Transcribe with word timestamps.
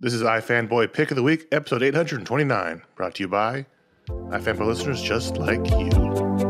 This 0.00 0.14
is 0.14 0.22
iFanboy 0.22 0.92
Pick 0.92 1.10
of 1.10 1.16
the 1.16 1.24
Week, 1.24 1.48
episode 1.50 1.82
829, 1.82 2.82
brought 2.94 3.16
to 3.16 3.24
you 3.24 3.28
by 3.28 3.66
iFanboy 4.08 4.66
listeners 4.66 5.02
just 5.02 5.38
like 5.38 5.68
you. 5.72 6.47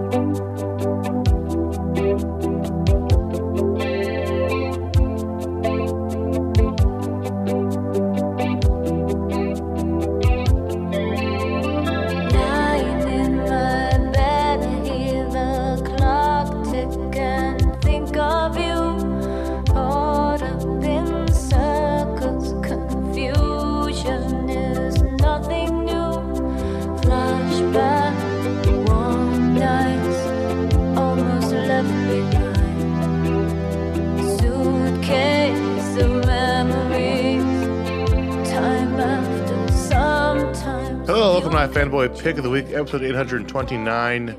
Hello, 41.59 41.67
welcome 41.67 41.91
to 41.91 41.97
iFanboy 41.97 42.23
Pick 42.23 42.37
of 42.37 42.45
the 42.45 42.51
Week, 42.51 42.67
episode 42.67 43.03
829. 43.03 44.37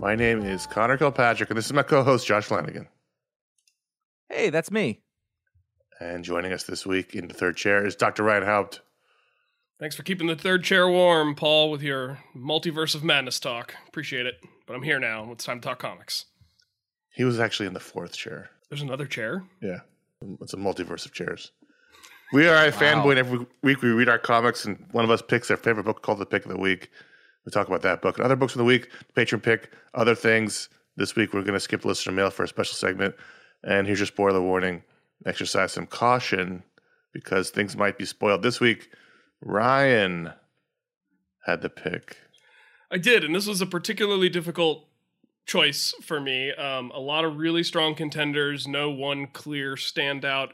My 0.00 0.14
name 0.14 0.42
is 0.42 0.66
Connor 0.66 0.96
Kilpatrick, 0.96 1.50
and 1.50 1.58
this 1.58 1.66
is 1.66 1.74
my 1.74 1.82
co 1.82 2.02
host, 2.02 2.26
Josh 2.26 2.46
Flanagan. 2.46 2.88
Hey, 4.30 4.48
that's 4.48 4.70
me. 4.70 5.02
And 6.00 6.24
joining 6.24 6.54
us 6.54 6.62
this 6.62 6.86
week 6.86 7.14
in 7.14 7.28
the 7.28 7.34
third 7.34 7.58
chair 7.58 7.84
is 7.84 7.94
Dr. 7.94 8.22
Ryan 8.22 8.44
Haupt. 8.44 8.80
Thanks 9.78 9.96
for 9.96 10.02
keeping 10.02 10.28
the 10.28 10.34
third 10.34 10.64
chair 10.64 10.88
warm, 10.88 11.34
Paul, 11.34 11.70
with 11.70 11.82
your 11.82 12.20
multiverse 12.34 12.94
of 12.94 13.04
madness 13.04 13.38
talk. 13.38 13.74
Appreciate 13.86 14.24
it. 14.24 14.36
But 14.66 14.76
I'm 14.76 14.82
here 14.82 14.98
now. 14.98 15.30
It's 15.32 15.44
time 15.44 15.60
to 15.60 15.68
talk 15.68 15.78
comics. 15.78 16.24
He 17.10 17.24
was 17.24 17.38
actually 17.38 17.66
in 17.66 17.74
the 17.74 17.80
fourth 17.80 18.16
chair. 18.16 18.48
There's 18.70 18.80
another 18.80 19.04
chair. 19.04 19.44
Yeah, 19.60 19.80
it's 20.40 20.54
a 20.54 20.56
multiverse 20.56 21.04
of 21.04 21.12
chairs. 21.12 21.52
We 22.32 22.48
are 22.48 22.70
iFanboy, 22.70 23.10
and 23.10 23.18
every 23.20 23.46
week 23.62 23.82
we 23.82 23.90
read 23.90 24.08
our 24.08 24.18
comics, 24.18 24.64
and 24.64 24.84
one 24.90 25.04
of 25.04 25.10
us 25.10 25.22
picks 25.22 25.46
their 25.46 25.56
favorite 25.56 25.84
book 25.84 26.02
called 26.02 26.18
the 26.18 26.26
Pick 26.26 26.44
of 26.44 26.50
the 26.50 26.58
Week. 26.58 26.90
We 27.44 27.52
talk 27.52 27.68
about 27.68 27.82
that 27.82 28.02
book 28.02 28.16
and 28.16 28.24
other 28.24 28.34
books 28.34 28.54
of 28.54 28.58
the 28.58 28.64
week, 28.64 28.90
patron 29.14 29.40
pick, 29.40 29.70
other 29.94 30.16
things. 30.16 30.68
This 30.96 31.14
week 31.14 31.32
we're 31.32 31.42
going 31.42 31.54
to 31.54 31.60
skip 31.60 31.84
listener 31.84 32.12
mail 32.12 32.30
for 32.30 32.42
a 32.42 32.48
special 32.48 32.74
segment. 32.74 33.14
And 33.62 33.86
here's 33.86 34.00
your 34.00 34.06
spoiler 34.06 34.40
warning 34.40 34.82
exercise 35.24 35.72
some 35.72 35.86
caution 35.86 36.62
because 37.12 37.50
things 37.50 37.76
might 37.76 37.96
be 37.96 38.04
spoiled. 38.04 38.42
This 38.42 38.58
week, 38.58 38.90
Ryan 39.40 40.32
had 41.44 41.62
the 41.62 41.70
pick. 41.70 42.18
I 42.90 42.98
did, 42.98 43.22
and 43.22 43.34
this 43.34 43.46
was 43.46 43.60
a 43.60 43.66
particularly 43.66 44.28
difficult 44.28 44.88
choice 45.46 45.94
for 46.02 46.20
me. 46.20 46.52
Um, 46.52 46.90
a 46.92 47.00
lot 47.00 47.24
of 47.24 47.36
really 47.36 47.62
strong 47.62 47.94
contenders, 47.94 48.66
no 48.66 48.90
one 48.90 49.28
clear 49.28 49.76
standout. 49.76 50.50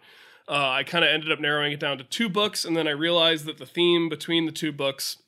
Uh, 0.48 0.70
I 0.70 0.82
kind 0.82 1.04
of 1.04 1.10
ended 1.10 1.30
up 1.30 1.41
narrowing 1.41 1.72
it 1.72 1.80
down 1.80 1.98
to 1.98 2.04
two 2.04 2.28
books, 2.28 2.64
and 2.64 2.76
then 2.76 2.88
I 2.88 2.92
realized 2.92 3.44
that 3.47 3.58
the 3.58 3.66
theme 3.66 4.08
between 4.08 4.47
the 4.47 4.53
two 4.53 4.72
books 4.72 5.19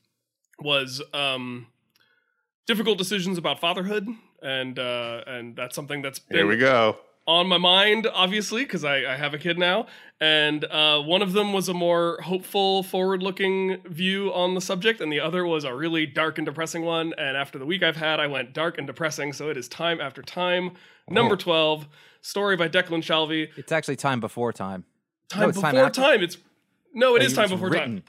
was 0.58 1.02
um, 1.12 1.68
difficult 2.66 2.98
decisions 2.98 3.38
about 3.38 3.60
fatherhood, 3.60 4.08
and 4.42 4.78
uh, 4.78 5.22
and 5.26 5.56
that's 5.56 5.74
something 5.74 6.02
that's 6.02 6.18
been 6.18 6.38
Here 6.38 6.46
we 6.46 6.56
go. 6.56 6.96
on 7.26 7.46
my 7.48 7.58
mind, 7.58 8.06
obviously, 8.12 8.64
because 8.64 8.84
I, 8.84 8.96
I 9.12 9.16
have 9.16 9.34
a 9.34 9.38
kid 9.38 9.58
now. 9.58 9.86
And 10.20 10.64
uh, 10.64 11.00
one 11.00 11.22
of 11.22 11.32
them 11.32 11.52
was 11.52 11.68
a 11.68 11.74
more 11.74 12.20
hopeful, 12.22 12.82
forward 12.82 13.22
looking 13.22 13.78
view 13.84 14.32
on 14.32 14.54
the 14.54 14.60
subject, 14.60 15.00
and 15.00 15.12
the 15.12 15.20
other 15.20 15.44
was 15.44 15.64
a 15.64 15.74
really 15.74 16.06
dark 16.06 16.38
and 16.38 16.46
depressing 16.46 16.82
one. 16.84 17.12
And 17.18 17.36
after 17.36 17.58
the 17.58 17.66
week 17.66 17.82
I've 17.82 17.96
had, 17.96 18.20
I 18.20 18.26
went 18.26 18.52
dark 18.52 18.78
and 18.78 18.86
depressing. 18.86 19.32
So 19.32 19.48
it 19.50 19.56
is 19.56 19.68
time 19.68 20.00
after 20.00 20.22
time. 20.22 20.72
Number 21.08 21.36
12, 21.36 21.86
story 22.22 22.56
by 22.56 22.68
Declan 22.68 23.02
Shalvey. 23.02 23.50
It's 23.56 23.72
actually 23.72 23.96
time 23.96 24.20
before 24.20 24.52
time. 24.52 24.84
Time 25.28 25.40
No, 25.40 25.46
before 25.48 25.62
time 25.70 25.92
time. 25.92 26.22
It's 26.22 26.36
no, 26.92 27.16
it 27.16 27.22
is 27.22 27.32
time 27.34 27.48
before 27.48 27.70
written. 27.70 28.02
time. 28.02 28.04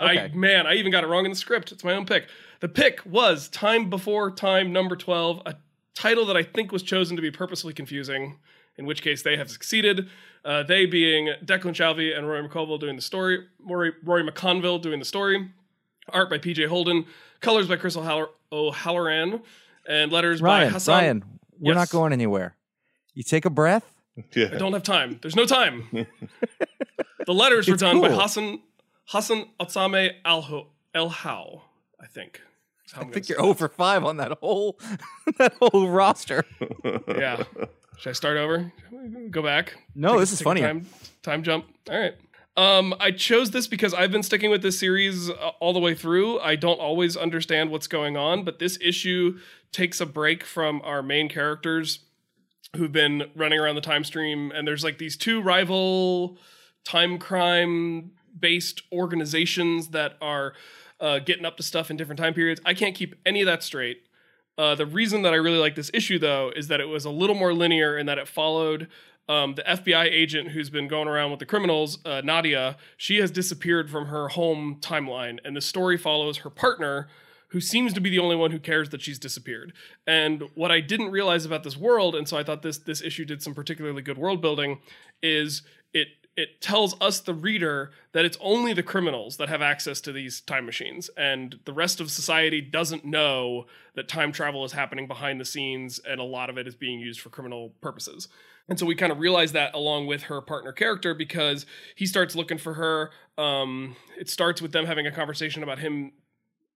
I 0.00 0.28
man, 0.34 0.66
I 0.66 0.74
even 0.74 0.92
got 0.92 1.02
it 1.04 1.08
wrong 1.08 1.24
in 1.24 1.30
the 1.32 1.36
script. 1.36 1.72
It's 1.72 1.82
my 1.82 1.94
own 1.94 2.06
pick. 2.06 2.28
The 2.60 2.68
pick 2.68 3.00
was 3.04 3.48
Time 3.48 3.88
Before 3.90 4.30
Time 4.30 4.72
number 4.72 4.96
12, 4.96 5.42
a 5.46 5.56
title 5.94 6.24
that 6.26 6.36
I 6.36 6.42
think 6.42 6.70
was 6.72 6.82
chosen 6.82 7.14
to 7.16 7.22
be 7.22 7.30
purposely 7.30 7.72
confusing, 7.72 8.38
in 8.76 8.84
which 8.86 9.02
case 9.02 9.22
they 9.22 9.36
have 9.36 9.50
succeeded. 9.50 10.08
Uh, 10.44 10.62
they 10.62 10.86
being 10.86 11.32
Declan 11.44 11.74
Shalvey 11.74 12.16
and 12.16 12.28
Rory 12.28 12.48
McConville 12.48 12.78
doing 12.80 12.96
the 12.96 13.02
story, 13.02 13.44
Rory, 13.64 13.92
Rory 14.04 14.22
McConville 14.28 14.80
doing 14.80 14.98
the 14.98 15.04
story, 15.04 15.50
art 16.10 16.30
by 16.30 16.38
PJ 16.38 16.66
Holden, 16.68 17.04
colors 17.40 17.66
by 17.68 17.76
Chris 17.76 17.96
O'Haller- 17.96 18.30
O'Halloran, 18.52 19.40
and 19.88 20.10
letters 20.12 20.40
by 20.40 20.46
Ryan, 20.60 20.72
Hassan. 20.72 20.94
Ryan, 21.00 21.24
we're 21.58 21.72
Yes. 21.74 21.76
not 21.76 21.90
going 21.90 22.12
anywhere. 22.12 22.56
You 23.14 23.22
take 23.24 23.44
a 23.44 23.50
breath. 23.50 23.84
Yeah. 24.34 24.50
I 24.52 24.58
don't 24.58 24.72
have 24.72 24.82
time. 24.82 25.18
There's 25.22 25.36
no 25.36 25.46
time. 25.46 25.88
the 27.26 27.32
letters 27.34 27.68
were 27.68 27.74
It's 27.74 27.82
done 27.82 28.00
by. 28.00 28.10
Hassan 28.10 28.60
Hassan 29.06 29.46
Otsame 29.60 30.12
Al 30.24 30.68
El 30.94 31.08
How, 31.08 31.62
I 32.00 32.06
think. 32.06 32.40
how 32.92 33.02
I 33.02 33.04
think 33.04 33.14
gonna 33.14 33.26
you're 33.28 33.42
over 33.42 33.68
five 33.68 34.04
on 34.04 34.16
that 34.18 34.32
whole 34.40 34.78
that 35.38 35.54
whole 35.60 35.88
roster. 35.88 36.44
Yeah. 37.08 37.42
Should 37.98 38.10
I 38.10 38.12
start 38.12 38.36
over? 38.36 38.72
Go 39.30 39.42
back. 39.42 39.76
No, 39.94 40.10
Take- 40.12 40.20
this 40.20 40.32
is 40.32 40.40
funny. 40.40 40.60
Time, 40.60 40.86
time 41.22 41.42
jump. 41.42 41.66
All 41.90 41.98
right. 41.98 42.14
Um, 42.56 42.94
I 43.00 43.10
chose 43.12 43.50
this 43.52 43.66
because 43.66 43.92
I've 43.94 44.10
been 44.12 44.22
sticking 44.22 44.50
with 44.50 44.62
this 44.62 44.78
series 44.78 45.30
uh, 45.30 45.34
all 45.60 45.72
the 45.72 45.78
way 45.80 45.94
through. 45.94 46.38
I 46.40 46.56
don't 46.56 46.80
always 46.80 47.16
understand 47.16 47.70
what's 47.70 47.86
going 47.86 48.16
on, 48.16 48.44
but 48.44 48.58
this 48.58 48.78
issue 48.80 49.38
takes 49.72 50.00
a 50.00 50.06
break 50.06 50.42
from 50.44 50.80
our 50.84 51.02
main 51.02 51.28
characters 51.28 52.00
who've 52.76 52.92
been 52.92 53.30
running 53.34 53.58
around 53.58 53.74
the 53.74 53.80
time 53.80 54.04
stream, 54.04 54.52
and 54.54 54.66
there's 54.66 54.84
like 54.84 54.98
these 54.98 55.16
two 55.16 55.40
rival 55.40 56.38
time 56.84 57.18
crime 57.18 58.12
based 58.38 58.82
organizations 58.92 59.88
that 59.88 60.16
are 60.20 60.54
uh, 61.00 61.18
getting 61.18 61.44
up 61.44 61.56
to 61.56 61.62
stuff 61.62 61.90
in 61.90 61.96
different 61.96 62.18
time 62.18 62.34
periods. 62.34 62.60
I 62.64 62.74
can't 62.74 62.94
keep 62.94 63.14
any 63.24 63.40
of 63.40 63.46
that 63.46 63.62
straight. 63.62 64.02
Uh, 64.56 64.74
the 64.74 64.86
reason 64.86 65.22
that 65.22 65.32
I 65.32 65.36
really 65.36 65.58
like 65.58 65.76
this 65.76 65.90
issue, 65.94 66.18
though, 66.18 66.50
is 66.54 66.68
that 66.68 66.80
it 66.80 66.86
was 66.88 67.04
a 67.04 67.10
little 67.10 67.36
more 67.36 67.54
linear 67.54 67.96
in 67.96 68.06
that 68.06 68.18
it 68.18 68.26
followed 68.26 68.88
um, 69.28 69.54
the 69.54 69.62
FBI 69.62 70.04
agent 70.04 70.50
who's 70.50 70.70
been 70.70 70.88
going 70.88 71.06
around 71.06 71.30
with 71.30 71.38
the 71.38 71.46
criminals, 71.46 71.98
uh, 72.04 72.22
Nadia. 72.24 72.76
She 72.96 73.18
has 73.18 73.30
disappeared 73.30 73.90
from 73.90 74.06
her 74.06 74.28
home 74.28 74.78
timeline, 74.80 75.38
and 75.44 75.56
the 75.56 75.60
story 75.60 75.96
follows 75.96 76.38
her 76.38 76.50
partner, 76.50 77.08
who 77.48 77.60
seems 77.60 77.92
to 77.94 78.00
be 78.00 78.10
the 78.10 78.18
only 78.18 78.36
one 78.36 78.50
who 78.50 78.58
cares 78.58 78.90
that 78.90 79.02
she's 79.02 79.18
disappeared. 79.18 79.72
And 80.06 80.44
what 80.54 80.70
I 80.70 80.80
didn't 80.80 81.10
realize 81.10 81.44
about 81.44 81.62
this 81.62 81.76
world, 81.76 82.14
and 82.14 82.28
so 82.28 82.36
I 82.36 82.44
thought 82.44 82.62
this 82.62 82.78
this 82.78 83.02
issue 83.02 83.24
did 83.24 83.42
some 83.42 83.54
particularly 83.54 84.02
good 84.02 84.18
world 84.18 84.40
building, 84.42 84.80
is 85.22 85.62
it 85.92 86.08
it 86.36 86.60
tells 86.60 86.94
us 87.00 87.18
the 87.18 87.34
reader 87.34 87.90
that 88.12 88.24
it's 88.24 88.38
only 88.40 88.72
the 88.72 88.82
criminals 88.82 89.38
that 89.38 89.48
have 89.48 89.60
access 89.60 90.00
to 90.02 90.12
these 90.12 90.40
time 90.40 90.64
machines 90.64 91.10
and 91.16 91.58
the 91.64 91.72
rest 91.72 92.00
of 92.00 92.12
society 92.12 92.60
doesn't 92.60 93.04
know 93.04 93.66
that 93.96 94.06
time 94.08 94.30
travel 94.30 94.64
is 94.64 94.70
happening 94.72 95.08
behind 95.08 95.40
the 95.40 95.44
scenes 95.44 95.98
and 96.08 96.20
a 96.20 96.24
lot 96.24 96.48
of 96.48 96.56
it 96.56 96.68
is 96.68 96.76
being 96.76 97.00
used 97.00 97.20
for 97.20 97.28
criminal 97.30 97.72
purposes 97.80 98.28
And 98.68 98.78
so 98.78 98.84
we 98.86 98.94
kind 98.94 99.10
of 99.10 99.18
realize 99.18 99.52
that 99.52 99.74
along 99.74 100.06
with 100.06 100.24
her 100.24 100.40
partner 100.40 100.72
character 100.72 101.14
because 101.14 101.64
he 101.96 102.06
starts 102.06 102.36
looking 102.36 102.58
for 102.58 102.74
her. 102.74 103.10
Um, 103.42 103.96
it 104.18 104.28
starts 104.28 104.60
with 104.60 104.72
them 104.72 104.84
having 104.84 105.06
a 105.06 105.10
conversation 105.10 105.62
about 105.62 105.78
him, 105.78 106.12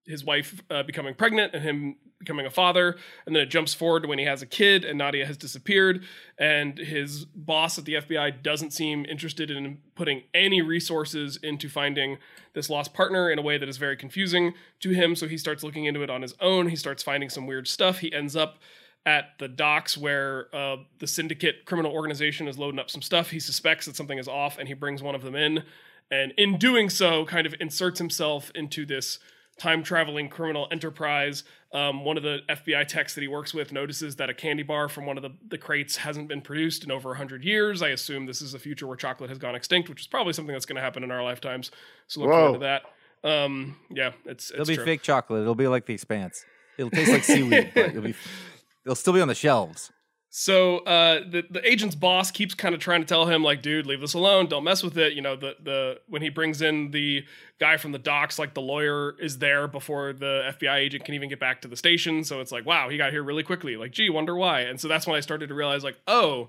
his 0.06 0.24
wife 0.24 0.62
uh, 0.70 0.82
becoming 0.82 1.14
pregnant 1.14 1.54
and 1.54 1.62
him 1.62 1.96
becoming 2.18 2.46
a 2.46 2.50
father. 2.50 2.96
And 3.26 3.34
then 3.34 3.42
it 3.42 3.50
jumps 3.50 3.74
forward 3.74 4.02
to 4.02 4.08
when 4.08 4.18
he 4.18 4.24
has 4.24 4.42
a 4.42 4.46
kid 4.46 4.84
and 4.84 4.98
Nadia 4.98 5.26
has 5.26 5.36
disappeared. 5.36 6.04
And 6.38 6.78
his 6.78 7.24
boss 7.24 7.78
at 7.78 7.84
the 7.84 7.94
FBI 7.94 8.42
doesn't 8.42 8.72
seem 8.72 9.04
interested 9.06 9.50
in 9.50 9.78
putting 9.94 10.22
any 10.32 10.62
resources 10.62 11.36
into 11.42 11.68
finding 11.68 12.18
this 12.54 12.70
lost 12.70 12.94
partner 12.94 13.30
in 13.30 13.38
a 13.38 13.42
way 13.42 13.58
that 13.58 13.68
is 13.68 13.76
very 13.76 13.96
confusing 13.96 14.54
to 14.80 14.90
him. 14.90 15.16
So 15.16 15.26
he 15.26 15.36
starts 15.36 15.64
looking 15.64 15.84
into 15.84 16.02
it 16.02 16.10
on 16.10 16.22
his 16.22 16.34
own. 16.40 16.68
He 16.68 16.76
starts 16.76 17.02
finding 17.02 17.28
some 17.28 17.46
weird 17.46 17.66
stuff. 17.66 17.98
He 17.98 18.12
ends 18.12 18.36
up 18.36 18.58
at 19.04 19.30
the 19.38 19.48
docks 19.48 19.98
where 19.98 20.54
uh, 20.54 20.76
the 21.00 21.08
syndicate 21.08 21.64
criminal 21.66 21.92
organization 21.92 22.46
is 22.46 22.56
loading 22.56 22.78
up 22.78 22.88
some 22.88 23.02
stuff. 23.02 23.30
He 23.30 23.40
suspects 23.40 23.86
that 23.86 23.96
something 23.96 24.18
is 24.18 24.28
off 24.28 24.58
and 24.58 24.68
he 24.68 24.74
brings 24.74 25.02
one 25.02 25.16
of 25.16 25.22
them 25.22 25.34
in. 25.34 25.64
And 26.10 26.32
in 26.36 26.58
doing 26.58 26.88
so, 26.88 27.24
kind 27.24 27.46
of 27.46 27.54
inserts 27.58 27.98
himself 27.98 28.52
into 28.54 28.86
this 28.86 29.18
time 29.58 29.82
traveling 29.82 30.28
criminal 30.28 30.68
enterprise. 30.70 31.44
Um, 31.72 32.04
one 32.04 32.16
of 32.16 32.22
the 32.22 32.40
FBI 32.48 32.86
techs 32.86 33.14
that 33.14 33.20
he 33.20 33.28
works 33.28 33.54
with 33.54 33.72
notices 33.72 34.16
that 34.16 34.28
a 34.28 34.34
candy 34.34 34.62
bar 34.62 34.88
from 34.88 35.06
one 35.06 35.16
of 35.16 35.22
the, 35.22 35.30
the 35.48 35.58
crates 35.58 35.96
hasn't 35.96 36.28
been 36.28 36.40
produced 36.40 36.84
in 36.84 36.90
over 36.90 37.10
100 37.10 37.44
years. 37.44 37.82
I 37.82 37.88
assume 37.88 38.26
this 38.26 38.42
is 38.42 38.54
a 38.54 38.58
future 38.58 38.86
where 38.86 38.96
chocolate 38.96 39.30
has 39.30 39.38
gone 39.38 39.54
extinct, 39.54 39.88
which 39.88 40.00
is 40.00 40.06
probably 40.06 40.32
something 40.32 40.52
that's 40.52 40.66
going 40.66 40.76
to 40.76 40.82
happen 40.82 41.02
in 41.04 41.10
our 41.10 41.22
lifetimes. 41.22 41.70
So 42.08 42.20
look 42.20 42.30
Whoa. 42.30 42.36
forward 42.36 42.52
to 42.54 42.58
that. 42.60 42.82
Um, 43.24 43.76
yeah, 43.90 44.12
it's, 44.24 44.50
it's 44.50 44.52
It'll 44.52 44.66
be 44.66 44.76
true. 44.76 44.84
fake 44.84 45.02
chocolate. 45.02 45.42
It'll 45.42 45.54
be 45.54 45.68
like 45.68 45.86
the 45.86 45.94
expanse. 45.94 46.44
It'll 46.76 46.90
taste 46.90 47.12
like 47.12 47.24
seaweed, 47.24 47.72
but 47.74 47.90
it'll 47.90 48.02
be 48.02 48.14
it'll 48.84 48.96
still 48.96 49.12
be 49.12 49.20
on 49.20 49.28
the 49.28 49.34
shelves. 49.34 49.92
So 50.34 50.78
uh, 50.78 51.20
the 51.28 51.44
the 51.50 51.70
agent's 51.70 51.94
boss 51.94 52.30
keeps 52.30 52.54
kind 52.54 52.74
of 52.74 52.80
trying 52.80 53.02
to 53.02 53.06
tell 53.06 53.26
him 53.26 53.44
like, 53.44 53.60
dude, 53.60 53.84
leave 53.84 54.00
this 54.00 54.14
alone. 54.14 54.46
Don't 54.46 54.64
mess 54.64 54.82
with 54.82 54.96
it. 54.96 55.12
You 55.12 55.20
know, 55.20 55.36
the 55.36 55.56
the 55.62 56.00
when 56.08 56.22
he 56.22 56.30
brings 56.30 56.62
in 56.62 56.90
the 56.90 57.26
guy 57.58 57.76
from 57.76 57.92
the 57.92 57.98
docks, 57.98 58.38
like 58.38 58.54
the 58.54 58.62
lawyer 58.62 59.14
is 59.20 59.40
there 59.40 59.68
before 59.68 60.14
the 60.14 60.54
FBI 60.58 60.74
agent 60.74 61.04
can 61.04 61.14
even 61.14 61.28
get 61.28 61.38
back 61.38 61.60
to 61.60 61.68
the 61.68 61.76
station. 61.76 62.24
So 62.24 62.40
it's 62.40 62.50
like, 62.50 62.64
wow, 62.64 62.88
he 62.88 62.96
got 62.96 63.12
here 63.12 63.22
really 63.22 63.42
quickly. 63.42 63.76
Like, 63.76 63.92
gee, 63.92 64.08
wonder 64.08 64.34
why. 64.34 64.62
And 64.62 64.80
so 64.80 64.88
that's 64.88 65.06
when 65.06 65.16
I 65.16 65.20
started 65.20 65.48
to 65.48 65.54
realize 65.54 65.84
like, 65.84 65.98
oh, 66.08 66.48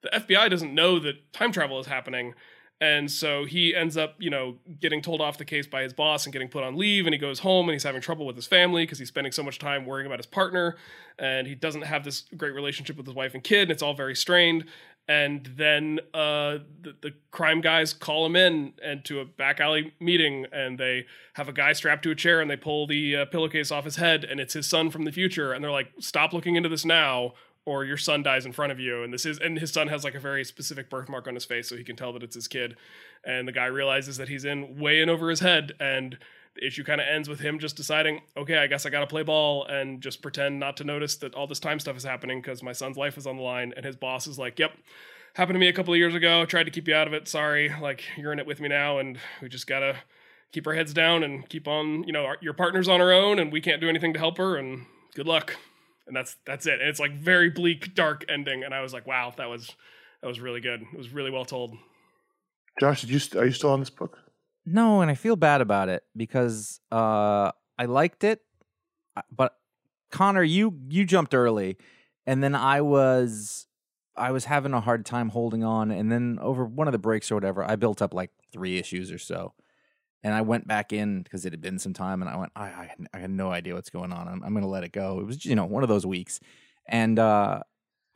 the 0.00 0.08
FBI 0.08 0.48
doesn't 0.48 0.74
know 0.74 0.98
that 0.98 1.30
time 1.34 1.52
travel 1.52 1.78
is 1.80 1.86
happening. 1.86 2.32
And 2.80 3.10
so 3.10 3.44
he 3.44 3.74
ends 3.74 3.96
up, 3.96 4.14
you 4.18 4.30
know, 4.30 4.56
getting 4.80 5.02
told 5.02 5.20
off 5.20 5.36
the 5.36 5.44
case 5.44 5.66
by 5.66 5.82
his 5.82 5.92
boss 5.92 6.26
and 6.26 6.32
getting 6.32 6.48
put 6.48 6.62
on 6.62 6.76
leave. 6.76 7.06
And 7.06 7.12
he 7.14 7.18
goes 7.18 7.40
home 7.40 7.68
and 7.68 7.74
he's 7.74 7.82
having 7.82 8.00
trouble 8.00 8.24
with 8.24 8.36
his 8.36 8.46
family 8.46 8.84
because 8.84 9.00
he's 9.00 9.08
spending 9.08 9.32
so 9.32 9.42
much 9.42 9.58
time 9.58 9.84
worrying 9.84 10.06
about 10.06 10.20
his 10.20 10.26
partner. 10.26 10.76
And 11.18 11.48
he 11.48 11.56
doesn't 11.56 11.82
have 11.82 12.04
this 12.04 12.24
great 12.36 12.54
relationship 12.54 12.96
with 12.96 13.06
his 13.06 13.16
wife 13.16 13.34
and 13.34 13.42
kid. 13.42 13.62
And 13.62 13.70
it's 13.72 13.82
all 13.82 13.94
very 13.94 14.14
strained. 14.14 14.66
And 15.08 15.50
then 15.56 15.98
uh, 16.14 16.58
the, 16.82 16.94
the 17.00 17.14
crime 17.32 17.62
guys 17.62 17.94
call 17.94 18.26
him 18.26 18.36
in 18.36 18.74
and 18.84 19.04
to 19.06 19.20
a 19.20 19.24
back 19.24 19.58
alley 19.58 19.94
meeting. 19.98 20.46
And 20.52 20.78
they 20.78 21.06
have 21.32 21.48
a 21.48 21.52
guy 21.52 21.72
strapped 21.72 22.04
to 22.04 22.12
a 22.12 22.14
chair 22.14 22.40
and 22.40 22.48
they 22.48 22.56
pull 22.56 22.86
the 22.86 23.16
uh, 23.16 23.24
pillowcase 23.24 23.72
off 23.72 23.86
his 23.86 23.96
head. 23.96 24.22
And 24.22 24.38
it's 24.38 24.54
his 24.54 24.68
son 24.68 24.90
from 24.90 25.04
the 25.04 25.10
future. 25.10 25.52
And 25.52 25.64
they're 25.64 25.72
like, 25.72 25.90
stop 25.98 26.32
looking 26.32 26.54
into 26.54 26.68
this 26.68 26.84
now 26.84 27.32
or 27.68 27.84
your 27.84 27.98
son 27.98 28.22
dies 28.22 28.46
in 28.46 28.52
front 28.52 28.72
of 28.72 28.80
you 28.80 29.02
and 29.02 29.12
this 29.12 29.26
is 29.26 29.38
and 29.38 29.58
his 29.58 29.70
son 29.70 29.88
has 29.88 30.02
like 30.02 30.14
a 30.14 30.20
very 30.20 30.42
specific 30.42 30.88
birthmark 30.88 31.28
on 31.28 31.34
his 31.34 31.44
face 31.44 31.68
so 31.68 31.76
he 31.76 31.84
can 31.84 31.96
tell 31.96 32.14
that 32.14 32.22
it's 32.22 32.34
his 32.34 32.48
kid. 32.48 32.76
And 33.24 33.46
the 33.46 33.52
guy 33.52 33.66
realizes 33.66 34.16
that 34.16 34.28
he's 34.28 34.46
in 34.46 34.78
way 34.78 35.02
in 35.02 35.10
over 35.10 35.28
his 35.28 35.40
head 35.40 35.72
and 35.78 36.16
the 36.54 36.66
issue 36.66 36.82
kind 36.82 36.98
of 36.98 37.06
ends 37.06 37.28
with 37.28 37.40
him 37.40 37.58
just 37.58 37.76
deciding 37.76 38.22
okay 38.36 38.56
i 38.56 38.66
guess 38.66 38.84
i 38.86 38.90
gotta 38.90 39.06
play 39.06 39.22
ball 39.22 39.66
and 39.66 40.00
just 40.00 40.22
pretend 40.22 40.58
not 40.58 40.76
to 40.78 40.82
notice 40.82 41.16
that 41.16 41.34
all 41.34 41.46
this 41.46 41.60
time 41.60 41.78
stuff 41.78 41.96
is 41.96 42.02
happening 42.02 42.40
because 42.40 42.62
my 42.62 42.72
son's 42.72 42.96
life 42.96 43.16
is 43.16 43.26
on 43.26 43.36
the 43.36 43.42
line 43.42 43.72
and 43.76 43.84
his 43.84 43.94
boss 43.94 44.26
is 44.26 44.38
like 44.38 44.58
yep 44.58 44.72
happened 45.34 45.54
to 45.54 45.60
me 45.60 45.68
a 45.68 45.72
couple 45.72 45.92
of 45.92 45.98
years 45.98 46.14
ago 46.14 46.44
tried 46.46 46.64
to 46.64 46.70
keep 46.70 46.88
you 46.88 46.94
out 46.94 47.06
of 47.06 47.12
it 47.12 47.28
sorry 47.28 47.72
like 47.80 48.02
you're 48.16 48.32
in 48.32 48.40
it 48.40 48.46
with 48.46 48.60
me 48.60 48.68
now 48.68 48.98
and 48.98 49.18
we 49.40 49.48
just 49.48 49.66
gotta 49.66 49.94
keep 50.50 50.66
our 50.66 50.74
heads 50.74 50.92
down 50.94 51.22
and 51.22 51.48
keep 51.48 51.68
on 51.68 52.02
you 52.04 52.12
know 52.12 52.24
our, 52.24 52.38
your 52.40 52.54
partner's 52.54 52.88
on 52.88 52.98
her 52.98 53.12
own 53.12 53.38
and 53.38 53.52
we 53.52 53.60
can't 53.60 53.80
do 53.80 53.88
anything 53.88 54.12
to 54.12 54.18
help 54.18 54.38
her 54.38 54.56
and 54.56 54.86
good 55.14 55.28
luck 55.28 55.54
and 56.08 56.16
that's 56.16 56.36
that's 56.44 56.66
it. 56.66 56.80
And 56.80 56.88
it's 56.88 56.98
like 56.98 57.12
very 57.12 57.50
bleak, 57.50 57.94
dark 57.94 58.24
ending. 58.28 58.64
And 58.64 58.74
I 58.74 58.80
was 58.80 58.92
like, 58.92 59.06
wow, 59.06 59.32
that 59.36 59.48
was 59.48 59.70
that 60.20 60.26
was 60.26 60.40
really 60.40 60.60
good. 60.60 60.82
It 60.82 60.98
was 60.98 61.10
really 61.10 61.30
well 61.30 61.44
told. 61.44 61.76
Josh, 62.80 63.02
did 63.02 63.10
you 63.10 63.18
st- 63.18 63.40
are 63.40 63.46
you 63.46 63.52
still 63.52 63.70
on 63.70 63.80
this 63.80 63.90
book? 63.90 64.18
No, 64.66 65.00
and 65.00 65.10
I 65.10 65.14
feel 65.14 65.36
bad 65.36 65.60
about 65.60 65.88
it 65.88 66.04
because 66.16 66.80
uh, 66.90 67.52
I 67.78 67.84
liked 67.86 68.24
it, 68.24 68.42
uh, 69.16 69.22
but 69.34 69.56
Connor, 70.10 70.42
you 70.42 70.78
you 70.88 71.04
jumped 71.04 71.34
early, 71.34 71.76
and 72.26 72.42
then 72.42 72.54
I 72.54 72.80
was 72.80 73.66
I 74.16 74.32
was 74.32 74.44
having 74.46 74.74
a 74.74 74.80
hard 74.80 75.06
time 75.06 75.30
holding 75.30 75.64
on, 75.64 75.90
and 75.90 76.10
then 76.10 76.38
over 76.40 76.64
one 76.64 76.88
of 76.88 76.92
the 76.92 76.98
breaks 76.98 77.30
or 77.30 77.34
whatever, 77.34 77.64
I 77.64 77.76
built 77.76 78.02
up 78.02 78.12
like 78.12 78.30
three 78.52 78.78
issues 78.78 79.12
or 79.12 79.18
so, 79.18 79.54
and 80.22 80.34
I 80.34 80.42
went 80.42 80.66
back 80.66 80.92
in 80.92 81.22
because 81.22 81.44
it 81.46 81.52
had 81.52 81.60
been 81.60 81.78
some 81.78 81.92
time, 81.94 82.22
and 82.22 82.30
I 82.30 82.36
went, 82.36 82.52
I 82.56 82.64
I, 82.66 82.84
had- 82.90 83.08
I 83.14 83.18
had 83.18 83.30
no 83.30 83.50
idea 83.52 83.74
what's 83.74 83.90
going 83.90 84.12
on. 84.12 84.28
I'm, 84.28 84.42
I'm 84.42 84.52
going 84.52 84.62
to 84.64 84.68
let 84.68 84.84
it 84.84 84.92
go. 84.92 85.20
It 85.20 85.26
was 85.26 85.44
you 85.44 85.54
know 85.54 85.64
one 85.66 85.82
of 85.82 85.88
those 85.88 86.04
weeks, 86.06 86.40
and 86.88 87.18
uh, 87.18 87.60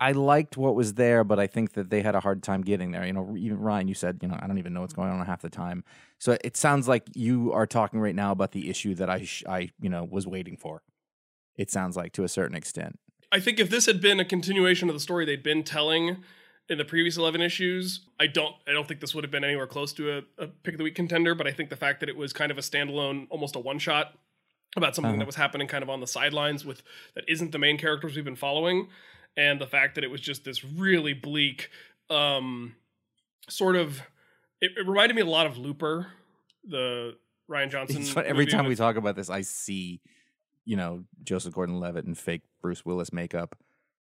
I 0.01 0.13
liked 0.13 0.57
what 0.57 0.75
was 0.75 0.95
there, 0.95 1.23
but 1.23 1.39
I 1.39 1.47
think 1.47 1.75
that 1.75 1.91
they 1.91 2.03
had 2.03 2.15
a 2.17 2.21
hard 2.21 2.43
time 2.43 2.63
getting 2.63 2.91
there. 2.91 3.07
You 3.07 3.13
know, 3.13 3.37
even 3.37 3.59
Ryan, 3.59 3.87
you 3.87 3.95
said, 3.95 4.19
you 4.21 4.29
know, 4.29 4.37
I 4.41 4.47
don't 4.49 4.59
even 4.59 4.73
know 4.73 4.81
what's 4.81 4.95
going 4.95 5.11
on 5.11 5.25
half 5.27 5.43
the 5.43 5.51
time. 5.51 5.85
So 6.19 6.37
it 6.43 6.57
sounds 6.57 6.89
like 6.89 7.05
you 7.15 7.53
are 7.53 7.67
talking 7.67 8.01
right 8.01 8.15
now 8.15 8.33
about 8.33 8.51
the 8.53 8.69
issue 8.69 8.95
that 8.97 9.09
I, 9.09 9.23
sh- 9.25 9.45
I, 9.49 9.69
you 9.81 9.89
know, 9.89 10.03
was 10.03 10.27
waiting 10.27 10.57
for. 10.57 10.83
It 11.57 11.71
sounds 11.71 11.97
like 11.97 12.13
to 12.15 12.25
a 12.25 12.29
certain 12.29 12.57
extent. 12.57 12.99
I 13.31 13.39
think 13.39 13.61
if 13.61 13.71
this 13.71 13.87
had 13.87 14.01
been 14.01 14.19
a 14.19 14.25
continuation 14.25 14.89
of 14.89 14.95
the 14.95 15.01
story 15.01 15.25
they'd 15.25 15.43
been 15.43 15.63
telling 15.63 16.25
in 16.69 16.79
the 16.79 16.85
previous 16.85 17.17
11 17.17 17.41
issues, 17.43 18.01
I 18.21 18.27
don't 18.29 18.55
I 18.67 18.73
don't 18.73 18.87
think 18.89 19.01
this 19.01 19.15
would 19.15 19.25
have 19.25 19.31
been 19.31 19.45
anywhere 19.45 19.67
close 19.67 19.93
to 19.95 20.19
a, 20.19 20.23
a 20.45 20.47
pick 20.47 20.75
of 20.75 20.79
the 20.79 20.85
week 20.85 20.95
contender, 20.95 21.35
but 21.35 21.47
I 21.47 21.53
think 21.53 21.71
the 21.71 21.77
fact 21.77 22.01
that 22.01 22.09
it 22.09 22.17
was 22.17 22.33
kind 22.33 22.51
of 22.51 22.59
a 22.59 22.63
standalone, 22.63 23.27
almost 23.31 23.57
a 23.57 23.59
one 23.59 23.79
shot 23.79 24.15
about 24.77 24.95
something 24.95 25.11
Uh-huh. 25.13 25.19
that 25.19 25.27
was 25.27 25.37
happening 25.37 25.67
kind 25.69 25.83
of 25.83 25.91
on 25.91 26.01
the 26.01 26.07
sidelines 26.07 26.65
with 26.65 26.83
that 27.15 27.25
isn't 27.29 27.53
the 27.53 27.59
main 27.59 27.77
characters 27.79 28.17
we've 28.17 28.25
been 28.25 28.37
following 28.37 28.89
and 29.37 29.61
the 29.61 29.67
fact 29.67 29.97
that 29.97 30.05
it 30.05 30.11
was 30.11 30.21
just 30.21 30.45
this 30.45 30.65
really 30.65 31.13
bleak 31.13 31.69
um 32.09 32.75
sort 33.49 33.77
of 33.77 34.01
it, 34.61 34.71
it 34.77 34.87
reminded 34.87 35.15
me 35.15 35.23
a 35.23 35.27
lot 35.27 35.47
of 35.47 35.59
Looper, 35.59 36.07
the 36.65 37.17
Rian 37.51 37.71
Johnson. 37.71 37.99
It's 38.03 38.11
fun- 38.11 38.25
Every 38.25 38.47
time 38.47 38.67
we 38.67 38.77
talk 38.77 38.95
about 38.97 39.17
this, 39.17 39.29
I 39.29 39.41
see, 39.43 40.01
you 40.65 40.77
know, 40.77 41.03
Joseph 41.25 41.53
Gordon-Levitt 41.53 42.05
and 42.07 42.17
fake 42.17 42.43
Bruce 42.63 42.85
Willis 42.85 43.13
makeup. 43.13 43.57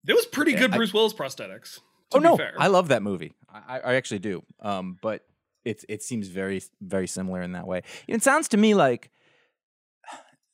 There 0.04 0.16
was 0.16 0.26
pretty 0.26 0.54
good 0.54 0.74
I- 0.74 0.78
Bruce 0.78 0.92
Willis 0.94 1.14
prosthetics. 1.14 1.80
Oh 2.14 2.20
no, 2.20 2.38
fair. 2.38 2.54
I 2.58 2.68
love 2.68 2.90
that 2.90 3.04
movie. 3.04 3.34
I, 3.50 3.80
I 3.80 3.96
actually 3.96 4.20
do. 4.20 4.44
Um, 4.62 4.98
but 5.02 5.26
it 5.66 5.84
it 5.88 6.04
seems 6.04 6.28
very 6.28 6.62
very 6.82 7.08
similar 7.08 7.42
in 7.42 7.54
that 7.54 7.68
way. 7.68 7.84
It 8.08 8.24
sounds 8.24 8.48
to 8.50 8.58
me 8.58 8.74
like 8.74 9.12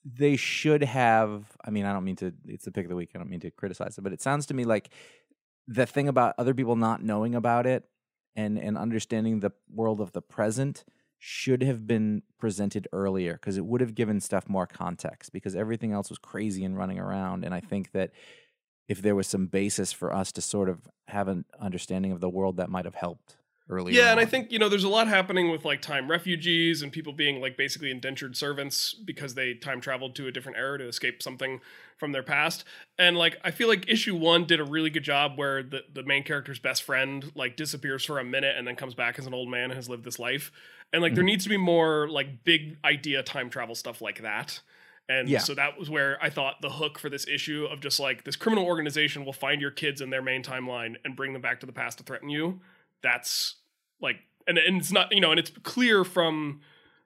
they 0.06 0.36
should 0.36 0.84
have. 0.84 1.46
I 1.64 1.70
mean, 1.70 1.86
I 1.86 1.94
don't 1.94 2.04
mean 2.04 2.18
to. 2.18 2.34
It's 2.48 2.66
the 2.66 2.72
pick 2.72 2.86
of 2.86 2.90
the 2.90 2.96
week. 2.96 3.12
I 3.16 3.18
don't 3.18 3.30
mean 3.30 3.40
to 3.42 3.52
criticize 3.52 3.98
it, 3.98 4.02
but 4.02 4.14
it 4.14 4.22
sounds 4.22 4.46
to 4.48 4.54
me 4.54 4.66
like 4.66 4.90
the 5.68 5.86
thing 5.86 6.08
about 6.08 6.36
other 6.38 6.54
people 6.54 6.76
not 6.76 7.04
knowing 7.04 7.36
about 7.36 7.66
it 7.66 7.84
and 8.36 8.58
and 8.58 8.78
understanding 8.78 9.40
the 9.40 9.52
world 9.74 10.02
of 10.02 10.12
the 10.12 10.22
present 10.22 10.84
should 11.18 11.64
have 11.64 11.88
been 11.88 12.22
presented 12.38 12.88
earlier 12.92 13.34
because 13.34 13.58
it 13.58 13.66
would 13.66 13.82
have 13.82 13.96
given 13.96 14.20
stuff 14.20 14.48
more 14.48 14.68
context 14.68 15.32
because 15.32 15.56
everything 15.56 15.92
else 15.92 16.10
was 16.10 16.20
crazy 16.20 16.64
and 16.64 16.78
running 16.78 17.00
around 17.00 17.44
and 17.44 17.54
i 17.54 17.60
think 17.60 17.92
that 17.94 18.12
if 18.88 19.02
there 19.02 19.16
was 19.16 19.28
some 19.28 19.48
basis 19.48 19.92
for 19.92 20.14
us 20.14 20.32
to 20.34 20.42
sort 20.42 20.70
of 20.70 20.88
have 21.08 21.28
an 21.28 21.46
understanding 21.60 22.12
of 22.12 22.20
the 22.22 22.30
world 22.30 22.58
that 22.58 22.70
might 22.70 22.86
have 22.86 22.96
helped 22.96 23.38
earlier 23.70 23.94
Yeah, 23.94 24.12
and 24.12 24.20
I 24.20 24.26
think 24.26 24.52
you 24.52 24.58
know 24.58 24.68
there's 24.68 24.84
a 24.84 24.90
lot 24.90 25.08
happening 25.08 25.52
with 25.52 25.64
like 25.64 25.80
time 25.82 26.10
refugees 26.10 26.82
and 26.82 26.92
people 26.92 27.14
being 27.14 27.40
like 27.40 27.56
basically 27.56 27.92
indentured 27.92 28.36
servants 28.36 28.94
because 28.94 29.36
they 29.36 29.54
time 29.54 29.80
traveled 29.80 30.16
to 30.16 30.28
a 30.28 30.32
different 30.32 30.58
era 30.58 30.80
to 30.80 30.88
escape 30.88 31.22
something 31.22 31.62
from 31.98 32.12
their 32.12 32.24
past. 32.24 32.64
And 32.98 33.16
like 33.16 33.38
I 33.44 33.52
feel 33.52 33.68
like 33.68 33.88
issue 33.88 34.16
one 34.16 34.46
did 34.46 34.60
a 34.60 34.64
really 34.64 34.90
good 34.90 35.04
job 35.04 35.34
where 35.38 35.62
the 35.62 35.84
the 35.94 36.02
main 36.04 36.24
character's 36.24 36.58
best 36.60 36.82
friend 36.82 37.32
like 37.36 37.56
disappears 37.58 38.04
for 38.04 38.18
a 38.20 38.24
minute 38.24 38.56
and 38.58 38.68
then 38.68 38.76
comes 38.76 38.96
back 38.96 39.20
as 39.20 39.28
an 39.28 39.34
old 39.36 39.50
man 39.50 39.66
and 39.66 39.74
has 39.74 39.88
lived 39.88 40.04
this 40.04 40.18
life. 40.20 40.52
And 40.92 41.02
like 41.04 41.14
there 41.14 41.24
Mm-hmm. 41.24 41.26
needs 41.26 41.44
to 41.44 41.50
be 41.50 41.58
more 41.58 42.08
like 42.10 42.44
big 42.44 42.78
idea 42.84 43.22
time 43.22 43.50
travel 43.52 43.76
stuff 43.76 44.02
like 44.02 44.22
that. 44.24 44.62
And 45.08 45.30
Yeah. 45.30 45.40
so 45.40 45.54
that 45.54 45.78
was 45.78 45.90
where 45.90 46.18
I 46.24 46.30
thought 46.30 46.62
the 46.62 46.70
hook 46.72 46.98
for 46.98 47.10
this 47.10 47.28
issue 47.28 47.66
of 47.66 47.80
just 47.80 48.00
like 48.00 48.24
this 48.24 48.36
criminal 48.36 48.66
organization 48.66 49.24
will 49.26 49.34
find 49.34 49.62
your 49.62 49.72
kids 49.72 50.02
in 50.02 50.10
their 50.10 50.22
main 50.22 50.42
timeline 50.44 50.96
and 51.06 51.16
bring 51.16 51.34
them 51.34 51.42
back 51.42 51.60
to 51.60 51.66
the 51.66 51.74
past 51.74 52.00
to 52.00 52.04
threaten 52.04 52.30
you. 52.30 52.60
That's 53.04 53.56
like, 54.02 54.18
and, 54.48 54.58
and 54.58 54.78
it's 54.82 54.92
not, 54.92 55.12
you 55.14 55.22
know, 55.22 55.30
and 55.32 55.40
it's 55.40 55.52
clear 55.64 56.04
from 56.04 56.62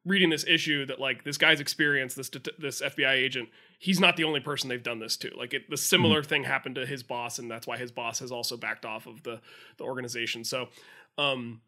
reading 0.05 0.29
this 0.29 0.45
issue 0.47 0.85
that 0.85 0.99
like 0.99 1.25
this 1.25 1.37
guy's 1.37 1.59
experience, 1.59 2.13
this 2.15 2.29
this 2.57 2.81
FBI 2.81 3.11
agent, 3.11 3.49
he's 3.79 3.99
not 3.99 4.15
the 4.15 4.23
only 4.23 4.39
person 4.39 4.69
they've 4.69 4.81
done 4.81 4.99
this 4.99 5.17
to. 5.17 5.29
Like 5.35 5.53
it, 5.53 5.69
the 5.69 5.75
similar 5.77 6.23
thing 6.23 6.45
happened 6.45 6.75
to 6.75 6.85
his 6.85 7.03
boss, 7.03 7.37
and 7.37 7.51
that's 7.51 7.67
why 7.67 7.77
his 7.77 7.91
boss 7.91 8.19
has 8.19 8.31
also 8.31 8.55
backed 8.55 8.85
off 8.85 9.07
of 9.07 9.23
the 9.23 9.41
the 9.77 9.83
organization. 9.83 10.45
So, 10.45 10.69
um, 11.17 11.61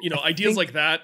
you 0.00 0.08
know, 0.08 0.18
ideas 0.24 0.54
think- 0.54 0.56
like 0.56 0.72
that, 0.72 1.02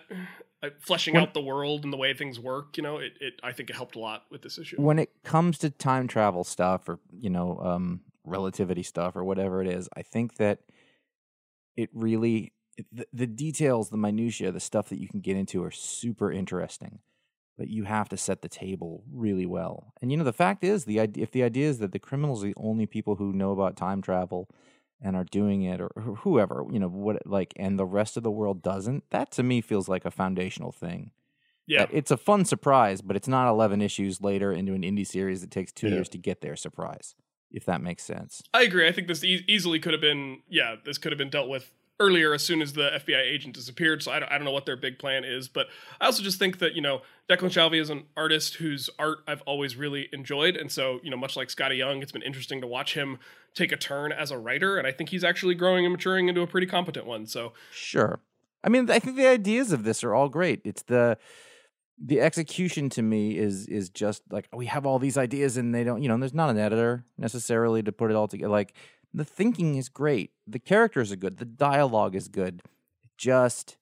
fleshing 0.80 1.14
When- 1.14 1.22
out 1.24 1.34
the 1.34 1.40
world 1.42 1.84
and 1.84 1.92
the 1.92 1.96
way 1.96 2.14
things 2.14 2.38
work, 2.38 2.76
you 2.76 2.82
know, 2.82 2.98
it, 2.98 3.12
it 3.20 3.34
I 3.42 3.52
think 3.52 3.70
it 3.70 3.76
helped 3.76 3.96
a 3.96 3.98
lot 3.98 4.24
with 4.30 4.42
this 4.42 4.58
issue. 4.58 4.76
when 4.80 4.98
it 4.98 5.10
comes 5.24 5.58
to 5.58 5.70
time 5.70 6.06
travel 6.08 6.44
stuff 6.44 6.88
or 6.88 6.98
you 7.18 7.30
know 7.30 7.58
um 7.62 8.00
relativity 8.24 8.82
stuff 8.82 9.16
or 9.16 9.24
whatever 9.24 9.60
it 9.60 9.66
is 9.66 9.88
i 9.96 10.02
think 10.02 10.36
that 10.36 10.60
it 11.76 11.90
really 11.92 12.52
it, 12.76 12.86
the, 12.92 13.06
the 13.12 13.26
details, 13.26 13.90
the 13.90 13.96
minutia, 13.96 14.52
the 14.52 14.60
stuff 14.60 14.88
that 14.88 14.98
you 15.00 15.08
can 15.08 15.20
get 15.20 15.36
into 15.36 15.62
are 15.62 15.70
super 15.70 16.32
interesting. 16.32 17.00
But 17.58 17.68
you 17.68 17.84
have 17.84 18.08
to 18.08 18.16
set 18.16 18.40
the 18.40 18.48
table 18.48 19.04
really 19.12 19.44
well. 19.44 19.92
And 20.00 20.10
you 20.10 20.16
know, 20.16 20.24
the 20.24 20.32
fact 20.32 20.64
is, 20.64 20.84
the 20.86 20.98
idea 20.98 21.22
if 21.22 21.30
the 21.32 21.42
idea 21.42 21.68
is 21.68 21.78
that 21.80 21.92
the 21.92 21.98
criminals 21.98 22.42
are 22.42 22.46
the 22.46 22.54
only 22.56 22.86
people 22.86 23.16
who 23.16 23.32
know 23.32 23.52
about 23.52 23.76
time 23.76 24.00
travel 24.00 24.48
and 25.02 25.16
are 25.16 25.24
doing 25.24 25.62
it, 25.62 25.80
or 25.80 25.90
whoever, 26.20 26.64
you 26.70 26.78
know, 26.78 26.88
what 26.88 27.26
like, 27.26 27.52
and 27.56 27.78
the 27.78 27.84
rest 27.84 28.16
of 28.16 28.22
the 28.22 28.30
world 28.30 28.62
doesn't, 28.62 29.04
that 29.10 29.30
to 29.32 29.42
me 29.42 29.60
feels 29.60 29.88
like 29.88 30.04
a 30.04 30.10
foundational 30.10 30.72
thing. 30.72 31.10
Yeah. 31.66 31.86
It's 31.90 32.10
a 32.10 32.16
fun 32.16 32.44
surprise, 32.44 33.02
but 33.02 33.16
it's 33.16 33.28
not 33.28 33.48
11 33.48 33.80
issues 33.82 34.20
later 34.20 34.52
into 34.52 34.74
an 34.74 34.82
indie 34.82 35.06
series 35.06 35.40
that 35.42 35.50
takes 35.50 35.72
two 35.72 35.88
Yeah. 35.88 35.94
years 35.94 36.08
to 36.10 36.18
get 36.18 36.40
their 36.40 36.56
surprise, 36.56 37.14
if 37.50 37.64
that 37.66 37.80
makes 37.80 38.02
sense. 38.04 38.42
I 38.54 38.62
agree. 38.62 38.86
I 38.88 38.92
think 38.92 39.08
this 39.08 39.22
e- 39.24 39.44
easily 39.48 39.78
could 39.78 39.92
have 39.92 40.00
been, 40.00 40.42
yeah, 40.48 40.76
this 40.84 40.98
could 40.98 41.12
have 41.12 41.18
been 41.18 41.30
dealt 41.30 41.48
with 41.48 41.72
earlier 42.02 42.34
as 42.34 42.42
soon 42.42 42.60
as 42.60 42.72
the 42.72 42.90
FBI 42.90 43.22
agent 43.22 43.54
disappeared. 43.54 44.02
So 44.02 44.10
I 44.10 44.18
don't, 44.18 44.30
I 44.30 44.36
don't 44.36 44.44
know 44.44 44.52
what 44.52 44.66
their 44.66 44.76
big 44.76 44.98
plan 44.98 45.24
is, 45.24 45.46
but 45.48 45.68
I 46.00 46.06
also 46.06 46.22
just 46.22 46.38
think 46.38 46.58
that, 46.58 46.74
you 46.74 46.82
know, 46.82 47.02
Declan 47.28 47.50
Shalvey 47.50 47.80
is 47.80 47.90
an 47.90 48.04
artist 48.16 48.56
whose 48.56 48.90
art 48.98 49.18
I've 49.28 49.42
always 49.42 49.76
really 49.76 50.08
enjoyed. 50.12 50.56
And 50.56 50.70
so, 50.70 50.98
you 51.02 51.10
know, 51.10 51.16
much 51.16 51.36
like 51.36 51.48
Scotty 51.48 51.76
Young, 51.76 52.02
it's 52.02 52.12
been 52.12 52.22
interesting 52.22 52.60
to 52.60 52.66
watch 52.66 52.94
him 52.94 53.18
take 53.54 53.70
a 53.70 53.76
turn 53.76 54.10
as 54.12 54.30
a 54.30 54.38
writer. 54.38 54.76
And 54.76 54.86
I 54.86 54.92
think 54.92 55.10
he's 55.10 55.24
actually 55.24 55.54
growing 55.54 55.84
and 55.84 55.92
maturing 55.92 56.28
into 56.28 56.42
a 56.42 56.46
pretty 56.46 56.66
competent 56.66 57.06
one. 57.06 57.26
So 57.26 57.52
Sure. 57.72 58.20
I 58.64 58.68
mean, 58.68 58.90
I 58.90 58.98
think 58.98 59.16
the 59.16 59.26
ideas 59.26 59.72
of 59.72 59.84
this 59.84 60.02
are 60.04 60.14
all 60.14 60.28
great. 60.28 60.60
It's 60.64 60.82
the 60.82 61.18
the 62.04 62.20
execution 62.20 62.88
to 62.90 63.02
me 63.02 63.38
is 63.38 63.66
is 63.68 63.88
just 63.88 64.22
like 64.30 64.48
we 64.52 64.66
have 64.66 64.86
all 64.86 64.98
these 64.98 65.16
ideas 65.16 65.56
and 65.56 65.74
they 65.74 65.84
don't, 65.84 66.02
you 66.02 66.08
know, 66.08 66.18
there's 66.18 66.34
not 66.34 66.50
an 66.50 66.58
editor 66.58 67.04
necessarily 67.16 67.82
to 67.82 67.92
put 67.92 68.10
it 68.10 68.16
all 68.16 68.28
together. 68.28 68.50
Like 68.50 68.74
the 69.14 69.24
thinking 69.24 69.76
is 69.76 69.88
great, 69.88 70.32
the 70.46 70.58
characters 70.58 71.12
are 71.12 71.16
good, 71.16 71.38
the 71.38 71.44
dialogue 71.44 72.14
is 72.14 72.28
good. 72.28 72.62
It 73.04 73.10
just 73.18 73.76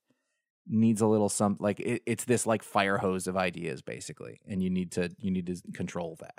needs 0.68 1.00
a 1.00 1.06
little 1.06 1.28
some 1.28 1.56
like 1.58 1.80
it, 1.80 2.02
it's 2.06 2.24
this 2.24 2.46
like 2.46 2.62
fire 2.62 2.98
hose 2.98 3.26
of 3.26 3.36
ideas 3.36 3.82
basically, 3.82 4.40
and 4.46 4.62
you 4.62 4.70
need 4.70 4.92
to 4.92 5.10
you 5.18 5.30
need 5.30 5.46
to 5.46 5.56
control 5.72 6.16
that. 6.20 6.34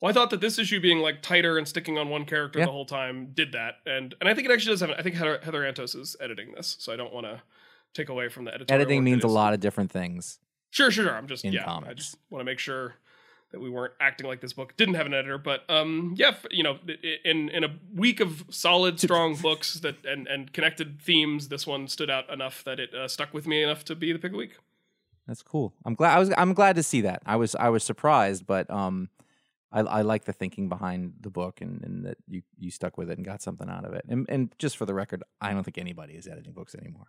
Well, 0.00 0.10
I 0.10 0.12
thought 0.12 0.28
that 0.30 0.42
this 0.42 0.58
issue 0.58 0.78
being 0.80 0.98
like 0.98 1.22
tighter 1.22 1.56
and 1.56 1.66
sticking 1.66 1.96
on 1.96 2.10
one 2.10 2.26
character 2.26 2.58
Yeah. 2.58 2.66
the 2.66 2.72
whole 2.72 2.84
time 2.84 3.30
did 3.32 3.52
that, 3.52 3.76
and 3.86 4.14
and 4.20 4.28
I 4.28 4.34
think 4.34 4.48
it 4.48 4.52
actually 4.52 4.72
does 4.74 4.80
have. 4.80 4.90
I 4.90 5.02
think 5.02 5.14
Heather, 5.14 5.40
Heather 5.42 5.62
Antos 5.62 5.98
is 5.98 6.16
editing 6.20 6.52
this, 6.52 6.76
so 6.78 6.92
I 6.92 6.96
don't 6.96 7.12
want 7.14 7.26
to 7.26 7.42
take 7.94 8.08
away 8.10 8.28
from 8.28 8.44
the 8.44 8.52
editing. 8.54 8.74
Editing 8.74 9.02
means 9.04 9.24
a 9.24 9.28
lot 9.28 9.54
of 9.54 9.60
different 9.60 9.90
things. 9.90 10.38
Sure, 10.70 10.90
sure, 10.90 11.04
sure. 11.04 11.14
I'm 11.14 11.26
just 11.26 11.44
in 11.44 11.54
yeah. 11.54 11.80
I 11.86 11.94
just 11.94 12.16
want 12.28 12.40
to 12.40 12.44
make 12.44 12.58
sure 12.58 12.96
that 13.52 13.60
we 13.60 13.70
weren't 13.70 13.94
acting 14.00 14.26
like 14.26 14.40
this 14.40 14.52
book 14.52 14.76
didn't 14.76 14.94
have 14.94 15.06
an 15.06 15.14
editor, 15.14 15.38
but 15.38 15.68
um, 15.68 16.14
yeah, 16.16 16.34
you 16.50 16.62
know, 16.62 16.78
in 17.24 17.48
in 17.48 17.64
a 17.64 17.74
week 17.94 18.20
of 18.20 18.44
solid, 18.50 19.00
strong 19.00 19.36
books 19.42 19.74
that 19.74 20.04
and 20.04 20.26
and 20.26 20.52
connected 20.52 21.00
themes, 21.00 21.48
this 21.48 21.66
one 21.66 21.88
stood 21.88 22.10
out 22.10 22.28
enough 22.30 22.64
that 22.64 22.80
it 22.80 22.94
uh, 22.94 23.08
stuck 23.08 23.32
with 23.32 23.46
me 23.46 23.62
enough 23.62 23.84
to 23.84 23.94
be 23.94 24.12
the 24.12 24.18
pick 24.18 24.30
of 24.30 24.32
the 24.32 24.38
week. 24.38 24.56
That's 25.26 25.42
cool. 25.42 25.74
I'm 25.84 25.94
glad. 25.94 26.14
I 26.14 26.18
was. 26.18 26.32
I'm 26.36 26.54
glad 26.54 26.76
to 26.76 26.82
see 26.82 27.00
that. 27.02 27.22
I 27.26 27.36
was. 27.36 27.54
I 27.56 27.68
was 27.68 27.82
surprised, 27.82 28.46
but 28.46 28.70
um, 28.70 29.08
I, 29.72 29.80
I 29.80 30.02
like 30.02 30.24
the 30.24 30.32
thinking 30.32 30.68
behind 30.68 31.14
the 31.20 31.30
book 31.30 31.60
and, 31.60 31.82
and 31.82 32.04
that 32.04 32.18
you 32.28 32.42
you 32.58 32.70
stuck 32.70 32.96
with 32.96 33.10
it 33.10 33.18
and 33.18 33.26
got 33.26 33.42
something 33.42 33.68
out 33.68 33.84
of 33.84 33.92
it. 33.92 34.04
And 34.08 34.26
and 34.28 34.54
just 34.58 34.76
for 34.76 34.86
the 34.86 34.94
record, 34.94 35.22
I 35.40 35.52
don't 35.52 35.64
think 35.64 35.78
anybody 35.78 36.14
is 36.14 36.28
editing 36.28 36.52
books 36.52 36.74
anymore. 36.74 37.08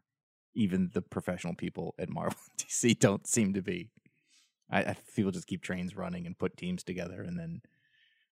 Even 0.55 0.89
the 0.93 1.01
professional 1.01 1.53
people 1.53 1.93
at 1.99 2.09
Marvel 2.09 2.39
DC 2.57 2.97
don't 2.99 3.27
seem 3.27 3.53
to 3.53 3.61
be. 3.61 3.89
I, 4.69 4.79
I 4.81 4.97
people 5.15 5.31
just 5.31 5.47
keep 5.47 5.61
trains 5.61 5.95
running 5.95 6.25
and 6.25 6.37
put 6.37 6.57
teams 6.57 6.83
together 6.83 7.21
and 7.21 7.37
then 7.39 7.61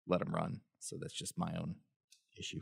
let 0.08 0.20
them 0.20 0.34
run. 0.34 0.62
So 0.80 0.98
that's 1.00 1.13
just 1.13 1.38
my 1.38 1.54
own 1.58 1.75
issue. 2.38 2.62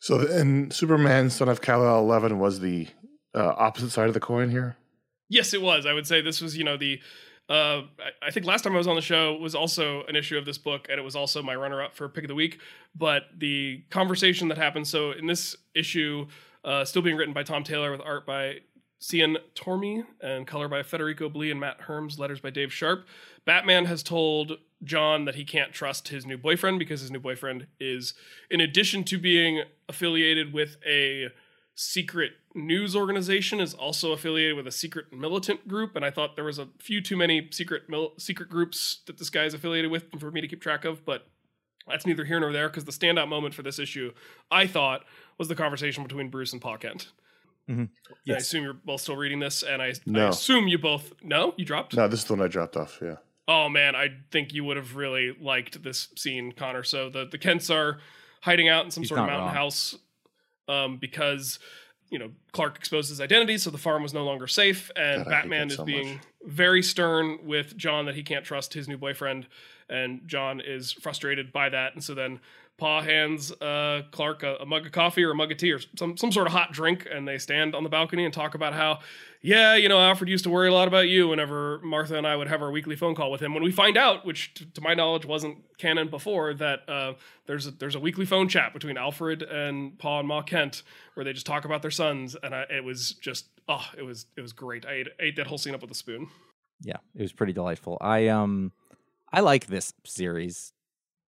So, 0.00 0.20
and 0.20 0.72
Superman, 0.72 1.28
Son 1.28 1.48
of 1.48 1.60
Kal 1.60 1.84
El 1.84 1.98
11 1.98 2.38
was 2.38 2.60
the 2.60 2.86
uh, 3.34 3.54
opposite 3.56 3.90
side 3.90 4.08
of 4.08 4.14
the 4.14 4.20
coin 4.20 4.50
here. 4.50 4.76
Yes, 5.28 5.52
it 5.52 5.60
was. 5.60 5.86
I 5.86 5.92
would 5.92 6.06
say 6.06 6.20
this 6.20 6.40
was, 6.40 6.56
you 6.56 6.64
know, 6.64 6.76
the. 6.76 7.00
Uh, 7.50 7.82
I- 7.98 8.26
I 8.28 8.30
think 8.30 8.46
last 8.46 8.62
time 8.62 8.74
I 8.74 8.78
was 8.78 8.86
on 8.86 8.94
the 8.94 9.02
show 9.02 9.36
was 9.36 9.54
also 9.54 10.04
an 10.04 10.14
issue 10.16 10.38
of 10.38 10.44
this 10.44 10.56
book, 10.58 10.86
and 10.90 11.00
it 11.00 11.02
was 11.02 11.16
also 11.16 11.42
my 11.42 11.54
runner-up 11.56 11.94
for 11.96 12.08
pick 12.08 12.24
of 12.24 12.28
the 12.28 12.34
week. 12.34 12.60
But 12.94 13.24
the 13.36 13.82
conversation 13.90 14.48
that 14.48 14.58
happened. 14.58 14.86
So 14.86 15.10
in 15.12 15.26
this 15.26 15.56
issue, 15.74 16.26
uh, 16.64 16.84
still 16.84 17.02
being 17.02 17.16
written 17.16 17.34
by 17.34 17.42
Tom 17.42 17.64
Taylor 17.64 17.90
with 17.90 18.00
art 18.02 18.24
by 18.26 18.58
Cian 19.00 19.38
Tormey 19.54 20.04
and 20.20 20.46
color 20.46 20.68
by 20.68 20.82
Federico 20.82 21.28
Blee 21.28 21.50
and 21.50 21.60
Matt 21.60 21.82
Herms, 21.82 22.18
letters 22.18 22.40
by 22.40 22.50
Dave 22.50 22.72
Sharpe. 22.72 23.06
Batman 23.44 23.84
has 23.84 24.02
told 24.02 24.58
John 24.82 25.24
that 25.24 25.36
he 25.36 25.44
can't 25.44 25.72
trust 25.72 26.08
his 26.08 26.26
new 26.26 26.36
boyfriend 26.36 26.78
because 26.78 27.00
his 27.00 27.10
new 27.10 27.20
boyfriend 27.20 27.66
is, 27.78 28.14
in 28.50 28.60
addition 28.60 29.04
to 29.04 29.18
being 29.18 29.62
affiliated 29.88 30.52
with 30.52 30.76
a 30.86 31.28
secret 31.74 32.32
news 32.56 32.96
organization 32.96 33.60
is 33.60 33.72
also 33.72 34.10
affiliated 34.10 34.56
with 34.56 34.66
a 34.66 34.72
secret 34.72 35.12
militant 35.12 35.68
group 35.68 35.94
and 35.94 36.04
i 36.04 36.10
thought 36.10 36.34
there 36.34 36.44
was 36.44 36.58
a 36.58 36.66
few 36.80 37.00
too 37.00 37.16
many 37.16 37.46
secret 37.52 37.88
mil- 37.88 38.14
secret 38.18 38.48
groups 38.48 39.02
that 39.06 39.16
this 39.16 39.30
guy 39.30 39.44
is 39.44 39.54
affiliated 39.54 39.88
with 39.88 40.06
for 40.18 40.32
me 40.32 40.40
to 40.40 40.48
keep 40.48 40.60
track 40.60 40.84
of 40.84 41.04
but 41.04 41.28
that's 41.86 42.04
neither 42.04 42.24
here 42.24 42.40
nor 42.40 42.52
there 42.52 42.68
because 42.68 42.84
the 42.84 42.90
standout 42.90 43.28
moment 43.28 43.54
for 43.54 43.62
this 43.62 43.78
issue 43.78 44.12
i 44.50 44.66
thought 44.66 45.04
was 45.38 45.46
the 45.46 45.54
conversation 45.54 46.02
between 46.02 46.28
bruce 46.28 46.52
and 46.52 46.60
pa 46.60 46.76
kent 46.76 47.12
Mhm. 47.68 47.88
i 48.28 48.32
assume 48.32 48.64
you're 48.64 48.72
both 48.72 49.00
still 49.02 49.16
reading 49.16 49.40
this 49.40 49.62
and 49.62 49.82
I, 49.82 49.92
I 50.14 50.20
assume 50.28 50.68
you 50.68 50.78
both 50.78 51.12
no 51.22 51.54
you 51.56 51.64
dropped 51.64 51.94
No, 51.94 52.08
this 52.08 52.20
is 52.20 52.24
the 52.26 52.34
one 52.34 52.44
I 52.44 52.48
dropped 52.48 52.76
off. 52.76 52.98
Yeah. 53.02 53.16
Oh 53.46 53.68
man, 53.68 53.94
I 53.96 54.08
think 54.30 54.52
you 54.52 54.64
would 54.64 54.76
have 54.76 54.96
really 54.96 55.34
liked 55.40 55.82
this 55.82 56.08
scene, 56.16 56.52
Connor. 56.52 56.82
So 56.82 57.08
the 57.10 57.24
the 57.26 57.38
Kents 57.38 57.70
are 57.70 57.98
hiding 58.42 58.68
out 58.68 58.84
in 58.84 58.90
some 58.90 59.02
He's 59.02 59.08
sort 59.08 59.20
of 59.20 59.26
mountain 59.26 59.46
wrong. 59.46 59.54
house 59.54 59.94
um, 60.68 60.96
because 60.98 61.58
you 62.10 62.18
know 62.18 62.30
Clark 62.52 62.76
exposed 62.76 63.08
his 63.08 63.20
identity, 63.20 63.56
so 63.58 63.70
the 63.70 63.78
farm 63.78 64.02
was 64.02 64.12
no 64.14 64.24
longer 64.24 64.46
safe, 64.46 64.90
and 64.96 65.24
God, 65.24 65.30
Batman 65.30 65.68
that 65.68 65.72
is 65.72 65.76
so 65.78 65.84
being 65.84 66.14
much. 66.14 66.22
very 66.44 66.82
stern 66.82 67.38
with 67.44 67.76
John 67.76 68.04
that 68.06 68.14
he 68.14 68.22
can't 68.22 68.44
trust 68.44 68.74
his 68.74 68.86
new 68.88 68.98
boyfriend, 68.98 69.46
and 69.88 70.20
John 70.26 70.60
is 70.60 70.92
frustrated 70.92 71.52
by 71.52 71.68
that, 71.70 71.94
and 71.94 72.02
so 72.04 72.14
then. 72.14 72.40
Pa 72.78 73.02
hands 73.02 73.50
uh, 73.60 74.02
Clark 74.12 74.42
a, 74.44 74.56
a 74.60 74.66
mug 74.66 74.86
of 74.86 74.92
coffee 74.92 75.24
or 75.24 75.32
a 75.32 75.34
mug 75.34 75.50
of 75.50 75.58
tea 75.58 75.72
or 75.72 75.80
some 75.98 76.16
some 76.16 76.30
sort 76.32 76.46
of 76.46 76.52
hot 76.52 76.72
drink, 76.72 77.06
and 77.12 77.26
they 77.26 77.36
stand 77.38 77.74
on 77.74 77.82
the 77.82 77.88
balcony 77.88 78.24
and 78.24 78.32
talk 78.32 78.54
about 78.54 78.72
how, 78.72 79.00
yeah, 79.42 79.74
you 79.74 79.88
know, 79.88 79.98
Alfred 79.98 80.28
used 80.30 80.44
to 80.44 80.50
worry 80.50 80.68
a 80.68 80.72
lot 80.72 80.86
about 80.88 81.08
you 81.08 81.28
whenever 81.28 81.80
Martha 81.82 82.16
and 82.16 82.26
I 82.26 82.36
would 82.36 82.48
have 82.48 82.62
our 82.62 82.70
weekly 82.70 82.94
phone 82.94 83.14
call 83.14 83.30
with 83.30 83.42
him. 83.42 83.52
When 83.52 83.62
we 83.64 83.72
find 83.72 83.96
out, 83.96 84.24
which 84.24 84.54
t- 84.54 84.64
to 84.74 84.80
my 84.80 84.94
knowledge 84.94 85.26
wasn't 85.26 85.58
canon 85.76 86.08
before, 86.08 86.54
that 86.54 86.88
uh, 86.88 87.14
there's 87.46 87.66
a, 87.66 87.72
there's 87.72 87.94
a 87.96 88.00
weekly 88.00 88.24
phone 88.24 88.48
chat 88.48 88.72
between 88.72 88.96
Alfred 88.96 89.42
and 89.42 89.98
Pa 89.98 90.20
and 90.20 90.28
Ma 90.28 90.42
Kent 90.42 90.84
where 91.14 91.24
they 91.24 91.32
just 91.32 91.46
talk 91.46 91.64
about 91.64 91.82
their 91.82 91.90
sons, 91.90 92.36
and 92.42 92.54
I, 92.54 92.62
it 92.70 92.84
was 92.84 93.12
just 93.12 93.48
oh, 93.68 93.86
it 93.98 94.02
was 94.02 94.26
it 94.36 94.40
was 94.40 94.52
great. 94.52 94.86
I 94.86 94.92
ate, 94.92 95.08
ate 95.18 95.36
that 95.36 95.48
whole 95.48 95.58
scene 95.58 95.74
up 95.74 95.82
with 95.82 95.90
a 95.90 95.94
spoon. 95.94 96.28
yeah 96.82 96.98
it 97.16 97.22
was 97.22 97.32
pretty 97.32 97.52
delightful 97.52 97.98
i 98.00 98.28
um 98.28 98.70
i 99.32 99.40
like 99.40 99.66
this 99.66 99.92
series 100.04 100.72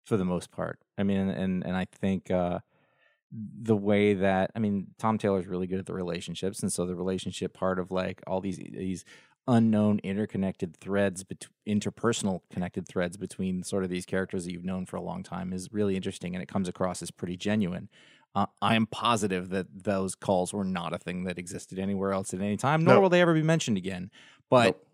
for 0.05 0.15
the 0.15 0.23
most 0.23 0.51
part 0.51 0.79
i 0.99 1.03
mean 1.03 1.29
and 1.29 1.65
and 1.65 1.75
i 1.75 1.85
think 1.85 2.29
uh 2.29 2.59
the 3.61 3.75
way 3.75 4.13
that 4.13 4.51
i 4.55 4.59
mean 4.59 4.87
tom 4.97 5.17
taylor's 5.17 5.47
really 5.47 5.67
good 5.67 5.79
at 5.79 5.85
the 5.85 5.93
relationships 5.93 6.61
and 6.61 6.71
so 6.73 6.85
the 6.85 6.95
relationship 6.95 7.53
part 7.53 7.79
of 7.79 7.91
like 7.91 8.21
all 8.27 8.41
these 8.41 8.57
these 8.57 9.05
unknown 9.47 9.99
interconnected 10.03 10.75
threads 10.77 11.23
bet- 11.23 11.47
interpersonal 11.67 12.41
connected 12.51 12.87
threads 12.87 13.17
between 13.17 13.63
sort 13.63 13.83
of 13.83 13.89
these 13.89 14.05
characters 14.05 14.45
that 14.45 14.51
you've 14.51 14.65
known 14.65 14.85
for 14.85 14.95
a 14.97 15.01
long 15.01 15.23
time 15.23 15.53
is 15.53 15.69
really 15.71 15.95
interesting 15.95 16.35
and 16.35 16.43
it 16.43 16.47
comes 16.47 16.67
across 16.67 17.01
as 17.01 17.09
pretty 17.11 17.35
genuine 17.37 17.89
uh, 18.35 18.45
I 18.61 18.75
am 18.75 18.85
positive 18.85 19.49
that 19.49 19.65
those 19.85 20.13
calls 20.13 20.53
were 20.53 20.63
not 20.63 20.93
a 20.93 20.99
thing 20.99 21.23
that 21.23 21.39
existed 21.39 21.79
anywhere 21.79 22.13
else 22.13 22.31
at 22.31 22.41
any 22.41 22.57
time, 22.57 22.83
nor 22.83 22.93
No. 22.93 23.01
will 23.01 23.09
they 23.09 23.21
ever 23.21 23.33
be 23.33 23.41
mentioned 23.41 23.75
again. 23.75 24.11
But 24.51 24.65
Nope. 24.65 24.85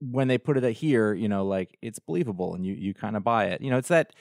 when 0.00 0.28
they 0.28 0.36
put 0.36 0.58
it 0.58 0.72
here, 0.74 1.14
you 1.14 1.26
know, 1.26 1.46
like 1.46 1.78
it's 1.80 1.98
believable 1.98 2.54
and 2.54 2.62
you 2.66 2.74
you 2.74 2.92
kind 2.92 3.16
of 3.16 3.24
buy 3.24 3.46
it. 3.46 3.62
You 3.62 3.70
know, 3.70 3.78
it's 3.78 3.88
that. 3.88 4.12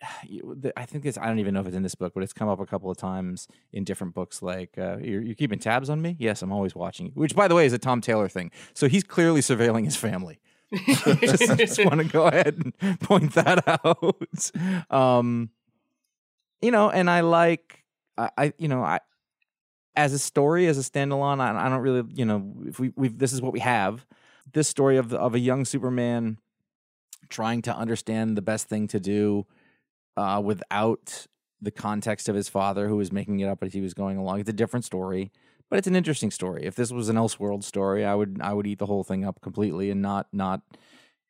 I 0.76 0.84
think 0.84 1.04
it's. 1.04 1.18
I 1.18 1.26
don't 1.26 1.38
even 1.38 1.54
know 1.54 1.60
if 1.60 1.66
it's 1.66 1.76
in 1.76 1.82
this 1.82 1.94
book, 1.94 2.14
but 2.14 2.22
it's 2.22 2.32
come 2.32 2.48
up 2.48 2.60
a 2.60 2.66
couple 2.66 2.90
of 2.90 2.96
times 2.96 3.48
in 3.72 3.84
different 3.84 4.14
books. 4.14 4.42
Like, 4.42 4.76
uh, 4.78 4.98
you're, 4.98 5.22
you're 5.22 5.34
keeping 5.34 5.58
tabs 5.58 5.90
on 5.90 6.00
me. 6.00 6.16
Yes, 6.18 6.42
I'm 6.42 6.52
always 6.52 6.74
watching 6.74 7.06
you. 7.06 7.12
Which, 7.14 7.34
by 7.34 7.48
the 7.48 7.54
way, 7.54 7.66
is 7.66 7.72
a 7.72 7.78
Tom 7.78 8.00
Taylor 8.00 8.28
thing. 8.28 8.50
So 8.74 8.88
he's 8.88 9.04
clearly 9.04 9.40
surveilling 9.40 9.84
his 9.84 9.96
family. 9.96 10.40
just, 11.20 11.56
just 11.56 11.84
want 11.84 11.98
to 11.98 12.04
go 12.04 12.26
ahead 12.26 12.72
and 12.80 13.00
point 13.00 13.32
that 13.34 13.66
out. 13.66 14.50
Um, 14.90 15.50
you 16.60 16.70
know, 16.70 16.90
and 16.90 17.08
I 17.08 17.20
like, 17.20 17.84
I, 18.16 18.30
I 18.36 18.52
you 18.58 18.68
know, 18.68 18.82
I 18.82 19.00
as 19.96 20.12
a 20.12 20.18
story, 20.18 20.66
as 20.66 20.78
a 20.78 20.88
standalone, 20.88 21.40
I, 21.40 21.66
I 21.66 21.68
don't 21.68 21.80
really, 21.80 22.04
you 22.14 22.24
know, 22.24 22.54
if 22.66 22.78
we 22.78 22.92
we 22.96 23.08
this 23.08 23.32
is 23.32 23.40
what 23.42 23.52
we 23.52 23.60
have. 23.60 24.06
This 24.52 24.68
story 24.68 24.96
of 24.96 25.12
of 25.12 25.34
a 25.34 25.38
young 25.38 25.64
Superman 25.64 26.38
trying 27.28 27.62
to 27.62 27.76
understand 27.76 28.36
the 28.36 28.42
best 28.42 28.68
thing 28.68 28.88
to 28.88 29.00
do 29.00 29.46
uh, 30.18 30.40
without 30.40 31.26
the 31.60 31.70
context 31.70 32.28
of 32.28 32.34
his 32.36 32.48
father, 32.48 32.88
who 32.88 32.96
was 32.96 33.10
making 33.12 33.40
it 33.40 33.46
up 33.48 33.62
as 33.62 33.72
he 33.72 33.80
was 33.80 33.94
going 33.94 34.16
along. 34.16 34.40
It's 34.40 34.48
a 34.50 34.52
different 34.52 34.84
story, 34.84 35.32
but 35.70 35.78
it's 35.78 35.88
an 35.88 35.96
interesting 35.96 36.30
story. 36.30 36.64
If 36.64 36.74
this 36.76 36.90
was 36.92 37.08
an 37.08 37.16
Elseworld 37.16 37.64
story, 37.64 38.04
I 38.04 38.14
would 38.14 38.38
I 38.40 38.52
would 38.52 38.66
eat 38.66 38.78
the 38.78 38.86
whole 38.86 39.04
thing 39.04 39.24
up 39.24 39.40
completely 39.40 39.90
and 39.90 40.02
not 40.02 40.26
not 40.32 40.62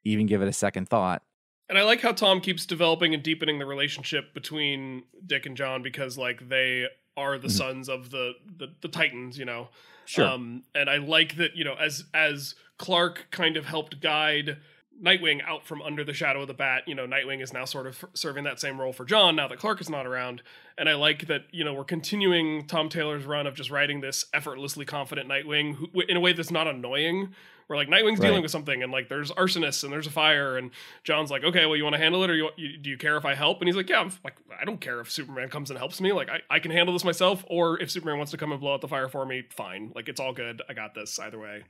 even 0.05 0.27
give 0.27 0.43
it 0.43 0.49
a 0.49 0.53
second 0.53 0.89
thought. 0.89 1.23
And 1.69 1.77
I 1.79 1.83
like 1.83 2.01
how 2.01 2.13
Tom 2.13 2.41
keeps 2.41 2.65
developing 2.67 3.13
and 3.15 3.23
deepening 3.23 3.59
the 3.59 3.67
relationship 3.67 4.33
between 4.33 5.03
Dick 5.27 5.45
and 5.45 5.57
John 5.57 5.83
because 5.83 6.17
like 6.17 6.49
they 6.49 6.87
are 7.17 7.37
the 7.39 7.49
Mhm. 7.49 7.59
sons 7.63 7.89
of 7.89 8.11
the, 8.11 8.33
the 8.59 8.69
the 8.81 8.89
Titans, 8.89 9.39
you 9.39 9.45
know. 9.45 9.69
Sure. 10.07 10.27
Um, 10.27 10.63
and 10.75 10.89
I 10.89 10.97
like 10.99 11.37
that, 11.37 11.57
you 11.57 11.65
know, 11.65 11.75
as 11.75 12.05
as 12.15 12.55
Clark 12.79 13.27
kind 13.31 13.57
of 13.59 13.67
helped 13.67 14.01
guide 14.01 14.59
Nightwing 15.03 15.41
out 15.47 15.65
from 15.65 15.81
under 15.83 16.05
the 16.05 16.13
shadow 16.13 16.43
of 16.43 16.49
the 16.49 16.55
bat, 16.55 16.83
you 16.87 16.95
know, 16.95 17.07
Nightwing 17.07 17.43
is 17.43 17.53
now 17.53 17.65
sort 17.65 17.87
of 17.87 18.05
serving 18.15 18.45
that 18.45 18.59
same 18.59 18.81
role 18.81 18.93
for 18.93 19.05
John 19.05 19.37
now 19.37 19.47
that 19.49 19.59
Clark 19.59 19.81
is 19.81 19.89
not 19.89 20.07
around. 20.07 20.43
And 20.77 20.89
I 20.89 20.95
like 20.95 21.27
that, 21.29 21.45
you 21.53 21.65
know, 21.65 21.73
we're 21.75 21.85
continuing 21.85 22.67
Tom 22.67 22.89
Taylor's 22.89 23.25
run 23.25 23.47
of 23.47 23.55
just 23.55 23.71
writing 23.71 24.01
this 24.01 24.25
effortlessly 24.35 24.85
confident 24.85 25.29
Nightwing 25.29 25.77
who, 25.77 26.01
in 26.09 26.17
a 26.17 26.21
way 26.21 26.33
that's 26.33 26.51
not 26.51 26.67
annoying. 26.67 27.35
Where 27.69 27.77
like 27.77 27.89
Nightwing's 27.89 28.19
dealing 28.19 28.41
with 28.41 28.51
something 28.51 28.83
and 28.83 28.91
like 28.91 29.11
there's 29.11 29.31
arsonists 29.33 29.85
and 29.85 29.93
there's 29.93 30.07
a 30.07 30.11
fire 30.11 30.57
and 30.57 30.71
John's 31.05 31.31
like, 31.31 31.45
okay, 31.45 31.67
well, 31.67 31.77
you 31.77 31.85
want 31.85 31.97
to 31.97 32.01
handle 32.01 32.25
it 32.25 32.31
or 32.31 32.35
you, 32.35 32.49
you 32.57 32.79
do 32.79 32.89
you 32.89 32.97
care 32.97 33.19
if 33.19 33.27
I 33.27 33.35
help? 33.35 33.61
And 33.61 33.69
he's 33.69 33.77
like, 33.77 33.91
yeah, 33.91 34.01
I'm 34.01 34.11
like, 34.25 34.37
I 34.59 34.65
don't 34.65 34.81
care 34.81 35.01
if 35.01 35.13
Superman 35.13 35.51
comes 35.51 35.69
and 35.69 35.79
helps 35.79 36.01
me. 36.01 36.13
Like, 36.13 36.31
I, 36.31 36.41
I 36.49 36.61
can 36.61 36.71
handle 36.71 36.95
this 36.95 37.05
myself. 37.05 37.45
Or 37.47 37.79
if 37.79 37.91
Superman 37.91 38.17
wants 38.17 38.31
to 38.31 38.39
come 38.39 38.53
and 38.53 38.61
blow 38.61 38.73
out 38.73 38.81
the 38.81 38.89
fire 38.89 39.07
for 39.07 39.27
me, 39.27 39.43
fine. 39.55 39.93
Like, 39.95 40.09
it's 40.09 40.19
all 40.19 40.33
good. 40.33 40.63
I 40.67 40.73
got 40.73 40.95
this 40.95 41.19
either 41.19 41.39
way. 41.39 41.65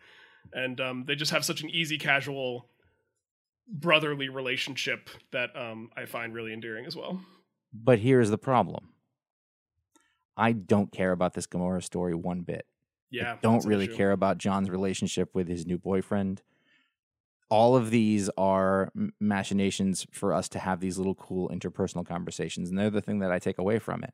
And 0.52 0.80
um, 0.80 1.04
they 1.04 1.16
just 1.16 1.32
have 1.32 1.44
such 1.44 1.62
an 1.62 1.70
easy, 1.70 1.98
casual, 1.98 2.68
brotherly 3.68 4.28
relationship 4.28 5.10
that 5.32 5.54
um, 5.56 5.90
I 5.96 6.06
find 6.06 6.34
really 6.34 6.52
endearing 6.52 6.86
as 6.86 6.96
well. 6.96 7.20
But 7.72 7.98
here's 7.98 8.30
the 8.30 8.38
problem. 8.38 8.88
I 10.36 10.52
don't 10.52 10.92
care 10.92 11.12
about 11.12 11.34
this 11.34 11.46
Gamorra 11.46 11.82
story 11.82 12.14
one 12.14 12.42
bit. 12.42 12.64
Yeah, 13.10 13.34
I 13.34 13.38
don't 13.40 13.64
really 13.64 13.88
care 13.88 14.12
about 14.12 14.38
John's 14.38 14.70
relationship 14.70 15.34
with 15.34 15.48
his 15.48 15.66
new 15.66 15.78
boyfriend. 15.78 16.42
All 17.50 17.74
of 17.76 17.90
these 17.90 18.28
are 18.36 18.92
machinations 19.18 20.06
for 20.12 20.34
us 20.34 20.48
to 20.50 20.58
have 20.58 20.80
these 20.80 20.98
little 20.98 21.14
cool 21.14 21.48
interpersonal 21.48 22.06
conversations, 22.06 22.68
and 22.68 22.78
they're 22.78 22.90
the 22.90 23.00
thing 23.00 23.20
that 23.20 23.32
I 23.32 23.38
take 23.38 23.58
away 23.58 23.78
from 23.78 24.04
it. 24.04 24.12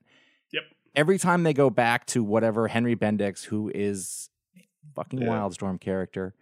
Yep. 0.53 0.63
Every 0.95 1.19
time 1.19 1.43
they 1.43 1.53
go 1.53 1.71
back 1.71 2.07
to 2.07 2.23
whatever 2.23 2.69
Henry 2.69 2.95
Bendix, 2.95 3.45
who 3.45 3.71
is 3.75 4.31
a 4.57 4.61
fucking 4.95 5.21
Yeah. 5.23 5.29
Wildstorm 5.29 5.81
character, 5.81 6.35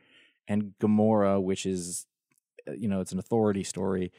and 0.47 0.75
Gamorra, 0.78 1.42
which 1.42 1.64
is, 1.64 2.07
Uh, 2.69 2.73
you 2.73 2.88
know, 2.88 3.00
it's 3.00 3.12
an 3.12 3.19
authority 3.19 3.64
story. 3.64 4.12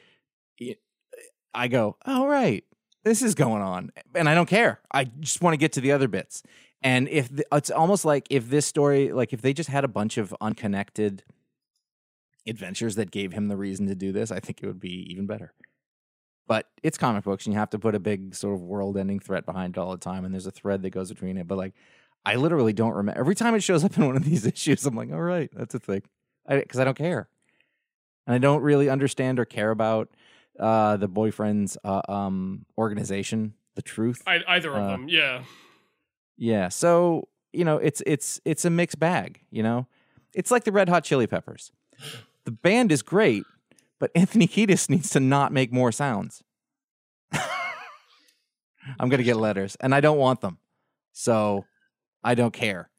I 1.54 1.68
go, 1.68 1.96
all 2.04 2.26
right, 2.26 2.64
this 3.04 3.22
is 3.22 3.34
going 3.34 3.62
on, 3.62 3.92
and 4.14 4.28
I 4.28 4.34
don't 4.34 4.48
care. 4.48 4.80
I 4.92 5.04
just 5.04 5.42
want 5.42 5.54
to 5.54 5.58
get 5.58 5.72
to 5.74 5.80
the 5.80 5.92
other 5.92 6.08
bits. 6.08 6.42
And 6.82 7.08
if 7.08 7.34
the, 7.34 7.46
it's 7.52 7.70
almost 7.70 8.04
like 8.04 8.26
if 8.30 8.50
this 8.50 8.66
story, 8.66 9.12
like 9.12 9.32
if 9.32 9.40
they 9.40 9.52
just 9.52 9.70
had 9.70 9.84
a 9.84 9.88
bunch 9.88 10.18
of 10.18 10.34
unconnected 10.40 11.22
adventures 12.46 12.96
that 12.96 13.10
gave 13.10 13.32
him 13.32 13.48
the 13.48 13.56
reason 13.56 13.86
to 13.86 13.94
do 13.94 14.12
this, 14.12 14.30
I 14.30 14.40
think 14.40 14.62
it 14.62 14.66
would 14.66 14.80
be 14.80 15.06
even 15.10 15.26
better. 15.26 15.54
But 16.46 16.68
it's 16.82 16.98
comic 16.98 17.24
books, 17.24 17.46
and 17.46 17.54
you 17.54 17.58
have 17.58 17.70
to 17.70 17.78
put 17.78 17.94
a 17.94 18.00
big 18.00 18.34
sort 18.34 18.54
of 18.54 18.60
world-ending 18.60 19.20
threat 19.20 19.46
behind 19.46 19.76
it 19.76 19.80
all 19.80 19.92
the 19.92 19.96
time, 19.96 20.26
and 20.26 20.34
there's 20.34 20.46
a 20.46 20.50
thread 20.50 20.82
that 20.82 20.90
goes 20.90 21.08
between 21.08 21.38
it. 21.38 21.48
But 21.48 21.56
like, 21.56 21.72
I 22.26 22.36
literally 22.36 22.74
don't 22.74 22.94
remember 22.94 23.18
every 23.18 23.34
time 23.34 23.54
it 23.54 23.62
shows 23.62 23.82
up 23.82 23.96
in 23.96 24.06
one 24.06 24.16
of 24.16 24.24
these 24.24 24.44
issues. 24.46 24.84
I'm 24.84 24.94
like, 24.94 25.10
all 25.10 25.22
right, 25.22 25.50
that's 25.54 25.74
a 25.74 25.78
thing, 25.78 26.02
because 26.46 26.80
I, 26.80 26.84
don't 26.84 26.98
care, 26.98 27.28
and 28.26 28.34
I 28.34 28.38
don't 28.38 28.62
really 28.62 28.88
understand 28.88 29.38
or 29.38 29.44
care 29.44 29.70
about 29.70 30.08
uh, 30.58 30.96
the 30.96 31.08
boyfriend's 31.08 31.76
uh, 31.84 32.00
um, 32.08 32.64
organization, 32.78 33.54
the 33.74 33.82
Truth. 33.82 34.22
I, 34.26 34.40
either 34.48 34.70
of 34.70 34.82
Uh, 34.82 34.88
them, 34.88 35.08
yeah. 35.08 35.42
Yeah. 36.36 36.68
So, 36.68 37.28
you 37.52 37.64
know, 37.64 37.76
it's 37.78 38.02
it's 38.06 38.40
it's 38.44 38.64
a 38.64 38.70
mixed 38.70 38.98
bag, 38.98 39.40
you 39.50 39.62
know? 39.62 39.86
It's 40.34 40.50
like 40.50 40.64
the 40.64 40.72
Red 40.72 40.88
Hot 40.88 41.04
Chili 41.04 41.26
Peppers. 41.26 41.70
The 42.44 42.50
band 42.50 42.90
is 42.92 43.02
great, 43.02 43.44
but 44.00 44.10
Anthony 44.16 44.46
Kiedis 44.48 44.88
needs 44.90 45.10
to 45.10 45.20
not 45.20 45.52
make 45.52 45.72
more 45.72 45.92
sounds. 45.92 46.42
I'm 48.98 49.08
going 49.08 49.18
to 49.18 49.24
get 49.24 49.36
letters 49.36 49.76
and 49.80 49.94
I 49.94 50.00
don't 50.00 50.18
want 50.18 50.40
them. 50.40 50.58
So, 51.12 51.64
I 52.22 52.34
don't 52.34 52.52
care 52.52 52.90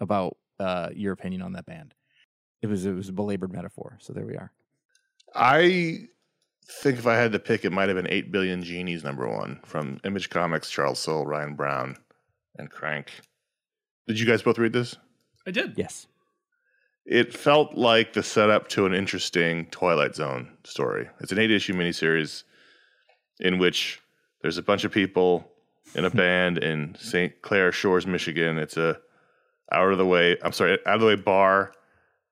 about 0.00 0.36
uh, 0.60 0.90
your 0.94 1.12
opinion 1.12 1.42
on 1.42 1.52
that 1.52 1.66
band. 1.66 1.94
It 2.60 2.66
was 2.68 2.84
it 2.86 2.92
was 2.92 3.08
a 3.08 3.12
belabored 3.12 3.52
metaphor. 3.52 3.96
So 4.00 4.12
there 4.12 4.26
we 4.26 4.36
are. 4.36 4.52
I 5.34 6.08
think 6.66 6.98
if 6.98 7.06
I 7.06 7.16
had 7.16 7.32
to 7.32 7.38
pick, 7.38 7.64
it 7.64 7.72
might 7.72 7.88
have 7.88 7.96
been 7.96 8.10
8 8.10 8.32
Billion 8.32 8.62
Genies 8.62 9.04
number 9.04 9.28
one 9.28 9.60
from 9.64 10.00
Image 10.04 10.30
Comics, 10.30 10.70
Charles 10.70 10.98
Soule, 10.98 11.26
Ryan 11.26 11.54
Browne, 11.54 11.96
and 12.56 12.70
Crank. 12.70 13.10
Did 14.06 14.18
you 14.18 14.26
guys 14.26 14.42
both 14.42 14.58
read 14.58 14.72
this? 14.72 14.96
I 15.46 15.50
did. 15.50 15.74
Yes. 15.76 16.06
It 17.04 17.34
felt 17.34 17.74
like 17.74 18.12
the 18.12 18.22
setup 18.22 18.68
to 18.68 18.86
an 18.86 18.94
interesting 18.94 19.66
Twilight 19.66 20.14
Zone 20.14 20.56
story. 20.64 21.08
It's 21.20 21.32
an 21.32 21.38
eight 21.38 21.50
issue 21.50 21.74
miniseries 21.74 22.44
in 23.40 23.58
which 23.58 24.00
there's 24.40 24.58
a 24.58 24.62
bunch 24.62 24.84
of 24.84 24.92
people 24.92 25.50
in 25.94 26.04
a 26.04 26.10
band 26.22 26.58
in 26.58 26.94
St. 26.98 27.42
Clair 27.42 27.72
Shores, 27.72 28.06
Michigan. 28.06 28.58
It's 28.58 28.76
a 28.76 28.98
out 29.72 29.90
of 29.90 29.98
the 29.98 30.06
way, 30.06 30.36
I'm 30.42 30.52
sorry, 30.52 30.78
out 30.86 30.96
of 30.96 31.00
the 31.00 31.06
way 31.06 31.16
bar, 31.16 31.72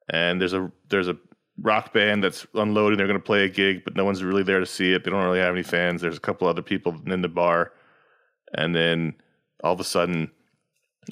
and 0.09 0.41
there's 0.41 0.53
a 0.53 0.71
there's 0.89 1.09
a 1.09 1.17
rock 1.61 1.93
band 1.93 2.25
that's 2.25 2.47
unloading. 2.55 2.97
They're 2.99 3.07
going 3.07 3.19
to 3.19 3.25
play 3.25 3.45
a 3.45 3.49
gig, 3.49 3.85
but 3.85 3.97
no 3.97 4.05
one's 4.05 4.23
really 4.23 4.43
there 4.43 4.61
to 4.61 4.67
see 4.67 4.93
it. 4.93 5.05
They 5.05 5.11
don't 5.11 5.25
really 5.25 5.41
have 5.41 5.55
any 5.55 5.63
fans. 5.63 6.01
There's 6.01 6.17
a 6.17 6.21
couple 6.21 6.49
other 6.49 6.63
people 6.63 6.97
in 7.07 7.23
the 7.23 7.29
bar, 7.29 7.73
and 8.55 8.75
then 8.75 9.15
all 9.63 9.73
of 9.73 9.81
a 9.81 9.85
sudden, 9.85 10.31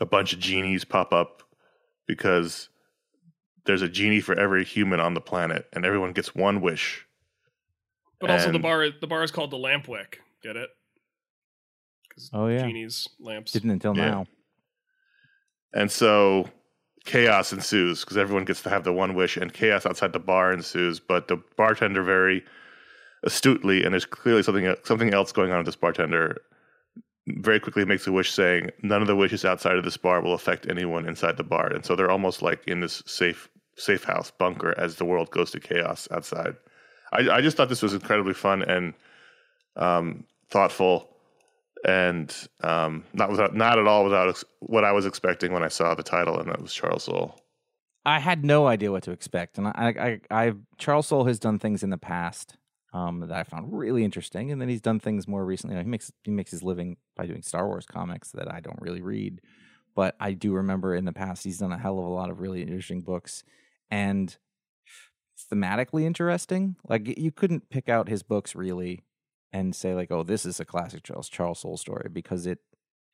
a 0.01 0.07
bunch 0.07 0.33
of 0.33 0.39
genies 0.39 0.85
pop 0.85 1.13
up 1.13 1.43
because 2.07 2.69
there's 3.67 3.83
a 3.83 3.89
genie 3.89 4.21
for 4.21 4.35
every 4.39 4.65
human 4.65 5.01
on 5.01 5.15
the 5.15 5.21
planet, 5.21 5.67
and 5.73 5.85
everyone 5.85 6.13
gets 6.13 6.35
one 6.35 6.61
wish. 6.61 7.07
But 8.21 8.31
also 8.31 8.51
the 8.51 8.59
bar 8.59 8.89
the 9.01 9.07
bar 9.07 9.23
is 9.23 9.31
called 9.31 9.51
the 9.51 9.59
Lampwick. 9.59 10.17
Get 10.43 10.57
it? 10.57 10.71
Oh, 12.33 12.49
yeah. 12.49 12.63
genies, 12.67 13.07
lamps. 13.21 13.53
Didn't 13.53 13.71
until 13.71 13.97
Yeah. 13.97 14.11
now. 14.11 14.27
And 15.73 15.91
so 15.91 16.49
chaos 17.09 17.53
ensues 17.53 18.01
because 18.05 18.19
everyone 18.19 18.45
gets 18.45 18.63
to 18.63 18.71
have 18.71 18.85
the 18.85 18.93
one 18.93 19.15
wish, 19.15 19.37
and 19.37 19.53
chaos 19.53 19.87
outside 19.87 20.13
the 20.13 20.19
bar 20.19 20.53
ensues. 20.53 21.01
But 21.01 21.29
the 21.29 21.43
bartender 21.57 22.03
very 22.03 22.45
astutely, 23.25 23.83
and 23.83 23.93
there's 23.93 24.05
clearly 24.05 24.43
something 24.43 24.75
something 24.85 25.15
else 25.15 25.33
going 25.33 25.51
on 25.51 25.59
with 25.59 25.67
this 25.67 25.77
bartender. 25.77 26.43
Very 27.27 27.61
quickly 27.61 27.85
makes 27.85 28.07
a 28.07 28.13
wish 28.13 28.33
saying 28.33 28.71
none 28.83 29.03
of 29.03 29.09
the 29.09 29.17
wishes 29.17 29.45
outside 29.45 29.77
of 29.77 29.85
this 29.85 29.97
bar 29.97 30.23
will 30.23 30.35
affect 30.35 30.69
anyone 30.69 31.07
inside 31.07 31.37
the 31.37 31.45
bar, 31.45 31.67
and 31.67 31.85
so 31.85 31.97
they're 31.97 32.11
almost 32.11 32.43
like 32.43 32.63
in 32.67 32.81
this 32.81 33.03
safe 33.07 33.49
safe 33.77 34.05
house 34.05 34.31
bunker 34.31 34.75
as 34.77 34.97
the 34.97 35.05
world 35.05 35.31
goes 35.31 35.51
to 35.53 35.61
chaos 35.61 36.09
outside. 36.11 36.57
I, 37.13 37.31
I 37.31 37.41
just 37.41 37.57
thought 37.57 37.69
this 37.69 37.83
was 37.83 37.95
incredibly 37.95 38.35
fun 38.35 38.63
and 38.63 38.93
um, 39.77 40.25
thoughtful, 40.51 41.09
and 41.85 42.35
um, 42.63 43.05
not 43.13 43.31
without 43.31 43.55
not 43.55 43.79
at 43.79 43.87
all 43.87 44.05
without 44.05 44.29
ex- 44.29 44.45
what 44.61 44.85
I 44.85 44.93
was 44.93 45.07
expecting 45.07 45.53
when 45.53 45.63
I 45.63 45.69
saw 45.69 45.95
the 45.95 46.03
title, 46.03 46.39
and 46.39 46.49
that 46.49 46.61
was 46.61 46.75
Charles 46.75 47.05
Soule. 47.05 47.39
I 48.05 48.21
had 48.21 48.45
no 48.45 48.67
idea 48.67 48.91
what 48.91 49.03
to 49.05 49.11
expect, 49.11 49.59
and 49.59 49.69
I, 49.69 49.73
I, 50.31 50.45
I, 50.47 50.53
Charles 50.79 51.07
Soule 51.07 51.27
has 51.27 51.39
done 51.39 51.59
things 51.59 51.83
in 51.83 51.91
the 51.91 51.99
past 51.99 52.57
um, 52.93 53.21
that 53.21 53.33
I 53.33 53.43
found 53.43 53.73
really 53.73 54.05
interesting, 54.05 54.51
and 54.51 54.61
then 54.61 54.69
he's 54.69 54.81
done 54.81 54.99
things 54.99 55.29
more 55.29 55.45
recently. 55.45 55.77
He 55.77 55.83
makes 55.83 56.11
he 56.25 56.31
makes 56.31 56.51
his 56.51 56.63
living 56.63 56.97
by 57.17 57.27
doing 57.27 57.43
Star 57.43 57.67
Wars 57.67 57.87
comics 57.87 58.31
that 58.33 58.53
I 58.53 58.61
don't 58.61 58.81
really 58.81 59.03
read, 59.03 59.41
but 59.95 60.17
I 60.19 60.33
do 60.33 60.55
remember 60.55 60.95
in 60.95 61.05
the 61.05 61.13
past 61.13 61.45
he's 61.45 61.59
done 61.59 61.73
a 61.73 61.79
hell 61.79 61.99
of 61.99 62.05
a 62.05 62.09
lot 62.09 62.31
of 62.31 62.41
really 62.41 62.63
interesting 62.63 63.03
books, 63.03 63.45
and 63.91 64.37
thematically 65.53 66.05
interesting. 66.05 66.77
Like 66.89 67.19
you 67.19 67.31
couldn't 67.31 67.71
pick 67.71 67.89
out 67.89 68.09
his 68.09 68.23
books 68.23 68.55
really 68.55 69.05
and 69.53 69.75
say 69.75 69.95
like, 69.95 70.11
oh, 70.11 70.23
this 70.23 70.45
is 70.47 70.61
a 70.61 70.65
classic 70.65 71.03
Charles 71.03 71.29
Charles 71.29 71.61
Soule 71.61 71.77
story 71.77 72.09
because 72.13 72.47
it 72.47 72.59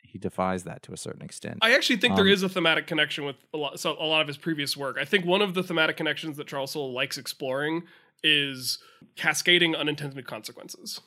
he 0.03 0.19
defies 0.19 0.63
that 0.65 0.83
to 0.85 0.93
a 0.93 0.97
certain 0.97 1.23
extent. 1.23 1.59
I 1.63 1.75
actually 1.75 1.97
think 1.97 2.15
there 2.15 2.25
Um, 2.27 2.31
is 2.31 2.43
a 2.45 2.49
thematic 2.49 2.87
connection 2.87 3.25
with 3.25 3.37
a 3.53 3.57
lot, 3.57 3.81
so 3.81 3.97
a 3.99 4.07
lot 4.07 4.21
of 4.21 4.29
his 4.29 4.37
previous 4.37 4.77
work. 4.77 4.97
I 5.01 5.05
think 5.05 5.25
one 5.25 5.43
of 5.43 5.55
the 5.55 5.63
thematic 5.63 5.97
connections 5.97 6.37
that 6.37 6.47
Charles 6.47 6.71
Soule 6.73 6.93
likes 6.93 7.19
exploring 7.19 7.83
is 8.23 8.79
cascading 9.17 9.75
unintended 9.75 10.27
consequences. 10.27 11.01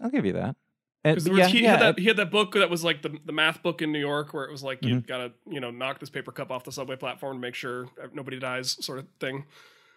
I'll 0.00 0.10
give 0.10 0.24
you 0.24 0.32
that. 0.32 0.56
And, 1.02 1.16
Because 1.22 1.38
yeah, 1.38 1.46
he, 1.46 1.62
yeah, 1.62 1.70
had 1.70 1.80
that 1.80 1.98
he 1.98 2.06
had 2.06 2.16
that 2.18 2.30
book 2.30 2.52
that 2.54 2.68
was 2.70 2.84
like 2.84 3.02
the 3.02 3.18
the 3.24 3.32
math 3.32 3.62
book 3.62 3.80
in 3.82 3.90
New 3.92 3.98
York, 4.00 4.34
where 4.34 4.44
it 4.44 4.50
was 4.50 4.62
like 4.62 4.84
you 4.84 4.96
Mhm. 4.96 5.06
gotta 5.06 5.32
you 5.46 5.60
know 5.60 5.70
knock 5.70 5.98
this 5.98 6.10
paper 6.10 6.30
cup 6.32 6.50
off 6.50 6.64
the 6.64 6.72
subway 6.72 6.96
platform 6.96 7.36
to 7.36 7.40
make 7.40 7.54
sure 7.54 7.88
nobody 8.12 8.38
dies, 8.38 8.82
sort 8.84 8.98
of 8.98 9.06
thing. 9.18 9.44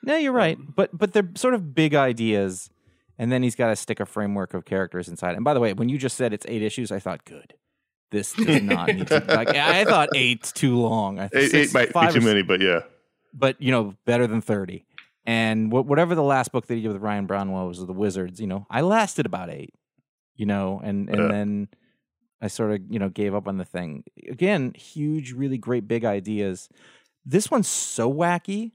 No, 0.01 0.15
you're 0.15 0.31
right. 0.33 0.57
Um, 0.57 0.73
but 0.75 0.97
but 0.97 1.11
they're 1.13 1.29
sort 1.35 1.53
of 1.55 1.73
big 1.75 1.93
ideas, 1.93 2.69
and 3.17 3.31
then 3.31 3.43
he's 3.43 3.55
got 3.55 3.67
to 3.67 3.75
stick 3.75 3.99
a 3.99 4.05
framework 4.05 4.53
of 4.53 4.65
characters 4.65 5.07
inside. 5.07 5.35
And 5.35 5.43
by 5.43 5.53
the 5.53 5.59
way, 5.59 5.73
when 5.73 5.89
you 5.89 5.97
just 5.97 6.17
said 6.17 6.33
it's 6.33 6.45
eight 6.49 6.61
issues, 6.63 6.91
I 6.91 6.99
thought 6.99 7.25
good. 7.25 7.53
This 8.11 8.33
does 8.33 8.61
not 8.61 8.87
need 8.89 9.07
to. 9.07 9.23
Like 9.27 9.49
I 9.55 9.85
thought 9.85 10.09
eight's 10.15 10.51
too 10.51 10.77
long. 10.77 11.19
I 11.19 11.29
Eight, 11.33 11.51
six- 11.51 11.53
eight 11.69 11.73
might 11.73 11.87
be 11.87 11.91
five 11.93 12.13
too 12.13 12.21
many, 12.21 12.43
but 12.43 12.61
yeah, 12.61 12.81
but 13.33 13.59
you 13.61 13.71
know, 13.71 13.95
better 14.05 14.27
than 14.27 14.41
thirty. 14.41 14.85
And 15.25 15.71
wh- 15.71 15.87
whatever 15.87 16.13
the 16.15 16.21
last 16.23 16.51
book 16.51 16.67
that 16.67 16.75
he 16.75 16.81
did 16.81 16.91
with 16.91 17.01
Ryan 17.01 17.25
Browne 17.25 17.51
was, 17.51 17.83
the 17.85 17.93
Wizards. 17.93 18.39
You 18.39 18.47
know, 18.47 18.67
I 18.69 18.81
lasted 18.81 19.25
about 19.25 19.49
eight. 19.49 19.73
You 20.35 20.45
know, 20.45 20.79
and 20.83 21.09
and 21.09 21.17
Yeah. 21.19 21.27
then 21.27 21.67
I 22.41 22.47
sort 22.47 22.71
of 22.71 22.81
you 22.89 22.99
know 22.99 23.09
gave 23.09 23.33
up 23.33 23.47
on 23.47 23.57
the 23.57 23.65
thing. 23.65 24.03
Again, 24.29 24.73
huge, 24.75 25.31
really 25.33 25.57
great 25.57 25.87
big 25.87 26.05
ideas. 26.05 26.69
This 27.25 27.49
one's 27.49 27.67
so 27.69 28.11
wacky. 28.13 28.73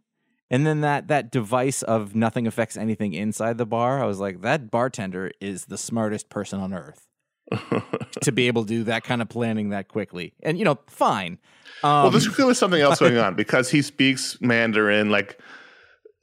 And 0.50 0.66
then 0.66 0.80
that 0.80 1.08
that 1.08 1.30
device 1.30 1.82
of 1.82 2.14
nothing 2.14 2.46
affects 2.46 2.76
anything 2.76 3.12
inside 3.12 3.58
the 3.58 3.66
bar. 3.66 4.02
I 4.02 4.06
was 4.06 4.18
like, 4.18 4.40
that 4.42 4.70
bartender 4.70 5.30
is 5.40 5.66
the 5.66 5.78
smartest 5.78 6.30
person 6.30 6.60
on 6.60 6.72
earth. 6.72 7.04
to 8.20 8.30
be 8.30 8.46
able 8.46 8.62
to 8.62 8.68
do 8.68 8.84
that 8.84 9.04
kind 9.04 9.22
of 9.22 9.28
planning 9.28 9.70
that 9.70 9.88
quickly. 9.88 10.34
And 10.42 10.58
you 10.58 10.64
know, 10.64 10.78
fine. 10.86 11.38
Um, 11.82 12.02
well, 12.02 12.10
there's 12.10 12.28
clearly 12.28 12.54
something 12.54 12.80
else 12.80 12.98
going 12.98 13.16
on 13.16 13.34
because 13.34 13.70
he 13.70 13.80
speaks 13.80 14.38
Mandarin. 14.40 15.10
Like 15.10 15.40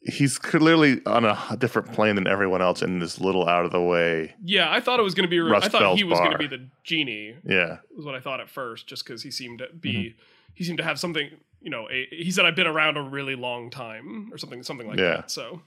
he's 0.06 0.38
clearly 0.38 1.04
on 1.06 1.26
a 1.26 1.58
different 1.58 1.92
plane 1.94 2.16
than 2.16 2.28
everyone 2.28 2.62
else 2.62 2.82
in 2.82 3.00
this 3.00 3.20
little 3.20 3.48
out 3.48 3.66
of 3.66 3.72
the 3.72 3.82
way. 3.82 4.36
Yeah, 4.44 4.72
I 4.72 4.80
thought 4.80 5.00
it 5.00 5.04
was 5.04 5.16
going 5.16 5.30
to 5.30 5.30
be. 5.30 5.56
I 5.56 5.60
thought 5.68 5.82
Belt 5.82 5.98
he 5.98 6.04
was 6.04 6.20
going 6.20 6.32
to 6.32 6.38
be 6.38 6.48
the 6.48 6.68
genie. 6.84 7.36
Yeah, 7.44 7.78
Was 7.96 8.06
what 8.06 8.16
I 8.16 8.20
thought 8.20 8.40
at 8.40 8.50
first, 8.50 8.88
just 8.88 9.06
because 9.06 9.24
he 9.24 9.32
seemed 9.32 9.60
to 9.60 9.68
be. 9.74 9.94
Mm-hmm. 9.94 10.20
He 10.54 10.64
seemed 10.64 10.78
to 10.78 10.84
have 10.84 11.00
something. 11.00 11.30
You 11.62 11.70
know, 11.72 11.88
a, 11.90 12.08
he 12.12 12.30
said 12.32 12.46
I've 12.46 12.56
been 12.56 12.68
around 12.68 12.98
a 12.98 13.02
really 13.02 13.36
long 13.36 13.70
time, 13.70 14.30
or 14.32 14.38
something, 14.38 14.62
something 14.64 14.88
like 14.88 15.00
Yeah. 15.00 15.16
that. 15.18 15.32
So 15.32 15.62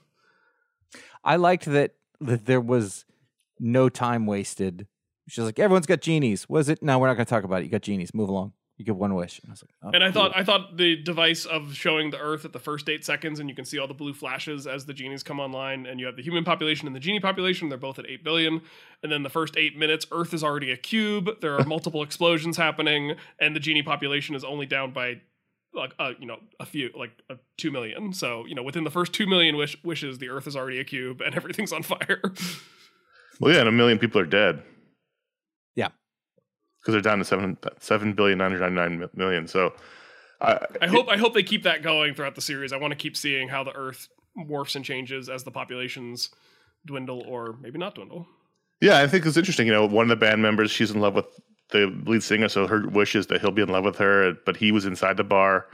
I 1.23 1.35
liked 1.35 1.65
that 1.65 1.95
that 2.21 2.45
there 2.45 2.61
was 2.61 3.05
no 3.59 3.89
time 3.89 4.25
wasted. 4.25 4.87
She's 5.27 5.43
like, 5.43 5.59
everyone's 5.59 5.85
got 5.85 6.01
genies. 6.01 6.49
Was 6.49 6.69
it? 6.69 6.81
No, 6.81 6.97
we're 6.99 7.07
not 7.07 7.13
going 7.13 7.25
to 7.25 7.29
talk 7.29 7.43
about 7.43 7.61
it. 7.61 7.65
You 7.65 7.69
got 7.71 7.81
genies. 7.83 8.13
Move 8.13 8.29
along. 8.29 8.53
You 8.77 8.85
get 8.85 8.95
one 8.95 9.13
wish. 9.13 9.39
And 9.39 9.49
I 9.49 9.53
was 9.53 9.61
like, 9.63 9.71
oh, 9.83 9.89
And 9.93 10.03
I 10.03 10.07
cool. 10.11 10.21
thought 10.23 10.37
I 10.37 10.43
thought 10.45 10.77
the 10.77 10.95
device 11.03 11.45
of 11.45 11.73
showing 11.73 12.11
the 12.11 12.17
Earth 12.17 12.45
at 12.45 12.53
the 12.53 12.59
first 12.59 12.87
eight 12.89 13.03
seconds, 13.05 13.39
and 13.41 13.49
you 13.49 13.55
can 13.55 13.65
see 13.65 13.77
all 13.77 13.87
the 13.87 13.93
blue 13.93 14.13
flashes 14.13 14.65
as 14.67 14.85
the 14.85 14.93
genies 14.93 15.21
come 15.21 15.39
online, 15.39 15.85
and 15.85 15.99
you 15.99 16.05
have 16.05 16.15
the 16.15 16.23
human 16.23 16.45
population 16.45 16.87
and 16.87 16.95
the 16.95 16.99
genie 17.01 17.19
population. 17.19 17.67
They're 17.67 17.77
both 17.77 17.99
at 17.99 18.05
eight 18.07 18.23
billion, 18.23 18.61
and 19.03 19.11
then 19.11 19.23
the 19.23 19.29
first 19.29 19.57
eight 19.57 19.77
minutes, 19.77 20.07
Earth 20.11 20.33
is 20.33 20.43
already 20.45 20.71
a 20.71 20.77
cube. 20.77 21.29
There 21.41 21.57
are 21.59 21.65
multiple 21.65 22.01
explosions 22.03 22.55
happening, 22.55 23.15
and 23.39 23.53
the 23.55 23.59
genie 23.59 23.83
population 23.83 24.33
is 24.33 24.45
only 24.45 24.65
down 24.65 24.91
by 24.93 25.21
like 25.73 25.93
uh, 25.99 26.11
you 26.19 26.25
know 26.25 26.37
a 26.59 26.65
few 26.65 26.89
like 26.95 27.11
uh, 27.29 27.35
two 27.57 27.71
million. 27.71 28.13
So 28.13 28.45
you 28.45 28.55
know 28.55 28.63
within 28.63 28.83
the 28.83 28.91
first 28.91 29.13
two 29.13 29.27
million 29.27 29.55
wish- 29.57 29.77
wishes, 29.83 30.17
the 30.17 30.29
Earth 30.29 30.47
is 30.47 30.55
already 30.55 30.79
a 30.79 30.83
cube, 30.83 31.21
and 31.21 31.35
everything's 31.39 31.71
on 31.73 31.83
fire. 31.83 32.21
well, 33.39 33.53
yeah, 33.53 33.59
and 33.59 33.69
a 33.69 33.71
million 33.71 33.99
people 33.99 34.19
are 34.21 34.25
dead. 34.25 34.63
Yeah. 35.75 35.89
because 36.81 36.93
they're 36.93 37.01
down 37.01 37.19
to 37.19 37.25
seven 37.25 37.57
seven 37.79 38.13
billion 38.13 38.37
nine 38.37 38.51
hundred 38.51 38.69
ninety 38.71 38.97
nine 38.97 39.09
million. 39.13 39.47
So, 39.47 39.73
I, 40.41 40.59
I 40.81 40.87
hope 40.87 41.07
I 41.09 41.17
hope 41.17 41.33
they 41.33 41.43
keep 41.43 41.63
that 41.63 41.83
going 41.83 42.13
throughout 42.15 42.35
the 42.35 42.41
series. 42.41 42.73
I 42.73 42.77
want 42.77 42.91
to 42.91 42.97
keep 42.97 43.15
seeing 43.15 43.49
how 43.49 43.63
the 43.63 43.75
Earth 43.75 44.07
morphs 44.37 44.75
and 44.75 44.83
changes 44.85 45.29
as 45.29 45.43
the 45.43 45.51
populations 45.51 46.29
dwindle 46.85 47.23
or 47.27 47.57
maybe 47.61 47.77
not 47.77 47.95
dwindle. 47.95 48.27
Yeah, 48.81 48.99
I 48.99 49.07
think 49.07 49.25
it's 49.25 49.35
interesting. 49.37 49.67
You 49.67 49.73
know, 49.73 49.85
one 49.85 50.03
of 50.03 50.09
the 50.09 50.15
band 50.15 50.41
members, 50.41 50.71
she's 50.71 50.91
in 50.91 51.01
love 51.01 51.13
with 51.13 51.25
the 51.71 51.87
lead 52.05 52.23
singer, 52.23 52.49
so 52.49 52.67
her 52.67 52.87
wish 52.87 53.15
is 53.15 53.27
that 53.27 53.41
he'll 53.41 53.51
be 53.51 53.61
in 53.61 53.69
love 53.69 53.83
with 53.83 53.97
her. 53.97 54.33
But 54.45 54.57
he 54.57 54.71
was 54.71 54.85
inside 54.85 55.17
the 55.17 55.23
bar 55.23 55.65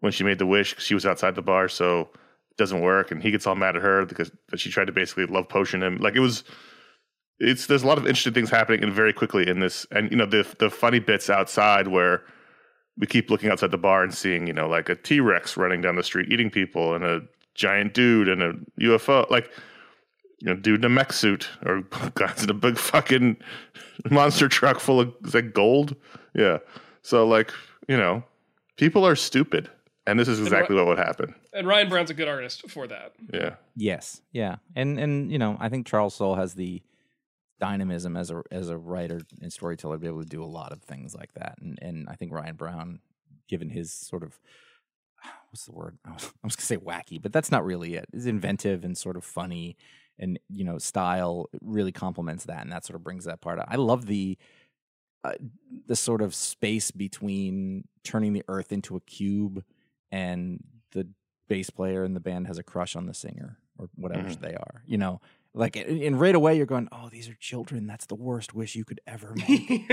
when 0.00 0.12
she 0.12 0.24
made 0.24 0.38
the 0.38 0.46
wish. 0.46 0.74
She 0.78 0.94
was 0.94 1.06
outside 1.06 1.34
the 1.34 1.42
bar, 1.42 1.68
so 1.68 2.08
it 2.50 2.56
doesn't 2.56 2.80
work. 2.80 3.10
And 3.10 3.22
he 3.22 3.30
gets 3.30 3.46
all 3.46 3.54
mad 3.54 3.76
at 3.76 3.82
her 3.82 4.04
because 4.04 4.30
she 4.56 4.70
tried 4.70 4.86
to 4.86 4.92
basically 4.92 5.26
love 5.26 5.48
potion 5.48 5.82
him. 5.82 5.98
Like 5.98 6.16
it 6.16 6.20
was, 6.20 6.44
it's 7.38 7.66
there's 7.66 7.82
a 7.82 7.86
lot 7.86 7.98
of 7.98 8.06
interesting 8.06 8.34
things 8.34 8.50
happening 8.50 8.82
and 8.82 8.92
very 8.92 9.12
quickly 9.12 9.48
in 9.48 9.60
this. 9.60 9.86
And 9.90 10.10
you 10.10 10.16
know, 10.16 10.26
the 10.26 10.46
the 10.58 10.70
funny 10.70 10.98
bits 10.98 11.30
outside 11.30 11.88
where 11.88 12.22
we 12.98 13.06
keep 13.06 13.30
looking 13.30 13.50
outside 13.50 13.70
the 13.70 13.78
bar 13.78 14.02
and 14.02 14.12
seeing, 14.12 14.46
you 14.46 14.52
know, 14.52 14.68
like 14.68 14.88
a 14.88 14.96
T 14.96 15.20
Rex 15.20 15.56
running 15.56 15.80
down 15.80 15.96
the 15.96 16.02
street 16.02 16.30
eating 16.30 16.50
people 16.50 16.94
and 16.94 17.04
a 17.04 17.22
giant 17.54 17.94
dude 17.94 18.28
and 18.28 18.42
a 18.42 18.52
UFO. 18.80 19.30
Like 19.30 19.50
you 20.40 20.48
know, 20.48 20.56
dude 20.56 20.80
in 20.80 20.84
a 20.84 20.88
mech 20.88 21.12
suit 21.12 21.48
or 21.64 21.82
oh 21.92 22.10
guys 22.14 22.42
in 22.42 22.50
a 22.50 22.54
big 22.54 22.78
fucking 22.78 23.36
monster 24.10 24.48
truck 24.48 24.80
full 24.80 25.00
of 25.00 25.14
is 25.24 25.32
that 25.32 25.54
gold? 25.54 25.96
Yeah. 26.34 26.58
So 27.02 27.26
like, 27.26 27.52
you 27.88 27.96
know, 27.96 28.24
people 28.76 29.06
are 29.06 29.16
stupid. 29.16 29.70
And 30.06 30.18
this 30.18 30.28
is 30.28 30.40
exactly 30.40 30.74
what 30.74 30.86
would 30.86 30.98
happen. 30.98 31.34
And 31.52 31.68
Ryan 31.68 31.88
Browne's 31.88 32.10
a 32.10 32.14
good 32.14 32.26
artist 32.26 32.68
for 32.68 32.86
that. 32.88 33.12
Yeah. 33.32 33.56
Yes, 33.76 34.22
yeah, 34.32 34.56
and 34.74 34.98
and 34.98 35.30
you 35.30 35.38
know, 35.38 35.56
I 35.60 35.68
think 35.68 35.86
Charles 35.86 36.14
Soule 36.14 36.34
has 36.34 36.54
the 36.54 36.82
dynamism 37.60 38.16
as 38.16 38.30
a 38.30 38.42
as 38.50 38.70
a 38.70 38.78
writer 38.78 39.20
and 39.40 39.52
storyteller 39.52 39.96
to 39.96 40.00
be 40.00 40.06
able 40.08 40.22
to 40.22 40.28
do 40.28 40.42
a 40.42 40.46
lot 40.46 40.72
of 40.72 40.82
things 40.82 41.14
like 41.14 41.34
that, 41.34 41.58
and 41.60 41.78
and 41.80 42.08
I 42.08 42.14
think 42.14 42.32
Ryan 42.32 42.56
Browne, 42.56 43.00
given 43.46 43.68
his 43.68 43.92
sort 43.92 44.22
of 44.22 44.40
what's 45.50 45.66
the 45.66 45.72
word 45.72 45.98
I 46.04 46.12
was, 46.12 46.24
I 46.42 46.46
was 46.46 46.56
gonna 46.56 46.66
say 46.66 46.78
wacky, 46.78 47.20
but 47.20 47.32
that's 47.32 47.52
not 47.52 47.64
really 47.64 47.94
it. 47.94 48.08
it. 48.12 48.16
Is 48.16 48.26
inventive 48.26 48.84
and 48.84 48.96
sort 48.96 49.16
of 49.16 49.24
funny, 49.24 49.76
and 50.20 50.38
you 50.48 50.62
know, 50.64 50.78
style 50.78 51.48
really 51.60 51.90
complements 51.92 52.44
that, 52.44 52.62
and 52.62 52.70
that 52.70 52.84
sort 52.84 52.94
of 52.94 53.02
brings 53.02 53.24
that 53.24 53.40
part 53.40 53.58
out. 53.58 53.66
I 53.68 53.76
love 53.76 54.06
the. 54.06 54.38
Uh, 55.22 55.32
the 55.86 55.96
sort 55.96 56.22
of 56.22 56.34
space 56.34 56.90
between 56.90 57.86
turning 58.04 58.32
the 58.32 58.42
earth 58.48 58.72
into 58.72 58.96
a 58.96 59.00
cube 59.02 59.62
and 60.10 60.64
the 60.92 61.08
bass 61.46 61.68
player 61.68 62.04
in 62.04 62.14
the 62.14 62.20
band 62.20 62.46
has 62.46 62.56
a 62.56 62.62
crush 62.62 62.96
on 62.96 63.04
the 63.04 63.12
singer 63.12 63.58
or 63.76 63.90
whatever 63.96 64.28
Mhm. 64.30 64.40
they 64.40 64.54
are. 64.54 64.82
You 64.86 64.96
know, 64.96 65.20
like 65.52 65.74
and 65.76 66.20
right 66.20 66.34
away 66.34 66.56
you're 66.56 66.66
going, 66.66 66.88
"Oh, 66.92 67.08
these 67.10 67.28
are 67.28 67.34
children. 67.34 67.86
That's 67.86 68.06
the 68.06 68.14
worst 68.14 68.54
wish 68.54 68.76
you 68.76 68.84
could 68.84 69.00
ever 69.06 69.34
make." 69.48 69.90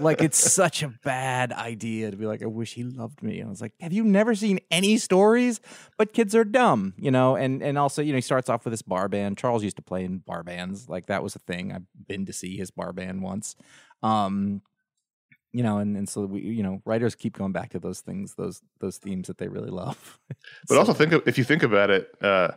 like 0.00 0.22
it's 0.22 0.38
such 0.52 0.82
a 0.84 0.88
bad 1.02 1.52
idea 1.52 2.10
to 2.10 2.16
be 2.16 2.26
like, 2.26 2.42
"I 2.42 2.46
wish 2.46 2.74
he 2.74 2.84
loved 2.84 3.22
me." 3.22 3.40
And 3.40 3.48
I 3.48 3.50
was 3.50 3.60
like, 3.60 3.72
"Have 3.80 3.92
you 3.92 4.04
never 4.04 4.34
seen 4.36 4.60
any 4.70 4.96
stories?" 4.98 5.60
But 5.98 6.12
kids 6.12 6.34
are 6.36 6.44
dumb, 6.44 6.94
you 6.96 7.10
know. 7.10 7.34
And 7.34 7.62
and 7.62 7.76
also, 7.76 8.02
you 8.02 8.12
know, 8.12 8.18
he 8.18 8.22
starts 8.22 8.48
off 8.48 8.64
with 8.64 8.72
this 8.72 8.82
bar 8.82 9.08
band. 9.08 9.36
Charles 9.36 9.64
used 9.64 9.76
to 9.76 9.82
play 9.82 10.04
in 10.04 10.18
bar 10.18 10.44
bands, 10.44 10.88
like 10.88 11.06
that 11.06 11.22
was 11.24 11.34
a 11.34 11.40
thing. 11.40 11.72
I've 11.72 11.86
been 12.06 12.26
to 12.26 12.32
see 12.32 12.56
his 12.56 12.70
bar 12.70 12.92
band 12.92 13.22
once. 13.22 13.56
Um, 14.02 14.62
you 15.52 15.62
know, 15.62 15.78
and, 15.78 15.96
and 15.96 16.08
so 16.08 16.22
we, 16.26 16.40
you 16.40 16.62
know, 16.64 16.82
writers 16.84 17.14
keep 17.14 17.36
going 17.38 17.52
back 17.52 17.70
to 17.70 17.78
those 17.78 18.00
things, 18.00 18.34
those 18.34 18.60
those 18.80 18.98
themes 18.98 19.28
that 19.28 19.38
they 19.38 19.48
really 19.48 19.70
love. 19.70 20.18
But 20.68 20.74
So- 20.74 20.78
also 20.78 20.92
think 20.94 21.12
of, 21.12 21.22
if 21.26 21.36
you 21.38 21.44
think 21.44 21.62
about 21.62 21.90
it, 21.90 22.08
uh, 22.20 22.52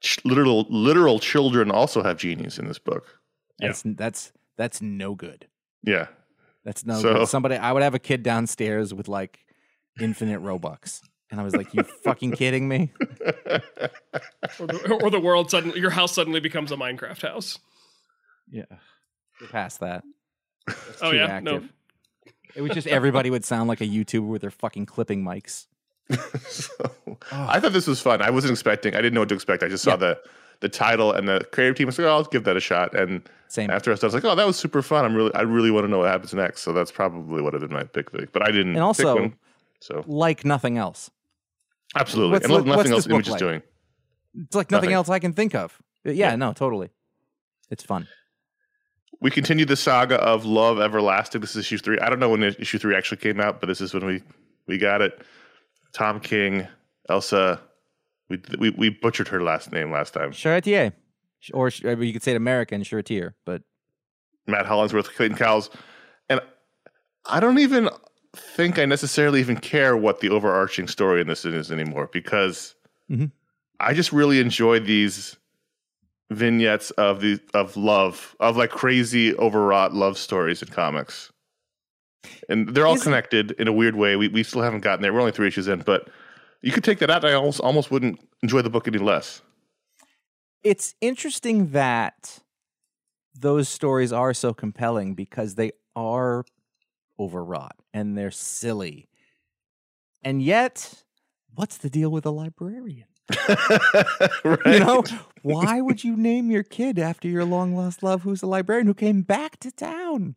ch- 0.00 0.18
literal 0.24 0.66
literal 0.68 1.18
children 1.18 1.70
also 1.70 2.02
have 2.02 2.16
genies 2.18 2.58
in 2.58 2.66
this 2.68 2.78
book. 2.78 3.06
that's 3.58 3.82
that's 3.84 4.32
that's 4.56 4.80
no 4.82 5.14
good. 5.14 5.46
Yeah. 5.82 6.06
That's 6.64 6.84
no 6.84 7.00
So- 7.00 7.14
good. 7.14 7.28
Somebody, 7.28 7.56
I 7.56 7.72
would 7.72 7.82
have 7.82 7.94
a 7.94 7.98
kid 7.98 8.22
downstairs 8.22 8.92
with 8.92 9.08
like 9.08 9.38
infinite 10.00 10.40
Robux, 10.42 11.00
and 11.30 11.40
I 11.40 11.44
was 11.44 11.54
like, 11.56 11.72
"You 11.74 11.82
fucking 12.04 12.32
kidding 12.32 12.68
me?" 12.68 12.92
or, 14.60 14.66
the, 14.66 14.98
or 15.02 15.10
the 15.10 15.20
world 15.20 15.50
suddenly, 15.50 15.80
your 15.80 15.90
house 15.90 16.12
suddenly 16.14 16.40
becomes 16.40 16.72
a 16.72 16.76
Minecraft 16.76 17.22
house. 17.22 17.58
Yeah, 18.50 18.64
we're 19.40 19.48
past 19.48 19.80
that. 19.80 20.02
That's 20.66 20.98
Oh 21.02 21.10
yeah, 21.12 21.26
active. 21.26 21.62
no. 21.62 21.68
It 22.54 22.62
was 22.62 22.72
just 22.72 22.86
everybody 22.86 23.30
would 23.30 23.44
sound 23.44 23.68
like 23.68 23.80
a 23.80 23.86
YouTuber 23.86 24.26
with 24.26 24.40
their 24.42 24.50
fucking 24.50 24.86
clipping 24.86 25.22
mics. 25.22 25.66
so, 26.48 26.72
oh. 27.06 27.16
I 27.32 27.60
thought 27.60 27.72
this 27.72 27.86
was 27.86 28.00
fun. 28.00 28.22
I 28.22 28.30
wasn't 28.30 28.52
expecting. 28.52 28.94
I 28.94 28.98
didn't 28.98 29.14
know 29.14 29.20
what 29.20 29.28
to 29.30 29.34
expect. 29.34 29.62
I 29.62 29.68
just 29.68 29.84
saw 29.84 29.90
Yeah. 29.92 29.96
the 29.96 30.20
the 30.60 30.68
title 30.68 31.12
and 31.12 31.28
the 31.28 31.40
creative 31.52 31.76
team. 31.76 31.86
I 31.86 31.88
was 31.88 31.98
like, 32.00 32.06
oh, 32.06 32.10
I'll 32.10 32.24
give 32.24 32.42
that 32.44 32.56
a 32.56 32.60
shot. 32.60 32.92
And 32.92 33.22
Same. 33.46 33.70
after 33.70 33.92
I 33.92 33.94
was 33.94 34.12
like, 34.12 34.24
oh, 34.24 34.34
that 34.34 34.44
was 34.46 34.56
super 34.58 34.82
fun. 34.82 35.04
I'm 35.04 35.14
really, 35.14 35.32
I 35.34 35.42
really 35.42 35.70
want 35.70 35.84
to 35.84 35.88
know 35.88 35.98
what 35.98 36.08
happens 36.08 36.34
next. 36.34 36.62
So 36.62 36.72
that's 36.72 36.90
probably 36.90 37.40
what 37.42 37.52
have 37.52 37.62
been 37.62 37.72
my 37.72 37.84
pick. 37.84 38.10
But 38.32 38.42
I 38.42 38.50
didn't. 38.50 38.70
And 38.74 38.80
also- 38.82 39.14
one, 39.14 39.34
so 39.80 40.02
like 40.08 40.44
nothing 40.44 40.76
else. 40.76 41.10
absolutely, 41.94 42.32
what's 42.32 42.44
and 42.46 42.54
the- 42.54 42.58
nothing 42.58 42.76
what's 42.76 42.90
else 42.90 43.06
Image 43.06 43.26
is 43.28 43.32
like? 43.32 43.38
doing. 43.38 43.62
It's 44.40 44.56
like 44.56 44.70
nothing, 44.72 44.86
Nothing. 44.88 44.94
else 44.94 45.08
I 45.10 45.20
can 45.20 45.32
think 45.32 45.54
of. 45.54 45.80
Yeah, 46.04 46.12
Yeah. 46.12 46.36
no, 46.36 46.52
totally. 46.52 46.90
It's 47.70 47.84
fun. 47.84 48.08
We 49.20 49.30
continue 49.30 49.64
the 49.64 49.76
saga 49.76 50.16
of 50.16 50.44
Love 50.44 50.80
Everlasting. 50.80 51.40
This 51.40 51.50
is 51.50 51.58
issue 51.66 51.78
three. 51.78 51.98
I 52.00 52.08
don't 52.10 52.18
know 52.20 52.28
when 52.30 52.42
issue 52.42 52.78
three 52.78 52.96
actually 52.96 53.18
came 53.18 53.40
out, 53.40 53.60
but 53.60 53.66
this 53.68 53.80
is 53.80 53.94
when 53.94 54.04
we 54.04 54.22
we 54.66 54.76
got 54.78 55.02
it. 55.02 55.20
Tom 55.92 56.20
King, 56.20 56.66
Elsa. 57.08 57.60
We 58.28 58.40
we, 58.58 58.70
we 58.70 58.90
butchered 58.90 59.28
her 59.28 59.42
last 59.42 59.72
name 59.72 59.90
last 59.90 60.12
time. 60.14 60.32
Charretier, 60.32 60.92
or 61.52 61.70
or 61.84 62.02
you 62.02 62.12
could 62.12 62.22
say 62.22 62.32
it 62.32 62.36
American 62.36 62.82
Charretier, 62.82 63.34
but 63.46 63.62
Matt 64.46 64.66
Hollingsworth, 64.66 65.14
Clayton 65.14 65.36
Cowles, 65.36 65.70
and 66.28 66.40
I 67.26 67.40
don't 67.40 67.58
even 67.58 67.88
think 68.36 68.78
I 68.78 68.84
necessarily 68.84 69.40
even 69.40 69.56
care 69.56 69.96
what 69.96 70.20
the 70.20 70.28
overarching 70.30 70.86
story 70.88 71.20
in 71.20 71.26
this 71.26 71.44
is 71.44 71.72
anymore 71.72 72.08
because 72.12 72.74
Mhm. 73.10 73.32
I 73.80 73.94
just 73.94 74.12
really 74.12 74.38
enjoy 74.40 74.80
these 74.80 75.36
vignettes 76.30 76.90
of 76.92 77.20
the 77.22 77.40
of 77.54 77.76
love 77.76 78.36
of 78.40 78.56
like 78.58 78.70
crazy 78.70 79.34
overwrought 79.36 79.94
love 79.94 80.18
stories 80.18 80.60
in 80.60 80.68
comics, 80.68 81.32
and 82.48 82.68
they're 82.74 82.86
all 82.86 82.94
Is 82.94 83.00
it- 83.02 83.04
connected 83.04 83.50
in 83.52 83.68
a 83.68 83.72
weird 83.72 83.94
way. 83.96 84.16
We 84.16 84.28
we 84.28 84.42
still 84.42 84.62
haven't 84.62 84.80
gotten 84.80 85.02
there. 85.02 85.12
We're 85.12 85.20
only 85.20 85.32
three 85.32 85.48
issues 85.48 85.68
in, 85.68 85.80
but 85.80 86.08
you 86.62 86.72
could 86.72 86.84
take 86.84 86.98
that 86.98 87.10
out. 87.10 87.24
I 87.24 87.32
almost 87.34 87.60
almost 87.60 87.90
wouldn't 87.90 88.20
enjoy 88.42 88.62
the 88.62 88.70
book 88.70 88.88
any 88.88 88.98
less. 88.98 89.42
it's 90.64 90.94
interesting 91.00 91.70
that 91.70 92.40
those 93.38 93.68
stories 93.68 94.12
are 94.12 94.34
so 94.34 94.52
compelling 94.52 95.14
because 95.14 95.54
they 95.54 95.70
are 95.94 96.44
overwrought 97.20 97.76
and 97.94 98.18
they're 98.18 98.30
silly. 98.32 99.08
And 100.24 100.42
yet, 100.42 101.04
what's 101.54 101.76
the 101.76 101.88
deal 101.88 102.10
with 102.10 102.26
a 102.26 102.30
librarian? 102.30 103.06
right? 104.44 104.58
You 104.66 104.80
know, 104.80 105.04
why 105.42 105.80
would 105.80 106.02
you 106.02 106.16
name 106.16 106.50
your 106.50 106.62
kid 106.64 106.98
after 106.98 107.28
your 107.28 107.44
long 107.44 107.76
lost 107.76 108.02
love 108.02 108.22
who's 108.22 108.42
a 108.42 108.46
librarian 108.46 108.86
who 108.88 108.94
came 108.94 109.22
back 109.22 109.58
to 109.60 109.70
town? 109.70 110.34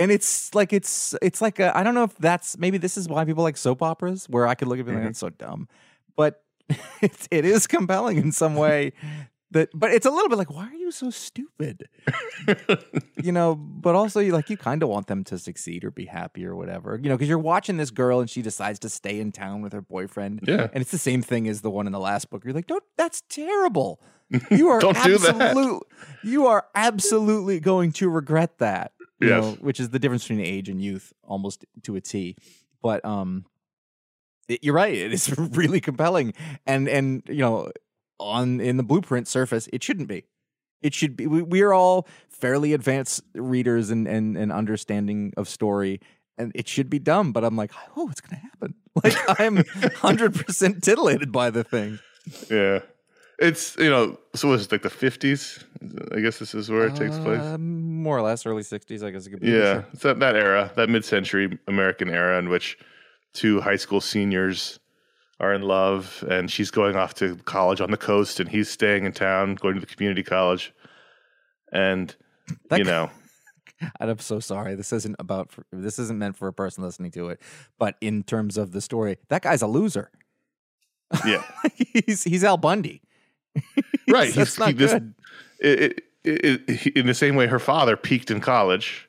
And 0.00 0.10
it's 0.10 0.54
like 0.54 0.72
it's 0.72 1.14
it's 1.22 1.40
like 1.40 1.60
I 1.60 1.70
I 1.76 1.82
don't 1.84 1.94
know 1.94 2.04
if 2.04 2.16
that's 2.16 2.58
maybe 2.58 2.78
this 2.78 2.96
is 2.96 3.06
why 3.08 3.24
people 3.24 3.44
like 3.44 3.56
soap 3.56 3.82
operas 3.82 4.26
where 4.28 4.46
I 4.48 4.54
could 4.56 4.66
look 4.68 4.78
at 4.80 4.86
it 4.86 4.88
and 4.88 4.90
be 4.90 4.94
like 4.94 5.02
Mhm. 5.02 5.06
that's 5.08 5.18
so 5.20 5.28
dumb, 5.30 5.68
but 6.16 6.42
it, 7.02 7.28
it 7.30 7.44
is 7.44 7.66
compelling 7.66 8.16
in 8.16 8.32
some 8.32 8.54
way 8.56 8.92
that 9.52 9.68
but 9.74 9.90
it's 9.90 10.06
a 10.06 10.10
little 10.10 10.28
bit 10.28 10.38
like 10.38 10.50
why 10.54 10.66
are 10.68 10.74
you 10.74 10.92
so 10.92 11.10
stupid 11.10 11.88
you 13.22 13.32
know 13.32 13.56
but 13.56 13.94
also 13.96 14.20
you 14.20 14.32
like 14.32 14.48
you 14.48 14.56
kind 14.56 14.80
of 14.82 14.88
want 14.88 15.08
them 15.08 15.24
to 15.24 15.36
succeed 15.38 15.82
or 15.84 15.90
be 15.90 16.04
happy 16.06 16.46
or 16.46 16.54
whatever 16.54 16.98
you 17.02 17.08
know 17.08 17.16
because 17.16 17.28
you're 17.28 17.36
watching 17.38 17.76
this 17.76 17.90
girl 17.90 18.20
and 18.20 18.30
she 18.30 18.42
decides 18.42 18.78
to 18.78 18.88
stay 18.88 19.18
in 19.18 19.32
town 19.32 19.60
with 19.60 19.72
her 19.72 19.82
boyfriend 19.82 20.40
Yeah. 20.46 20.68
and 20.72 20.80
it's 20.80 20.92
the 20.92 20.98
same 20.98 21.20
thing 21.22 21.48
as 21.48 21.62
the 21.62 21.70
one 21.70 21.86
in 21.86 21.92
the 21.92 21.98
last 21.98 22.30
book 22.30 22.44
you're 22.44 22.54
like 22.54 22.68
don't 22.68 22.84
that's 22.96 23.22
terrible 23.28 24.00
you 24.52 24.68
are 24.68 24.78
Don't 24.78 25.02
do 25.02 25.18
that. 25.18 25.80
you 26.22 26.46
are 26.46 26.66
absolutely 26.76 27.58
going 27.58 27.90
to 27.94 28.08
regret 28.08 28.58
that 28.58 28.92
you 29.20 29.28
Yes. 29.28 29.42
know 29.42 29.52
which 29.60 29.78
is 29.80 29.90
the 29.90 29.98
difference 29.98 30.24
between 30.26 30.44
age 30.44 30.68
and 30.68 30.80
youth 30.82 31.12
almost 31.24 31.64
to 31.82 31.96
a 31.96 32.00
t. 32.00 32.36
But 32.82 33.04
um 33.04 33.44
it, 34.48 34.64
you're 34.64 34.74
right 34.74 34.94
it 34.94 35.12
is 35.12 35.36
really 35.38 35.80
compelling. 35.80 36.34
And 36.66 36.88
and 36.88 37.22
you 37.28 37.38
know 37.38 37.70
on 38.18 38.60
in 38.60 38.76
the 38.76 38.82
blueprint 38.82 39.28
surface 39.28 39.68
it 39.72 39.82
shouldn't 39.82 40.08
be. 40.08 40.24
It 40.82 40.94
should 40.94 41.16
be 41.16 41.26
we, 41.26 41.42
we 41.42 41.60
are 41.62 41.74
all 41.74 42.06
fairly 42.30 42.72
advanced 42.72 43.22
readers 43.34 43.90
and, 43.90 44.08
and 44.08 44.36
and 44.36 44.50
understanding 44.50 45.32
of 45.36 45.48
story 45.48 46.00
and 46.38 46.52
it 46.54 46.66
should 46.68 46.88
be 46.88 46.98
dumb 46.98 47.32
but 47.32 47.44
i'm 47.44 47.54
like 47.56 47.70
oh 47.96 48.08
it's 48.10 48.20
gonna 48.20 48.40
happen. 48.42 48.74
Like 49.04 49.14
i'm 49.40 49.56
100% 50.02 50.82
titillated 50.82 51.30
by 51.30 51.50
the 51.50 51.62
thing. 51.62 52.00
Yeah. 52.50 52.80
It's, 53.40 53.76
you 53.78 53.88
know, 53.88 54.18
so 54.34 54.48
was 54.48 54.66
it 54.66 54.72
like 54.72 54.82
the 54.82 54.90
50s? 54.90 55.64
I 56.14 56.20
guess 56.20 56.38
this 56.38 56.54
is 56.54 56.68
where 56.70 56.86
it 56.86 56.94
takes 56.94 57.18
place. 57.18 57.40
Uh, 57.40 57.56
more 57.58 58.16
or 58.18 58.22
less 58.22 58.44
early 58.46 58.62
60s 58.62 59.02
i 59.02 59.10
guess 59.10 59.26
it 59.26 59.30
could 59.30 59.40
be 59.40 59.48
Yeah, 59.48 59.72
sure. 59.72 59.86
it's 59.92 60.02
that, 60.02 60.20
that 60.20 60.36
era, 60.36 60.70
that 60.76 60.88
mid-century 60.90 61.58
American 61.66 62.10
era 62.10 62.38
in 62.38 62.48
which 62.50 62.78
two 63.32 63.60
high 63.60 63.76
school 63.76 64.00
seniors 64.00 64.78
are 65.38 65.54
in 65.54 65.62
love, 65.62 66.22
and 66.28 66.50
she's 66.50 66.70
going 66.70 66.96
off 66.96 67.14
to 67.14 67.36
college 67.46 67.80
on 67.80 67.90
the 67.90 67.96
coast, 67.96 68.40
and 68.40 68.48
he's 68.50 68.68
staying 68.68 69.06
in 69.06 69.12
town, 69.12 69.54
going 69.54 69.74
to 69.74 69.80
the 69.80 69.86
community 69.86 70.22
college, 70.22 70.74
and 71.72 72.14
That 72.68 72.78
you 72.78 72.84
know, 72.84 73.08
I'm 74.00 74.18
so 74.18 74.38
sorry. 74.40 74.74
This 74.74 74.92
isn't 74.92 75.16
about. 75.18 75.50
For, 75.50 75.64
this 75.72 75.98
isn't 75.98 76.18
meant 76.18 76.36
for 76.36 76.46
a 76.48 76.52
person 76.52 76.84
listening 76.84 77.10
to 77.12 77.30
it. 77.30 77.40
But 77.78 77.96
in 78.02 78.22
terms 78.22 78.58
of 78.58 78.72
the 78.72 78.82
story, 78.82 79.16
that 79.28 79.40
guy's 79.40 79.62
a 79.62 79.66
loser. 79.66 80.10
yeah, 81.24 81.42
he's 81.74 82.22
he's 82.24 82.44
Al 82.44 82.58
Bundy. 82.58 83.00
right. 84.08 84.32
That's 84.32 84.34
he's 84.34 84.58
not 84.58 84.68
he- 84.68 84.74
this- 84.74 84.92
it, 85.62 86.04
it, 86.24 86.62
it, 86.68 86.86
in 86.96 87.06
the 87.06 87.14
same 87.14 87.34
way 87.36 87.46
her 87.46 87.58
father 87.58 87.96
peaked 87.96 88.30
in 88.30 88.40
college. 88.40 89.08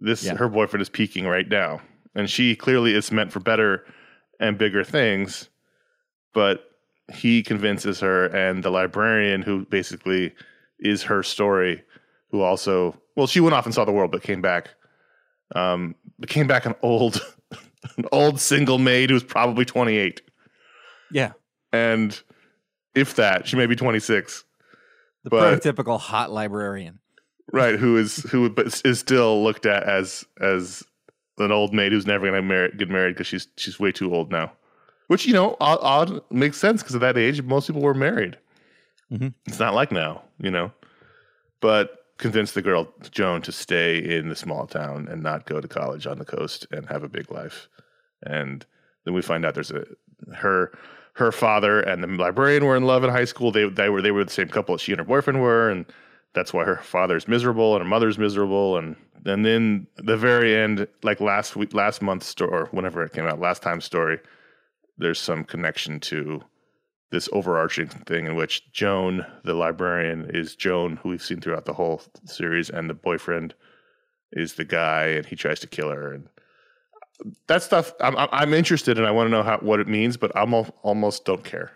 This 0.00 0.24
Yeah. 0.24 0.34
her 0.36 0.48
boyfriend 0.48 0.82
is 0.82 0.88
peaking 0.88 1.26
right 1.26 1.48
now, 1.48 1.80
and 2.14 2.28
she 2.28 2.56
clearly 2.56 2.94
is 2.94 3.12
meant 3.12 3.32
for 3.32 3.38
better 3.40 3.84
and 4.40 4.58
bigger 4.58 4.82
things, 4.82 5.48
but 6.34 6.64
he 7.14 7.42
convinces 7.42 8.00
her, 8.00 8.26
and 8.26 8.64
the 8.64 8.70
librarian 8.70 9.42
who 9.42 9.64
basically 9.66 10.34
is 10.80 11.04
her 11.04 11.22
story, 11.22 11.82
who 12.30 12.40
also 12.40 13.00
well, 13.14 13.26
she 13.28 13.38
went 13.40 13.54
off 13.54 13.66
and 13.66 13.74
saw 13.74 13.84
the 13.84 13.92
world, 13.92 14.10
but 14.10 14.22
came 14.22 14.40
back, 14.42 14.70
um, 15.54 15.94
came 16.26 16.46
back 16.48 16.64
an 16.66 16.74
old, 16.82 17.20
an 17.96 18.06
old 18.10 18.40
single 18.40 18.78
maid 18.78 19.10
who's 19.10 19.22
probably 19.22 19.64
twenty 19.64 19.96
eight, 19.98 20.20
Yeah, 21.12 21.32
and 21.72 22.20
if 22.94 23.14
that, 23.16 23.46
she 23.46 23.56
may 23.56 23.66
be 23.66 23.76
twenty 23.76 24.00
six. 24.00 24.44
the 25.24 25.30
But- 25.30 25.60
prototypical 25.62 25.98
hot 26.00 26.30
librarian. 26.32 26.98
right 27.52 27.78
who 27.78 27.96
is 27.96 28.16
who 28.30 28.48
but 28.50 28.80
is 28.84 28.98
still 28.98 29.42
looked 29.42 29.66
at 29.66 29.82
as 29.84 30.24
as 30.40 30.82
an 31.38 31.50
old 31.52 31.72
maid 31.74 31.92
who's 31.92 32.06
never 32.06 32.26
going 32.28 32.40
to 32.40 32.42
marry, 32.42 32.70
get 32.76 32.88
married 32.88 33.14
because 33.14 33.26
she's 33.26 33.46
she's 33.56 33.78
way 33.80 33.90
too 33.92 34.14
old 34.14 34.30
now 34.30 34.52
which 35.08 35.26
you 35.26 35.32
know 35.32 35.56
odd, 35.60 35.78
odd 35.82 36.20
makes 36.30 36.56
sense 36.56 36.82
because 36.82 36.94
at 36.94 37.00
that 37.00 37.18
age 37.18 37.42
most 37.42 37.66
people 37.66 37.82
were 37.82 37.94
married 37.94 38.36
Mhm. 39.12 39.34
it's 39.46 39.58
not 39.58 39.74
like 39.74 39.90
now 39.92 40.22
you 40.38 40.50
know 40.50 40.72
but 41.60 41.98
convince 42.18 42.52
the 42.52 42.62
girl 42.62 42.92
joan 43.10 43.42
to 43.42 43.52
stay 43.52 43.98
in 43.98 44.28
the 44.28 44.36
small 44.36 44.66
town 44.66 45.08
and 45.08 45.22
not 45.22 45.44
go 45.46 45.60
to 45.60 45.68
college 45.68 46.06
on 46.06 46.18
the 46.18 46.24
coast 46.24 46.66
and 46.70 46.86
have 46.88 47.02
a 47.02 47.08
big 47.08 47.30
life 47.30 47.68
and 48.24 48.64
then 49.04 49.14
we 49.14 49.22
find 49.22 49.44
out 49.44 49.54
there's 49.54 49.70
a 49.72 49.84
her 50.34 50.72
her 51.14 51.32
father 51.32 51.80
and 51.80 52.02
the 52.02 52.08
librarian 52.08 52.64
were 52.64 52.76
in 52.76 52.84
love 52.84 53.04
in 53.04 53.10
high 53.10 53.24
school. 53.24 53.52
They 53.52 53.68
they 53.68 53.88
were 53.88 54.02
they 54.02 54.10
were 54.10 54.24
the 54.24 54.30
same 54.30 54.48
couple 54.48 54.74
that 54.74 54.80
she 54.80 54.92
and 54.92 54.98
her 54.98 55.04
boyfriend 55.04 55.40
were 55.40 55.70
and 55.70 55.86
that's 56.34 56.54
why 56.54 56.64
her 56.64 56.78
father's 56.78 57.28
miserable 57.28 57.74
and 57.74 57.82
her 57.82 57.88
mother's 57.88 58.18
miserable. 58.18 58.78
And 58.78 58.96
and 59.24 59.44
then 59.44 59.86
the 59.96 60.16
very 60.16 60.56
end 60.56 60.86
like 61.02 61.20
last 61.20 61.56
week 61.56 61.74
last 61.74 62.02
month's 62.02 62.26
story 62.26 62.50
or 62.52 62.66
whenever 62.66 63.04
it 63.04 63.12
came 63.12 63.26
out 63.26 63.40
last 63.40 63.62
time's 63.62 63.84
story 63.84 64.18
there's 64.98 65.20
some 65.20 65.44
connection 65.44 66.00
to 66.00 66.42
this 67.10 67.28
overarching 67.32 67.88
thing 67.88 68.26
in 68.26 68.34
which 68.34 68.70
joan 68.72 69.24
the 69.44 69.54
librarian 69.54 70.28
is 70.34 70.56
joan 70.56 70.96
who 70.96 71.10
we've 71.10 71.22
seen 71.22 71.40
throughout 71.40 71.64
the 71.64 71.72
whole 71.72 72.02
series 72.24 72.70
and 72.70 72.88
the 72.88 72.94
boyfriend 72.94 73.54
is 74.32 74.54
the 74.54 74.64
guy 74.64 75.06
and 75.06 75.26
he 75.26 75.36
tries 75.36 75.60
to 75.60 75.66
kill 75.66 75.90
her 75.90 76.12
and 76.12 76.28
that 77.46 77.62
stuff 77.62 77.92
i'm, 78.00 78.16
I'm- 78.16 78.54
interested 78.54 78.98
and 78.98 79.06
i 79.06 79.10
want 79.10 79.26
to 79.26 79.30
know 79.30 79.42
how 79.42 79.58
what 79.58 79.80
it 79.80 79.88
means 79.88 80.16
but 80.16 80.30
i'm 80.36 80.52
al- 80.54 80.74
almost 80.82 81.24
don't 81.24 81.44
care 81.44 81.72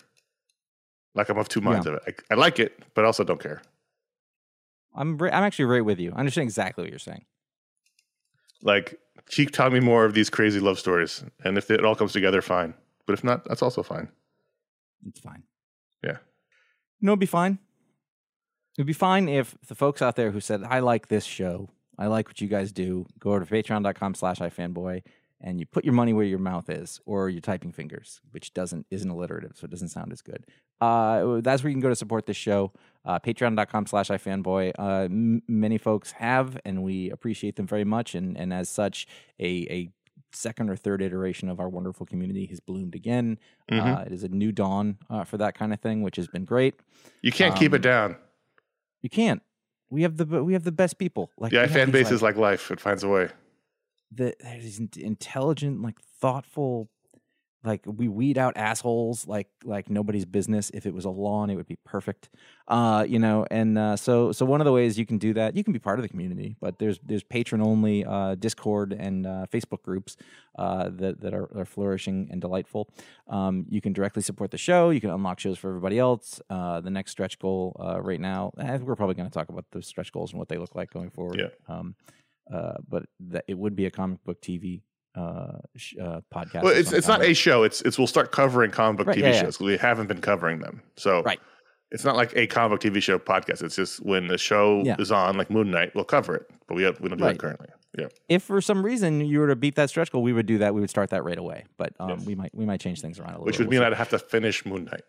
like 1.14 1.28
i'm 1.28 1.38
of 1.38 1.48
two 1.48 1.60
minds 1.60 1.86
Yeah. 1.86 1.92
of 1.94 2.02
it 2.06 2.20
I, 2.30 2.34
I 2.34 2.36
like 2.36 2.58
it 2.58 2.78
but 2.94 3.04
also 3.04 3.24
don't 3.24 3.40
care 3.40 3.62
I'm 4.98 5.20
I'm 5.20 5.30
actually 5.44 5.66
right 5.66 5.84
with 5.84 5.98
you. 6.00 6.10
I 6.16 6.20
understand 6.20 6.44
exactly 6.46 6.82
what 6.82 6.88
you're 6.90 6.98
saying. 6.98 7.26
Like, 8.62 8.98
keep 9.28 9.50
telling 9.50 9.74
me 9.74 9.80
more 9.80 10.06
of 10.06 10.14
these 10.14 10.30
crazy 10.30 10.58
love 10.58 10.78
stories, 10.78 11.22
and 11.44 11.58
if 11.58 11.70
it 11.70 11.84
all 11.84 11.94
comes 11.94 12.12
together, 12.12 12.40
fine. 12.40 12.72
But 13.06 13.12
if 13.12 13.22
not, 13.22 13.44
that's 13.44 13.60
also 13.60 13.82
fine. 13.82 14.08
It's 15.06 15.20
fine. 15.20 15.42
Yeah. 16.02 16.16
You 16.98 17.06
know, 17.06 17.12
it'd 17.12 17.20
be 17.20 17.26
fine. 17.26 17.58
It'd 18.78 18.86
be 18.86 18.94
fine 18.94 19.28
if 19.28 19.54
the 19.68 19.74
folks 19.74 20.00
out 20.00 20.16
there 20.16 20.30
who 20.30 20.40
said, 20.40 20.62
I 20.64 20.78
like 20.78 21.08
this 21.08 21.24
show, 21.26 21.68
I 21.98 22.06
like 22.06 22.26
what 22.28 22.40
you 22.40 22.48
guys 22.48 22.72
do, 22.72 23.04
go 23.18 23.32
over 23.34 23.44
to 23.44 23.54
patreon.com 23.54 24.14
slash 24.14 24.38
ifanboy 24.38 25.02
and 25.40 25.60
you 25.60 25.66
put 25.66 25.84
your 25.84 25.94
money 25.94 26.12
where 26.12 26.24
your 26.24 26.38
mouth 26.38 26.68
is 26.70 27.00
or 27.06 27.28
your 27.28 27.40
typing 27.40 27.72
fingers, 27.72 28.20
which 28.30 28.54
doesn't 28.54 28.86
isn't 28.90 29.10
alliterative, 29.10 29.52
so 29.54 29.64
it 29.66 29.70
doesn't 29.70 29.88
sound 29.88 30.12
as 30.12 30.22
good. 30.22 30.44
Uh, 30.80 31.40
that's 31.42 31.62
where 31.62 31.70
you 31.70 31.74
can 31.74 31.80
go 31.80 31.88
to 31.88 31.96
support 31.96 32.26
this 32.26 32.36
show. 32.36 32.72
Uh, 33.04 33.18
patreon.com 33.18 33.86
slash 33.86 34.08
ifanboy. 34.08 34.72
Uh, 34.78 35.04
m- 35.04 35.42
many 35.48 35.78
folks 35.78 36.12
have, 36.12 36.58
and 36.64 36.82
we 36.82 37.10
appreciate 37.10 37.56
them 37.56 37.66
very 37.66 37.84
much. 37.84 38.14
And, 38.14 38.36
and 38.36 38.52
as 38.52 38.68
such, 38.68 39.06
a, 39.40 39.46
a 39.70 39.90
second 40.32 40.68
or 40.68 40.76
third 40.76 41.00
iteration 41.00 41.48
of 41.48 41.60
our 41.60 41.68
wonderful 41.68 42.04
community 42.04 42.44
has 42.46 42.60
bloomed 42.60 42.94
again. 42.94 43.38
Mhm. 43.70 43.96
Uh, 44.00 44.04
it 44.04 44.12
is 44.12 44.22
a 44.22 44.28
new 44.28 44.52
dawn 44.52 44.98
uh, 45.08 45.24
for 45.24 45.38
that 45.38 45.54
kind 45.56 45.72
of 45.72 45.80
thing, 45.80 46.02
which 46.02 46.16
has 46.16 46.28
been 46.28 46.44
great. 46.44 46.74
You 47.22 47.32
can't 47.32 47.54
keep 47.56 47.72
Um, 47.72 47.76
it 47.76 47.82
down. 47.82 48.16
You 49.02 49.08
can't. 49.08 49.40
We 49.88 50.02
have 50.02 50.16
the 50.16 50.24
we 50.44 50.52
have 50.54 50.64
the 50.64 50.72
best 50.72 50.98
people. 50.98 51.30
Like 51.38 51.52
Yeah, 51.52 51.66
fan 51.68 51.90
base 51.92 52.10
is 52.10 52.20
like 52.20 52.36
life; 52.36 52.70
it 52.72 52.80
finds 52.80 53.04
a 53.04 53.08
way. 53.08 53.28
The 54.12 54.34
there's 54.40 54.78
in- 54.78 54.90
intelligent, 54.96 55.82
like 55.82 56.00
thoughtful, 56.20 56.88
like 57.66 57.82
we 57.84 58.06
weed 58.06 58.38
out 58.38 58.56
assholes 58.56 59.26
like 59.26 59.48
like 59.64 59.90
nobody's 59.90 60.24
business. 60.24 60.70
If 60.72 60.86
it 60.86 60.94
was 60.94 61.04
a 61.04 61.10
lawn, 61.10 61.50
it 61.50 61.56
would 61.56 61.66
be 61.66 61.78
perfect. 61.84 62.30
Uh, 62.68 63.04
you 63.06 63.18
know, 63.18 63.44
and 63.50 63.76
uh, 63.76 63.96
so 63.96 64.30
so 64.30 64.46
one 64.46 64.60
of 64.60 64.64
the 64.64 64.72
ways 64.72 64.98
you 64.98 65.04
can 65.04 65.18
do 65.18 65.34
that, 65.34 65.56
you 65.56 65.64
can 65.64 65.72
be 65.72 65.78
part 65.78 65.98
of 65.98 66.04
the 66.04 66.08
community, 66.08 66.56
but 66.60 66.78
there's 66.78 67.00
there's 67.04 67.24
patron 67.24 67.60
only 67.60 68.04
uh, 68.04 68.36
Discord 68.36 68.92
and 68.92 69.26
uh, 69.26 69.46
Facebook 69.52 69.82
groups 69.82 70.16
uh, 70.58 70.90
that 70.92 71.20
that 71.20 71.34
are, 71.34 71.48
are 71.58 71.64
flourishing 71.64 72.28
and 72.30 72.40
delightful. 72.40 72.88
Um, 73.28 73.66
you 73.68 73.80
can 73.80 73.92
directly 73.92 74.22
support 74.22 74.52
the 74.52 74.58
show. 74.58 74.90
You 74.90 75.00
can 75.00 75.10
unlock 75.10 75.40
shows 75.40 75.58
for 75.58 75.68
everybody 75.68 75.98
else. 75.98 76.40
Uh, 76.48 76.80
the 76.80 76.90
next 76.90 77.10
stretch 77.10 77.38
goal 77.38 77.76
uh, 77.80 78.00
right 78.00 78.20
now, 78.20 78.52
eh, 78.58 78.78
we're 78.78 78.96
probably 78.96 79.16
going 79.16 79.28
to 79.28 79.34
talk 79.34 79.48
about 79.48 79.64
the 79.72 79.82
stretch 79.82 80.12
goals 80.12 80.30
and 80.30 80.38
what 80.38 80.48
they 80.48 80.58
look 80.58 80.74
like 80.76 80.92
going 80.92 81.10
forward. 81.10 81.40
Yeah. 81.40 81.74
Um, 81.74 81.96
uh, 82.52 82.74
but 82.88 83.04
that 83.20 83.44
it 83.48 83.54
would 83.58 83.74
be 83.76 83.86
a 83.86 83.90
comic 83.90 84.22
book 84.24 84.40
TV 84.42 84.82
uh, 85.14 85.58
sh- 85.76 85.94
uh, 86.00 86.20
podcast. 86.34 86.62
Well, 86.62 86.76
it's 86.76 86.92
it's 86.92 87.08
not 87.08 87.22
a 87.24 87.32
show. 87.34 87.62
It's 87.62 87.80
it's 87.82 87.98
we'll 87.98 88.06
start 88.06 88.32
covering 88.32 88.70
comic 88.70 88.98
book 88.98 89.06
Right, 89.08 89.18
TV 89.18 89.22
yeah, 89.32 89.42
yeah. 89.44 89.50
we 89.66 89.76
haven't 89.76 90.06
been 90.08 90.20
covering 90.20 90.58
them. 90.60 90.82
So 90.96 91.22
Right. 91.22 91.40
it's 91.90 92.04
not 92.04 92.16
like 92.16 92.32
a 92.36 92.46
comic 92.46 92.80
book 92.80 92.92
TV 92.92 93.02
show 93.02 93.18
podcast. 93.18 93.62
It's 93.62 93.76
just 93.76 94.04
when 94.04 94.26
the 94.28 94.36
show 94.38 94.82
Yeah. 94.84 94.96
is 94.98 95.10
on, 95.10 95.36
like 95.38 95.48
Moon 95.50 95.70
Knight, 95.70 95.94
we'll 95.94 96.04
cover 96.04 96.34
it, 96.36 96.50
but 96.68 96.74
we 96.74 96.82
have, 96.82 97.00
we 97.00 97.08
don't 97.08 97.18
do 97.18 97.24
Right. 97.24 97.34
it 97.34 97.38
currently. 97.38 97.68
Yeah, 97.98 98.08
If 98.28 98.42
for 98.42 98.60
some 98.60 98.84
reason 98.84 99.22
you 99.22 99.38
were 99.38 99.48
to 99.48 99.56
beat 99.56 99.76
that 99.76 99.88
stretch 99.88 100.12
goal, 100.12 100.22
we 100.22 100.34
would 100.34 100.44
do 100.44 100.58
that. 100.58 100.74
We 100.74 100.82
would 100.82 100.90
start 100.90 101.08
that 101.10 101.24
right 101.24 101.38
away. 101.38 101.64
But 101.78 101.94
um, 101.98 102.10
Yes. 102.10 102.26
we 102.26 102.34
might 102.34 102.54
we 102.54 102.66
might 102.66 102.80
change 102.80 103.00
things 103.00 103.18
around 103.18 103.30
a 103.30 103.32
little. 103.34 103.46
which 103.46 103.58
would 103.58 103.70
mean 103.70 103.80
We'll 103.80 103.86
I'd 103.88 103.94
have 103.96 104.10
to 104.10 104.18
finish 104.18 104.66
Moon 104.66 104.84
Knight 104.84 105.02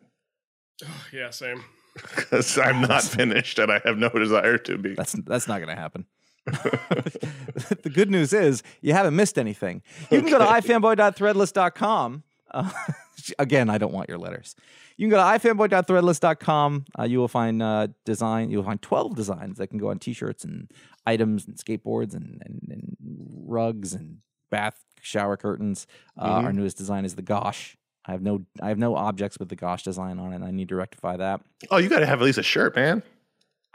yeah, 1.12 1.32
same. 1.32 1.64
because 2.16 2.58
I'm 2.58 2.82
not 2.82 3.04
finished 3.20 3.60
and 3.60 3.72
I 3.72 3.82
have 3.84 3.98
no 3.98 4.10
desire 4.10 4.58
to 4.60 4.78
be. 4.78 4.94
that's 4.94 5.14
that's 5.26 5.48
not 5.50 5.58
going 5.58 5.70
to 5.76 5.76
happen. 5.76 6.06
the 7.84 7.92
good 7.94 8.10
news 8.10 8.34
is 8.34 8.64
you 8.82 8.94
haven't 8.94 9.16
missed 9.16 9.38
anything. 9.38 9.82
You 10.10 10.22
can 10.22 10.30
go 10.30 10.40
to 10.40 10.46
ifanboy.threadless.com. 10.46 12.24
Uh, 12.52 12.70
again, 13.40 13.70
I 13.70 13.78
don't 13.78 13.94
want 13.94 14.10
your 14.10 14.18
letters. 14.18 14.56
You 14.96 15.06
can 15.06 15.12
go 15.12 15.18
to 15.18 15.24
ifanboy.threadless.com. 15.24 16.86
Uh, 16.98 17.04
you 17.04 17.20
will 17.20 17.28
find 17.28 17.62
uh, 17.62 17.88
design. 18.06 18.50
You 18.50 18.58
will 18.58 18.66
find 18.66 18.82
twelve 18.82 19.16
designs 19.16 19.58
that 19.58 19.68
can 19.68 19.78
go 19.80 19.90
on 19.90 20.00
T-shirts 20.00 20.44
and 20.44 20.72
items 21.06 21.48
and 21.48 21.56
skateboards 21.58 22.14
and, 22.14 22.42
and, 22.46 22.62
and 22.70 22.98
rugs 23.46 23.94
and 23.94 24.20
bath 24.50 24.80
shower 25.02 25.38
curtains. 25.38 25.88
Uh, 26.18 26.42
Our 26.44 26.54
newest 26.54 26.78
design 26.78 27.06
is 27.06 27.16
the 27.16 27.22
Gosh. 27.22 27.78
I 28.06 28.12
have 28.12 28.22
no 28.22 28.46
I 28.62 28.70
have 28.70 28.78
no 28.78 28.96
objects 28.96 29.38
with 29.38 29.50
the 29.50 29.56
Gosh 29.56 29.84
design 29.84 30.18
on 30.20 30.32
it. 30.32 30.38
and 30.38 30.46
I 30.46 30.52
need 30.52 30.70
to 30.70 30.76
rectify 30.76 31.18
that. 31.18 31.42
Oh, 31.70 31.78
you 31.78 31.90
got 31.90 32.00
to 32.00 32.06
have 32.06 32.22
at 32.22 32.26
least 32.26 32.38
a 32.38 32.44
shirt, 32.44 32.76
man. 32.76 33.04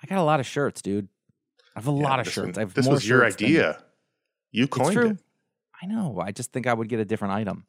I 0.03 0.07
got 0.07 0.19
a 0.19 0.23
lot 0.25 0.41
of 0.41 0.47
shirts, 0.47 0.83
dude. 0.83 1.09
I 1.75 1.81
have 1.81 1.89
a 1.89 1.93
Yeah, 1.93 2.03
lot 2.03 2.21
of 2.21 2.29
shirts. 2.29 2.59
I 2.59 2.63
have 2.63 2.75
this 2.75 2.85
more 2.87 2.95
was 2.95 3.09
your 3.09 3.25
idea. 3.25 3.83
You 4.51 4.67
coined 4.69 4.99
it. 4.99 5.19
I 5.83 5.87
know. 5.87 6.21
I 6.23 6.31
just 6.33 6.53
think 6.53 6.67
I 6.67 6.75
would 6.75 6.89
get 6.89 7.01
a 7.01 7.05
different 7.05 7.35
item. 7.35 7.65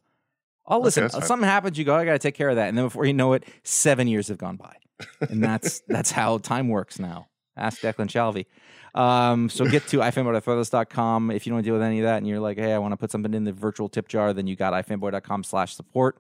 Oh, 0.66 0.80
listen, 0.80 1.10
fine. 1.10 1.22
something 1.24 1.48
happens, 1.48 1.78
you 1.78 1.84
go, 1.84 1.96
I 1.96 2.06
got 2.06 2.14
to 2.14 2.20
take 2.20 2.36
care 2.36 2.50
of 2.50 2.56
that. 2.56 2.70
And 2.70 2.78
then 2.78 2.86
before 2.86 3.06
you 3.06 3.14
know 3.14 3.34
it, 3.34 3.44
seven 3.64 4.08
years 4.08 4.30
have 4.30 4.38
gone 4.38 4.56
by. 4.56 4.76
And 5.20 5.44
that's 5.44 5.82
that's 5.88 6.12
how 6.12 6.38
time 6.38 6.70
works 6.70 7.00
now. 7.00 7.28
Ask 7.58 7.82
Declan 7.82 8.08
Shalvey. 8.08 8.46
Um, 9.00 9.50
so 9.50 9.66
get 9.66 9.88
to 9.88 9.98
ifanboy.threadless.com. 9.98 11.32
If 11.32 11.46
you 11.46 11.54
don't 11.54 11.64
deal 11.64 11.74
with 11.74 11.84
any 11.84 12.00
of 12.00 12.06
that 12.06 12.18
and 12.18 12.28
you're 12.28 12.40
like, 12.40 12.58
hey, 12.58 12.74
I 12.74 12.78
want 12.78 12.94
to 12.94 12.98
put 12.98 13.12
something 13.12 13.34
in 13.34 13.44
the 13.44 13.52
virtual 13.54 13.90
tip 13.90 14.08
jar, 14.08 14.34
then 14.34 14.48
you 14.48 14.56
got 14.56 14.74
ifanboy.com 14.74 15.44
slash 15.44 15.76
support. 15.76 16.18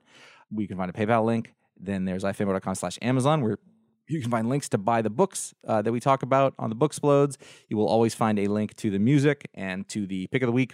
We 0.51 0.67
can 0.67 0.77
find 0.77 0.89
a 0.89 0.93
PayPal 0.93 1.25
link. 1.25 1.53
Then 1.79 2.05
there's 2.05 2.23
ifanboy.com 2.23 2.75
slash 2.75 2.99
Amazon 3.01 3.41
where 3.41 3.57
you 4.13 4.21
can 4.21 4.31
find 4.31 4.49
links 4.49 4.69
to 4.69 4.77
buy 4.77 5.01
the 5.01 5.09
books 5.09 5.53
uh, 5.67 5.81
that 5.81 5.91
we 5.91 5.99
talk 5.99 6.23
about 6.23 6.53
on 6.57 6.69
the 6.69 6.75
Booksplodes. 6.75 7.37
You 7.69 7.77
will 7.77 7.87
always 7.87 8.13
find 8.13 8.39
a 8.39 8.47
link 8.47 8.75
to 8.77 8.89
the 8.89 8.99
music 8.99 9.49
and 9.53 9.87
to 9.89 10.05
the 10.05 10.27
pick 10.27 10.41
of 10.41 10.47
the 10.47 10.53
week 10.53 10.73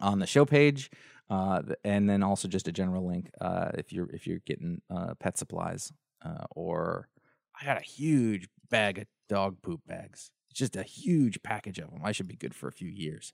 on 0.00 0.18
the 0.18 0.26
show 0.26 0.44
page, 0.44 0.90
uh, 1.30 1.62
and 1.84 2.08
then 2.08 2.22
also 2.22 2.46
just 2.46 2.68
a 2.68 2.72
general 2.72 3.06
link 3.06 3.30
uh, 3.40 3.70
if 3.74 3.92
you're 3.92 4.08
if 4.10 4.26
you're 4.26 4.40
getting 4.46 4.80
uh, 4.90 5.14
pet 5.18 5.36
supplies 5.38 5.92
uh, 6.24 6.44
or 6.50 7.08
I 7.60 7.64
got 7.64 7.78
a 7.78 7.84
huge 7.84 8.48
bag 8.70 8.98
of 8.98 9.06
dog 9.28 9.62
poop 9.62 9.80
bags. 9.86 10.30
It's 10.50 10.58
just 10.58 10.76
a 10.76 10.82
huge 10.82 11.42
package 11.42 11.78
of 11.78 11.90
them. 11.90 12.00
I 12.04 12.12
should 12.12 12.28
be 12.28 12.36
good 12.36 12.54
for 12.54 12.68
a 12.68 12.72
few 12.72 12.88
years. 12.88 13.32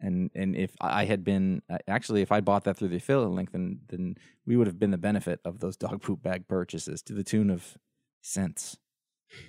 And 0.00 0.30
and 0.34 0.56
if 0.56 0.74
I 0.80 1.04
had 1.04 1.22
been 1.24 1.62
uh, 1.70 1.78
actually 1.86 2.22
if 2.22 2.32
I 2.32 2.40
bought 2.40 2.64
that 2.64 2.76
through 2.76 2.88
the 2.88 2.96
affiliate 2.96 3.30
link, 3.30 3.52
then 3.52 3.80
then 3.88 4.16
we 4.46 4.56
would 4.56 4.66
have 4.66 4.78
been 4.78 4.90
the 4.90 4.98
benefit 4.98 5.40
of 5.44 5.60
those 5.60 5.76
dog 5.76 6.02
poop 6.02 6.22
bag 6.22 6.48
purchases 6.48 7.02
to 7.02 7.12
the 7.12 7.24
tune 7.24 7.50
of 7.50 7.76
cents. 8.22 8.76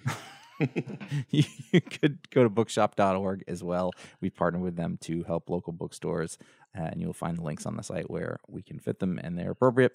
you 1.30 1.44
you 1.72 1.82
could 1.82 2.30
go 2.30 2.44
to 2.44 2.50
bookshop.org 2.50 3.44
as 3.48 3.64
well. 3.64 3.92
We 4.22 4.30
partner 4.30 4.60
with 4.60 4.76
them 4.76 4.98
to 5.02 5.24
help 5.24 5.50
local 5.50 5.74
bookstores, 5.74 6.38
uh, 6.78 6.84
and 6.84 7.02
you'll 7.02 7.14
find 7.14 7.38
the 7.38 7.44
links 7.44 7.66
on 7.66 7.76
the 7.78 7.84
site 7.84 8.10
where 8.10 8.40
we 8.48 8.62
can 8.62 8.80
fit 8.80 9.00
them 9.00 9.20
and 9.22 9.38
they're 9.38 9.52
appropriate. 9.52 9.94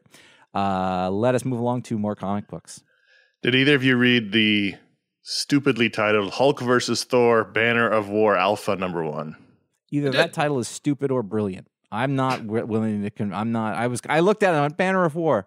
Uh, 0.55 1.11
let 1.11 1.35
us 1.35 1.45
move 1.45 1.61
along 1.61 1.83
to 1.83 1.99
more 1.99 2.14
comic 2.14 2.49
books. 2.49 2.83
Did 3.43 3.55
either 3.55 3.75
of 3.75 3.85
you 3.85 3.97
read 3.97 4.33
the 4.33 4.75
stupidly 5.23 5.91
titled 5.91 6.33
Hulk 6.33 6.61
versus 6.61 7.05
Thor 7.05 7.45
Banner 7.45 7.88
of 7.88 8.09
War 8.09 8.37
Alpha 8.37 8.77
number 8.77 9.05
one? 9.05 9.37
Either 9.91 10.11
that 10.11 10.33
title 10.33 10.59
is 10.59 10.69
stupid 10.69 11.11
or 11.11 11.23
brilliant. 11.23 11.69
I'm 11.91 12.17
not 12.17 12.45
willing 12.45 13.03
to. 13.03 13.11
Con- 13.11 13.33
I'm 13.33 13.53
not. 13.53 13.75
I 13.77 13.87
was. 13.87 14.01
I 14.09 14.21
looked 14.21 14.43
at 14.43 14.55
it 14.55 14.59
on 14.59 14.73
Banner 14.73 15.05
of 15.05 15.14
War. 15.14 15.47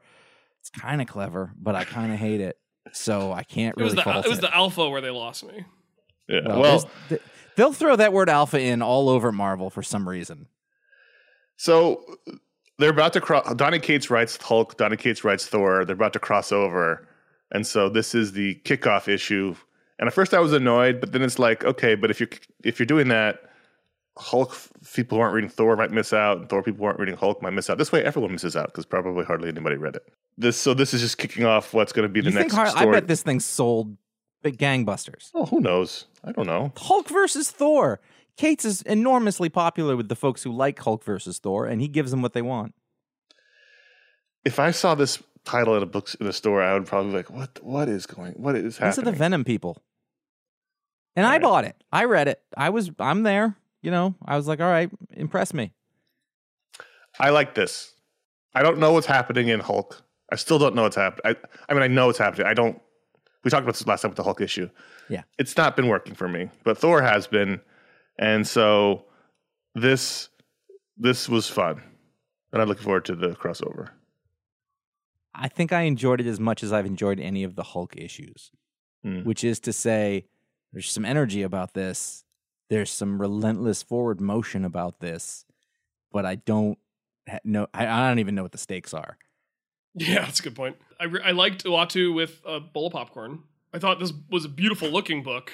It's 0.60 0.70
kind 0.70 1.02
of 1.02 1.08
clever, 1.08 1.54
but 1.60 1.76
I 1.76 1.84
kind 1.84 2.12
of 2.12 2.20
hate 2.20 2.42
it. 2.42 2.58
So 2.94 3.32
I 3.32 3.44
can't 3.44 3.76
It 3.78 3.80
really 3.80 3.86
was 3.88 3.96
the 3.96 4.02
fault 4.04 4.26
it 4.26 4.30
was 4.30 4.40
it. 4.40 4.42
the 4.42 4.56
alpha 4.56 4.90
where 4.90 5.02
they 5.02 5.10
lost 5.12 5.44
me. 5.46 5.66
Yeah. 6.28 6.42
Well, 6.48 6.60
Well, 6.62 6.90
there's- 7.10 7.24
they'll 7.56 7.74
throw 7.74 7.96
that 7.96 8.12
word 8.14 8.30
alpha 8.30 8.60
in 8.60 8.82
all 8.82 9.10
over 9.10 9.32
Marvel 9.32 9.70
for 9.70 9.84
some 9.84 10.08
reason. 10.10 10.48
so 11.58 12.04
they're 12.80 12.90
about 12.90 13.14
to 13.14 13.22
cross. 13.22 13.54
Donny 13.56 13.80
Cates 13.80 14.10
writes 14.10 14.38
Hulk. 14.42 14.78
Donny 14.78 14.98
Cates 14.98 15.24
writes 15.24 15.46
Thor. 15.48 15.86
They're 15.86 15.94
about 15.96 16.14
to 16.14 16.20
cross 16.20 16.52
over, 16.52 17.08
and 17.52 17.66
so 17.68 17.90
this 17.90 18.16
is 18.16 18.32
the 18.32 18.56
kickoff 18.66 19.08
issue. 19.08 19.56
And 20.00 20.08
at 20.08 20.14
first 20.14 20.34
I 20.34 20.40
was 20.40 20.52
annoyed, 20.54 21.00
but 21.00 21.12
then 21.12 21.22
it's 21.22 21.38
like, 21.38 21.64
okay, 21.64 21.94
but 21.94 22.10
if 22.10 22.20
you're 22.20 22.30
if 22.64 22.80
you're 22.80 22.88
doing 22.88 23.10
that, 23.10 23.42
Hulk 24.18 24.56
people 24.94 25.18
who 25.18 25.22
aren't 25.22 25.34
reading 25.34 25.50
Thor 25.50 25.76
might 25.78 25.92
miss 25.92 26.12
out, 26.14 26.38
and 26.38 26.50
Thor 26.50 26.62
people 26.64 26.80
who 26.80 26.86
aren't 26.86 27.00
reading 27.00 27.16
Hulk 27.16 27.42
might 27.42 27.52
miss 27.54 27.70
out. 27.70 27.78
This 27.78 27.92
way, 27.92 28.04
everyone 28.04 28.32
misses 28.34 28.56
out 28.56 28.68
because 28.68 28.86
probably 28.86 29.24
hardly 29.24 29.48
anybody 29.50 29.78
read 29.78 29.96
it. 29.96 30.04
This 30.38 30.58
so 30.58 30.74
this 30.74 30.94
is 30.94 31.02
just 31.02 31.18
kicking 31.18 31.46
off 31.46 31.74
what's 31.74 31.94
going 31.94 32.04
to 32.08 32.10
be 32.10 32.20
the 32.22 32.30
You 32.30 32.32
think? 32.38 32.54
next 32.54 32.56
Har- 32.74 32.88
I 32.88 32.92
bet 32.92 33.08
this 33.08 33.24
thing 33.24 33.40
sold 33.40 33.96
big 34.44 34.58
gangbusters. 34.58 35.32
oh, 35.34 35.46
who 35.46 35.62
knows? 35.62 36.08
I 36.24 36.32
don't 36.34 36.48
know. 36.48 36.74
Hulk 36.78 37.08
versus 37.10 37.52
Thor. 37.52 38.00
Cates 38.38 38.66
is 38.66 38.82
enormously 38.84 39.50
popular 39.50 39.96
with 39.96 40.10
the 40.10 40.16
folks 40.16 40.44
who 40.44 40.52
like 40.52 40.80
Hulk 40.80 41.04
versus 41.04 41.38
Thor, 41.40 41.66
and 41.66 41.82
he 41.82 41.88
gives 41.88 42.12
them 42.12 42.22
what 42.22 42.34
they 42.34 42.42
want. 42.42 42.74
If 44.44 44.60
I 44.60 44.72
saw 44.72 44.96
this 44.96 45.22
title 45.46 45.76
in 45.78 45.84
a 45.84 45.88
book 45.88 46.10
in 46.20 46.28
a 46.28 46.34
store, 46.34 46.62
I 46.62 46.74
would 46.74 46.86
probably 46.86 47.12
be 47.12 47.18
like, 47.18 47.30
what 47.30 47.60
What 47.64 47.88
is 47.90 48.06
going? 48.06 48.34
What 48.34 48.56
is 48.56 48.78
happening?" 48.78 48.90
These 48.92 49.00
are 49.00 49.12
the 49.12 49.18
Venom 49.18 49.44
people. 49.44 49.82
And 51.16 51.26
I 51.26 51.40
bought 51.40 51.66
it. 51.66 51.76
I 51.92 52.06
read 52.06 52.28
it. 52.28 52.42
I 52.58 52.70
was 52.70 52.90
I'm 53.00 53.24
there. 53.24 53.58
You 53.82 53.92
know, 53.92 54.16
I 54.26 54.36
was 54.38 54.48
like, 54.48 54.60
all 54.62 54.70
right, 54.70 54.90
impress 55.12 55.54
me. 55.54 55.72
I 57.20 57.30
like 57.32 57.56
this. 57.56 57.94
I 58.54 58.62
don't 58.64 58.78
know 58.80 58.92
what's 58.94 59.08
happening 59.08 59.48
in 59.48 59.60
Hulk. 59.60 60.04
I 60.32 60.36
still 60.36 60.60
don't 60.60 60.76
know 60.76 60.84
what's 60.84 60.96
happening. 60.96 61.36
I, 61.36 61.48
I 61.70 61.74
mean, 61.74 61.84
I 61.84 61.88
know 61.88 62.08
what's 62.08 62.18
happening. 62.20 62.48
I 62.48 62.54
don't. 62.54 62.80
We 63.44 63.50
talked 63.50 63.64
about 63.64 63.74
this 63.74 63.88
last 63.88 64.02
time 64.04 64.12
with 64.12 64.18
the 64.18 64.24
Hulk 64.24 64.40
issue. 64.42 64.70
Yeah. 65.10 65.24
it's 65.38 65.58
not 65.58 65.76
been 65.76 65.88
working 65.88 66.14
for 66.16 66.28
me, 66.30 66.50
but 66.64 66.78
Thor 66.78 67.02
has 67.02 67.28
been, 67.28 67.60
and 68.18 68.48
so 68.48 69.06
this 69.76 70.30
this 70.96 71.28
was 71.28 71.50
fun, 71.50 71.82
and 72.54 72.62
I'm 72.62 72.68
looking 72.70 72.84
forward 72.84 73.06
to 73.06 73.16
the 73.16 73.30
crossover. 73.30 73.90
I 75.34 75.48
think 75.48 75.74
I 75.74 75.82
enjoyed 75.82 76.22
it 76.22 76.28
as 76.28 76.40
much 76.40 76.64
as 76.64 76.72
I've 76.72 76.86
enjoyed 76.86 77.20
any 77.20 77.44
of 77.44 77.56
the 77.56 77.64
Hulk 77.64 77.96
issues, 77.98 78.52
Hmm. 79.04 79.22
which 79.24 79.44
is 79.44 79.60
to 79.62 79.74
say, 79.74 80.28
there's 80.72 80.90
some 80.92 81.04
energy 81.06 81.42
about 81.42 81.74
this. 81.74 82.24
There's 82.72 82.90
some 82.90 83.20
relentless 83.20 83.84
forward 83.84 84.22
motion 84.22 84.64
about 84.64 85.02
this, 85.02 85.44
but 86.12 86.26
I 86.26 86.36
don't 86.36 86.78
know. 87.44 87.68
I, 87.74 87.86
I 87.86 88.08
don't 88.08 88.20
even 88.20 88.34
know 88.34 88.44
what 88.44 88.54
the 88.54 88.58
stakes 88.58 88.94
are. 88.94 89.18
Yeah, 89.94 90.22
that's 90.26 90.40
a 90.40 90.44
good 90.44 90.56
point. 90.56 90.78
I, 90.98 91.04
re- 91.04 91.22
I 91.22 91.32
liked 91.32 91.66
Uatu 91.66 92.16
with 92.16 92.42
a 92.46 92.62
bowl 92.62 92.88
of 92.88 92.94
popcorn. 92.94 93.40
I 93.74 93.80
thought 93.80 94.00
this 94.00 94.14
was 94.30 94.46
a 94.46 94.50
beautiful 94.50 94.88
looking 94.90 95.22
book. 95.22 95.52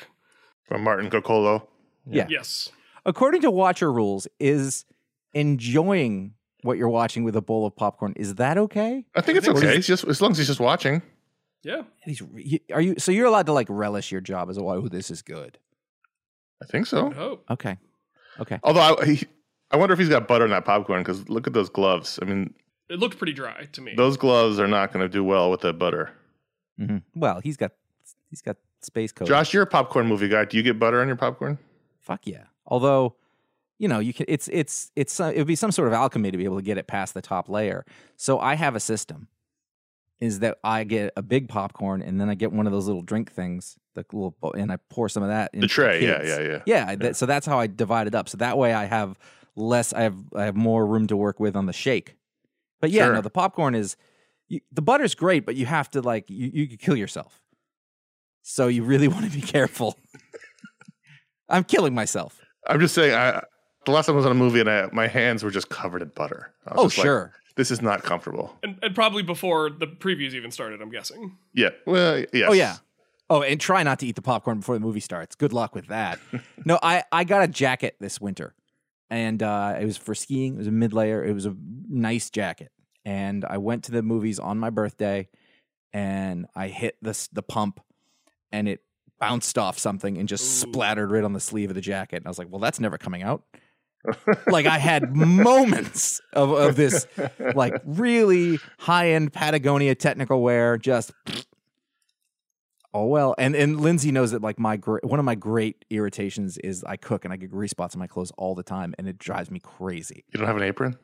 From 0.63 0.83
Martin 0.83 1.09
Coccolo. 1.09 1.67
Yeah. 2.05 2.27
Yes. 2.29 2.69
According 3.03 3.41
to 3.41 3.49
Watcher 3.49 3.91
rules, 3.91 4.27
is 4.39 4.85
enjoying 5.33 6.35
what 6.61 6.77
you're 6.77 6.87
watching 6.89 7.23
with 7.23 7.35
a 7.35 7.41
bowl 7.41 7.65
of 7.65 7.75
popcorn 7.75 8.13
is 8.15 8.35
that 8.35 8.57
okay? 8.59 9.05
I 9.15 9.21
think 9.21 9.37
it's 9.39 9.47
think 9.47 9.57
okay. 9.57 9.75
It's 9.75 9.87
just 9.87 10.03
as 10.05 10.21
long 10.21 10.31
as 10.31 10.37
he's 10.37 10.47
just 10.47 10.59
watching. 10.59 11.01
Yeah. 11.63 11.81
These- 12.05 12.21
you- 12.35 12.59
Are 12.71 12.81
you 12.81 12.95
so 12.99 13.11
you're 13.11 13.25
allowed 13.25 13.45
to 13.47 13.53
like 13.53 13.67
relish 13.69 14.11
your 14.11 14.21
job 14.21 14.49
as 14.51 14.57
a 14.57 14.61
oh 14.61 14.87
this 14.87 15.09
is 15.09 15.21
good. 15.23 15.57
I 16.61 16.65
think 16.65 16.85
so. 16.87 17.05
would 17.09 17.17
hope. 17.17 17.45
Okay, 17.49 17.77
okay. 18.39 18.59
Although 18.63 18.97
I, 18.99 19.05
he, 19.05 19.25
I 19.71 19.77
wonder 19.77 19.93
if 19.93 19.99
he's 19.99 20.09
got 20.09 20.27
butter 20.27 20.45
in 20.45 20.51
that 20.51 20.65
popcorn 20.65 21.01
because 21.03 21.27
look 21.29 21.47
at 21.47 21.53
those 21.53 21.69
gloves. 21.69 22.19
I 22.21 22.25
mean, 22.25 22.53
It 22.89 22.99
looked 22.99 23.17
pretty 23.17 23.33
dry 23.33 23.65
to 23.73 23.81
me. 23.81 23.93
those 23.95 24.17
gloves 24.17 24.59
are 24.59 24.67
not 24.67 24.91
going 24.93 25.03
to 25.03 25.09
do 25.09 25.23
well 25.23 25.51
with 25.51 25.61
that 25.61 25.73
butter. 25.79 26.11
hmm 26.77 26.97
Well, 27.15 27.39
he's 27.41 27.57
got 27.57 27.71
he's 28.29 28.41
got 28.41 28.57
space 28.81 29.11
code. 29.11 29.27
Josh, 29.27 29.53
you're 29.53 29.63
a 29.63 29.67
popcorn 29.67 30.07
movie 30.07 30.27
guy. 30.29 30.45
Do 30.45 30.57
you 30.57 30.63
get 30.63 30.79
butter 30.79 31.01
on 31.01 31.07
your 31.07 31.15
popcorn? 31.15 31.57
Fuck 31.99 32.25
yeah. 32.27 32.43
Although, 32.65 33.15
you 33.77 33.87
know, 33.87 33.99
you 33.99 34.13
can. 34.13 34.25
It's 34.29 34.47
it's 34.51 34.91
it's 34.95 35.19
uh, 35.19 35.31
it 35.33 35.37
would 35.39 35.47
be 35.47 35.55
some 35.55 35.71
sort 35.71 35.87
of 35.89 35.93
alchemy 35.93 36.31
to 36.31 36.37
be 36.37 36.45
able 36.45 36.55
to 36.57 36.61
get 36.63 36.77
it 36.77 36.87
past 36.87 37.13
the 37.13 37.21
top 37.21 37.49
layer. 37.49 37.85
So 38.15 38.39
I 38.39 38.55
have 38.55 38.75
a 38.75 38.79
system. 38.79 39.27
Is 40.19 40.39
that 40.39 40.57
I 40.63 40.83
get 40.83 41.13
a 41.15 41.21
big 41.21 41.47
popcorn 41.47 42.01
and 42.01 42.19
then 42.19 42.27
I 42.29 42.33
get 42.35 42.51
one 42.51 42.65
of 42.65 42.73
those 42.73 42.87
little 42.87 43.03
drink 43.03 43.31
things, 43.31 43.77
the 43.93 44.03
little, 44.11 44.35
and 44.55 44.71
I 44.71 44.77
pour 44.89 45.09
some 45.09 45.21
of 45.21 45.29
that 45.29 45.51
in 45.53 45.61
The 45.61 45.67
tray. 45.67 46.03
Yeah, 46.03 46.23
yeah, 46.23 46.39
yeah. 46.39 46.61
yeah. 46.65 46.95
That, 46.95 47.15
so 47.15 47.27
that's 47.27 47.45
how 47.45 47.59
I 47.59 47.67
divide 47.67 48.07
it 48.07 48.15
up. 48.15 48.27
So 48.27 48.37
that 48.37 48.57
way 48.57 48.73
I 48.73 48.85
have 48.85 49.15
less. 49.55 49.93
I 49.93 50.01
have 50.01 50.15
I 50.35 50.45
have 50.45 50.55
more 50.55 50.85
room 50.87 51.05
to 51.07 51.15
work 51.17 51.39
with 51.39 51.55
on 51.55 51.67
the 51.67 51.73
shake. 51.73 52.15
But 52.81 52.89
yeah, 52.89 53.05
Sure. 53.05 53.13
no, 53.13 53.21
the 53.21 53.29
popcorn 53.29 53.75
is 53.75 53.95
you, 54.47 54.61
the 54.71 54.81
butter's 54.81 55.13
great, 55.13 55.45
but 55.45 55.55
you 55.55 55.67
have 55.67 55.89
to 55.91 56.01
like 56.01 56.29
you 56.29 56.49
you 56.51 56.67
could 56.67 56.79
kill 56.79 56.95
yourself. 56.95 57.39
So 58.41 58.67
you 58.69 58.83
really 58.83 59.07
want 59.13 59.25
to 59.25 59.31
be 59.31 59.41
careful. 59.41 59.99
I'm 61.49 61.63
killing 61.63 61.93
myself. 61.93 62.41
I'm 62.67 62.79
just 62.79 62.95
saying. 62.95 63.13
I 63.13 63.41
the 63.85 63.91
last 63.91 64.07
time 64.07 64.15
I 64.15 64.17
was 64.17 64.25
on 64.25 64.31
a 64.31 64.35
movie 64.35 64.59
and 64.59 64.69
I, 64.69 64.89
my 64.91 65.07
hands 65.07 65.43
were 65.43 65.51
just 65.51 65.69
covered 65.69 66.01
in 66.01 66.09
butter. 66.09 66.51
Oh 66.67 66.85
just 66.85 66.97
like, 66.97 67.05
sure. 67.05 67.33
This 67.57 67.71
is 67.71 67.81
not 67.81 68.03
comfortable. 68.03 68.57
and, 68.63 68.79
and 68.81 68.95
probably 68.95 69.23
before 69.23 69.69
the 69.69 69.87
previews 69.87 70.33
even 70.33 70.51
started, 70.51 70.81
I'm 70.81 70.91
guessing. 70.91 71.37
Yeah. 71.53 71.71
Well, 71.85 72.23
yes. 72.31 72.47
Oh 72.47 72.53
yeah. 72.53 72.77
Oh, 73.29 73.41
and 73.41 73.59
try 73.59 73.83
not 73.83 73.99
to 73.99 74.07
eat 74.07 74.15
the 74.15 74.21
popcorn 74.21 74.59
before 74.59 74.75
the 74.75 74.79
movie 74.79 75.01
starts. 75.01 75.35
Good 75.35 75.51
luck 75.51 75.75
with 75.75 75.87
that. 75.87 76.19
no, 76.65 76.79
I 76.81 77.03
I 77.11 77.25
got 77.25 77.43
a 77.43 77.47
jacket 77.47 77.97
this 77.99 78.21
winter, 78.21 78.55
and 79.09 79.43
uh, 79.43 79.75
it 79.79 79.85
was 79.85 79.97
for 79.97 80.15
skiing. 80.15 80.55
It 80.55 80.59
was 80.59 80.67
a 80.67 80.71
mid 80.71 80.93
layer. 80.93 81.23
It 81.25 81.33
was 81.33 81.45
a 81.45 81.55
nice 81.89 82.29
jacket, 82.29 82.71
and 83.03 83.43
I 83.43 83.57
went 83.57 83.83
to 83.85 83.91
the 83.91 84.01
movies 84.01 84.39
on 84.39 84.59
my 84.59 84.69
birthday, 84.69 85.27
and 85.91 86.45
I 86.55 86.69
hit 86.69 86.95
the 87.01 87.27
the 87.33 87.43
pump, 87.43 87.81
and 88.53 88.69
it 88.69 88.81
bounced 89.19 89.57
off 89.57 89.77
something 89.79 90.17
and 90.17 90.29
just 90.29 90.43
Ooh. 90.43 90.69
splattered 90.69 91.11
right 91.11 91.23
on 91.23 91.33
the 91.33 91.39
sleeve 91.39 91.69
of 91.69 91.75
the 91.75 91.81
jacket. 91.81 92.17
And 92.17 92.27
I 92.27 92.29
was 92.29 92.37
like, 92.37 92.49
well, 92.49 92.59
that's 92.59 92.79
never 92.79 92.97
coming 92.97 93.23
out. 93.23 93.43
Like 94.47 94.65
I 94.65 94.77
had 94.77 95.15
moments 95.15 96.21
of, 96.33 96.51
of 96.51 96.75
this 96.75 97.07
like 97.55 97.73
really 97.85 98.59
high 98.79 99.11
end 99.11 99.33
Patagonia 99.33 99.95
technical 99.95 100.41
wear. 100.41 100.77
Just 100.77 101.11
oh 102.93 103.05
well, 103.05 103.35
and 103.37 103.55
and 103.55 103.81
Lindsay 103.81 104.11
knows 104.11 104.31
that 104.31 104.41
like 104.41 104.59
my 104.59 104.77
gr- 104.77 104.99
one 105.03 105.19
of 105.19 105.25
my 105.25 105.35
great 105.35 105.83
irritations 105.89 106.57
is 106.59 106.83
I 106.83 106.95
cook 106.97 107.25
and 107.25 107.33
I 107.33 107.37
get 107.37 107.51
grease 107.51 107.71
spots 107.71 107.95
on 107.95 107.99
my 107.99 108.07
clothes 108.07 108.31
all 108.37 108.55
the 108.55 108.63
time, 108.63 108.93
and 108.97 109.07
it 109.07 109.17
drives 109.17 109.51
me 109.51 109.59
crazy. 109.59 110.23
You 110.31 110.37
don't 110.37 110.47
have 110.47 110.57
an 110.57 110.63
apron? 110.63 110.97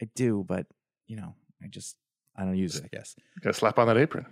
I 0.00 0.08
do, 0.14 0.44
but 0.46 0.66
you 1.06 1.16
know 1.16 1.34
I 1.62 1.68
just 1.68 1.96
I 2.36 2.44
don't 2.44 2.56
use 2.56 2.76
it. 2.76 2.84
I 2.84 2.96
guess. 2.96 3.16
Gotta 3.40 3.54
slap 3.54 3.78
on 3.78 3.86
that 3.86 3.96
apron. 3.96 4.26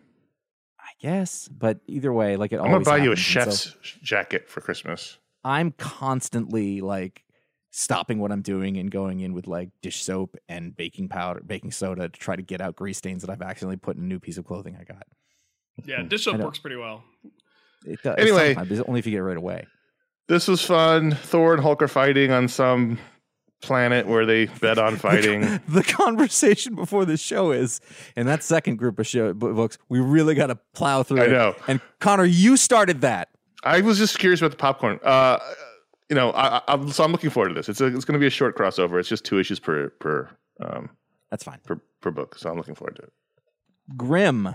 I 0.79 0.93
guess, 1.01 1.49
but 1.49 1.79
either 1.87 2.13
way, 2.13 2.37
like 2.37 2.53
it 2.53 2.59
I'm 2.59 2.71
gonna 2.71 2.85
buy 2.85 2.97
you 2.99 3.13
a 3.13 3.17
happens, 3.17 3.37
and 3.37 3.53
so 3.55 3.71
chef's 3.71 3.99
jacket 4.03 4.49
for 4.49 4.61
Christmas. 4.61 5.19
I'm 5.45 5.73
constantly 5.73 6.81
like 6.81 7.25
stopping 7.71 8.19
what 8.19 8.33
I'm 8.33 8.43
doing 8.43 8.77
and 8.77 8.91
going 8.91 9.21
in 9.21 9.33
with 9.33 9.47
like 9.47 9.71
dish 9.83 10.03
soap 10.03 10.37
and 10.49 10.77
baking 10.77 11.09
powder, 11.09 11.41
baking 11.47 11.71
soda 11.71 12.09
to 12.09 12.19
try 12.21 12.37
to 12.37 12.43
get 12.43 12.61
out 12.61 12.77
grease 12.77 12.99
stains 12.99 13.23
that 13.23 13.31
I've 13.31 13.43
accidentally 13.43 13.77
put 13.77 13.97
in 13.97 14.03
a 14.03 14.07
new 14.07 14.19
piece 14.19 14.39
of 14.39 14.45
clothing 14.45 14.77
I 14.79 14.85
got. 14.85 15.07
Yeah, 15.85 16.03
hmm. 16.03 16.09
dish 16.09 16.25
soap 16.25 16.39
works 16.39 16.59
pretty 16.59 16.77
well. 16.77 17.03
It 17.87 18.03
does, 18.03 18.17
Anyway. 18.19 18.55
sometimes, 18.55 18.81
only 18.83 18.99
if 18.99 19.07
you 19.07 19.13
get 19.13 19.19
it 19.19 19.23
right 19.25 19.37
away. 19.37 19.67
This 20.29 20.47
was 20.47 20.63
fun. 20.63 21.13
Thor 21.13 21.55
and 21.55 21.63
Hulk 21.63 21.83
are 21.83 21.89
fighting 21.89 22.31
on 22.31 22.47
some 22.49 22.99
planet 23.63 24.07
where 24.07 24.27
they 24.27 24.47
bet 24.47 24.79
on 24.79 24.97
fighting. 24.99 25.61
the 25.69 25.83
conversation 25.83 26.75
before 26.75 27.05
the 27.05 27.17
show 27.17 27.51
is, 27.53 27.81
in 28.17 28.27
that 28.27 28.43
second 28.45 28.77
group 28.77 28.99
of 28.99 29.07
show 29.07 29.33
books, 29.33 29.79
we 29.89 29.99
really 30.01 30.35
got 30.35 30.49
to 30.49 30.59
plow 30.75 31.03
through. 31.03 31.23
I 31.23 31.25
it. 31.25 31.31
know. 31.31 31.55
And 31.67 31.81
Connor, 32.01 32.25
you 32.27 32.57
started 32.57 33.01
that. 33.01 33.30
I 33.63 33.81
was 33.81 33.99
just 33.99 34.19
curious 34.19 34.41
about 34.41 34.53
the 34.53 34.57
popcorn. 34.57 35.01
Uh, 35.03 35.39
you 36.09 36.17
know, 36.17 36.31
I, 36.31 36.59
I, 36.59 36.63
I'm, 36.69 36.91
so 36.91 37.05
I'm 37.05 37.13
looking 37.13 37.31
forward 37.31 37.51
to 37.51 37.55
this. 37.55 37.69
It's 37.69 37.81
a, 37.81 37.87
it's 37.87 38.05
going 38.05 38.15
to 38.15 38.19
be 38.19 38.27
a 38.27 38.31
short 38.31 38.57
crossover. 38.57 38.99
It's 38.99 39.09
just 39.09 39.25
two 39.25 39.39
issues 39.39 39.61
per 39.61 39.91
per 39.91 40.31
um, 40.61 40.91
That's 41.31 41.45
fine. 41.45 41.61
per, 41.65 41.81
per 42.01 42.11
book, 42.11 42.37
so 42.39 42.51
I'm 42.51 42.57
looking 42.57 42.75
forward 42.75 42.97
to 42.97 43.03
it. 43.03 43.13
Grim 43.97 44.55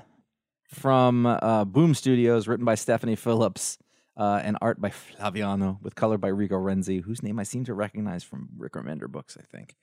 from 0.69 1.25
uh, 1.25 1.65
Boom 1.65 1.93
Studios, 1.93 2.47
written 2.47 2.65
by 2.65 2.75
Stephanie 2.75 3.15
Phillips, 3.15 3.77
uh, 4.17 4.41
and 4.43 4.57
art 4.61 4.81
by 4.81 4.89
Flaviano, 4.89 5.81
with 5.81 5.95
color 5.95 6.17
by 6.17 6.29
Rico 6.29 6.55
Renzi, 6.55 7.01
whose 7.03 7.21
name 7.21 7.39
I 7.39 7.43
seem 7.43 7.65
to 7.65 7.73
recognize 7.73 8.23
from 8.23 8.49
Rick 8.57 8.73
Remender 8.73 9.07
books, 9.07 9.37
I 9.39 9.43
think. 9.43 9.75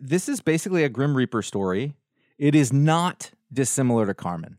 This 0.00 0.28
is 0.28 0.40
basically 0.40 0.84
a 0.84 0.88
Grim 0.88 1.16
Reaper 1.16 1.42
story. 1.42 1.94
It 2.38 2.54
is 2.54 2.72
not 2.72 3.30
dissimilar 3.52 4.06
to 4.06 4.14
Carmen. 4.14 4.58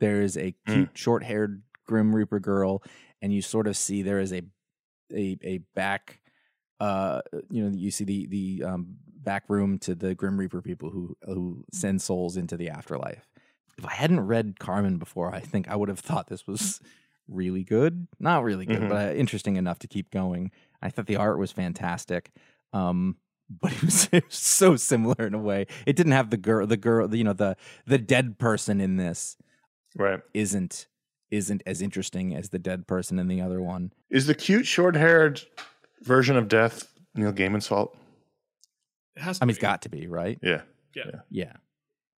There 0.00 0.20
is 0.20 0.36
a 0.36 0.54
cute, 0.66 0.90
short 0.94 1.24
haired 1.24 1.62
Grim 1.88 2.14
Reaper 2.14 2.38
girl, 2.38 2.82
and 3.20 3.32
you 3.32 3.42
sort 3.42 3.66
of 3.66 3.76
see 3.76 4.02
there 4.02 4.20
is 4.20 4.32
a 4.32 4.42
a, 5.12 5.38
a 5.42 5.58
back 5.74 6.20
uh 6.80 7.22
you 7.50 7.64
know 7.64 7.74
you 7.76 7.90
see 7.90 8.04
the 8.04 8.26
the 8.26 8.62
um 8.62 8.96
back 9.24 9.44
room 9.48 9.78
to 9.78 9.94
the 9.96 10.14
grim 10.14 10.38
reaper 10.38 10.62
people 10.62 10.90
who 10.90 11.16
who 11.24 11.64
send 11.72 12.00
souls 12.00 12.36
into 12.36 12.56
the 12.56 12.68
afterlife 12.68 13.26
if 13.78 13.84
i 13.86 13.92
hadn't 13.92 14.20
read 14.20 14.60
carmen 14.60 14.96
before 14.98 15.34
i 15.34 15.40
think 15.40 15.66
i 15.68 15.74
would 15.74 15.88
have 15.88 15.98
thought 15.98 16.28
this 16.28 16.46
was 16.46 16.78
really 17.26 17.64
good 17.64 18.06
not 18.20 18.44
really 18.44 18.64
good 18.66 18.82
Mhm. 18.82 18.88
but 18.90 19.08
uh, 19.08 19.12
interesting 19.14 19.56
enough 19.56 19.78
to 19.80 19.88
keep 19.88 20.10
going 20.12 20.52
i 20.82 20.88
thought 20.90 21.06
the 21.06 21.16
art 21.16 21.38
was 21.38 21.50
fantastic 21.50 22.30
um 22.72 23.16
but 23.50 23.72
it 23.72 23.82
was, 23.82 24.08
it 24.12 24.24
was 24.26 24.34
so 24.36 24.76
similar 24.76 25.26
in 25.26 25.34
a 25.34 25.38
way 25.42 25.66
it 25.86 25.96
didn't 25.96 26.12
have 26.12 26.28
the 26.30 26.36
girl 26.36 26.66
the 26.66 26.76
girl 26.76 27.12
you 27.12 27.24
know 27.24 27.32
the 27.32 27.56
the 27.86 27.98
dead 27.98 28.38
person 28.38 28.78
in 28.80 28.96
this 28.98 29.36
Right? 29.96 30.20
isn't 30.34 30.86
isn't 31.30 31.62
as 31.66 31.82
interesting 31.82 32.34
as 32.34 32.48
the 32.50 32.58
dead 32.58 32.86
person 32.86 33.18
in 33.18 33.28
the 33.28 33.40
other 33.40 33.60
one 33.60 33.92
Is 34.10 34.26
the 34.26 34.34
cute 34.34 34.66
short-haired 34.66 35.42
version 36.02 36.36
of 36.36 36.48
Death 36.48 36.88
Neil 37.14 37.32
Gaiman's 37.32 37.66
fault? 37.66 37.96
It 39.16 39.22
has 39.22 39.38
to 39.38 39.44
i 39.44 39.46
mean 39.46 39.50
it's 39.50 39.58
got 39.58 39.82
to 39.82 39.88
be 39.88 40.06
right 40.06 40.38
Yeah, 40.42 40.62
yeah 40.94 41.04
Yeah. 41.30 41.52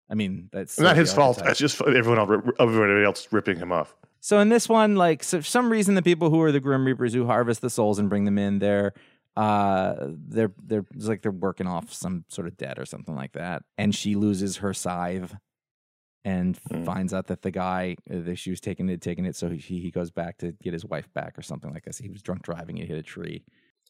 i 0.10 0.16
mean 0.16 0.50
that's 0.52 0.80
not 0.80 0.96
his 0.96 1.14
fault. 1.14 1.38
archetype. 1.38 1.52
It's 1.52 1.60
just 1.60 1.82
everyone 1.82 2.20
else, 2.20 2.54
everybody 2.60 3.04
else 3.06 3.28
ripping 3.32 3.58
him 3.58 3.72
off. 3.72 3.96
So 4.22 4.40
in 4.40 4.50
this 4.50 4.68
one, 4.68 4.96
like 4.98 5.24
so 5.24 5.40
for 5.40 5.46
some 5.48 5.72
reason, 5.72 5.96
the 5.96 6.02
people 6.02 6.30
who 6.30 6.42
are 6.42 6.52
the 6.52 6.60
Grim 6.60 6.84
Reapers 6.86 7.14
who 7.14 7.26
harvest 7.26 7.62
the 7.62 7.70
souls 7.70 8.00
and 8.00 8.10
bring 8.10 8.26
them 8.26 8.38
in, 8.38 8.60
they're 8.60 8.94
uh 9.38 9.96
they're 10.28 10.52
they're 10.62 10.84
it's 10.94 11.06
like 11.08 11.22
they're 11.22 11.32
working 11.32 11.68
off 11.68 11.94
some 11.94 12.26
sort 12.28 12.46
of 12.48 12.58
debt 12.58 12.78
or 12.80 12.86
something 12.86 13.16
like 13.16 13.32
that. 13.34 13.64
And 13.78 13.96
she 13.96 14.16
loses 14.16 14.58
her 14.58 14.74
scythe 14.74 15.34
and 16.30 16.60
Mm. 16.72 16.86
finds 16.86 17.14
out 17.14 17.28
that 17.28 17.42
the 17.42 17.52
guy 17.52 17.96
uh, 18.12 18.20
that 18.28 18.38
she 18.38 18.50
was 18.50 18.60
taking 18.62 18.90
it 18.90 19.02
taking 19.02 19.26
it, 19.26 19.36
so 19.36 19.50
he 19.50 19.80
he 19.86 19.92
goes 19.92 20.12
back 20.12 20.38
to 20.40 20.52
get 20.64 20.74
his 20.74 20.86
wife 20.86 21.12
back 21.14 21.38
or 21.38 21.42
something 21.42 21.72
like 21.74 21.84
this. 21.86 21.98
He 21.98 22.10
was 22.10 22.22
drunk 22.22 22.42
driving, 22.44 22.76
he 22.78 22.86
hit 22.86 22.98
a 22.98 23.04
tree. 23.04 23.44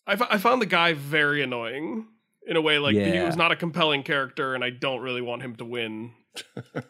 I, 0.07 0.13
f- 0.13 0.27
I 0.35 0.37
found 0.37 0.61
the 0.61 0.65
guy 0.65 0.93
very 0.93 1.41
annoying 1.43 2.07
in 2.47 2.55
a 2.55 2.61
way. 2.61 2.79
Like 2.79 2.95
he 2.95 3.19
was 3.19 3.35
not 3.35 3.51
a 3.51 3.55
compelling 3.55 4.03
character, 4.03 4.55
and 4.55 4.63
I 4.63 4.69
don't 4.71 5.01
really 5.01 5.21
want 5.21 5.41
him 5.41 5.55
to 5.57 5.65
win. 5.65 6.11
I, 6.75 6.81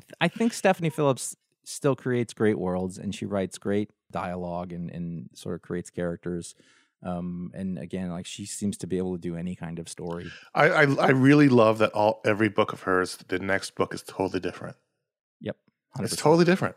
th- 0.00 0.12
I 0.20 0.28
think 0.28 0.52
Stephanie 0.52 0.90
Phillips 0.90 1.36
still 1.64 1.94
creates 1.94 2.32
great 2.34 2.58
worlds 2.58 2.98
and 2.98 3.14
she 3.14 3.24
writes 3.26 3.58
great 3.58 3.90
dialogue 4.10 4.72
and, 4.72 4.90
and 4.90 5.28
sort 5.34 5.54
of 5.54 5.62
creates 5.62 5.90
characters. 5.90 6.54
Um, 7.02 7.50
and 7.54 7.78
again, 7.78 8.10
like 8.10 8.26
she 8.26 8.44
seems 8.44 8.76
to 8.78 8.86
be 8.86 8.98
able 8.98 9.14
to 9.14 9.20
do 9.20 9.36
any 9.36 9.54
kind 9.54 9.78
of 9.78 9.88
story. 9.88 10.30
I, 10.54 10.68
I 10.68 10.82
I 10.82 11.10
really 11.10 11.48
love 11.48 11.78
that 11.78 11.92
all 11.92 12.20
every 12.24 12.48
book 12.48 12.72
of 12.72 12.82
hers, 12.82 13.16
the 13.28 13.38
next 13.38 13.74
book 13.74 13.94
is 13.94 14.02
totally 14.02 14.40
different. 14.40 14.76
Yep. 15.40 15.56
It's 16.00 16.14
100%. 16.14 16.18
totally 16.18 16.44
different. 16.44 16.76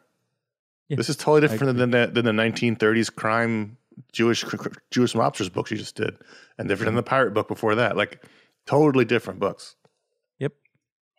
Yeah, 0.88 0.98
this 0.98 1.10
is 1.10 1.18
totally 1.18 1.42
different 1.42 1.78
than 1.78 1.92
the, 1.92 2.08
than 2.08 2.26
the 2.26 2.32
1930s 2.32 3.14
crime 3.14 3.78
Jewish 4.12 4.44
Jewish 4.92 5.14
mobsters 5.14 5.52
book 5.52 5.68
she 5.68 5.76
just 5.76 5.96
did, 5.96 6.16
and 6.58 6.68
different 6.68 6.88
than 6.88 6.96
the 6.96 7.04
pirate 7.04 7.34
book 7.34 7.48
before 7.48 7.76
that. 7.76 7.98
Like 7.98 8.24
totally 8.66 9.06
different 9.06 9.40
books. 9.40 9.76
Yep. 10.40 10.54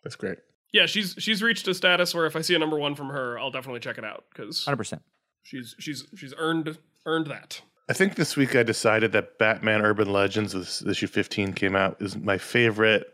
That's 0.03 0.15
great. 0.15 0.39
Yeah, 0.71 0.87
she's 0.87 1.15
she's 1.17 1.41
reached 1.41 1.67
a 1.67 1.73
status 1.73 2.13
where 2.13 2.25
if 2.25 2.35
I 2.35 2.41
see 2.41 2.55
a 2.55 2.59
number 2.59 2.77
one 2.77 2.95
from 2.95 3.09
her, 3.09 3.39
I'll 3.39 3.51
definitely 3.51 3.79
check 3.79 3.97
it 3.97 4.03
out 4.03 4.25
because 4.31 4.65
100%. 4.65 4.99
she's 5.43 5.75
she's 5.79 6.05
she's 6.15 6.33
earned 6.37 6.77
earned 7.05 7.27
that. 7.27 7.61
I 7.87 7.93
think 7.93 8.15
this 8.15 8.35
week 8.35 8.55
I 8.55 8.63
decided 8.63 9.11
that 9.11 9.37
Batman 9.37 9.81
Urban 9.81 10.11
Legends, 10.11 10.53
this 10.53 10.81
issue 10.81 11.07
15 11.07 11.53
came 11.53 11.75
out, 11.75 11.97
is 12.01 12.17
my 12.17 12.37
favorite 12.37 13.05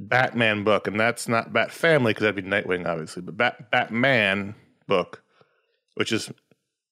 Batman 0.00 0.64
book. 0.64 0.88
And 0.88 0.98
that's 0.98 1.28
not 1.28 1.52
Bat 1.52 1.70
Family, 1.70 2.10
because 2.10 2.22
that'd 2.22 2.44
be 2.44 2.50
Nightwing, 2.50 2.86
obviously, 2.86 3.22
but 3.22 3.36
Bat- 3.36 3.70
Batman 3.70 4.56
book, 4.88 5.22
which 5.94 6.10
is 6.10 6.32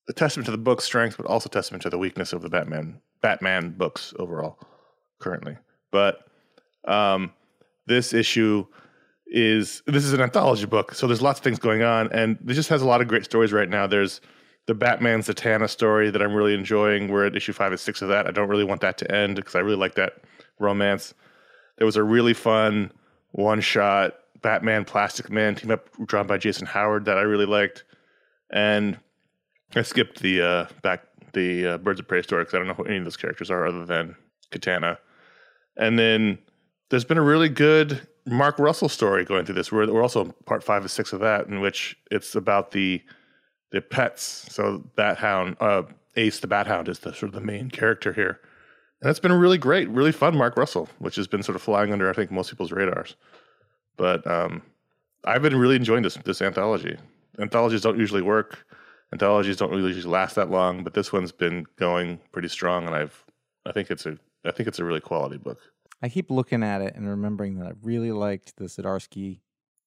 a 0.09 0.13
testament 0.13 0.47
to 0.47 0.53
the 0.53 0.59
book's 0.59 0.85
strength, 0.85 1.17
but 1.17 1.27
also 1.27 1.49
testament 1.49 1.83
to 1.83 1.91
the 1.91 1.99
weakness 1.99 2.33
of 2.33 2.43
the 2.43 2.49
Batman 2.49 3.01
Batman 3.21 3.71
books 3.71 4.13
overall 4.19 4.59
currently. 5.21 5.57
But 5.91 6.25
um, 6.87 7.33
this 7.87 8.13
issue 8.13 8.67
is 9.27 9.83
this 9.87 10.05
is 10.05 10.13
an 10.13 10.21
anthology 10.21 10.67
book, 10.67 10.95
so 10.95 11.07
there's 11.07 11.23
lots 11.23 11.39
of 11.39 11.45
things 11.45 11.59
going 11.59 11.83
on, 11.83 12.13
and 12.13 12.39
it 12.49 12.55
just 12.55 12.69
has 12.69 12.83
a 12.83 12.87
lot 12.87 13.01
of 13.01 13.09
great 13.09 13.25
stories 13.25 13.53
right 13.53 13.69
now. 13.69 13.87
There's 13.87 14.21
the 14.67 14.75
Batman 14.75 15.21
Zatanna 15.21 15.69
story 15.69 16.11
that 16.11 16.23
I'm 16.23 16.35
really 16.35 16.55
enjoying. 16.55 17.09
We're 17.09 17.27
at 17.27 17.37
issue 17.37 17.53
five 17.53 17.73
and 17.73 17.81
six 17.81 18.03
of 18.03 18.09
that. 18.09 18.27
I 18.27 18.31
don't 18.31 18.49
really 18.49 18.65
want 18.65 18.81
that 18.83 18.99
to 18.99 19.15
end 19.15 19.37
because 19.37 19.55
I 19.55 19.61
really 19.61 19.77
like 19.77 19.95
that 19.97 20.23
romance. 20.59 21.15
There 21.79 21.87
was 21.87 21.97
a 21.97 22.03
really 22.03 22.35
fun 22.35 22.93
one 23.33 23.61
shot 23.61 24.15
Batman 24.43 24.85
Plastic 24.85 25.31
Man 25.31 25.55
team 25.55 25.71
up 25.71 25.89
drawn 26.07 26.27
by 26.27 26.39
Jason 26.39 26.67
Howard 26.67 27.05
that 27.07 27.19
I 27.19 27.23
really 27.23 27.47
liked, 27.47 27.85
and 28.51 28.99
I 29.75 29.83
skipped 29.83 30.21
the 30.21 30.43
uh, 30.43 30.67
back 30.83 31.05
the 31.33 31.67
uh, 31.67 31.79
Birds 31.79 32.01
of 32.01 32.07
Prey 32.07 32.23
story 32.23 32.43
because 32.43 32.55
I 32.55 32.59
don't 32.59 32.69
know 32.69 32.75
who 32.75 32.85
any 32.85 32.99
of 32.99 33.05
those 33.05 33.17
characters 33.17 33.51
are 33.51 33.67
other 33.67 33.87
than 33.87 34.15
Katana. 34.51 34.99
And 35.77 35.99
then 35.99 36.39
there's 36.91 37.05
been 37.05 37.19
a 37.19 37.23
really 37.23 37.49
good 37.49 38.07
Mark 38.27 38.59
Russell 38.59 38.89
story 38.89 39.25
going 39.25 39.47
through 39.47 39.55
this. 39.55 39.73
We're, 39.73 39.91
we're 39.91 40.03
also 40.03 40.27
part 40.45 40.63
five 40.63 40.83
and 40.83 40.91
six 40.91 41.13
of 41.13 41.21
that, 41.21 41.47
in 41.47 41.61
which 41.61 41.97
it's 42.11 42.35
about 42.35 42.73
the 42.73 43.03
the 43.73 43.81
pets. 43.81 44.47
So 44.51 44.85
Bat 44.97 45.19
Hound, 45.19 45.57
uh, 45.61 45.83
Ace 46.17 46.41
the 46.41 46.47
Bat 46.47 46.67
Hound 46.67 46.89
is 46.89 47.01
the 47.01 47.13
sort 47.13 47.31
of 47.31 47.33
the 47.33 47.41
main 47.41 47.71
character 47.71 48.13
here. 48.13 48.41
And 49.01 49.11
it's 49.11 49.19
been 49.21 49.33
really 49.33 49.59
great, 49.59 49.89
really 49.89 50.13
fun 50.13 50.37
Mark 50.37 50.57
Russell, 50.57 50.89
which 50.99 51.17
has 51.17 51.27
been 51.27 51.43
sort 51.43 51.57
of 51.57 51.63
flying 51.63 51.93
under, 51.93 52.09
I 52.09 52.13
think, 52.13 52.31
most 52.31 52.51
people's 52.51 52.71
radars. 52.71 53.17
But 53.97 54.25
um, 54.27 54.63
I've 55.25 55.43
been 55.43 55.57
really 55.57 55.77
enjoying 55.77 56.03
this 56.03 56.15
this 56.25 56.41
anthology. 56.41 56.97
Anthologies 57.39 57.81
don't 57.81 57.99
usually 57.99 58.23
work. 58.23 58.65
Anthologies 59.13 59.57
don't 59.57 59.71
really 59.71 59.93
usually 59.93 60.13
last 60.13 60.37
that 60.37 60.51
long, 60.51 60.85
but 60.85 60.95
this 60.95 61.13
one's 61.13 61.33
been 61.33 61.67
going 61.77 62.21
pretty 62.31 62.49
strong, 62.49 62.87
and 62.87 62.95
I've 62.95 63.25
I 63.67 63.73
think 63.73 63.91
it's 63.91 64.07
a 64.07 64.17
I 64.45 64.51
think 64.53 64.69
it's 64.69 64.79
a 64.79 64.85
really 64.85 65.01
quality 65.01 65.37
book. 65.37 65.59
I 66.03 66.09
keep 66.09 66.31
looking 66.31 66.63
at 66.63 66.81
it 66.83 66.95
and 66.97 67.09
remembering 67.09 67.59
that 67.59 67.67
I 67.69 67.73
really 67.83 68.11
liked 68.13 68.57
the 68.57 68.65
Zdarsky, 68.65 69.41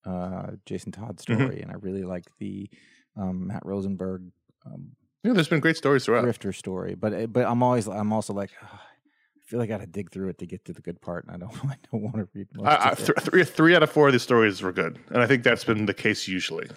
uh, 0.05 0.51
Jason 0.65 0.91
Todd 0.91 1.17
Mm-hmm. 1.17 1.33
story, 1.43 1.61
and 1.61 1.71
I 1.71 1.75
really 1.75 2.03
liked 2.03 2.29
the 2.39 2.69
um, 3.17 3.47
Matt 3.47 3.65
Rosenberg 3.65 4.23
um, 4.65 4.91
Yeah, 5.23 5.33
there's 5.33 5.47
been 5.47 5.59
great 5.59 5.77
stories 5.77 6.05
throughout. 6.05 6.25
Grifter 6.25 6.53
story. 6.53 6.95
But 6.95 7.13
uh, 7.13 7.27
but 7.27 7.45
I'm 7.45 7.63
always 7.63 7.87
I'm 7.87 8.13
also 8.13 8.33
like 8.33 8.51
"Ugh, 8.61 8.69
I 8.71 9.49
feel 9.49 9.59
like 9.59 9.69
I 9.69 9.73
got 9.73 9.81
to 9.81 9.87
dig 9.87 10.11
through 10.11 10.29
it 10.29 10.37
to 10.39 10.45
get 10.45 10.65
to 10.65 10.73
the 10.73 10.81
good 10.81 11.01
part, 11.01 11.25
and 11.25 11.35
I 11.35 11.37
don't 11.37 11.53
I 11.69 11.77
don't 11.91 12.01
want 12.01 12.15
to 12.15 12.27
read. 12.33 12.47
Most 12.53 12.67
I, 12.67 12.75
I, 12.75 12.89
of 12.91 12.99
it. 12.99 13.05
th- 13.05 13.19
three, 13.19 13.43
three 13.43 13.75
out 13.75 13.83
of 13.83 13.91
four 13.91 14.07
of 14.07 14.13
these 14.13 14.23
stories 14.23 14.61
were 14.61 14.71
good, 14.71 14.99
and 15.09 15.21
I 15.21 15.27
think 15.27 15.43
that's 15.43 15.63
been 15.63 15.85
the 15.85 15.93
case 15.93 16.27
usually. 16.27 16.67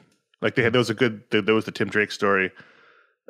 Like 0.41 0.55
they 0.55 0.63
had, 0.63 0.73
there 0.73 0.79
was 0.79 0.91
a 0.91 0.95
good, 0.95 1.23
there 1.31 1.43
there 1.43 1.55
was 1.55 1.65
the 1.65 1.73
Tim 1.73 1.89
Drake 1.89 2.13
story 2.13 2.53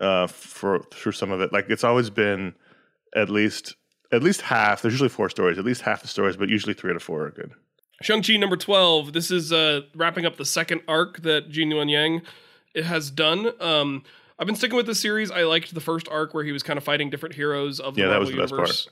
uh, 0.00 0.26
for 0.26 0.80
through 0.92 1.12
some 1.12 1.30
of 1.30 1.40
it. 1.40 1.52
Like 1.52 1.66
it's 1.68 1.84
always 1.84 2.10
been 2.10 2.54
at 3.14 3.30
least 3.30 3.76
at 4.12 4.22
least 4.22 4.42
half. 4.42 4.82
There's 4.82 4.94
usually 4.94 5.08
four 5.08 5.30
stories, 5.30 5.58
at 5.58 5.64
least 5.64 5.82
half 5.82 6.02
the 6.02 6.08
stories, 6.08 6.36
but 6.36 6.48
usually 6.48 6.74
three 6.74 6.90
out 6.90 6.96
of 6.96 7.02
four 7.02 7.26
are 7.26 7.30
good. 7.30 7.52
Shang-Chi 8.00 8.36
number 8.36 8.56
12. 8.56 9.12
This 9.12 9.28
is 9.28 9.52
uh, 9.52 9.80
wrapping 9.92 10.24
up 10.24 10.36
the 10.36 10.44
second 10.44 10.82
arc 10.86 11.22
that 11.22 11.50
Gene 11.50 11.70
Luen 11.70 11.90
Yang 11.90 12.18
it 12.18 12.22
has 12.84 13.10
done. 13.10 13.50
Um, 13.60 14.02
I've 14.38 14.46
been 14.46 14.56
sticking 14.56 14.76
with 14.76 14.86
this 14.86 15.00
series. 15.00 15.30
I 15.30 15.42
liked 15.42 15.74
the 15.74 15.80
first 15.80 16.08
arc 16.08 16.32
where 16.32 16.44
he 16.44 16.52
was 16.52 16.62
kind 16.62 16.76
of 16.76 16.84
fighting 16.84 17.10
different 17.10 17.34
heroes 17.34 17.80
of 17.80 17.94
the 17.94 18.02
Yeah, 18.02 18.08
that 18.08 18.20
Marvel 18.20 18.26
was 18.26 18.30
the 18.30 18.40
best 18.40 18.52
universe. 18.52 18.88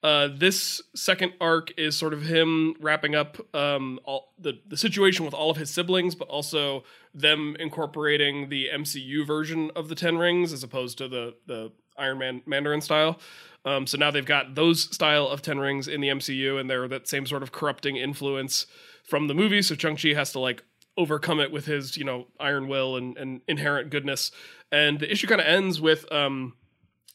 Uh, 0.00 0.28
this 0.32 0.80
second 0.94 1.32
arc 1.40 1.76
is 1.76 1.96
sort 1.96 2.12
of 2.14 2.22
him 2.22 2.74
wrapping 2.80 3.16
up 3.16 3.36
um, 3.54 3.98
all 4.04 4.32
the 4.38 4.60
the 4.68 4.76
situation 4.76 5.24
with 5.24 5.34
all 5.34 5.50
of 5.50 5.56
his 5.56 5.70
siblings, 5.70 6.14
but 6.14 6.28
also 6.28 6.84
them 7.12 7.56
incorporating 7.58 8.48
the 8.48 8.68
MCU 8.72 9.26
version 9.26 9.72
of 9.74 9.88
the 9.88 9.96
Ten 9.96 10.16
Rings 10.16 10.52
as 10.52 10.62
opposed 10.62 10.98
to 10.98 11.08
the 11.08 11.34
the 11.46 11.72
Iron 11.98 12.18
Man 12.18 12.42
Mandarin 12.46 12.80
style. 12.80 13.18
Um, 13.64 13.88
so 13.88 13.98
now 13.98 14.12
they've 14.12 14.24
got 14.24 14.54
those 14.54 14.82
style 14.82 15.26
of 15.26 15.42
Ten 15.42 15.58
Rings 15.58 15.88
in 15.88 16.00
the 16.00 16.08
MCU, 16.08 16.60
and 16.60 16.70
they're 16.70 16.86
that 16.86 17.08
same 17.08 17.26
sort 17.26 17.42
of 17.42 17.50
corrupting 17.50 17.96
influence 17.96 18.66
from 19.02 19.26
the 19.26 19.34
movie. 19.34 19.62
So 19.62 19.74
Shang 19.74 19.96
Chi 19.96 20.10
has 20.10 20.30
to 20.32 20.38
like 20.38 20.62
overcome 20.98 21.40
it 21.40 21.50
with 21.50 21.64
his 21.64 21.96
you 21.96 22.04
know 22.04 22.26
iron 22.38 22.68
will 22.68 22.96
and, 22.96 23.16
and 23.16 23.40
inherent 23.48 23.88
goodness. 23.88 24.30
And 24.70 25.00
the 25.00 25.10
issue 25.10 25.26
kind 25.26 25.40
of 25.40 25.46
ends 25.46 25.80
with 25.80 26.10
um, 26.12 26.54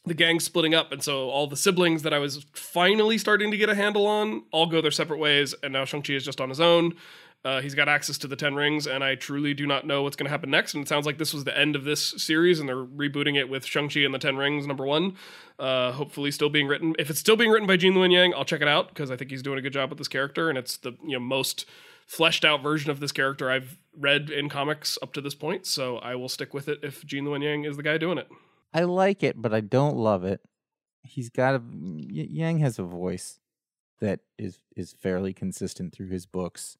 the 0.04 0.14
gang 0.14 0.40
splitting 0.40 0.74
up, 0.74 0.90
and 0.90 1.02
so 1.02 1.30
all 1.30 1.46
the 1.46 1.56
siblings 1.56 2.02
that 2.02 2.12
I 2.12 2.18
was 2.18 2.44
finally 2.52 3.18
starting 3.18 3.52
to 3.52 3.56
get 3.56 3.68
a 3.68 3.74
handle 3.76 4.06
on 4.06 4.42
all 4.50 4.66
go 4.66 4.80
their 4.80 4.90
separate 4.90 5.18
ways, 5.18 5.54
and 5.62 5.72
now 5.72 5.84
Shang 5.84 6.02
Chi 6.02 6.14
is 6.14 6.24
just 6.24 6.40
on 6.40 6.48
his 6.48 6.60
own. 6.60 6.94
Uh, 7.44 7.60
he's 7.60 7.74
got 7.74 7.90
access 7.90 8.16
to 8.16 8.26
the 8.26 8.36
Ten 8.36 8.54
Rings, 8.54 8.86
and 8.86 9.04
I 9.04 9.16
truly 9.16 9.52
do 9.52 9.66
not 9.66 9.86
know 9.86 10.02
what's 10.02 10.16
going 10.16 10.24
to 10.24 10.30
happen 10.30 10.50
next. 10.50 10.72
And 10.72 10.82
it 10.82 10.88
sounds 10.88 11.04
like 11.04 11.18
this 11.18 11.34
was 11.34 11.44
the 11.44 11.56
end 11.56 11.76
of 11.76 11.84
this 11.84 12.14
series, 12.16 12.58
and 12.58 12.66
they're 12.66 12.76
rebooting 12.76 13.36
it 13.36 13.50
with 13.50 13.66
Shang 13.66 13.90
Chi 13.90 14.00
and 14.00 14.14
the 14.14 14.18
Ten 14.18 14.36
Rings, 14.36 14.66
number 14.66 14.86
one. 14.86 15.16
Uh, 15.58 15.92
hopefully, 15.92 16.30
still 16.30 16.48
being 16.48 16.66
written. 16.66 16.94
If 16.98 17.10
it's 17.10 17.20
still 17.20 17.36
being 17.36 17.50
written 17.50 17.66
by 17.66 17.76
Gene 17.76 17.92
Luen 17.92 18.10
Yang, 18.10 18.32
I'll 18.34 18.46
check 18.46 18.62
it 18.62 18.68
out 18.68 18.88
because 18.88 19.10
I 19.10 19.16
think 19.16 19.30
he's 19.30 19.42
doing 19.42 19.58
a 19.58 19.62
good 19.62 19.74
job 19.74 19.90
with 19.90 19.98
this 19.98 20.08
character, 20.08 20.48
and 20.48 20.56
it's 20.56 20.78
the 20.78 20.92
you 21.02 21.12
know 21.12 21.20
most 21.20 21.66
fleshed 22.06 22.44
out 22.44 22.62
version 22.62 22.90
of 22.90 23.00
this 23.00 23.12
character 23.12 23.50
I've 23.50 23.78
read 23.96 24.30
in 24.30 24.48
comics 24.48 24.98
up 25.02 25.12
to 25.14 25.20
this 25.20 25.34
point. 25.34 25.66
So 25.66 25.98
I 25.98 26.14
will 26.14 26.28
stick 26.28 26.54
with 26.54 26.68
it 26.68 26.80
if 26.82 27.04
Gene 27.04 27.24
Luen 27.24 27.42
Yang 27.42 27.64
is 27.64 27.76
the 27.76 27.82
guy 27.82 27.98
doing 27.98 28.18
it. 28.18 28.28
I 28.72 28.82
like 28.82 29.22
it, 29.22 29.40
but 29.40 29.54
I 29.54 29.60
don't 29.60 29.96
love 29.96 30.24
it. 30.24 30.40
He's 31.02 31.30
got 31.30 31.54
a 31.54 31.62
Yang 31.72 32.58
has 32.58 32.78
a 32.78 32.82
voice 32.82 33.38
that 34.00 34.20
is 34.38 34.58
is 34.76 34.92
fairly 34.92 35.32
consistent 35.32 35.92
through 35.94 36.08
his 36.08 36.26
books 36.26 36.76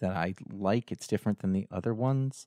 that 0.00 0.12
I 0.12 0.34
like. 0.52 0.92
It's 0.92 1.06
different 1.06 1.40
than 1.40 1.52
the 1.52 1.66
other 1.70 1.94
ones, 1.94 2.46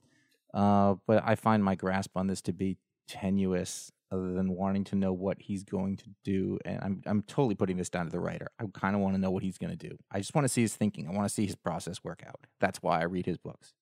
uh, 0.54 0.96
but 1.06 1.24
I 1.26 1.36
find 1.36 1.64
my 1.64 1.76
grasp 1.76 2.16
on 2.16 2.28
this 2.28 2.42
to 2.44 2.54
be 2.54 2.78
tenuous. 3.08 3.92
Other 4.14 4.34
than 4.34 4.54
wanting 4.54 4.84
to 4.86 4.96
know 4.96 5.12
what 5.12 5.38
he's 5.40 5.64
going 5.64 5.98
to 5.98 6.06
do, 6.24 6.60
and 6.66 6.80
I'm 6.84 7.02
I'm 7.08 7.22
totally 7.24 7.56
putting 7.56 7.78
this 7.78 7.90
down 7.90 8.06
to 8.06 8.12
the 8.12 8.20
writer. 8.20 8.48
I 8.60 8.66
kind 8.72 8.96
of 8.96 9.02
want 9.02 9.16
to 9.16 9.20
know 9.20 9.32
what 9.32 9.42
he's 9.42 9.58
going 9.58 9.76
to 9.76 9.90
do. 9.90 9.98
I 10.12 10.20
just 10.20 10.36
want 10.36 10.46
to 10.46 10.50
see 10.50 10.62
his 10.62 10.76
thinking. 10.76 11.08
I 11.08 11.12
want 11.12 11.28
to 11.28 11.34
see 11.34 11.48
his 11.48 11.56
process 11.56 12.04
work 12.04 12.22
out. 12.28 12.46
That's 12.60 12.84
why 12.84 13.02
I 13.02 13.06
read 13.06 13.26
his 13.26 13.40
books, 13.40 13.74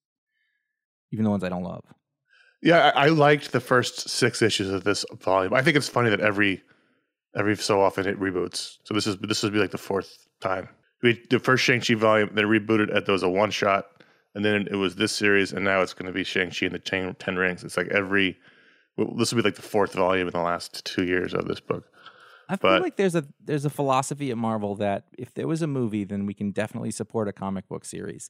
even 1.11 1.25
the 1.25 1.31
ones 1.31 1.43
I 1.43 1.49
don't 1.49 1.63
love. 1.63 1.83
Yeah, 2.61 2.93
I, 2.95 3.07
I 3.07 3.07
liked 3.09 3.51
the 3.51 3.59
first 3.59 4.09
six 4.09 4.41
issues 4.41 4.69
of 4.69 4.85
this 4.85 5.03
volume. 5.19 5.53
I 5.53 5.61
think 5.63 5.75
it's 5.75 5.89
funny 5.89 6.09
that 6.09 6.21
every 6.21 6.63
every 7.35 7.57
so 7.57 7.81
often 7.81 8.07
it 8.07 8.17
reboots. 8.17 8.77
So 8.85 8.93
this 8.93 9.07
is 9.07 9.17
this 9.17 9.43
would 9.43 9.51
be 9.51 9.59
like 9.59 9.71
the 9.71 9.77
fourth 9.77 10.29
time. 10.39 10.69
We 11.03 11.21
the 11.29 11.39
first 11.39 11.65
Shang 11.65 11.81
Chi 11.81 11.95
volume, 11.95 12.29
then 12.35 12.45
rebooted 12.45 12.95
at 12.95 13.05
there 13.05 13.13
was 13.13 13.23
a 13.23 13.29
one 13.29 13.51
shot, 13.51 13.85
and 14.33 14.45
then 14.45 14.67
it 14.71 14.75
was 14.75 14.95
this 14.95 15.11
series, 15.11 15.51
and 15.51 15.65
now 15.65 15.81
it's 15.81 15.93
going 15.93 16.07
to 16.07 16.13
be 16.13 16.23
Shang 16.23 16.51
Chi 16.51 16.67
and 16.67 16.75
the 16.75 17.13
Ten 17.19 17.35
Rings. 17.35 17.65
It's 17.65 17.75
like 17.75 17.89
every 17.89 18.37
well, 18.97 19.15
this 19.15 19.31
will 19.33 19.41
be 19.41 19.47
like 19.47 19.55
the 19.55 19.61
fourth 19.61 19.93
volume 19.93 20.27
in 20.27 20.31
the 20.31 20.41
last 20.41 20.83
two 20.85 21.03
years 21.05 21.33
of 21.33 21.45
this 21.47 21.59
book. 21.59 21.85
I 22.49 22.57
feel 22.57 22.71
But- 22.71 22.81
like 22.81 22.97
there's 22.97 23.15
a 23.15 23.25
there's 23.43 23.65
a 23.65 23.69
philosophy 23.69 24.29
at 24.31 24.37
Marvel 24.37 24.75
that 24.75 25.05
if 25.17 25.33
there 25.33 25.47
was 25.47 25.61
a 25.61 25.67
movie, 25.67 26.03
then 26.03 26.25
we 26.25 26.33
can 26.33 26.51
definitely 26.51 26.91
support 26.91 27.27
a 27.27 27.33
comic 27.33 27.67
book 27.67 27.85
series. 27.85 28.29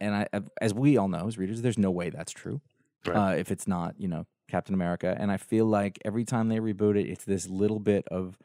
And 0.00 0.14
I, 0.14 0.26
as 0.60 0.74
we 0.74 0.96
all 0.96 1.06
know 1.08 1.26
as 1.28 1.38
readers, 1.38 1.62
there's 1.62 1.78
no 1.78 1.90
way 1.92 2.10
that's 2.10 2.32
true 2.32 2.60
Right. 3.06 3.16
uh, 3.16 3.36
if 3.36 3.50
it's 3.52 3.68
not 3.68 3.94
you 3.98 4.08
know 4.08 4.26
Captain 4.48 4.74
America. 4.74 5.16
And 5.18 5.30
I 5.30 5.36
feel 5.36 5.66
like 5.66 5.98
every 6.04 6.24
time 6.24 6.48
they 6.48 6.58
reboot 6.58 6.98
it, 7.00 7.08
it's 7.08 7.24
this 7.24 7.48
little 7.48 7.78
bit 7.80 8.06
of 8.08 8.36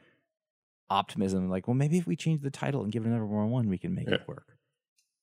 optimism, 0.89 1.49
like, 1.49 1.67
well, 1.67 1.75
maybe 1.75 1.97
if 1.97 2.07
we 2.07 2.15
change 2.15 2.41
the 2.41 2.49
title 2.51 2.81
and 2.83 2.91
give 2.91 3.03
it 3.05 3.09
another 3.09 3.25
one, 3.25 3.67
we 3.69 3.77
can 3.77 3.93
make 3.93 4.07
it 4.07 4.21
work. 4.27 4.57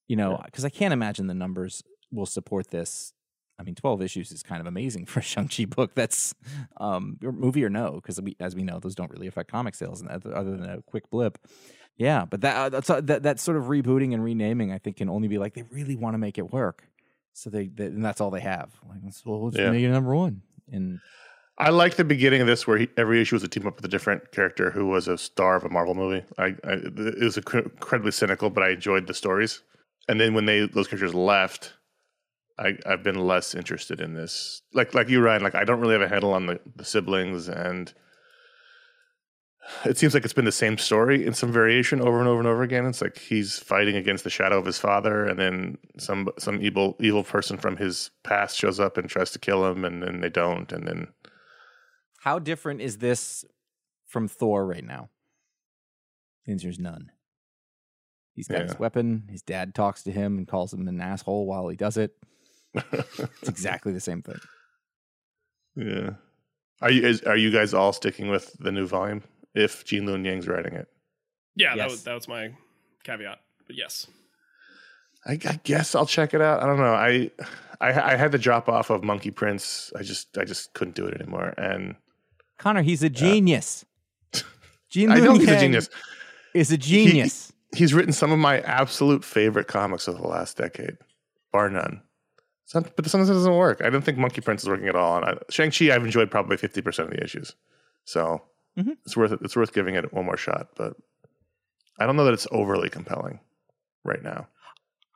You 0.09 0.17
know, 0.17 0.33
Yeah. 0.33 0.43
because 0.47 0.65
I 0.65 0.69
can't 0.69 0.93
imagine 0.93 1.27
the 1.27 1.35
numbers 1.35 1.83
will 2.13 2.27
support 2.27 2.71
this. 2.71 3.13
I 3.59 3.63
mean, 3.63 3.75
twelve 3.75 4.03
issues 4.03 4.33
is 4.33 4.43
kind 4.43 4.61
of 4.61 4.67
amazing 4.67 5.07
for 5.07 5.21
a 5.21 5.23
Shang 5.23 5.49
Chi 5.49 5.65
book. 5.65 5.95
That's 5.95 6.35
um, 6.79 7.19
movie 7.23 7.65
or 7.65 7.71
no, 7.71 7.93
because 7.93 8.21
we, 8.21 8.37
as 8.41 8.55
we 8.55 8.63
know, 8.63 8.79
those 8.79 8.95
don't 8.95 9.11
really 9.11 9.27
affect 9.27 9.51
comic 9.51 9.75
sales, 9.75 10.01
and 10.01 10.11
other 10.11 10.35
other 10.35 10.57
than 10.57 10.69
a 10.69 10.83
quick 10.83 11.11
blip. 11.11 11.39
Yeah, 11.97 12.27
but 12.27 12.43
that 12.43 12.57
uh, 12.57 12.69
that's 12.69 12.91
uh, 12.91 13.01
that 13.03 13.23
that 13.23 13.41
sort 13.41 13.57
of 13.57 13.65
rebooting 13.65 14.13
and 14.13 14.23
renaming, 14.23 14.73
I 14.73 14.79
think, 14.79 14.99
can 14.99 15.09
only 15.09 15.29
be 15.29 15.39
like 15.39 15.55
they 15.55 15.65
really 15.71 15.97
want 15.97 16.15
to 16.15 16.19
make 16.19 16.37
it 16.37 16.53
work. 16.53 16.89
So 17.33 17.51
they, 17.51 17.69
they 17.69 17.87
and 17.87 18.05
that's 18.05 18.21
all 18.21 18.31
they 18.31 18.41
have. 18.41 18.73
Like, 18.89 18.99
well, 19.25 19.45
let's 19.45 19.59
Yeah. 19.59 19.71
make 19.71 19.83
it 19.83 19.91
number 19.91 20.15
one. 20.15 20.43
And 20.73 21.01
I 21.59 21.71
like 21.71 21.97
the 21.97 22.05
beginning 22.05 22.43
of 22.43 22.47
this 22.47 22.67
where 22.67 22.79
he, 22.79 22.89
every 22.99 23.21
issue 23.23 23.35
was 23.37 23.43
a 23.43 23.49
team 23.49 23.67
up 23.67 23.77
with 23.77 23.85
a 23.85 23.89
different 23.89 24.31
character 24.33 24.71
who 24.71 24.87
was 24.87 25.09
a 25.09 25.17
star 25.17 25.57
of 25.57 25.65
a 25.65 25.71
Marvel 25.71 25.95
movie. 25.95 26.25
I, 26.39 26.55
I 26.65 26.73
it 26.85 27.19
was 27.21 27.37
incredibly 27.39 28.13
cynical, 28.13 28.51
but 28.51 28.63
I 28.63 28.71
enjoyed 28.71 29.07
the 29.07 29.15
stories. 29.15 29.63
And 30.09 30.21
then 30.21 30.35
when 30.35 30.45
they 30.45 30.67
those 30.67 30.87
characters 30.89 31.15
left, 31.15 31.73
I, 32.59 32.79
I've 32.87 33.03
been 33.03 33.27
less 33.27 33.55
interested 33.55 34.01
in 34.01 34.15
this. 34.15 34.63
Like 34.73 34.95
like 34.95 35.09
you, 35.09 35.21
Ryan. 35.21 35.43
Like 35.43 35.55
I 35.55 35.65
don't 35.65 35.81
really 35.81 35.93
have 35.93 36.03
a 36.03 36.09
handle 36.09 36.33
on 36.33 36.47
the, 36.47 36.61
the 36.75 36.85
siblings, 36.85 37.49
and 37.49 37.93
it 39.85 39.99
seems 39.99 40.15
like 40.15 40.25
it's 40.25 40.33
been 40.33 40.45
the 40.45 40.53
same 40.53 40.79
story 40.79 41.27
in 41.27 41.35
some 41.35 41.53
variation 41.53 42.01
over 42.01 42.19
and 42.19 42.29
over 42.29 42.39
and 42.39 42.49
over 42.49 42.63
again. 42.63 42.87
It's 42.87 43.03
like 43.03 43.19
he's 43.19 43.59
fighting 43.59 43.97
against 43.97 44.25
the 44.25 44.31
shadow 44.31 44.59
of 44.59 44.65
his 44.65 44.79
father, 44.79 45.27
and 45.27 45.39
then 45.39 45.79
some 45.99 46.29
some 46.39 46.63
evil 46.63 46.97
evil 47.01 47.25
person 47.25 47.59
from 47.59 47.77
his 47.77 48.11
past 48.25 48.57
shows 48.57 48.81
up 48.81 48.97
and 48.97 49.09
tries 49.09 49.31
to 49.33 49.39
kill 49.39 49.67
him, 49.67 49.85
and 49.85 50.03
then 50.03 50.21
they 50.21 50.31
don't, 50.31 50.73
and 50.73 50.87
then 50.87 51.09
how 52.21 52.39
different 52.39 52.81
is 52.81 52.99
this 52.99 53.45
from 54.07 54.29
Thor 54.29 54.67
right 54.67 54.85
now? 54.85 55.11
The 56.45 56.53
answer 56.53 56.69
is 56.69 56.79
none. 56.79 57.11
He's 58.33 58.49
got 58.49 58.63
his 58.63 58.79
weapon. 58.79 59.29
His 59.31 59.43
dad 59.43 59.75
talks 59.75 60.03
to 60.03 60.13
him 60.13 60.37
and 60.37 60.47
calls 60.47 60.73
him 60.73 60.89
an 60.89 61.01
asshole 61.01 61.47
while 61.47 61.69
he 61.69 61.77
does 61.77 61.97
it. 61.97 62.17
It's 62.77 63.49
exactly 63.49 63.93
the 63.93 64.01
same 64.01 64.23
thing. 64.23 64.39
Yeah. 65.77 66.11
Are 66.83 66.91
you 66.91 67.07
is, 67.07 67.23
are 67.23 67.37
you 67.37 67.51
guys 67.51 67.73
all 67.75 67.93
sticking 67.93 68.29
with 68.29 68.53
the 68.59 68.73
new 68.73 68.87
volume 68.87 69.23
if 69.55 69.85
Gene 69.85 70.05
Luen 70.05 70.25
Yang's 70.25 70.47
writing 70.47 70.75
it? 70.75 70.89
Yeah, 71.55 71.75
that 71.77 71.89
was 71.89 72.05
that 72.05 72.15
was 72.15 72.29
my 72.29 72.51
caveat. 73.05 73.39
But 73.67 73.77
yes. 73.77 74.07
I, 75.27 75.33
I 75.33 75.61
guess 75.65 75.95
I'll 75.95 76.07
check 76.07 76.35
it 76.35 76.41
out. 76.41 76.63
I 76.63 76.67
don't 76.67 76.79
know. 76.79 76.95
I, 76.95 77.31
I 77.81 78.13
I 78.13 78.17
had 78.17 78.33
to 78.33 78.39
drop 78.39 78.69
off 78.69 78.91
of 78.91 79.03
Monkey 79.03 79.31
Prince. 79.31 79.93
I 79.97 80.03
just 80.03 80.37
I 80.39 80.45
just 80.45 80.73
couldn't 80.75 80.95
do 80.95 81.07
it 81.07 81.15
anymore. 81.21 81.55
And 81.57 81.97
Connor, 82.59 82.83
he's 82.83 83.03
a 83.03 83.11
genius. 83.11 83.85
Gene 84.91 85.11
I 85.11 85.19
know 85.19 85.33
Luen 85.33 85.41
he's 85.41 85.49
a 85.49 85.53
Yang 85.53 85.61
genius. 85.61 85.89
Is 86.55 86.73
a 86.73 86.79
genius. 86.79 87.53
He's 87.75 87.93
written 87.93 88.13
some 88.13 88.33
of 88.33 88.39
my 88.39 88.61
absolute 88.61 89.25
favorite 89.25 89.67
comics 89.67 90.09
of 90.09 90.17
the 90.17 90.27
last 90.27 90.57
decade, 90.57 90.97
bar 91.53 91.69
none. 91.69 92.01
Some, 92.67 92.85
but 92.97 93.07
sometimes 93.07 93.31
it 93.31 93.35
doesn't 93.35 93.55
work. 93.55 93.81
I 93.81 93.91
don't 93.91 94.03
think 94.03 94.19
Monkey 94.19 94.41
Prince 94.41 94.63
is 94.63 94.69
working 94.69 94.89
at 94.89 94.97
all. 94.97 95.17
And 95.17 95.25
I, 95.25 95.39
Shang 95.51 95.71
Chi, 95.71 95.95
I've 95.95 96.05
enjoyed 96.05 96.31
probably 96.31 96.57
fifty 96.57 96.83
percent 96.83 97.09
of 97.09 97.17
the 97.17 97.23
issues, 97.23 97.55
so 98.05 98.43
Mhm. 98.77 98.97
it's 99.05 99.17
worth 99.17 99.33
it. 99.33 99.39
It's 99.43 99.55
worth 99.57 99.73
giving 99.73 99.95
it 99.95 100.13
one 100.13 100.27
more 100.27 100.37
shot. 100.37 100.71
But 100.77 100.97
I 101.99 102.07
don't 102.07 102.17
know 102.17 102.25
that 102.25 102.35
it's 102.35 102.49
overly 102.51 102.91
compelling 102.91 103.39
right 104.05 104.23
now. 104.23 104.49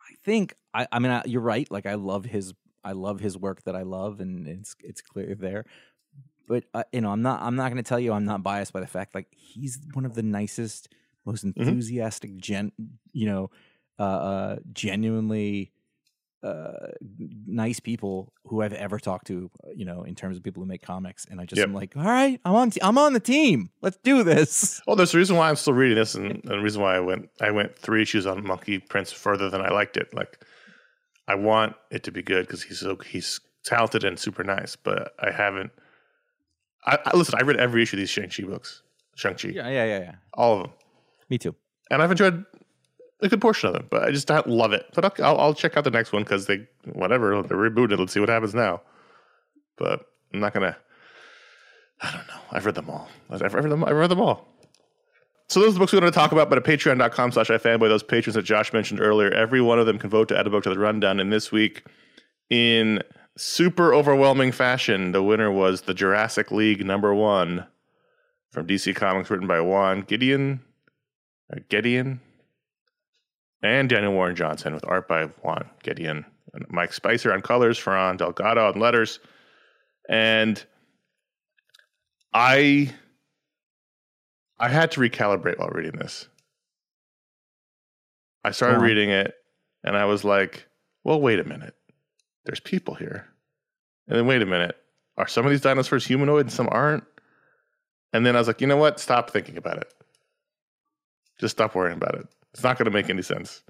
I 0.08 0.14
think 0.24 0.54
I, 0.72 0.86
I 0.92 1.00
mean 1.00 1.10
I, 1.10 1.22
you're 1.26 1.42
right. 1.42 1.68
Like 1.70 1.86
I 1.86 1.94
love 1.94 2.24
his 2.24 2.54
I 2.84 2.92
love 2.92 3.18
his 3.18 3.36
work 3.36 3.64
that 3.64 3.74
I 3.74 3.82
love, 3.82 4.20
and 4.20 4.46
it's 4.46 4.76
it's 4.78 5.00
clear 5.00 5.34
there. 5.34 5.64
But 6.46 6.64
uh, 6.72 6.84
you 6.92 7.00
know, 7.00 7.10
I'm 7.10 7.22
not 7.22 7.42
I'm 7.42 7.56
not 7.56 7.72
going 7.72 7.82
to 7.82 7.88
tell 7.88 7.98
you 7.98 8.12
I'm 8.12 8.24
not 8.24 8.44
biased 8.44 8.72
by 8.72 8.80
the 8.80 8.86
fact 8.86 9.14
like 9.14 9.26
he's 9.32 9.80
one 9.92 10.04
of 10.04 10.14
the 10.14 10.22
nicest, 10.22 10.88
most 11.24 11.42
enthusiastic, 11.42 12.36
gen 12.36 12.70
you 13.12 13.26
know, 13.26 13.50
uh, 13.98 14.02
uh 14.02 14.56
genuinely 14.72 15.72
uh 16.42 16.88
nice 17.46 17.80
people 17.80 18.32
who 18.44 18.62
I've 18.62 18.72
ever 18.72 18.98
talked 18.98 19.26
to. 19.26 19.50
uh, 19.64 19.70
You 19.74 19.84
know, 19.84 20.04
in 20.04 20.14
terms 20.14 20.36
of 20.36 20.42
people 20.42 20.62
who 20.62 20.66
make 20.66 20.82
comics, 20.82 21.26
and 21.30 21.40
I 21.40 21.44
just 21.44 21.58
Yep. 21.58 21.68
am 21.68 21.74
like, 21.74 21.96
all 21.96 22.02
right, 22.04 22.40
I'm 22.44 22.54
on 22.54 22.70
t- 22.70 22.80
I'm 22.82 22.96
on 22.98 23.12
the 23.12 23.20
team. 23.20 23.70
Let's 23.82 23.98
do 24.02 24.22
this. 24.22 24.80
Well, 24.86 24.96
there's 24.96 25.14
a 25.14 25.18
reason 25.18 25.36
why 25.36 25.48
I'm 25.50 25.56
still 25.56 25.74
reading 25.74 25.96
this, 25.96 26.14
and, 26.14 26.30
and 26.32 26.42
the 26.44 26.58
reason 26.60 26.80
why 26.82 26.96
I 26.96 27.00
went 27.00 27.28
I 27.40 27.50
went 27.50 27.76
three 27.78 28.02
issues 28.02 28.26
on 28.26 28.46
Monkey 28.46 28.78
Prince 28.78 29.12
further 29.12 29.50
than 29.50 29.60
I 29.60 29.68
liked 29.70 29.96
it. 29.96 30.12
Like, 30.14 30.44
I 31.28 31.34
want 31.34 31.76
it 31.90 32.02
to 32.04 32.10
be 32.12 32.22
good 32.22 32.46
because 32.46 32.62
he's 32.62 32.80
so 32.80 32.96
he's 32.96 33.40
talented 33.64 34.04
and 34.04 34.18
super 34.18 34.42
nice, 34.42 34.76
but 34.76 35.12
I 35.20 35.30
haven't. 35.30 35.70
I, 36.86 36.98
I 37.04 37.16
listen. 37.16 37.34
I 37.38 37.42
read 37.42 37.58
every 37.58 37.82
issue 37.82 37.96
of 37.96 38.00
these 38.00 38.08
Shang 38.10 38.30
Chi 38.30 38.42
books, 38.44 38.82
Shang 39.14 39.34
Chi, 39.34 39.48
Yeah, 39.48 39.68
yeah, 39.68 39.84
yeah, 39.84 39.98
yeah. 39.98 40.14
all 40.34 40.54
of 40.56 40.62
them, 40.62 40.72
Me 41.28 41.36
too. 41.36 41.54
and 41.90 42.00
I've 42.02 42.10
enjoyed 42.10 42.44
a 43.22 43.28
good 43.28 43.40
portion 43.40 43.68
of 43.68 43.74
them. 43.74 43.86
But 43.90 44.04
I 44.04 44.10
just 44.10 44.26
don't 44.26 44.46
love 44.46 44.72
it. 44.72 44.86
But 44.94 45.20
I'll, 45.20 45.38
I'll, 45.38 45.54
check 45.54 45.76
out 45.76 45.84
the 45.84 45.90
next 45.90 46.12
one 46.12 46.22
because 46.22 46.46
they 46.46 46.66
whatever 46.92 47.42
they're 47.42 47.56
rebooted. 47.56 47.98
Let's 47.98 48.12
see 48.12 48.20
what 48.20 48.28
happens 48.28 48.54
now. 48.54 48.82
But 49.76 50.06
I'm 50.32 50.40
not 50.40 50.52
gonna. 50.52 50.76
I 52.02 52.12
don't 52.12 52.26
know. 52.28 52.40
I've 52.50 52.64
read 52.64 52.74
them 52.74 52.88
all. 52.88 53.08
I've 53.30 53.54
read 53.54 53.64
them. 53.64 53.84
I've 53.84 53.96
read 53.96 54.10
them 54.10 54.20
all. 54.20 54.48
So 55.48 55.58
those 55.58 55.70
are 55.70 55.72
the 55.72 55.78
books 55.80 55.92
we're 55.92 55.98
going 55.98 56.12
to 56.12 56.16
talk 56.16 56.30
about, 56.30 56.48
but 56.48 56.58
at 56.58 56.64
patreon.com 56.64 57.32
slash 57.32 57.48
ifanboy, 57.48 57.88
those 57.88 58.04
patrons 58.04 58.36
that 58.36 58.42
Josh 58.42 58.72
mentioned 58.72 59.00
earlier, 59.00 59.32
every 59.32 59.60
one 59.60 59.80
of 59.80 59.86
them 59.86 59.98
can 59.98 60.08
vote 60.08 60.28
to 60.28 60.38
add 60.38 60.46
a 60.46 60.50
book 60.50 60.62
to 60.62 60.70
the 60.70 60.78
rundown. 60.78 61.18
And 61.18 61.32
this 61.32 61.50
week, 61.50 61.82
in 62.50 63.02
super 63.36 63.92
overwhelming 63.92 64.52
fashion, 64.52 65.10
the 65.10 65.24
winner 65.24 65.50
was 65.50 65.82
the 65.82 65.92
Jurassic 65.92 66.52
League 66.52 66.86
number 66.86 67.12
one 67.12 67.66
from 68.52 68.68
DC 68.68 68.94
Comics, 68.94 69.28
written 69.28 69.48
by 69.48 69.60
Juan 69.60 70.04
Gedeon. 70.04 70.60
Gedeon, 71.68 72.20
and 73.62 73.88
Daniel 73.88 74.12
Warren 74.12 74.36
Johnson 74.36 74.74
with 74.74 74.84
art 74.86 75.08
by 75.08 75.24
Juan 75.24 75.68
Gedeon, 75.84 76.24
and 76.54 76.66
Mike 76.70 76.92
Spicer 76.92 77.32
on 77.32 77.42
colors, 77.42 77.78
Ferran 77.78 78.16
Delgado 78.16 78.68
on 78.68 78.80
letters, 78.80 79.20
and 80.08 80.64
I 82.32 82.92
I 84.58 84.68
had 84.68 84.90
to 84.92 85.00
recalibrate 85.00 85.58
while 85.58 85.70
reading 85.70 85.98
this. 85.98 86.28
I 88.44 88.50
started 88.52 88.78
on. 88.78 88.82
reading 88.82 89.10
it 89.10 89.34
and 89.84 89.96
I 89.96 90.04
was 90.04 90.24
like, 90.24 90.66
well, 91.04 91.20
wait 91.20 91.40
a 91.40 91.44
minute. 91.44 91.74
There's 92.44 92.60
people 92.60 92.94
here. 92.94 93.26
And 94.06 94.18
then 94.18 94.26
wait 94.26 94.42
a 94.42 94.46
minute. 94.46 94.76
Are 95.16 95.28
some 95.28 95.44
of 95.44 95.50
these 95.50 95.60
dinosaurs 95.60 96.06
humanoid 96.06 96.46
and 96.46 96.52
some 96.52 96.68
aren't? 96.70 97.04
And 98.12 98.24
then 98.24 98.34
I 98.34 98.38
was 98.38 98.48
like, 98.48 98.60
you 98.60 98.66
know 98.66 98.76
what? 98.76 99.00
Stop 99.00 99.30
thinking 99.30 99.56
about 99.56 99.78
it. 99.78 99.92
Just 101.38 101.56
stop 101.56 101.74
worrying 101.74 101.96
about 101.96 102.16
it. 102.16 102.26
It's 102.54 102.62
not 102.62 102.78
going 102.78 102.86
to 102.86 102.90
make 102.90 103.10
any 103.10 103.22
sense. 103.22 103.62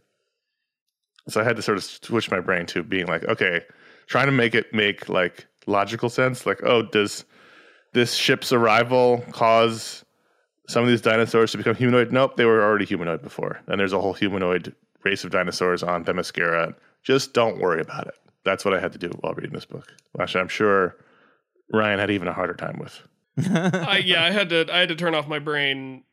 So 1.29 1.41
I 1.41 1.45
had 1.45 1.57
to 1.57 1.63
sort 1.63 1.79
of 1.79 1.85
switch 1.85 2.31
my 2.31 2.41
brain 2.41 2.67
to 2.67 2.83
being 2.83 3.07
like, 3.07 3.25
okay, 3.25 3.63
trying 4.07 4.27
to 4.27 4.33
make 4.33 4.55
it 4.55 4.73
make 4.73 5.09
like 5.09 5.47
logical 5.67 6.09
sense. 6.09 6.47
Like, 6.47 6.63
oh, 6.65 6.83
does 6.83 7.25
this 7.93 8.15
ship's 8.15 8.53
arrival 8.53 9.25
cause 9.33 10.05
some 10.69 10.83
of 10.83 10.89
these 10.89 11.01
dinosaurs 11.01 11.53
to 11.53 11.59
become 11.59 11.77
humanoid? 11.77 12.13
Nope, 12.13 12.37
they 12.37 12.45
were 12.45 12.63
already 12.63 12.85
humanoid 12.85 13.23
before. 13.23 13.61
And 13.67 13.79
there's 13.79 13.93
a 13.93 14.01
whole 14.01 14.15
humanoid 14.15 14.75
race 15.05 15.25
of 15.25 15.31
dinosaurs 15.31 15.83
on 15.83 16.05
Themyscira. 16.05 16.75
Just 17.03 17.33
don't 17.33 17.59
worry 17.59 17.81
about 17.81 18.07
it. 18.07 18.15
That's 18.45 18.65
what 18.65 18.75
I 18.75 18.81
had 18.81 18.93
to 18.93 18.99
do 18.99 19.09
while 19.21 19.35
reading 19.35 19.53
this 19.53 19.67
book. 19.67 19.93
Actually, 20.19 20.41
I'm 20.41 20.49
sure 20.49 20.97
Ryan 21.73 21.99
had 21.99 22.11
even 22.11 22.29
a 22.29 22.33
harder 22.33 22.55
time 22.55 22.79
with. 22.79 23.03
I, 23.39 24.03
yeah, 24.05 24.25
I 24.25 24.31
had 24.31 24.49
to 24.51 24.67
I 24.73 24.79
had 24.81 24.89
to 24.89 24.97
turn 24.97 25.15
off 25.15 25.29
my 25.29 25.39
brain 25.39 26.05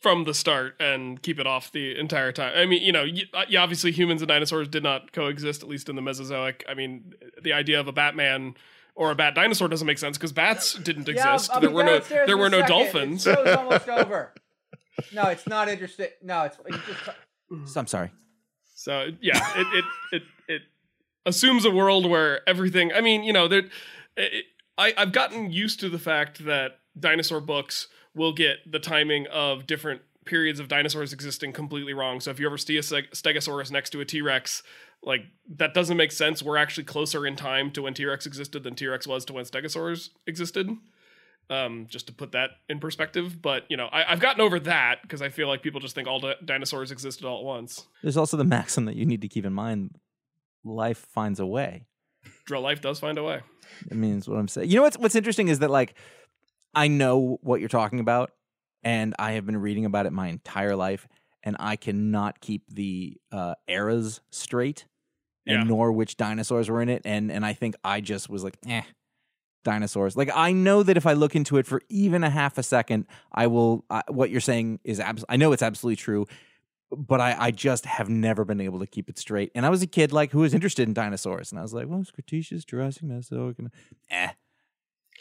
from 0.00 0.24
the 0.24 0.32
start 0.34 0.74
and 0.80 1.20
keep 1.22 1.38
it 1.38 1.46
off 1.46 1.70
the 1.72 1.98
entire 1.98 2.32
time. 2.32 2.52
I 2.56 2.64
mean, 2.66 2.82
you 2.82 2.90
know, 2.92 3.04
y- 3.04 3.24
uh, 3.34 3.44
obviously 3.58 3.92
humans 3.92 4.22
and 4.22 4.28
dinosaurs 4.28 4.66
did 4.68 4.82
not 4.82 5.12
coexist 5.12 5.62
at 5.62 5.68
least 5.68 5.88
in 5.90 5.96
the 5.96 6.02
Mesozoic. 6.02 6.64
I 6.68 6.74
mean, 6.74 7.12
the 7.42 7.52
idea 7.52 7.78
of 7.78 7.86
a 7.86 7.92
Batman 7.92 8.54
or 8.94 9.10
a 9.10 9.14
bat 9.14 9.34
dinosaur 9.34 9.68
doesn't 9.68 9.86
make 9.86 9.98
sense 9.98 10.16
because 10.16 10.32
bats 10.32 10.74
didn't 10.74 11.08
exist. 11.08 11.50
I'll 11.52 11.60
there 11.60 11.70
were 11.70 11.84
no 11.84 11.98
there 12.00 12.36
were 12.38 12.48
no 12.50 12.60
second. 12.60 12.76
dolphins. 12.76 13.24
The 13.24 13.34
show's 13.36 13.56
almost 13.56 13.88
over. 13.90 14.32
No, 15.12 15.24
it's 15.24 15.46
not 15.46 15.68
interesting. 15.68 16.08
No, 16.22 16.42
it's 16.44 16.56
you 16.68 16.78
just. 17.64 17.76
I'm 17.76 17.86
sorry. 17.86 18.10
So 18.74 19.10
yeah, 19.20 19.40
it 19.56 19.66
it 19.74 19.84
it 20.12 20.22
it 20.48 20.62
assumes 21.26 21.64
a 21.64 21.70
world 21.70 22.08
where 22.08 22.46
everything. 22.48 22.92
I 22.92 23.00
mean, 23.00 23.22
you 23.22 23.32
know, 23.32 23.48
there. 23.48 23.62
It, 24.16 24.44
I 24.78 24.94
I've 24.96 25.12
gotten 25.12 25.50
used 25.52 25.80
to 25.80 25.88
the 25.88 25.98
fact 25.98 26.44
that 26.46 26.78
dinosaur 26.98 27.40
books 27.40 27.88
will 28.14 28.32
get 28.32 28.58
the 28.70 28.78
timing 28.78 29.26
of 29.28 29.66
different 29.66 30.02
periods 30.24 30.60
of 30.60 30.68
dinosaurs 30.68 31.12
existing 31.12 31.52
completely 31.52 31.92
wrong. 31.92 32.20
So 32.20 32.30
if 32.30 32.38
you 32.38 32.46
ever 32.46 32.58
see 32.58 32.76
a 32.76 32.82
Stegosaurus 32.82 33.70
next 33.70 33.90
to 33.90 34.00
a 34.00 34.04
T 34.04 34.20
Rex, 34.20 34.62
like 35.02 35.22
that 35.56 35.74
doesn't 35.74 35.96
make 35.96 36.12
sense. 36.12 36.42
We're 36.42 36.56
actually 36.56 36.84
closer 36.84 37.26
in 37.26 37.36
time 37.36 37.70
to 37.72 37.82
when 37.82 37.94
T 37.94 38.04
Rex 38.04 38.26
existed 38.26 38.62
than 38.62 38.74
T 38.74 38.86
Rex 38.86 39.06
was 39.06 39.24
to 39.26 39.32
when 39.32 39.44
Stegosaurus 39.44 40.10
existed. 40.26 40.70
Um, 41.48 41.86
just 41.88 42.06
to 42.06 42.12
put 42.12 42.30
that 42.30 42.50
in 42.68 42.78
perspective, 42.78 43.42
but 43.42 43.64
you 43.68 43.76
know, 43.76 43.86
I, 43.86 44.12
I've 44.12 44.20
gotten 44.20 44.40
over 44.40 44.60
that 44.60 45.02
because 45.02 45.20
I 45.20 45.30
feel 45.30 45.48
like 45.48 45.64
people 45.64 45.80
just 45.80 45.96
think 45.96 46.06
all 46.06 46.20
di- 46.20 46.36
dinosaurs 46.44 46.92
existed 46.92 47.26
all 47.26 47.38
at 47.38 47.44
once. 47.44 47.88
There's 48.02 48.16
also 48.16 48.36
the 48.36 48.44
maxim 48.44 48.84
that 48.84 48.94
you 48.94 49.04
need 49.04 49.20
to 49.22 49.28
keep 49.28 49.44
in 49.44 49.52
mind: 49.52 49.96
life 50.62 50.98
finds 51.12 51.40
a 51.40 51.46
way. 51.46 51.86
Drill 52.44 52.60
life 52.60 52.80
does 52.80 53.00
find 53.00 53.18
a 53.18 53.24
way. 53.24 53.40
I 53.90 53.94
mean, 53.94 54.18
is 54.18 54.28
what 54.28 54.38
I'm 54.38 54.46
saying. 54.46 54.70
You 54.70 54.76
know 54.76 54.82
what's 54.82 54.96
what's 54.96 55.16
interesting 55.16 55.48
is 55.48 55.58
that 55.58 55.70
like 55.70 55.94
I 56.74 56.88
know 56.88 57.38
what 57.42 57.60
you're 57.60 57.68
talking 57.68 58.00
about, 58.00 58.32
and 58.82 59.14
I 59.18 59.32
have 59.32 59.46
been 59.46 59.56
reading 59.56 59.84
about 59.84 60.06
it 60.06 60.12
my 60.12 60.28
entire 60.28 60.76
life, 60.76 61.08
and 61.42 61.56
I 61.58 61.76
cannot 61.76 62.40
keep 62.40 62.62
the 62.68 63.16
uh, 63.32 63.54
eras 63.68 64.20
straight, 64.30 64.86
and 65.46 65.68
nor 65.68 65.92
which 65.92 66.16
dinosaurs 66.16 66.68
were 66.70 66.82
in 66.82 66.88
it, 66.88 67.02
and 67.04 67.30
and 67.32 67.44
I 67.44 67.52
think 67.54 67.74
I 67.82 68.00
just 68.00 68.28
was 68.28 68.44
like, 68.44 68.56
eh, 68.68 68.82
dinosaurs. 69.64 70.16
Like 70.16 70.30
I 70.34 70.52
know 70.52 70.82
that 70.82 70.96
if 70.96 71.06
I 71.06 71.12
look 71.14 71.34
into 71.36 71.56
it 71.56 71.66
for 71.66 71.80
even 71.88 72.24
a 72.24 72.30
half 72.30 72.58
a 72.58 72.62
second, 72.62 73.06
I 73.32 73.46
will. 73.46 73.84
I, 73.90 74.02
what 74.08 74.30
you're 74.30 74.40
saying 74.40 74.80
is 74.84 75.00
abs- 75.00 75.24
I 75.28 75.36
know 75.36 75.52
it's 75.52 75.62
absolutely 75.62 75.96
true. 75.96 76.26
But 76.92 77.20
I, 77.20 77.36
I 77.38 77.50
just 77.52 77.86
have 77.86 78.08
never 78.08 78.44
been 78.44 78.60
able 78.60 78.80
to 78.80 78.86
keep 78.86 79.08
it 79.08 79.16
straight. 79.16 79.52
And 79.54 79.64
I 79.64 79.68
was 79.68 79.80
a 79.80 79.86
kid 79.86 80.12
like 80.12 80.32
who 80.32 80.40
was 80.40 80.52
interested 80.54 80.88
in 80.88 80.92
dinosaurs, 80.92 81.52
and 81.52 81.58
I 81.60 81.62
was 81.62 81.72
like, 81.72 81.86
well, 81.86 82.00
it's 82.00 82.10
Cretaceous, 82.10 82.64
Jurassic, 82.64 83.04
Mesozoic, 83.04 83.60
and 83.60 83.70
eh. 84.10 84.30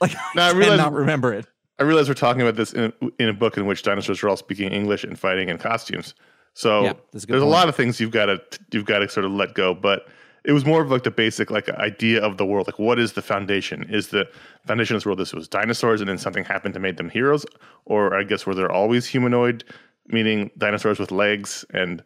Like 0.01 0.13
No, 0.35 0.43
I 0.43 0.49
I 0.49 0.51
realize- 0.53 0.77
cannot 0.77 0.93
remember 0.93 1.33
it. 1.33 1.45
I 1.79 1.83
realize 1.83 2.09
we're 2.09 2.13
talking 2.15 2.41
about 2.41 2.55
this 2.57 2.73
in, 2.73 2.91
in 3.19 3.29
a 3.29 3.33
book 3.33 3.55
in 3.57 3.65
which 3.65 3.83
dinosaurs 3.83 4.21
are 4.21 4.27
all 4.27 4.35
speaking 4.35 4.69
English 4.71 5.05
and 5.05 5.17
fighting 5.17 5.47
in 5.47 5.57
costumes. 5.57 6.13
So 6.53 6.83
Yeah, 6.83 6.91
a 7.13 7.25
there's 7.25 7.41
a 7.41 7.45
lot 7.45 7.69
of 7.69 7.75
things 7.75 7.99
you've 8.01 8.11
got 8.11 8.25
to 8.25 8.41
you've 8.71 8.85
got 8.85 8.99
to 8.99 9.07
sort 9.09 9.25
of 9.25 9.31
let 9.31 9.53
go. 9.53 9.73
But 9.73 10.07
it 10.43 10.51
was 10.51 10.65
more 10.65 10.81
of 10.81 10.91
like 10.91 11.03
the 11.03 11.11
basic 11.11 11.51
like 11.51 11.69
idea 11.69 12.21
of 12.21 12.35
the 12.37 12.45
world. 12.45 12.67
Like 12.67 12.79
what 12.79 12.99
is 12.99 13.13
the 13.13 13.21
foundation? 13.21 13.83
Is 13.89 14.09
the 14.09 14.27
foundation 14.67 14.95
of 14.95 15.01
this 15.01 15.05
world 15.05 15.19
this 15.19 15.33
was 15.33 15.47
dinosaurs 15.47 16.01
and 16.01 16.09
then 16.09 16.17
something 16.17 16.43
happened 16.43 16.73
to 16.73 16.79
make 16.81 16.97
them 16.97 17.09
heroes, 17.09 17.45
or 17.85 18.13
I 18.17 18.23
guess 18.23 18.45
were 18.45 18.55
there 18.55 18.71
always 18.71 19.05
humanoid, 19.07 19.63
meaning 20.07 20.51
dinosaurs 20.57 20.99
with 20.99 21.11
legs 21.11 21.63
and 21.73 22.03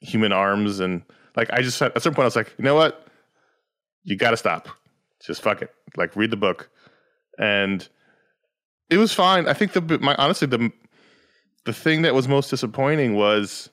human 0.00 0.30
arms 0.30 0.78
and 0.78 1.02
like 1.36 1.50
I 1.52 1.62
just 1.62 1.82
at 1.82 2.00
some 2.00 2.14
point 2.14 2.24
I 2.24 2.26
was 2.26 2.36
like, 2.36 2.54
you 2.58 2.64
know 2.64 2.76
what, 2.76 3.08
you 4.04 4.14
got 4.16 4.30
to 4.30 4.36
stop. 4.36 4.68
Just 5.20 5.42
fuck 5.42 5.62
it. 5.62 5.70
Like 5.96 6.14
read 6.14 6.30
the 6.30 6.36
book, 6.36 6.70
and 7.38 7.88
it 8.90 8.98
was 8.98 9.12
fine. 9.12 9.48
I 9.48 9.52
think 9.52 9.72
the 9.72 9.98
my 10.00 10.14
honestly 10.16 10.46
the 10.46 10.70
the 11.64 11.72
thing 11.72 12.02
that 12.02 12.14
was 12.14 12.28
most 12.28 12.50
disappointing 12.50 13.14
was 13.14 13.70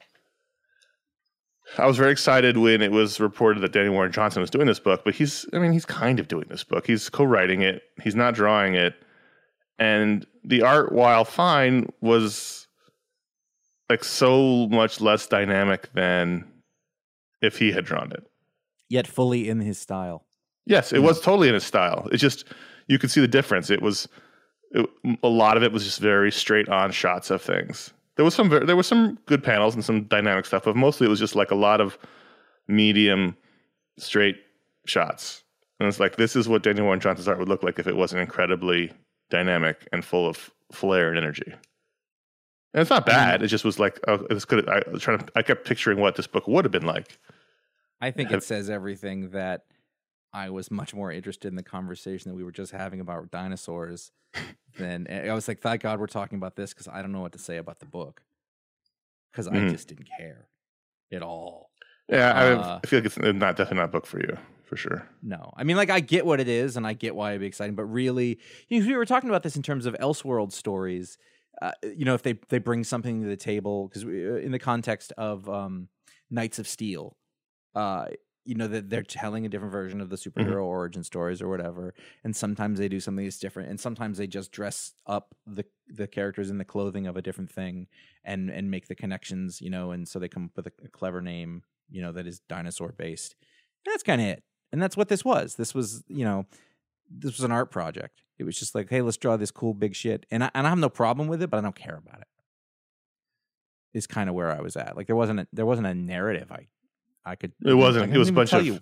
I 1.77 1.85
was 1.85 1.97
very 1.97 2.11
excited 2.11 2.57
when 2.57 2.81
it 2.81 2.91
was 2.91 3.19
reported 3.19 3.61
that 3.61 3.71
Danny 3.71 3.89
Warren 3.89 4.11
Johnson 4.11 4.41
was 4.41 4.49
doing 4.49 4.67
this 4.67 4.79
book, 4.79 5.03
but 5.03 5.15
he's 5.15 5.45
I 5.53 5.59
mean 5.59 5.71
he's 5.71 5.85
kind 5.85 6.19
of 6.19 6.27
doing 6.27 6.45
this 6.49 6.63
book. 6.63 6.87
He's 6.87 7.09
co-writing 7.09 7.61
it. 7.61 7.83
He's 8.01 8.15
not 8.15 8.33
drawing 8.33 8.75
it. 8.75 8.95
And 9.79 10.25
the 10.43 10.61
art 10.61 10.91
while 10.91 11.25
fine 11.25 11.87
was 12.01 12.67
like 13.89 14.03
so 14.03 14.67
much 14.67 15.01
less 15.01 15.27
dynamic 15.27 15.91
than 15.93 16.45
if 17.41 17.57
he 17.57 17.71
had 17.71 17.85
drawn 17.85 18.11
it. 18.11 18.23
Yet 18.89 19.07
fully 19.07 19.49
in 19.49 19.59
his 19.59 19.79
style. 19.79 20.25
Yes, 20.65 20.93
it 20.93 20.99
was 20.99 21.19
totally 21.19 21.49
in 21.49 21.55
his 21.55 21.65
style. 21.65 22.07
It's 22.11 22.21
just 22.21 22.45
you 22.87 22.99
could 22.99 23.11
see 23.11 23.21
the 23.21 23.27
difference. 23.27 23.69
It 23.69 23.81
was 23.81 24.07
it, 24.71 24.89
a 25.21 25.27
lot 25.27 25.57
of 25.57 25.63
it 25.63 25.71
was 25.71 25.83
just 25.83 25.99
very 25.99 26.31
straight 26.31 26.69
on 26.69 26.91
shots 26.91 27.29
of 27.29 27.41
things. 27.41 27.93
There 28.15 28.25
was 28.25 28.35
some 28.35 28.49
ver- 28.49 28.65
there 28.65 28.75
was 28.75 28.87
some 28.87 29.17
good 29.25 29.43
panels 29.43 29.75
and 29.75 29.83
some 29.83 30.03
dynamic 30.03 30.45
stuff, 30.45 30.63
but 30.63 30.75
mostly 30.75 31.07
it 31.07 31.09
was 31.09 31.19
just 31.19 31.35
like 31.35 31.51
a 31.51 31.55
lot 31.55 31.81
of 31.81 31.97
medium 32.67 33.35
straight 33.97 34.37
shots. 34.85 35.43
And 35.79 35.87
it's 35.87 35.99
like 35.99 36.15
this 36.15 36.35
is 36.35 36.47
what 36.47 36.63
Daniel 36.63 36.85
Warren 36.85 36.99
Johnson's 36.99 37.27
art 37.27 37.39
would 37.39 37.49
look 37.49 37.63
like 37.63 37.79
if 37.79 37.87
it 37.87 37.95
wasn't 37.95 38.21
incredibly 38.21 38.91
dynamic 39.29 39.87
and 39.91 40.05
full 40.05 40.27
of 40.27 40.51
flair 40.71 41.09
and 41.09 41.17
energy. 41.17 41.51
And 42.73 42.81
it's 42.81 42.89
not 42.89 43.05
bad. 43.05 43.41
Mm. 43.41 43.43
It 43.43 43.47
just 43.47 43.65
was 43.65 43.79
like 43.79 43.99
oh, 44.07 44.25
it's 44.29 44.45
good. 44.45 44.67
I 44.69 44.81
was 44.91 45.01
trying 45.01 45.19
to. 45.19 45.25
I 45.35 45.41
kept 45.41 45.65
picturing 45.65 45.99
what 45.99 46.15
this 46.15 46.27
book 46.27 46.47
would 46.47 46.65
have 46.65 46.71
been 46.71 46.85
like. 46.85 47.17
I 48.01 48.11
think 48.11 48.31
it 48.31 48.43
says 48.43 48.69
everything 48.69 49.29
that 49.29 49.63
I 50.33 50.49
was 50.49 50.71
much 50.71 50.93
more 50.93 51.11
interested 51.11 51.47
in 51.47 51.55
the 51.55 51.63
conversation 51.63 52.31
that 52.31 52.35
we 52.35 52.43
were 52.43 52.51
just 52.51 52.71
having 52.71 52.99
about 52.99 53.29
dinosaurs 53.31 54.11
than 54.77 55.07
I 55.09 55.31
was 55.33 55.47
like, 55.47 55.59
thank 55.61 55.81
God 55.81 55.99
we're 55.99 56.07
talking 56.07 56.37
about 56.37 56.55
this 56.55 56.73
because 56.73 56.87
I 56.87 57.01
don't 57.01 57.11
know 57.11 57.21
what 57.21 57.33
to 57.33 57.39
say 57.39 57.57
about 57.57 57.79
the 57.79 57.85
book 57.85 58.23
because 59.31 59.47
I 59.47 59.51
Mhm. 59.51 59.71
just 59.71 59.87
didn't 59.87 60.09
care 60.17 60.47
at 61.11 61.21
all. 61.21 61.71
Yeah, 62.09 62.31
Uh, 62.31 62.79
I, 62.79 62.79
I 62.83 62.87
feel 62.87 62.99
like 62.99 63.05
it's 63.05 63.17
not 63.17 63.55
definitely 63.55 63.77
not 63.77 63.85
a 63.85 63.91
book 63.91 64.05
for 64.05 64.19
you 64.19 64.37
for 64.65 64.75
sure. 64.75 65.07
No, 65.21 65.53
I 65.55 65.63
mean, 65.63 65.77
like 65.77 65.89
I 65.89 65.99
get 65.99 66.25
what 66.25 66.39
it 66.39 66.47
is, 66.49 66.75
and 66.75 66.85
I 66.85 66.93
get 66.93 67.15
why 67.15 67.29
it'd 67.31 67.41
be 67.41 67.47
exciting, 67.47 67.75
but 67.75 67.85
really, 67.85 68.39
you 68.67 68.79
know, 68.81 68.87
we 68.87 68.95
were 68.95 69.05
talking 69.05 69.29
about 69.29 69.43
this 69.43 69.55
in 69.55 69.61
terms 69.63 69.85
of 69.85 69.93
Elseworld 69.95 70.51
stories. 70.51 71.17
Uh, 71.61 71.71
you 71.95 72.03
know, 72.03 72.13
if 72.15 72.23
they 72.23 72.33
they 72.49 72.57
bring 72.57 72.83
something 72.83 73.21
to 73.21 73.27
the 73.27 73.37
table, 73.37 73.87
because 73.87 74.03
in 74.03 74.51
the 74.51 74.59
context 74.59 75.13
of 75.17 75.47
um, 75.47 75.87
Knights 76.29 76.59
of 76.59 76.67
Steel, 76.67 77.15
uh, 77.75 78.07
you 78.45 78.55
know 78.55 78.67
that 78.67 78.89
they're 78.89 79.03
telling 79.03 79.45
a 79.45 79.49
different 79.49 79.71
version 79.71 80.01
of 80.01 80.09
the 80.09 80.15
mm-hmm. 80.15 80.39
superhero 80.39 80.63
origin 80.63 81.03
stories 81.03 81.41
or 81.41 81.49
whatever, 81.49 81.93
and 82.23 82.35
sometimes 82.35 82.79
they 82.79 82.89
do 82.89 82.99
something 82.99 83.25
that's 83.25 83.39
different, 83.39 83.69
and 83.69 83.79
sometimes 83.79 84.17
they 84.17 84.27
just 84.27 84.51
dress 84.51 84.93
up 85.07 85.35
the 85.45 85.65
the 85.87 86.07
characters 86.07 86.49
in 86.49 86.57
the 86.57 86.65
clothing 86.65 87.07
of 87.07 87.17
a 87.17 87.21
different 87.21 87.51
thing 87.51 87.87
and 88.23 88.49
and 88.49 88.71
make 88.71 88.87
the 88.87 88.95
connections, 88.95 89.61
you 89.61 89.69
know, 89.69 89.91
and 89.91 90.07
so 90.07 90.19
they 90.19 90.27
come 90.27 90.45
up 90.45 90.51
with 90.55 90.67
a, 90.67 90.85
a 90.85 90.89
clever 90.89 91.21
name, 91.21 91.63
you 91.89 92.01
know, 92.01 92.11
that 92.11 92.27
is 92.27 92.39
dinosaur 92.49 92.93
based. 92.97 93.35
That's 93.85 94.03
kind 94.03 94.21
of 94.21 94.27
it 94.27 94.43
and 94.73 94.81
that's 94.81 94.97
what 94.97 95.07
this 95.07 95.23
was. 95.23 95.55
This 95.55 95.73
was, 95.73 96.03
you 96.09 96.25
know, 96.25 96.47
this 97.07 97.37
was 97.37 97.45
an 97.45 97.51
art 97.51 97.69
project. 97.69 98.23
It 98.39 98.43
was 98.43 98.57
just 98.57 98.73
like, 98.73 98.89
hey, 98.89 99.03
let's 99.03 99.17
draw 99.17 99.37
this 99.37 99.51
cool 99.51 99.75
big 99.75 99.95
shit, 99.95 100.25
and 100.31 100.43
I, 100.43 100.49
and 100.55 100.65
I 100.65 100.71
have 100.71 100.79
no 100.79 100.89
problem 100.89 101.27
with 101.27 101.41
it, 101.43 101.51
but 101.51 101.57
I 101.57 101.61
don't 101.61 101.75
care 101.75 102.01
about 102.05 102.21
it. 102.21 102.27
Is 103.93 104.07
kind 104.07 104.27
of 104.27 104.35
where 104.35 104.51
I 104.51 104.61
was 104.61 104.75
at. 104.75 104.97
Like 104.97 105.05
there 105.05 105.15
wasn't 105.15 105.41
a, 105.41 105.47
there 105.53 105.67
wasn't 105.67 105.85
a 105.85 105.93
narrative. 105.93 106.51
I 106.51 106.67
I 107.25 107.35
could. 107.35 107.53
It 107.65 107.73
wasn't. 107.73 108.13
It 108.13 108.17
was 108.17 108.29
a 108.29 108.33
bunch 108.33 108.53
of. 108.53 108.65
you. 108.65 108.79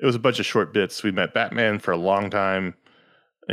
It 0.00 0.06
was 0.06 0.14
a 0.16 0.18
bunch 0.20 0.40
of 0.40 0.46
short 0.46 0.72
bits. 0.74 1.02
We 1.02 1.12
met 1.12 1.34
Batman 1.34 1.78
for 1.78 1.92
a 1.92 1.96
long 1.96 2.30
time. 2.30 2.74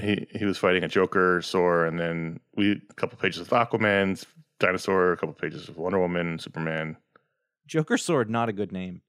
He 0.01 0.25
he 0.31 0.45
was 0.45 0.57
fighting 0.57 0.83
a 0.83 0.87
Joker, 0.87 1.41
Sor, 1.41 1.85
and 1.85 1.99
then 1.99 2.39
we 2.55 2.81
a 2.89 2.93
couple 2.95 3.17
pages 3.17 3.39
with 3.39 3.49
Aquaman, 3.49 4.23
dinosaur, 4.59 5.11
a 5.13 5.17
couple 5.17 5.33
pages 5.33 5.67
of 5.69 5.77
Wonder 5.77 5.99
Woman, 5.99 6.39
Superman, 6.39 6.95
Joker 7.67 7.97
Sword, 7.97 8.29
not 8.29 8.47
a 8.49 8.53
good 8.53 8.71
name. 8.71 9.01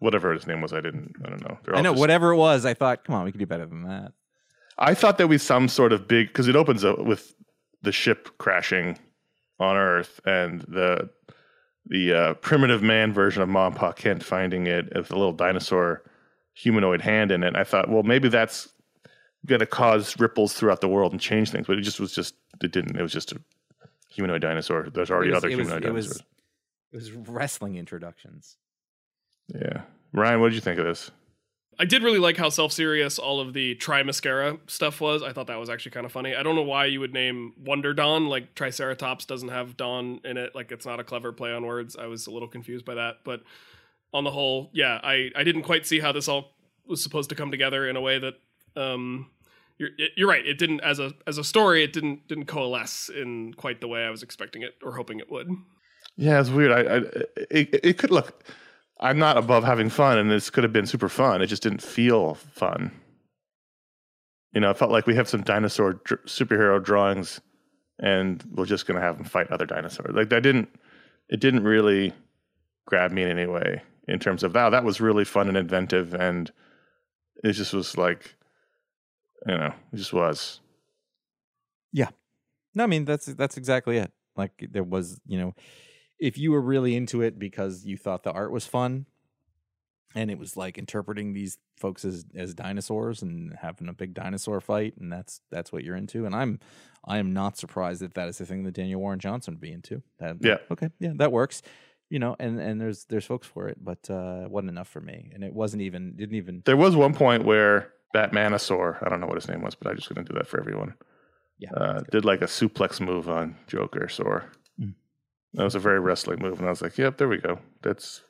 whatever 0.00 0.32
his 0.32 0.46
name 0.46 0.60
was. 0.62 0.72
I 0.72 0.80
didn't. 0.80 1.14
I 1.24 1.28
don't 1.28 1.42
know. 1.42 1.58
I 1.74 1.82
know 1.82 1.92
just- 1.92 2.00
whatever 2.00 2.30
it 2.32 2.36
was. 2.36 2.64
I 2.64 2.74
thought, 2.74 3.04
come 3.04 3.14
on, 3.14 3.24
we 3.24 3.30
could 3.32 3.38
do 3.40 3.46
better 3.46 3.66
than 3.66 3.82
that. 3.84 4.12
I 4.78 4.94
thought 4.94 5.18
there 5.18 5.28
was 5.28 5.42
some 5.42 5.68
sort 5.68 5.92
of 5.92 6.08
big 6.08 6.28
because 6.28 6.48
it 6.48 6.56
opens 6.56 6.82
up 6.84 6.98
with 7.00 7.34
the 7.82 7.92
ship 7.92 8.30
crashing 8.38 8.98
on 9.60 9.76
Earth 9.76 10.18
and 10.24 10.62
the 10.62 11.10
the 11.86 12.12
uh, 12.12 12.34
primitive 12.34 12.82
man 12.82 13.12
version 13.12 13.42
of 13.42 13.48
Mom 13.48 13.72
and 13.72 13.76
Pa 13.76 13.92
Kent 13.92 14.22
finding 14.22 14.66
it 14.66 14.94
with 14.94 15.10
a 15.10 15.16
little 15.16 15.32
dinosaur 15.32 16.02
humanoid 16.54 17.00
hand 17.00 17.30
in 17.32 17.42
it. 17.42 17.56
I 17.56 17.64
thought, 17.64 17.88
well, 17.88 18.02
maybe 18.02 18.28
that's 18.28 18.68
going 19.46 19.60
to 19.60 19.66
cause 19.66 20.18
ripples 20.18 20.54
throughout 20.54 20.80
the 20.80 20.88
world 20.88 21.12
and 21.12 21.20
change 21.20 21.50
things, 21.50 21.66
but 21.66 21.78
it 21.78 21.82
just 21.82 21.98
was 21.98 22.14
just 22.14 22.34
it 22.62 22.70
didn't. 22.72 22.96
It 22.96 23.02
was 23.02 23.12
just 23.12 23.32
a 23.32 23.40
humanoid 24.08 24.42
dinosaur. 24.42 24.88
There's 24.92 25.10
already 25.10 25.30
was, 25.30 25.38
other 25.38 25.48
it 25.48 25.56
was, 25.56 25.66
humanoid 25.66 25.84
it 25.84 25.88
dinosaurs. 25.88 26.22
was, 26.92 27.08
it 27.08 27.14
was 27.14 27.28
wrestling 27.28 27.76
introductions. 27.76 28.56
yeah, 29.48 29.82
Ryan, 30.12 30.40
what 30.40 30.48
did 30.48 30.54
you 30.54 30.60
think 30.60 30.78
of 30.78 30.84
this? 30.84 31.10
I 31.78 31.84
did 31.84 32.02
really 32.02 32.18
like 32.18 32.36
how 32.36 32.48
self 32.48 32.72
serious 32.72 33.18
all 33.18 33.40
of 33.40 33.54
the 33.54 33.74
Tri 33.76 34.02
Mascara 34.02 34.58
stuff 34.66 35.00
was. 35.00 35.22
I 35.22 35.32
thought 35.32 35.46
that 35.46 35.58
was 35.58 35.70
actually 35.70 35.92
kind 35.92 36.06
of 36.06 36.12
funny. 36.12 36.34
I 36.34 36.42
don't 36.42 36.54
know 36.54 36.62
why 36.62 36.86
you 36.86 37.00
would 37.00 37.12
name 37.12 37.54
Wonder 37.64 37.94
Dawn 37.94 38.28
like 38.28 38.54
Triceratops 38.54 39.24
doesn't 39.24 39.48
have 39.48 39.76
Dawn 39.76 40.20
in 40.24 40.36
it. 40.36 40.54
Like 40.54 40.70
it's 40.70 40.86
not 40.86 41.00
a 41.00 41.04
clever 41.04 41.32
play 41.32 41.52
on 41.52 41.64
words. 41.64 41.96
I 41.96 42.06
was 42.06 42.26
a 42.26 42.30
little 42.30 42.48
confused 42.48 42.84
by 42.84 42.94
that, 42.94 43.18
but 43.24 43.42
on 44.12 44.24
the 44.24 44.30
whole, 44.30 44.70
yeah, 44.72 45.00
I 45.02 45.30
I 45.34 45.44
didn't 45.44 45.62
quite 45.62 45.86
see 45.86 46.00
how 46.00 46.12
this 46.12 46.28
all 46.28 46.52
was 46.86 47.02
supposed 47.02 47.30
to 47.30 47.36
come 47.36 47.50
together 47.50 47.88
in 47.88 47.96
a 47.96 48.00
way 48.00 48.18
that 48.18 48.34
um 48.76 49.30
you're 49.78 49.90
you're 50.16 50.28
right. 50.28 50.46
It 50.46 50.58
didn't 50.58 50.80
as 50.80 50.98
a 50.98 51.12
as 51.26 51.38
a 51.38 51.44
story. 51.44 51.82
It 51.82 51.92
didn't 51.92 52.28
didn't 52.28 52.46
coalesce 52.46 53.08
in 53.08 53.54
quite 53.54 53.80
the 53.80 53.88
way 53.88 54.04
I 54.04 54.10
was 54.10 54.22
expecting 54.22 54.62
it 54.62 54.74
or 54.82 54.92
hoping 54.92 55.18
it 55.18 55.30
would. 55.30 55.48
Yeah, 56.16 56.40
it's 56.40 56.50
weird. 56.50 56.72
I, 56.72 56.80
I 56.80 56.96
it, 57.50 57.80
it 57.82 57.98
could 57.98 58.10
look. 58.10 58.44
I'm 59.02 59.18
not 59.18 59.36
above 59.36 59.64
having 59.64 59.90
fun, 59.90 60.16
and 60.16 60.30
this 60.30 60.48
could 60.48 60.62
have 60.62 60.72
been 60.72 60.86
super 60.86 61.08
fun. 61.08 61.42
It 61.42 61.46
just 61.46 61.62
didn't 61.62 61.82
feel 61.82 62.34
fun. 62.34 62.92
You 64.54 64.60
know, 64.60 64.70
it 64.70 64.78
felt 64.78 64.92
like 64.92 65.06
we 65.06 65.16
have 65.16 65.28
some 65.28 65.42
dinosaur 65.42 65.94
dr- 66.04 66.24
superhero 66.24 66.82
drawings, 66.82 67.40
and 67.98 68.42
we're 68.54 68.64
just 68.64 68.86
going 68.86 68.98
to 69.00 69.04
have 69.04 69.16
them 69.16 69.26
fight 69.26 69.50
other 69.50 69.66
dinosaurs. 69.66 70.14
Like 70.14 70.28
that 70.28 70.42
didn't. 70.42 70.68
It 71.28 71.40
didn't 71.40 71.64
really 71.64 72.12
grab 72.86 73.10
me 73.10 73.22
in 73.22 73.30
any 73.30 73.46
way 73.46 73.82
in 74.06 74.18
terms 74.18 74.44
of 74.44 74.54
wow, 74.54 74.70
that 74.70 74.84
was 74.84 75.00
really 75.00 75.24
fun 75.24 75.48
and 75.48 75.56
inventive, 75.56 76.14
and 76.14 76.52
it 77.42 77.52
just 77.52 77.72
was 77.72 77.96
like, 77.96 78.36
you 79.46 79.56
know, 79.56 79.74
it 79.92 79.96
just 79.96 80.12
was. 80.12 80.60
Yeah, 81.92 82.10
no, 82.74 82.84
I 82.84 82.86
mean 82.86 83.04
that's 83.04 83.26
that's 83.26 83.56
exactly 83.56 83.98
it. 83.98 84.12
Like 84.36 84.52
there 84.70 84.84
was, 84.84 85.20
you 85.26 85.38
know, 85.38 85.54
if 86.22 86.38
you 86.38 86.52
were 86.52 86.60
really 86.60 86.94
into 86.94 87.20
it 87.20 87.36
because 87.36 87.84
you 87.84 87.96
thought 87.96 88.22
the 88.22 88.30
art 88.30 88.52
was 88.52 88.64
fun, 88.64 89.06
and 90.14 90.30
it 90.30 90.38
was 90.38 90.56
like 90.56 90.78
interpreting 90.78 91.32
these 91.32 91.58
folks 91.76 92.04
as 92.04 92.24
as 92.34 92.54
dinosaurs 92.54 93.22
and 93.22 93.54
having 93.60 93.88
a 93.88 93.92
big 93.92 94.14
dinosaur 94.14 94.60
fight, 94.60 94.94
and 94.98 95.12
that's 95.12 95.40
that's 95.50 95.72
what 95.72 95.82
you're 95.82 95.96
into. 95.96 96.24
And 96.24 96.34
I'm 96.34 96.60
I 97.04 97.18
am 97.18 97.32
not 97.32 97.58
surprised 97.58 98.02
that 98.02 98.14
that 98.14 98.28
is 98.28 98.38
the 98.38 98.46
thing 98.46 98.62
that 98.62 98.74
Daniel 98.74 99.00
Warren 99.00 99.18
Johnson 99.18 99.54
would 99.54 99.60
be 99.60 99.72
into. 99.72 100.02
That, 100.20 100.36
Yeah. 100.40 100.58
Okay. 100.70 100.90
Yeah, 101.00 101.12
that 101.16 101.32
works. 101.32 101.60
You 102.08 102.20
know, 102.20 102.36
and 102.38 102.60
and 102.60 102.80
there's 102.80 103.04
there's 103.06 103.26
folks 103.26 103.48
for 103.48 103.68
it, 103.68 103.78
but 103.82 104.08
uh, 104.08 104.42
it 104.44 104.50
wasn't 104.50 104.70
enough 104.70 104.88
for 104.88 105.00
me, 105.00 105.30
and 105.34 105.42
it 105.42 105.52
wasn't 105.52 105.82
even 105.82 106.14
didn't 106.14 106.36
even. 106.36 106.62
There 106.64 106.76
was 106.76 106.94
one 106.94 107.14
point 107.14 107.44
where 107.44 107.92
Batmanosaur, 108.14 109.04
I 109.04 109.08
don't 109.08 109.20
know 109.20 109.26
what 109.26 109.36
his 109.36 109.48
name 109.48 109.62
was, 109.62 109.74
but 109.74 109.90
I'm 109.90 109.96
just 109.96 110.14
going 110.14 110.24
to 110.24 110.32
do 110.32 110.38
that 110.38 110.46
for 110.46 110.60
everyone. 110.60 110.94
Yeah, 111.58 111.72
uh, 111.72 112.02
did 112.12 112.24
like 112.24 112.42
a 112.42 112.46
suplex 112.46 113.00
move 113.00 113.28
on 113.28 113.56
Joker 113.66 114.08
Sor. 114.08 114.44
That 115.54 115.64
was 115.64 115.74
a 115.74 115.78
very 115.78 116.00
wrestling 116.00 116.40
move, 116.40 116.58
and 116.58 116.66
I 116.66 116.70
was 116.70 116.80
like, 116.82 116.96
"Yep, 116.96 117.18
there 117.18 117.28
we 117.28 117.38
go. 117.38 117.58
That's 117.82 118.22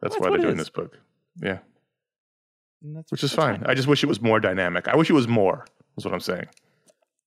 that's, 0.00 0.14
That's 0.14 0.20
why 0.20 0.28
they're 0.30 0.38
doing 0.38 0.52
is. 0.54 0.58
this 0.58 0.70
book." 0.70 0.98
Yeah, 1.40 1.58
and 2.82 2.94
that's- 2.96 3.10
which 3.10 3.22
is 3.24 3.30
that's 3.30 3.36
fine. 3.42 3.62
I 3.66 3.74
just 3.74 3.88
wish 3.88 4.02
it 4.02 4.06
was 4.06 4.20
more 4.20 4.38
dynamic. 4.40 4.86
I 4.88 4.96
wish 4.96 5.08
it 5.08 5.14
was 5.14 5.26
more. 5.28 5.66
Is 5.96 6.04
what 6.04 6.12
I'm 6.12 6.20
saying. 6.20 6.46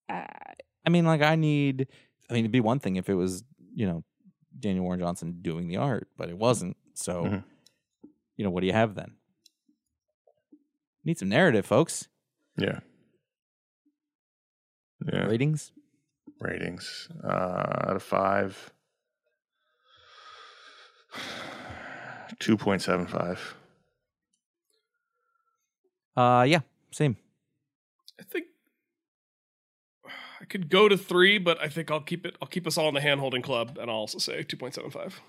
I 0.10 0.90
mean, 0.90 1.06
like 1.06 1.22
I 1.22 1.36
need. 1.36 1.88
I 2.30 2.34
mean, 2.34 2.46
it'd 2.46 2.52
be 2.52 2.60
one 2.60 2.80
thing 2.80 2.96
if 2.98 3.10
it 3.10 3.16
was, 3.16 3.44
you 3.74 3.88
know, 3.88 4.04
Daniel 4.60 4.84
Warren 4.84 5.00
Johnson 5.00 5.40
doing 5.42 5.68
the 5.68 5.78
art, 5.78 6.08
but 6.18 6.30
it 6.30 6.38
wasn't. 6.38 6.78
So, 6.94 7.24
Mhm. 7.24 7.44
you 8.38 8.44
know, 8.46 8.52
what 8.52 8.62
do 8.62 8.68
you 8.68 8.74
have 8.74 8.94
then? 8.94 9.16
Need 11.04 11.18
some 11.18 11.30
narrative, 11.30 11.66
folks. 11.66 12.08
Yeah. 12.58 12.82
Yeah. 15.12 15.26
Ratings. 15.26 15.72
Ratings 16.40 17.10
uh, 17.24 17.28
out 17.88 17.96
of 17.96 18.04
five. 18.04 18.72
Two 22.40 22.58
point 22.58 22.82
seven 22.82 23.06
five. 23.06 23.56
Uh, 26.16 26.44
yeah, 26.48 26.60
same. 26.92 27.18
I 28.20 28.24
think 28.24 28.46
I 30.42 30.46
could 30.46 30.70
go 30.70 30.90
to 30.90 30.98
three, 30.98 31.38
but 31.38 31.60
I 31.62 31.70
think 31.70 31.92
I'll 31.92 32.02
keep 32.02 32.26
it. 32.26 32.36
I'll 32.42 32.48
keep 32.48 32.68
us 32.68 32.78
all 32.78 32.88
in 32.88 32.94
the 32.94 33.02
hand 33.02 33.20
holding 33.20 33.42
club, 33.42 33.78
and 33.80 33.90
I'll 33.90 33.98
also 33.98 34.20
say 34.20 34.44
two 34.44 34.58
point 34.58 34.74
seven 34.74 34.92
five. 34.92 35.20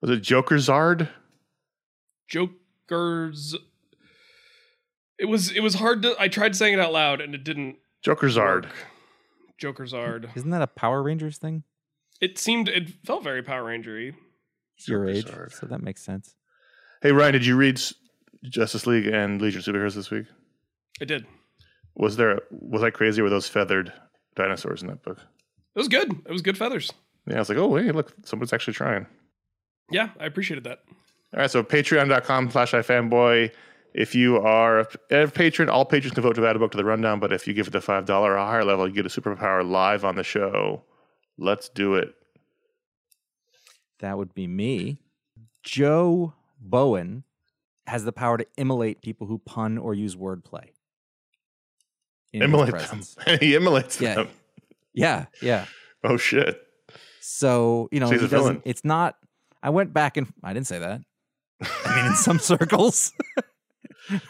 Was 0.00 0.10
it 0.10 0.20
Joker 0.22 0.56
Zard? 0.56 1.08
Joker's. 2.28 3.56
It 5.18 5.26
was 5.26 5.50
it 5.52 5.60
was 5.60 5.74
hard 5.74 6.02
to. 6.02 6.14
I 6.18 6.28
tried 6.28 6.56
saying 6.56 6.74
it 6.74 6.80
out 6.80 6.92
loud, 6.92 7.20
and 7.20 7.34
it 7.34 7.44
didn't. 7.44 7.76
Joker 8.02 8.28
Zard. 8.28 8.64
work. 8.64 8.74
Joker 9.58 9.84
Zard. 9.84 10.28
Isn't 10.36 10.50
that 10.50 10.62
a 10.62 10.66
Power 10.66 11.02
Rangers 11.02 11.38
thing? 11.38 11.62
It 12.20 12.38
seemed. 12.38 12.68
It 12.68 12.90
felt 13.04 13.22
very 13.22 13.42
Power 13.42 13.64
Rangery. 13.64 14.14
It's 14.76 14.88
your 14.88 15.08
age, 15.08 15.26
Zard. 15.26 15.52
so 15.52 15.66
that 15.66 15.82
makes 15.82 16.02
sense. 16.02 16.34
Hey 17.02 17.12
Ryan, 17.12 17.32
did 17.32 17.46
you 17.46 17.56
read 17.56 17.80
Justice 18.44 18.86
League 18.86 19.06
and 19.06 19.40
Legion 19.40 19.58
of 19.60 19.64
Superheroes 19.64 19.94
this 19.94 20.10
week? 20.10 20.26
It 21.00 21.06
did. 21.06 21.26
Was 21.94 22.16
there 22.16 22.40
was 22.50 22.82
I 22.82 22.90
crazy? 22.90 23.20
Or 23.20 23.24
were 23.24 23.30
those 23.30 23.48
feathered 23.48 23.92
dinosaurs 24.34 24.82
in 24.82 24.88
that 24.88 25.02
book? 25.02 25.18
It 25.74 25.78
was 25.78 25.88
good. 25.88 26.10
It 26.26 26.32
was 26.32 26.42
good 26.42 26.56
feathers. 26.58 26.92
Yeah, 27.26 27.36
I 27.36 27.38
was 27.38 27.48
like, 27.48 27.58
oh 27.58 27.76
hey, 27.76 27.90
look, 27.92 28.12
someone's 28.24 28.52
actually 28.52 28.74
trying. 28.74 29.06
Yeah, 29.90 30.10
I 30.18 30.26
appreciated 30.26 30.64
that. 30.64 30.80
All 31.34 31.40
right, 31.40 31.50
so 31.50 31.62
patreon.com 31.62 32.50
slash 32.50 32.72
ifanboy. 32.72 33.50
If 33.94 34.14
you 34.14 34.38
are 34.38 34.80
a, 34.80 34.86
a 35.24 35.28
patron, 35.28 35.68
all 35.68 35.84
patrons 35.84 36.14
can 36.14 36.22
vote 36.22 36.36
to 36.36 36.46
add 36.46 36.56
a 36.56 36.58
book 36.58 36.72
to 36.72 36.78
the 36.78 36.84
rundown, 36.84 37.20
but 37.20 37.32
if 37.32 37.46
you 37.46 37.52
give 37.52 37.66
it 37.66 37.72
the 37.72 37.78
$5 37.78 38.08
or 38.08 38.36
higher 38.36 38.64
level, 38.64 38.88
you 38.88 38.94
get 38.94 39.04
a 39.04 39.08
superpower 39.20 39.68
live 39.68 40.04
on 40.04 40.16
the 40.16 40.24
show. 40.24 40.82
Let's 41.38 41.68
do 41.68 41.94
it. 41.94 42.14
That 44.02 44.18
would 44.18 44.34
be 44.34 44.46
me. 44.46 44.98
Joe 45.62 46.34
Bowen 46.60 47.24
has 47.86 48.04
the 48.04 48.12
power 48.12 48.36
to 48.36 48.46
immolate 48.58 49.00
people 49.00 49.26
who 49.26 49.38
pun 49.38 49.78
or 49.78 49.94
use 49.94 50.14
wordplay. 50.16 50.68
Immolate 52.32 52.74
them. 52.88 53.02
he 53.40 53.54
immolates 53.54 54.00
Yeah. 54.00 54.14
them. 54.16 54.28
Yeah, 54.92 55.26
yeah. 55.40 55.64
Oh, 56.04 56.16
shit. 56.16 56.60
So 57.20 57.88
you 57.92 58.00
know, 58.00 58.06
So 58.06 58.18
he 58.18 58.24
a 58.24 58.26
villain. 58.28 58.44
doesn't. 58.56 58.62
It's 58.64 58.84
not. 58.84 59.16
I 59.62 59.70
went 59.70 59.92
back 59.92 60.16
and 60.16 60.26
I 60.42 60.52
didn't 60.52 60.66
say 60.66 60.80
that. 60.80 61.00
I 61.84 61.94
mean, 61.96 62.06
in 62.06 62.14
some 62.16 62.38
circles, 62.50 63.12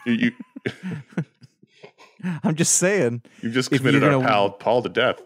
You, 0.04 0.12
you, 0.12 0.32
I'm 2.44 2.54
just 2.56 2.74
saying. 2.74 3.22
you've 3.40 3.54
just 3.54 3.70
committed 3.70 4.04
our 4.04 4.10
gonna- 4.10 4.28
pal 4.28 4.50
Paul 4.50 4.82
to 4.82 4.88
death. 4.90 5.20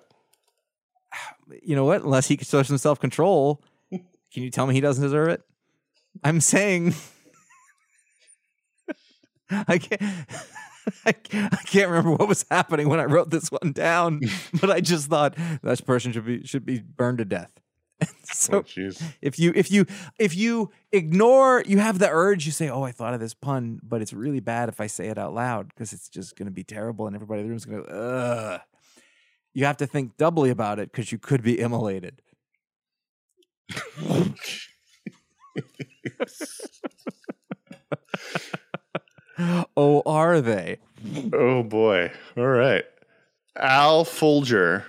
You 1.62 1.74
know 1.76 1.84
what? 1.84 2.02
Unless 2.02 2.26
he 2.28 2.36
shows 2.38 2.66
some 2.68 2.78
self 2.78 2.98
control, 3.00 3.60
can 4.36 4.42
you 4.42 4.50
tell 4.50 4.66
me 4.66 4.74
he 4.74 4.82
doesn't 4.82 5.02
deserve 5.02 5.30
it? 5.30 5.40
I'm 6.22 6.42
saying. 6.42 6.94
I 9.50 9.78
can't. 9.78 10.02
I 11.06 11.12
can't, 11.12 11.88
remember 11.88 12.10
what 12.10 12.28
was 12.28 12.44
happening 12.50 12.90
when 12.90 13.00
I 13.00 13.04
wrote 13.04 13.30
this 13.30 13.50
one 13.50 13.72
down, 13.72 14.20
but 14.60 14.70
I 14.70 14.82
just 14.82 15.08
thought 15.08 15.34
that 15.62 15.86
person 15.86 16.12
should 16.12 16.26
be 16.26 16.44
should 16.44 16.66
be 16.66 16.80
burned 16.80 17.16
to 17.16 17.24
death. 17.24 17.50
so 18.24 18.58
oh, 18.58 18.92
if 19.22 19.38
you 19.38 19.54
if 19.56 19.70
you 19.70 19.86
if 20.18 20.36
you 20.36 20.70
ignore 20.92 21.62
you 21.66 21.78
have 21.78 21.98
the 21.98 22.10
urge 22.10 22.44
you 22.44 22.52
say 22.52 22.68
oh 22.68 22.82
i 22.82 22.92
thought 22.92 23.14
of 23.14 23.20
this 23.20 23.32
pun 23.32 23.80
but 23.82 24.02
it's 24.02 24.12
really 24.12 24.38
bad 24.38 24.68
if 24.68 24.82
i 24.82 24.86
say 24.86 25.08
it 25.08 25.16
out 25.16 25.32
loud 25.32 25.68
because 25.68 25.94
it's 25.94 26.10
just 26.10 26.36
going 26.36 26.44
to 26.44 26.52
be 26.52 26.62
terrible 26.62 27.06
and 27.06 27.16
everybody 27.16 27.40
in 27.40 27.46
the 27.46 27.48
room 27.48 27.56
is 27.56 27.64
going 27.64 27.82
to 27.82 27.90
ugh 27.90 28.60
you 29.54 29.64
have 29.64 29.78
to 29.78 29.86
think 29.86 30.18
doubly 30.18 30.50
about 30.50 30.78
it 30.78 30.92
because 30.92 31.10
you 31.10 31.16
could 31.16 31.42
be 31.42 31.58
immolated 31.58 32.20
oh 39.76 40.02
are 40.06 40.40
they 40.40 40.78
Oh 41.32 41.62
boy. 41.62 42.10
All 42.36 42.46
right. 42.46 42.84
Al 43.56 44.04
Foulger 44.04 44.84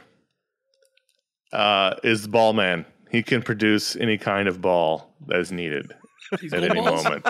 uh, 1.53 1.95
is 2.03 2.23
the 2.23 2.29
ball 2.29 2.53
man. 2.53 2.85
He 3.11 3.23
can 3.23 3.41
produce 3.41 3.95
any 3.95 4.17
kind 4.17 4.47
of 4.47 4.61
ball 4.61 5.13
that 5.27 5.39
is 5.39 5.51
needed 5.51 5.93
These 6.41 6.53
at 6.53 6.63
any 6.63 6.81
balls. 6.81 7.03
moment. 7.03 7.25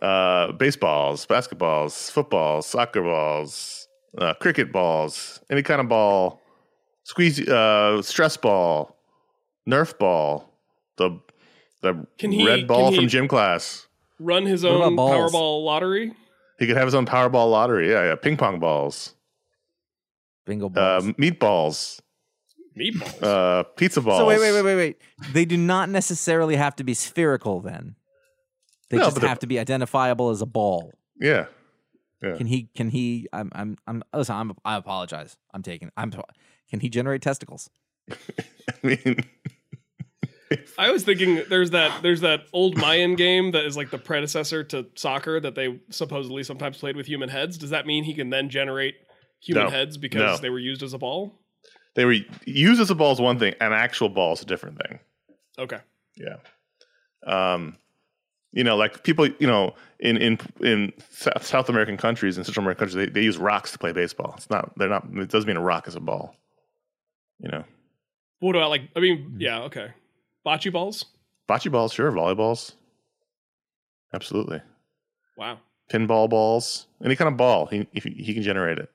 Uh, 0.00 0.52
baseballs, 0.52 1.26
basketballs, 1.26 2.10
footballs, 2.10 2.66
soccer 2.66 3.02
balls, 3.02 3.88
uh, 4.18 4.34
cricket 4.34 4.72
balls, 4.72 5.40
any 5.50 5.62
kind 5.62 5.80
of 5.80 5.88
ball, 5.88 6.40
squeeze, 7.04 7.46
uh, 7.48 8.00
stress 8.02 8.36
ball, 8.36 8.95
Nerf 9.68 9.98
ball, 9.98 10.50
the 10.96 11.20
the 11.82 12.06
Can 12.18 12.32
he- 12.32 12.46
red 12.46 12.66
ball 12.66 12.84
can 12.86 12.92
he- 12.92 12.98
from 13.00 13.08
gym 13.08 13.28
class. 13.28 13.86
Run 14.18 14.46
his 14.46 14.64
own? 14.64 14.96
Powerball 14.96 15.64
lottery. 15.64 16.12
He 16.58 16.66
could 16.66 16.76
have 16.76 16.86
his 16.86 16.94
own 16.94 17.04
Powerball 17.06 17.50
lottery. 17.50 17.90
Yeah, 17.90 18.04
yeah. 18.04 18.14
Ping 18.14 18.36
pong 18.38 18.58
balls, 18.60 19.14
Bingo 20.46 20.66
uh, 20.66 20.70
balls. 20.70 21.04
meatballs, 21.18 22.00
Meatballs. 22.78 23.22
uh, 23.22 23.62
pizza 23.76 24.00
balls. 24.00 24.18
so 24.20 24.26
wait, 24.26 24.40
wait, 24.40 24.52
wait, 24.52 24.62
wait, 24.62 24.76
wait. 24.76 24.96
They 25.32 25.44
do 25.44 25.56
not 25.58 25.90
necessarily 25.90 26.56
have 26.56 26.74
to 26.76 26.84
be 26.84 26.94
spherical. 26.94 27.60
Then 27.60 27.96
they 28.88 28.96
No, 28.96 29.04
just 29.04 29.18
have 29.18 29.40
to 29.40 29.46
be 29.46 29.58
identifiable 29.58 30.30
as 30.30 30.40
a 30.40 30.46
ball. 30.46 30.92
Yeah, 31.20 31.46
yeah. 32.22 32.36
Can 32.36 32.46
he? 32.46 32.70
Can 32.74 32.88
he? 32.90 33.26
I'm. 33.34 33.50
I'm. 33.54 33.76
I'm. 33.86 34.02
Listen. 34.14 34.36
I'm. 34.36 34.52
I 34.64 34.76
apologize. 34.76 35.36
I'm 35.52 35.62
taking. 35.62 35.90
I'm. 35.96 36.10
Can 36.70 36.80
he 36.80 36.88
generate 36.88 37.20
testicles? 37.22 37.68
I 38.10 38.14
mean, 38.82 39.16
I 40.78 40.90
was 40.90 41.02
thinking 41.04 41.42
there's 41.48 41.70
that 41.70 42.02
there's 42.02 42.20
that 42.20 42.42
old 42.52 42.76
Mayan 42.78 43.16
game 43.16 43.50
that 43.52 43.64
is 43.64 43.76
like 43.76 43.90
the 43.90 43.98
predecessor 43.98 44.62
to 44.64 44.86
soccer 44.94 45.40
that 45.40 45.54
they 45.54 45.80
supposedly 45.90 46.42
sometimes 46.44 46.78
played 46.78 46.96
with 46.96 47.06
human 47.06 47.28
heads. 47.28 47.58
Does 47.58 47.70
that 47.70 47.86
mean 47.86 48.04
he 48.04 48.14
can 48.14 48.30
then 48.30 48.48
generate 48.48 48.94
human 49.40 49.64
No. 49.64 49.70
heads 49.70 49.96
because 49.96 50.20
No. 50.20 50.42
they 50.42 50.50
were 50.50 50.58
used 50.58 50.82
as 50.82 50.92
a 50.92 50.98
ball? 50.98 51.40
they 51.94 52.04
were 52.04 52.16
used 52.44 52.80
as 52.80 52.90
a 52.90 52.94
ball 52.94 53.12
is 53.12 53.20
one 53.20 53.38
thing, 53.38 53.54
an 53.60 53.72
actual 53.72 54.10
ball 54.10 54.34
is 54.34 54.42
a 54.42 54.44
different 54.44 54.78
thing. 54.82 54.98
Okay. 55.58 55.78
Yeah. 56.14 56.36
Um, 57.26 57.76
you 58.52 58.62
know, 58.64 58.76
like 58.76 59.02
people, 59.02 59.26
you 59.26 59.46
know, 59.46 59.74
in 59.98 60.16
in 60.18 60.38
in 60.60 60.92
South, 61.10 61.68
American 61.68 61.96
countries 61.96 62.36
and 62.36 62.44
Central 62.46 62.62
American 62.64 62.86
countries, 62.86 62.94
they, 63.06 63.10
they 63.12 63.24
use 63.24 63.38
rocks 63.38 63.72
to 63.72 63.78
play 63.78 63.92
baseball. 63.92 64.34
It's 64.36 64.48
not. 64.50 64.72
They're 64.78 64.88
not. 64.88 65.06
It 65.14 65.30
doesn't 65.30 65.48
mean 65.48 65.56
a 65.56 65.62
rock 65.62 65.88
is 65.88 65.94
a 65.96 66.00
ball. 66.00 66.36
You 67.38 67.50
know, 67.50 67.64
What 68.40 68.56
about 68.56 68.70
like 68.70 68.82
I 68.94 69.00
mean, 69.00 69.36
yeah, 69.38 69.62
okay. 69.62 69.88
Bocce 70.46 70.72
balls? 70.72 71.06
bocce 71.48 71.70
balls, 71.70 71.92
sure, 71.92 72.10
volleyballs, 72.12 72.74
absolutely. 74.12 74.60
Wow. 75.36 75.58
Pinball 75.90 76.28
balls, 76.28 76.86
any 77.04 77.14
kind 77.16 77.28
of 77.28 77.36
ball, 77.36 77.66
he 77.66 77.86
if 77.92 78.04
he, 78.04 78.10
he 78.10 78.34
can 78.34 78.42
generate 78.42 78.78
it. 78.78 78.90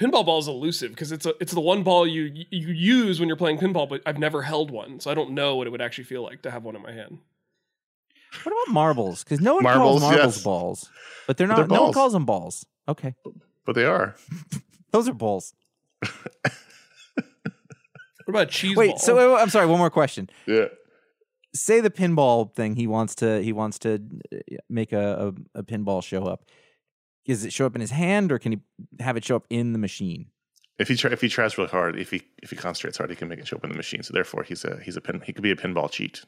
Pinball 0.00 0.24
ball 0.24 0.38
is 0.38 0.48
elusive 0.48 0.90
because 0.90 1.12
it's 1.12 1.26
a 1.26 1.34
it's 1.40 1.52
the 1.52 1.60
one 1.60 1.82
ball 1.82 2.06
you 2.06 2.24
you 2.50 2.68
use 2.68 3.18
when 3.18 3.28
you're 3.28 3.36
playing 3.36 3.58
pinball, 3.58 3.88
but 3.88 4.02
I've 4.06 4.18
never 4.18 4.42
held 4.42 4.70
one, 4.70 5.00
so 5.00 5.10
I 5.10 5.14
don't 5.14 5.30
know 5.32 5.56
what 5.56 5.66
it 5.66 5.70
would 5.70 5.80
actually 5.82 6.04
feel 6.04 6.22
like 6.22 6.42
to 6.42 6.50
have 6.50 6.64
one 6.64 6.76
in 6.76 6.82
my 6.82 6.92
hand. 6.92 7.18
What 8.42 8.52
about 8.52 8.72
marbles? 8.72 9.24
Because 9.24 9.40
no 9.40 9.54
one 9.54 9.62
Marbles, 9.64 10.00
calls 10.00 10.12
marbles 10.12 10.36
yes. 10.36 10.44
balls, 10.44 10.90
but 11.26 11.36
they're 11.36 11.46
not. 11.46 11.56
They're 11.56 11.66
No 11.66 11.84
one 11.84 11.92
calls 11.92 12.12
them 12.12 12.26
balls. 12.26 12.66
Okay, 12.86 13.14
But 13.64 13.74
they 13.74 13.84
are. 13.84 14.14
those 14.92 15.08
are 15.08 15.14
balls. 15.14 15.54
What 18.28 18.42
about 18.42 18.48
a 18.48 18.50
cheese 18.50 18.76
Wait. 18.76 18.90
ball? 18.90 18.98
So 18.98 19.16
wait, 19.16 19.26
wait, 19.26 19.40
I'm 19.40 19.48
sorry. 19.48 19.64
One 19.64 19.78
more 19.78 19.88
question. 19.88 20.28
Yeah. 20.44 20.66
Say 21.54 21.80
the 21.80 21.88
pinball 21.88 22.52
thing. 22.54 22.76
He 22.76 22.86
wants 22.86 23.14
to. 23.16 23.42
He 23.42 23.54
wants 23.54 23.78
to 23.78 24.02
uh, 24.30 24.36
make 24.68 24.92
a, 24.92 25.32
a 25.54 25.60
a 25.60 25.62
pinball 25.62 26.02
show 26.04 26.24
up. 26.24 26.44
Does 27.24 27.46
it 27.46 27.54
show 27.54 27.64
up 27.64 27.74
in 27.74 27.80
his 27.80 27.90
hand, 27.90 28.30
or 28.30 28.38
can 28.38 28.52
he 28.52 28.58
have 29.00 29.16
it 29.16 29.24
show 29.24 29.36
up 29.36 29.46
in 29.48 29.72
the 29.72 29.78
machine? 29.78 30.26
If 30.78 30.88
he 30.88 30.96
try, 30.96 31.10
if 31.10 31.22
he 31.22 31.30
tries 31.30 31.56
really 31.56 31.70
hard, 31.70 31.98
if 31.98 32.10
he 32.10 32.20
if 32.42 32.50
he 32.50 32.56
concentrates 32.56 32.98
hard, 32.98 33.08
he 33.08 33.16
can 33.16 33.28
make 33.28 33.38
it 33.38 33.48
show 33.48 33.56
up 33.56 33.64
in 33.64 33.70
the 33.70 33.76
machine. 33.78 34.02
So 34.02 34.12
therefore, 34.12 34.42
he's 34.42 34.62
a 34.62 34.78
he's 34.84 34.98
a 34.98 35.00
pin. 35.00 35.22
He 35.24 35.32
could 35.32 35.42
be 35.42 35.50
a 35.50 35.56
pinball 35.56 35.90
cheat. 35.90 36.22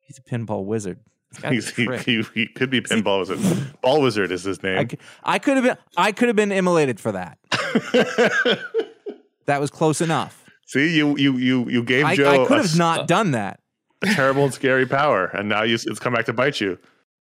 He's 0.00 0.18
a 0.18 0.22
pinball 0.22 0.66
wizard. 0.66 0.98
It's 1.30 1.40
gotta 1.40 1.52
be 1.52 1.56
He's, 1.56 1.70
he, 1.70 1.86
he, 1.96 2.22
he 2.34 2.46
could 2.48 2.68
be 2.68 2.82
pinball 2.82 3.20
wizard. 3.20 3.80
Ball 3.80 4.02
wizard 4.02 4.30
is 4.30 4.42
his 4.42 4.58
I, 4.62 4.68
name. 4.68 4.90
c- 4.90 4.98
I 5.24 5.38
could 5.38 5.56
have 5.56 5.64
been. 5.64 5.78
I 5.96 6.12
could 6.12 6.28
have 6.28 6.36
been 6.36 6.52
immolated 6.52 7.00
for 7.00 7.12
that. 7.12 7.38
That 9.46 9.60
was 9.60 9.70
close 9.70 10.00
enough. 10.00 10.44
See, 10.66 10.96
you 10.96 11.16
you 11.16 11.36
you 11.36 11.68
you 11.68 11.82
gave 11.82 12.04
I, 12.04 12.16
Joe 12.16 12.44
I 12.44 12.46
could 12.46 12.58
a, 12.58 12.62
have 12.62 12.78
not 12.78 13.06
done 13.06 13.32
that. 13.32 13.60
a 14.02 14.06
terrible 14.06 14.44
and 14.44 14.54
scary 14.54 14.86
power, 14.86 15.26
and 15.26 15.48
now 15.48 15.62
you, 15.62 15.74
it's 15.74 15.98
come 15.98 16.14
back 16.14 16.26
to 16.26 16.32
bite 16.32 16.60
you. 16.60 16.78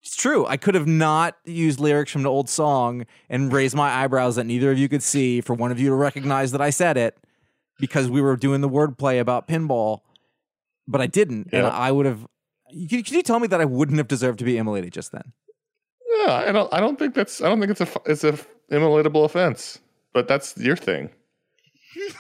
It's 0.03 0.17
true. 0.17 0.45
I 0.47 0.59
could 0.59 0.75
have 0.75 0.87
not 0.87 1.37
used 1.45 1.81
lyrics 1.81 2.13
from 2.13 2.23
an 2.23 2.27
old 2.27 2.51
song 2.51 3.07
and 3.31 3.51
raised 3.51 3.75
my 3.75 3.91
eyebrows 3.91 4.37
that 4.37 4.45
neither 4.45 4.71
of 4.71 4.79
you 4.79 4.89
could 4.89 5.03
see 5.03 5.41
for 5.41 5.55
one 5.55 5.73
of 5.73 5.81
you 5.81 5.89
to 5.89 5.95
recognize 5.95 6.53
that 6.53 6.61
I 6.61 6.69
said 6.71 6.99
it 6.99 7.17
because 7.79 8.11
we 8.11 8.21
were 8.21 8.37
doing 8.37 8.61
the 8.61 8.69
wordplay 8.69 9.19
about 9.19 9.49
pinball, 9.49 10.01
but 10.87 11.01
I 11.01 11.07
didn't. 11.07 11.49
And 11.53 11.67
I 11.67 11.91
would 11.91 12.07
have. 12.07 12.27
Can, 12.71 13.03
can 13.03 13.15
you 13.15 13.23
tell 13.23 13.41
me 13.41 13.47
that 13.47 13.61
I 13.61 13.65
wouldn't 13.65 13.99
have 13.99 14.09
deserved 14.09 14.39
to 14.41 14.45
be 14.45 14.57
immolated 14.57 14.93
just 14.93 15.13
then? 15.13 15.33
Yeah, 16.19 16.45
I 16.47 16.53
don't 16.53 16.73
I 16.73 16.81
don't 16.81 16.99
think 16.99 17.15
that's 17.15 17.41
I 17.41 17.49
don't 17.49 17.61
think 17.61 17.71
it's 17.71 17.81
a 17.81 17.89
it's 18.07 18.25
a 18.25 18.39
immolatable 18.71 19.25
offense, 19.25 19.79
but 20.13 20.29
that's 20.29 20.57
your 20.59 20.77
thing. 20.77 21.11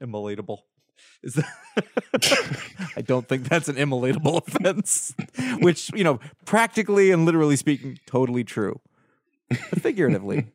Immolatable. 0.00 0.64
Is 1.22 1.34
that 1.34 2.90
I 2.96 3.02
don't 3.02 3.28
think 3.28 3.48
that's 3.48 3.68
an 3.68 3.76
immolatable 3.76 4.38
offense, 4.46 5.14
which, 5.60 5.90
you 5.94 6.04
know, 6.04 6.20
practically 6.44 7.10
and 7.10 7.24
literally 7.24 7.56
speaking, 7.56 7.98
totally 8.06 8.44
true. 8.44 8.80
But 9.48 9.82
figuratively. 9.82 10.46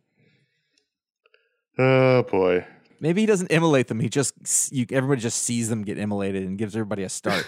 Oh 1.77 2.23
boy. 2.23 2.65
Maybe 2.99 3.21
he 3.21 3.27
doesn't 3.27 3.51
immolate 3.51 3.87
them. 3.87 3.99
He 3.99 4.09
just 4.09 4.71
you 4.71 4.85
everybody 4.91 5.21
just 5.21 5.43
sees 5.43 5.69
them 5.69 5.83
get 5.83 5.97
immolated 5.97 6.45
and 6.45 6.57
gives 6.57 6.75
everybody 6.75 7.03
a 7.03 7.09
start. 7.09 7.47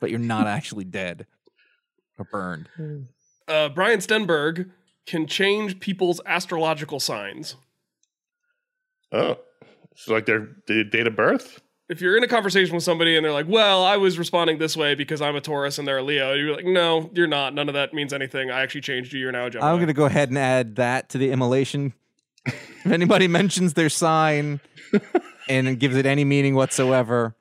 but 0.00 0.10
you're 0.10 0.18
not 0.18 0.46
actually 0.46 0.84
dead 0.84 1.26
or 2.18 2.26
burned. 2.30 2.68
uh, 3.48 3.68
Bryan 3.70 4.00
Stenberg 4.00 4.70
can 5.06 5.26
change 5.26 5.80
people's 5.80 6.20
astrological 6.26 7.00
signs. 7.00 7.56
Oh, 9.12 9.38
so 9.94 10.14
like 10.14 10.26
their, 10.26 10.48
their 10.66 10.84
date 10.84 11.06
of 11.06 11.14
birth. 11.16 11.60
If 11.88 12.00
you're 12.00 12.16
in 12.16 12.24
a 12.24 12.28
conversation 12.28 12.74
with 12.74 12.84
somebody 12.84 13.16
and 13.16 13.24
they're 13.24 13.32
like, 13.32 13.48
"Well, 13.48 13.84
I 13.84 13.98
was 13.98 14.18
responding 14.18 14.56
this 14.58 14.76
way 14.76 14.94
because 14.94 15.20
I'm 15.20 15.36
a 15.36 15.40
Taurus 15.40 15.78
and 15.78 15.86
they're 15.86 15.98
a 15.98 16.02
Leo," 16.02 16.32
you're 16.32 16.54
like, 16.54 16.64
"No, 16.64 17.10
you're 17.12 17.26
not. 17.26 17.54
None 17.54 17.68
of 17.68 17.74
that 17.74 17.92
means 17.92 18.12
anything. 18.14 18.50
I 18.50 18.62
actually 18.62 18.80
changed 18.80 19.12
you. 19.12 19.20
You're 19.20 19.32
now 19.32 19.46
a 19.46 19.50
Gemini." 19.50 19.70
I'm 19.70 19.76
going 19.76 19.88
to 19.88 19.92
go 19.92 20.06
ahead 20.06 20.30
and 20.30 20.38
add 20.38 20.76
that 20.76 21.10
to 21.10 21.18
the 21.18 21.30
immolation. 21.30 21.92
if 22.46 22.86
anybody 22.86 23.28
mentions 23.28 23.74
their 23.74 23.90
sign 23.90 24.60
and 25.48 25.78
gives 25.78 25.96
it 25.96 26.06
any 26.06 26.24
meaning 26.24 26.54
whatsoever, 26.54 27.34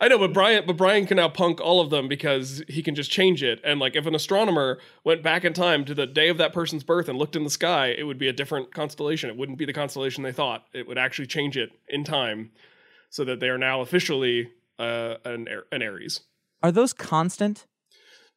I 0.00 0.08
know, 0.08 0.18
but 0.18 0.32
Bryan, 0.32 0.64
but 0.66 0.76
Bryan 0.76 1.06
can 1.06 1.16
now 1.16 1.28
punk 1.28 1.60
all 1.60 1.80
of 1.80 1.90
them 1.90 2.06
because 2.06 2.62
he 2.68 2.82
can 2.82 2.94
just 2.94 3.10
change 3.10 3.42
it. 3.42 3.60
And 3.64 3.80
like, 3.80 3.96
if 3.96 4.06
an 4.06 4.14
astronomer 4.14 4.78
went 5.04 5.22
back 5.22 5.44
in 5.44 5.52
time 5.52 5.84
to 5.86 5.94
the 5.94 6.06
day 6.06 6.28
of 6.28 6.38
that 6.38 6.52
person's 6.52 6.84
birth 6.84 7.08
and 7.08 7.18
looked 7.18 7.34
in 7.34 7.42
the 7.44 7.50
sky, 7.50 7.88
it 7.88 8.04
would 8.04 8.18
be 8.18 8.28
a 8.28 8.32
different 8.32 8.72
constellation. 8.72 9.28
It 9.28 9.36
wouldn't 9.36 9.58
be 9.58 9.64
the 9.64 9.72
constellation 9.72 10.22
they 10.22 10.32
thought. 10.32 10.64
It 10.72 10.86
would 10.86 10.98
actually 10.98 11.26
change 11.26 11.56
it 11.56 11.70
in 11.88 12.04
time, 12.04 12.50
so 13.10 13.24
that 13.24 13.40
they 13.40 13.48
are 13.48 13.58
now 13.58 13.80
officially 13.80 14.50
uh, 14.78 15.14
an, 15.24 15.48
an 15.72 15.82
Aries. 15.82 16.20
are 16.62 16.70
those 16.70 16.92
constant? 16.92 17.66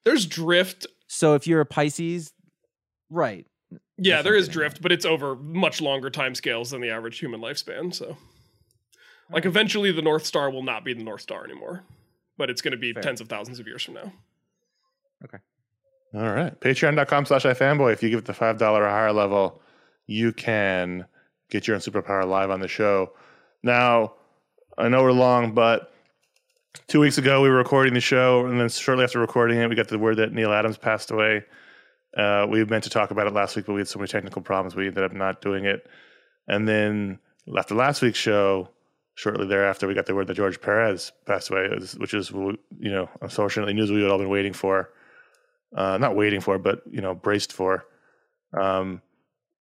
There's 0.03 0.25
drift. 0.25 0.87
So 1.07 1.35
if 1.35 1.45
you're 1.45 1.61
a 1.61 1.65
Pisces, 1.65 2.33
right. 3.09 3.45
Yeah, 3.97 4.15
That's 4.15 4.23
there 4.23 4.35
is 4.35 4.47
drift, 4.47 4.81
but 4.81 4.91
it's 4.91 5.05
over 5.05 5.35
much 5.35 5.79
longer 5.79 6.09
time 6.09 6.33
scales 6.33 6.71
than 6.71 6.81
the 6.81 6.89
average 6.89 7.19
human 7.19 7.39
lifespan. 7.39 7.93
So, 7.93 8.17
like, 9.31 9.45
eventually 9.45 9.91
the 9.91 10.01
North 10.01 10.25
Star 10.25 10.49
will 10.49 10.63
not 10.63 10.83
be 10.83 10.93
the 10.93 11.03
North 11.03 11.21
Star 11.21 11.43
anymore, 11.43 11.83
but 12.37 12.49
it's 12.49 12.61
going 12.61 12.71
to 12.71 12.77
be 12.77 12.93
Fair. 12.93 13.03
tens 13.03 13.21
of 13.21 13.29
thousands 13.29 13.59
of 13.59 13.67
years 13.67 13.83
from 13.83 13.95
now. 13.95 14.13
Okay. 15.23 15.37
All 16.13 16.33
right. 16.33 16.59
Patreon.com 16.59 17.25
slash 17.25 17.43
ifanboy. 17.43 17.93
If 17.93 18.03
you 18.03 18.09
give 18.09 18.19
it 18.19 18.25
the 18.25 18.33
$5 18.33 18.61
or 18.61 18.89
higher 18.89 19.13
level, 19.13 19.61
you 20.07 20.33
can 20.33 21.05
get 21.49 21.67
your 21.67 21.75
own 21.75 21.81
superpower 21.81 22.27
live 22.27 22.49
on 22.49 22.59
the 22.59 22.67
show. 22.67 23.11
Now, 23.63 24.13
I 24.77 24.89
know 24.89 25.03
we're 25.03 25.11
long, 25.11 25.53
but 25.53 25.93
two 26.87 26.99
weeks 26.99 27.17
ago 27.17 27.41
we 27.41 27.49
were 27.49 27.57
recording 27.57 27.93
the 27.93 28.01
show, 28.01 28.45
and 28.45 28.59
then 28.59 28.69
shortly 28.69 29.03
after 29.03 29.19
recording 29.19 29.59
it, 29.59 29.69
we 29.69 29.75
got 29.75 29.87
the 29.87 29.99
word 29.99 30.17
that 30.17 30.33
Neal 30.33 30.51
Adams 30.51 30.77
passed 30.77 31.11
away. 31.11 31.45
Uh, 32.17 32.45
we 32.49 32.63
meant 32.65 32.83
to 32.83 32.89
talk 32.89 33.11
about 33.11 33.27
it 33.27 33.33
last 33.33 33.55
week, 33.55 33.65
but 33.65 33.73
we 33.73 33.79
had 33.79 33.87
so 33.87 33.99
many 33.99 34.07
technical 34.07 34.41
problems, 34.41 34.75
we 34.75 34.87
ended 34.87 35.03
up 35.03 35.13
not 35.13 35.41
doing 35.41 35.65
it. 35.65 35.87
And 36.47 36.67
then 36.67 37.19
after 37.57 37.75
last 37.75 38.01
week's 38.01 38.17
show, 38.17 38.69
shortly 39.15 39.47
thereafter, 39.47 39.87
we 39.87 39.93
got 39.93 40.05
the 40.05 40.15
word 40.15 40.27
that 40.27 40.35
George 40.35 40.61
Perez 40.61 41.11
passed 41.25 41.49
away, 41.49 41.69
which 41.97 42.13
is, 42.13 42.31
you 42.31 42.57
know, 42.79 43.09
unfortunately 43.21 43.73
news 43.73 43.91
we 43.91 44.01
had 44.01 44.11
all 44.11 44.17
been 44.17 44.29
waiting 44.29 44.53
for 44.53 44.89
uh, 45.75 45.97
not 45.97 46.15
waiting 46.15 46.41
for, 46.41 46.57
but 46.57 46.81
you 46.89 47.01
know, 47.01 47.15
braced 47.15 47.53
for. 47.53 47.85
Um, 48.59 49.01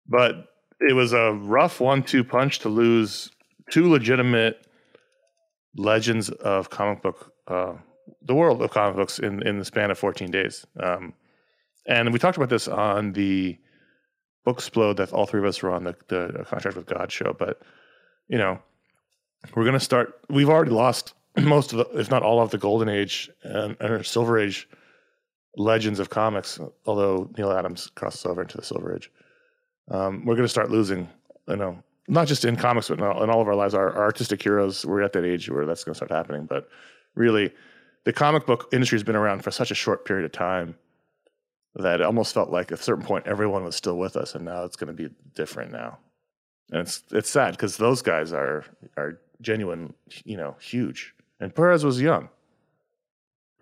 but 0.06 0.48
it 0.80 0.94
was 0.94 1.12
a 1.12 1.32
rough 1.32 1.80
one-two 1.80 2.24
punch 2.24 2.58
to 2.60 2.68
lose 2.68 3.30
two 3.70 3.90
legitimate 3.90 4.66
legends 5.76 6.28
of 6.28 6.70
comic 6.70 7.02
book, 7.02 7.32
uh, 7.48 7.74
the 8.22 8.34
world 8.34 8.60
of 8.62 8.70
comic 8.70 8.96
books 8.96 9.18
in 9.18 9.46
in 9.46 9.58
the 9.58 9.64
span 9.64 9.90
of 9.90 9.98
14 9.98 10.30
days. 10.30 10.66
Um, 10.78 11.14
and 11.86 12.12
we 12.12 12.18
talked 12.18 12.36
about 12.36 12.50
this 12.50 12.68
on 12.68 13.12
the 13.12 13.58
Booksplode 14.46 14.96
that 14.96 15.12
all 15.12 15.26
three 15.26 15.40
of 15.40 15.46
us 15.46 15.62
were 15.62 15.70
on 15.70 15.84
the 15.84 15.96
the 16.08 16.44
contract 16.46 16.76
with 16.76 16.86
God 16.86 17.10
show. 17.10 17.34
But 17.38 17.62
you 18.28 18.36
know, 18.36 18.58
we're 19.54 19.64
gonna 19.64 19.80
start. 19.80 20.20
We've 20.28 20.48
already 20.48 20.70
lost 20.70 21.14
most 21.36 21.72
of 21.72 21.78
the, 21.78 21.98
if 21.98 22.10
not 22.10 22.22
all 22.22 22.40
of 22.40 22.50
the 22.50 22.58
golden 22.58 22.88
age 22.88 23.30
and, 23.42 23.76
and 23.80 24.06
silver 24.06 24.38
age 24.38 24.68
legends 25.56 25.98
of 25.98 26.10
comics, 26.10 26.58
although 26.86 27.30
Neal 27.36 27.52
Adams 27.52 27.90
crosses 27.94 28.24
over 28.26 28.42
into 28.42 28.56
the 28.56 28.64
Silver 28.64 28.94
Age. 28.94 29.10
Um, 29.90 30.24
we're 30.24 30.34
going 30.34 30.44
to 30.44 30.48
start 30.48 30.70
losing, 30.70 31.08
you 31.48 31.56
know, 31.56 31.82
not 32.08 32.26
just 32.26 32.44
in 32.44 32.56
comics, 32.56 32.88
but 32.88 32.98
in 32.98 33.04
all, 33.04 33.22
in 33.22 33.30
all 33.30 33.40
of 33.40 33.48
our 33.48 33.54
lives, 33.54 33.74
our, 33.74 33.90
our 33.92 34.04
artistic 34.04 34.42
heroes. 34.42 34.84
We're 34.84 35.02
at 35.02 35.12
that 35.12 35.24
age 35.24 35.48
where 35.50 35.66
that's 35.66 35.84
going 35.84 35.94
to 35.94 35.96
start 35.96 36.10
happening. 36.10 36.46
But 36.46 36.68
really, 37.14 37.52
the 38.04 38.12
comic 38.12 38.46
book 38.46 38.68
industry 38.72 38.96
has 38.96 39.04
been 39.04 39.16
around 39.16 39.42
for 39.42 39.50
such 39.50 39.70
a 39.70 39.74
short 39.74 40.04
period 40.04 40.24
of 40.24 40.32
time 40.32 40.76
that 41.76 42.00
it 42.00 42.04
almost 42.04 42.34
felt 42.34 42.50
like 42.50 42.70
at 42.70 42.78
a 42.78 42.82
certain 42.82 43.04
point 43.04 43.26
everyone 43.26 43.64
was 43.64 43.74
still 43.74 43.98
with 43.98 44.16
us, 44.16 44.34
and 44.34 44.44
now 44.44 44.64
it's 44.64 44.76
going 44.76 44.94
to 44.94 45.08
be 45.08 45.12
different 45.34 45.72
now. 45.72 45.98
And 46.70 46.82
it's 46.82 47.02
it's 47.10 47.28
sad 47.28 47.52
because 47.52 47.76
those 47.76 48.00
guys 48.00 48.32
are 48.32 48.64
are 48.96 49.18
genuine, 49.40 49.94
you 50.24 50.36
know, 50.36 50.56
huge. 50.60 51.14
And 51.40 51.54
Perez 51.54 51.84
was 51.84 52.00
young, 52.00 52.28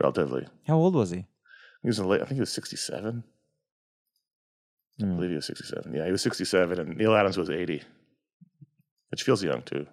relatively. 0.01 0.47
How 0.66 0.77
old 0.77 0.95
was 0.95 1.11
he? 1.11 1.27
He 1.83 1.89
was 1.89 1.99
in 1.99 2.07
late. 2.07 2.20
I 2.20 2.25
think 2.25 2.35
he 2.35 2.41
was 2.41 2.53
sixty-seven. 2.53 3.25
I 5.01 5.05
Hmm. 5.05 5.16
believe 5.16 5.31
he 5.31 5.37
was 5.37 5.47
sixty-seven. 5.47 5.95
Yeah, 5.95 6.05
he 6.07 6.12
was 6.12 6.23
sixty-seven, 6.23 6.79
and 6.79 6.97
Neal 6.97 7.14
Adams 7.14 7.37
was 7.37 7.51
eighty, 7.51 7.83
which 9.11 9.23
feels 9.23 9.43
young 9.43 9.62
too. 9.62 9.87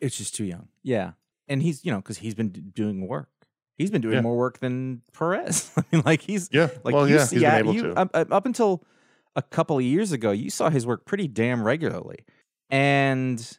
It's 0.00 0.16
just 0.18 0.34
too 0.34 0.44
young. 0.44 0.68
Yeah, 0.82 1.12
and 1.48 1.62
he's 1.62 1.84
you 1.84 1.92
know 1.92 1.98
because 1.98 2.18
he's 2.18 2.34
been 2.34 2.50
doing 2.50 3.06
work. 3.06 3.30
He's 3.78 3.90
been 3.92 4.02
doing 4.02 4.14
Yeah. 4.16 4.20
more 4.22 4.36
work 4.36 4.58
than 4.58 5.02
Perez. 5.12 5.70
I 5.76 5.84
mean, 5.92 6.02
like 6.04 6.20
he's 6.20 6.48
Yeah, 6.52 6.68
like 6.84 6.94
well, 6.94 7.08
you 7.08 7.14
yeah, 7.16 7.24
see- 7.24 7.36
he's 7.36 7.42
yeah, 7.42 7.60
you- 7.62 7.92
up 7.92 8.10
up 8.14 8.44
until 8.46 8.84
a 9.36 9.42
couple 9.42 9.78
of 9.78 9.84
years 9.84 10.10
ago, 10.12 10.32
you 10.32 10.50
saw 10.50 10.68
his 10.68 10.84
work 10.84 11.04
pretty 11.06 11.28
damn 11.28 11.62
regularly, 11.62 12.18
and 12.70 13.58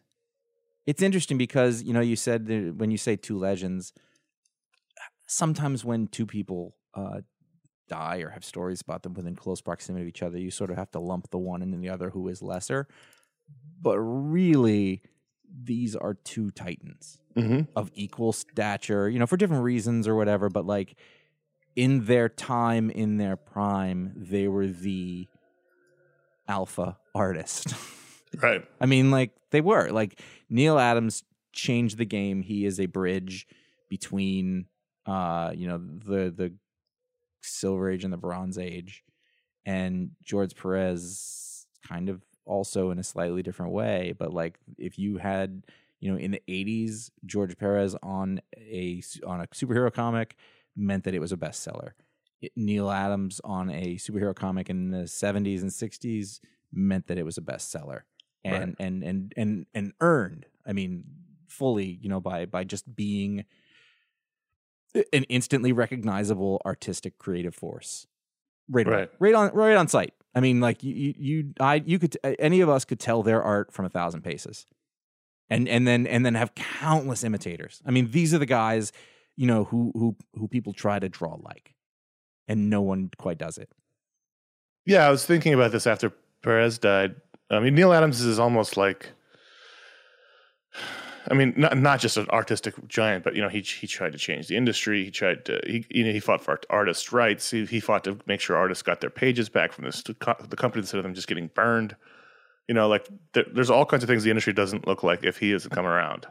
it's 0.86 1.02
interesting 1.02 1.38
because 1.38 1.84
you 1.84 1.94
know 1.94 2.02
you 2.02 2.16
said 2.16 2.46
that 2.48 2.76
when 2.78 2.92
you 2.92 2.98
say 2.98 3.16
two 3.16 3.38
legends, 3.38 3.94
sometimes 5.28 5.86
when 5.86 6.08
two 6.08 6.26
people 6.26 6.76
uh, 6.94 7.22
die 7.88 8.18
or 8.18 8.30
have 8.30 8.44
stories 8.44 8.82
about 8.82 9.04
them 9.04 9.14
within 9.14 9.36
close 9.36 9.62
proximity 9.62 10.04
of 10.04 10.08
each 10.08 10.24
other, 10.24 10.38
you 10.38 10.52
sort 10.52 10.72
of 10.72 10.78
have 10.78 10.92
to 10.92 11.00
lump 11.00 11.30
the 11.32 11.38
one 11.38 11.62
and 11.62 11.74
then 11.74 11.82
the 11.82 11.90
other 11.90 12.10
who 12.10 12.28
is 12.28 12.42
lesser. 12.42 12.88
But 13.82 14.00
really, 14.00 15.02
these 15.64 15.96
are 15.96 16.14
two 16.14 16.52
titans 16.52 17.20
hmm 17.36 17.62
of 17.76 17.92
equal 17.94 18.34
stature, 18.34 19.08
you 19.10 19.20
know, 19.20 19.28
for 19.28 19.38
different 19.38 19.64
reasons 19.64 20.08
or 20.08 20.16
whatever, 20.16 20.50
but 20.50 20.66
like 20.66 20.96
in 21.76 22.06
their 22.06 22.28
time, 22.28 22.90
in 22.90 23.18
their 23.18 23.36
prime, 23.36 24.12
they 24.16 24.48
were 24.48 24.68
the 24.68 25.28
alpha 26.48 26.98
artist. 27.16 27.74
Right. 28.40 28.64
I 28.80 28.86
mean, 28.86 29.10
like 29.10 29.32
they 29.50 29.60
were. 29.60 29.90
Like 29.90 30.22
Neal 30.50 30.80
Adams 30.80 31.24
changed 31.54 31.98
the 31.98 32.06
game. 32.06 32.42
He 32.42 32.66
is 32.66 32.80
a 32.80 32.86
bridge 32.86 33.48
between 33.90 34.66
uh, 35.06 35.52
you 35.56 35.68
know, 35.68 35.78
the 35.80 36.30
the 36.30 36.54
Silver 37.42 37.90
Age 37.90 38.04
and 38.04 38.14
the 38.14 38.18
Bronze 38.18 38.58
Age. 38.58 39.04
And 39.66 40.12
George 40.24 40.56
Perez 40.56 41.66
kind 41.88 42.10
of 42.10 42.22
also 42.46 42.92
in 42.92 43.00
a 43.00 43.04
slightly 43.04 43.44
different 43.44 43.72
way, 43.72 44.14
but 44.18 44.34
like 44.34 44.58
if 44.78 44.98
you 44.98 45.18
had, 45.18 45.64
you 46.00 46.12
know, 46.12 46.18
in 46.18 46.32
the 46.32 46.42
80s, 46.48 47.12
George 47.26 47.58
Perez 47.58 47.96
on 48.02 48.42
a 48.58 49.02
on 49.26 49.42
a 49.42 49.48
superhero 49.48 49.94
comic 49.94 50.36
meant 50.76 51.04
that 51.04 51.14
it 51.14 51.20
was 51.20 51.32
a 51.32 51.38
bestseller. 51.38 51.92
It- 52.42 52.52
Neal 52.56 52.90
Adams 52.90 53.42
on 53.44 53.70
a 53.70 53.96
superhero 53.96 54.36
comic 54.36 54.70
in 54.70 54.92
the 54.92 55.08
70s 55.08 55.62
and 55.62 55.72
60s 55.72 56.40
meant 56.72 57.08
that 57.08 57.18
it 57.18 57.24
was 57.24 57.38
a 57.38 57.42
bestseller 57.42 58.02
and 58.44 58.76
and 58.80 59.04
and 59.04 59.34
and 59.36 59.66
and 59.74 59.94
earned 60.02 60.46
i 60.66 60.74
mean 60.74 61.04
fully 61.48 62.00
you 62.02 62.10
know 62.10 62.20
by 62.20 62.46
by 62.46 62.64
just 62.64 62.96
being 62.96 63.46
an 65.14 65.24
instantly 65.24 65.72
recognizable 65.72 66.62
artistic 66.66 67.18
creative 67.18 67.54
force 67.54 68.08
right. 68.70 68.88
Right. 68.88 69.10
right 69.20 69.36
on 69.36 69.52
right 69.54 69.76
on 69.76 69.88
site 69.88 70.14
i 70.36 70.40
mean 70.40 70.62
like 70.62 70.84
you 70.84 70.94
you, 70.94 71.14
you 71.18 71.54
i 71.60 71.76
you 71.86 72.00
could 72.00 72.18
any 72.24 72.62
of 72.62 72.70
us 72.70 72.86
could 72.86 73.00
tell 73.00 73.24
their 73.24 73.42
art 73.42 73.74
from 73.74 73.86
a 73.86 73.90
thousand 73.90 74.22
paces 74.22 74.66
and 75.50 75.68
and 75.68 75.88
then 75.88 76.08
and 76.08 76.26
then 76.26 76.36
have 76.36 76.56
countless 76.56 77.24
imitators 77.24 77.82
i 77.86 77.92
mean 77.92 78.12
these 78.12 78.34
are 78.34 78.40
the 78.40 78.46
guys 78.46 78.92
you 79.36 79.48
know 79.48 79.66
who 79.66 79.92
who 79.96 80.16
who 80.36 80.48
people 80.48 80.74
try 80.74 81.00
to 81.00 81.10
draw 81.10 81.38
like 81.42 81.76
and 82.48 82.70
no 82.70 82.82
one 82.82 83.10
quite 83.18 83.38
does 83.38 83.58
it 83.58 83.70
Yeah, 84.86 85.06
I 85.06 85.12
was 85.12 85.26
thinking 85.26 85.54
about 85.54 85.72
this 85.72 85.86
after 85.86 86.12
Perez 86.42 86.80
died. 86.80 87.16
I 87.50 87.60
mean, 87.60 87.76
Neal 87.76 87.94
Adams 87.94 88.22
is 88.22 88.40
almost 88.40 88.78
like, 88.78 89.10
I 91.30 91.34
mean, 91.34 91.54
not 91.58 91.78
not 91.78 92.00
just 92.00 92.18
an 92.18 92.30
artistic 92.30 92.76
giant, 92.88 93.24
but 93.24 93.36
you 93.36 93.42
know, 93.42 93.50
he 93.50 93.62
he 93.62 93.88
tried 93.88 94.14
to 94.14 94.18
change 94.18 94.48
the 94.48 94.56
industry. 94.56 95.06
He 95.06 95.12
tried 95.12 95.46
to 95.46 95.60
he 95.66 95.86
you 95.90 96.06
know 96.06 96.12
he 96.12 96.20
fought 96.20 96.42
for 96.42 96.60
artists' 96.70 97.12
rights. 97.12 97.52
He 97.52 97.66
he 97.66 97.80
fought 97.80 98.04
to 98.06 98.18
make 98.26 98.42
sure 98.42 98.56
artists 98.56 98.82
got 98.82 99.02
their 99.02 99.10
pages 99.10 99.50
back 99.50 99.72
from 99.72 99.86
the 99.86 100.46
the 100.48 100.56
company 100.56 100.82
instead 100.82 100.98
of 100.98 101.04
them 101.04 101.14
just 101.14 101.28
getting 101.28 101.50
burned. 101.54 101.96
You 102.68 102.76
know, 102.76 102.88
like 102.88 103.08
there, 103.34 103.46
there's 103.52 103.70
all 103.70 103.86
kinds 103.86 104.04
of 104.04 104.10
things 104.10 104.24
the 104.24 104.30
industry 104.30 104.54
doesn't 104.54 104.88
look 104.88 105.04
like 105.04 105.24
if 105.24 105.38
he 105.38 105.52
hasn't 105.52 105.74
come 105.74 105.86
around. 105.86 106.28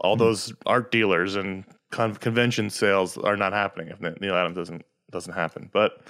All 0.00 0.16
hmm. 0.16 0.20
those 0.20 0.52
art 0.66 0.90
dealers 0.90 1.36
and 1.36 1.64
con- 1.90 2.16
convention 2.16 2.70
sales 2.70 3.16
are 3.16 3.36
not 3.36 3.52
happening 3.52 3.88
if 3.88 4.00
Neal 4.20 4.34
Adams 4.34 4.56
doesn't 4.56 4.84
doesn't 5.10 5.34
happen. 5.34 5.70
But 5.72 6.02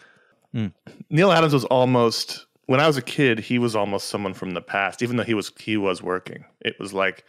hmm. 0.53 0.69
Neal 1.11 1.31
Adams 1.31 1.53
was 1.53 1.65
almost 1.67 2.47
when 2.67 2.81
I 2.81 2.87
was 2.87 2.97
a 2.97 3.03
kid, 3.03 3.39
he 3.39 3.59
was 3.59 3.77
almost 3.77 4.09
someone 4.09 4.35
from 4.35 4.53
the 4.53 4.63
past, 4.63 5.03
even 5.03 5.17
though 5.17 5.25
he 5.25 5.35
was 5.35 5.53
he 5.59 5.77
was 5.77 6.03
working. 6.03 6.45
It 6.61 6.77
was 6.79 6.93
like 6.93 7.25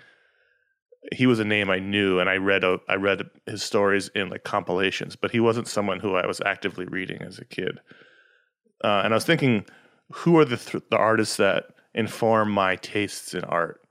he 1.13 1.27
was 1.27 1.39
a 1.39 1.45
name 1.45 1.69
I 1.69 1.79
knew, 1.79 2.19
and 2.19 2.29
I 2.29 2.37
read 2.37 2.63
a, 2.63 2.79
I 2.87 2.95
read 2.95 3.21
his 3.45 3.63
stories 3.63 4.09
in 4.15 4.29
like 4.29 4.43
compilations, 4.43 5.15
but 5.15 5.31
he 5.31 5.39
wasn't 5.39 5.67
someone 5.67 5.99
who 5.99 6.15
I 6.15 6.25
was 6.25 6.41
actively 6.45 6.85
reading 6.85 7.21
as 7.21 7.37
a 7.37 7.45
kid. 7.45 7.79
Uh, 8.83 9.01
and 9.03 9.13
I 9.13 9.17
was 9.17 9.25
thinking, 9.25 9.65
who 10.11 10.37
are 10.37 10.45
the 10.45 10.57
th- 10.57 10.83
the 10.89 10.97
artists 10.97 11.37
that 11.37 11.65
inform 11.93 12.51
my 12.51 12.75
tastes 12.77 13.33
in 13.33 13.43
art? 13.43 13.81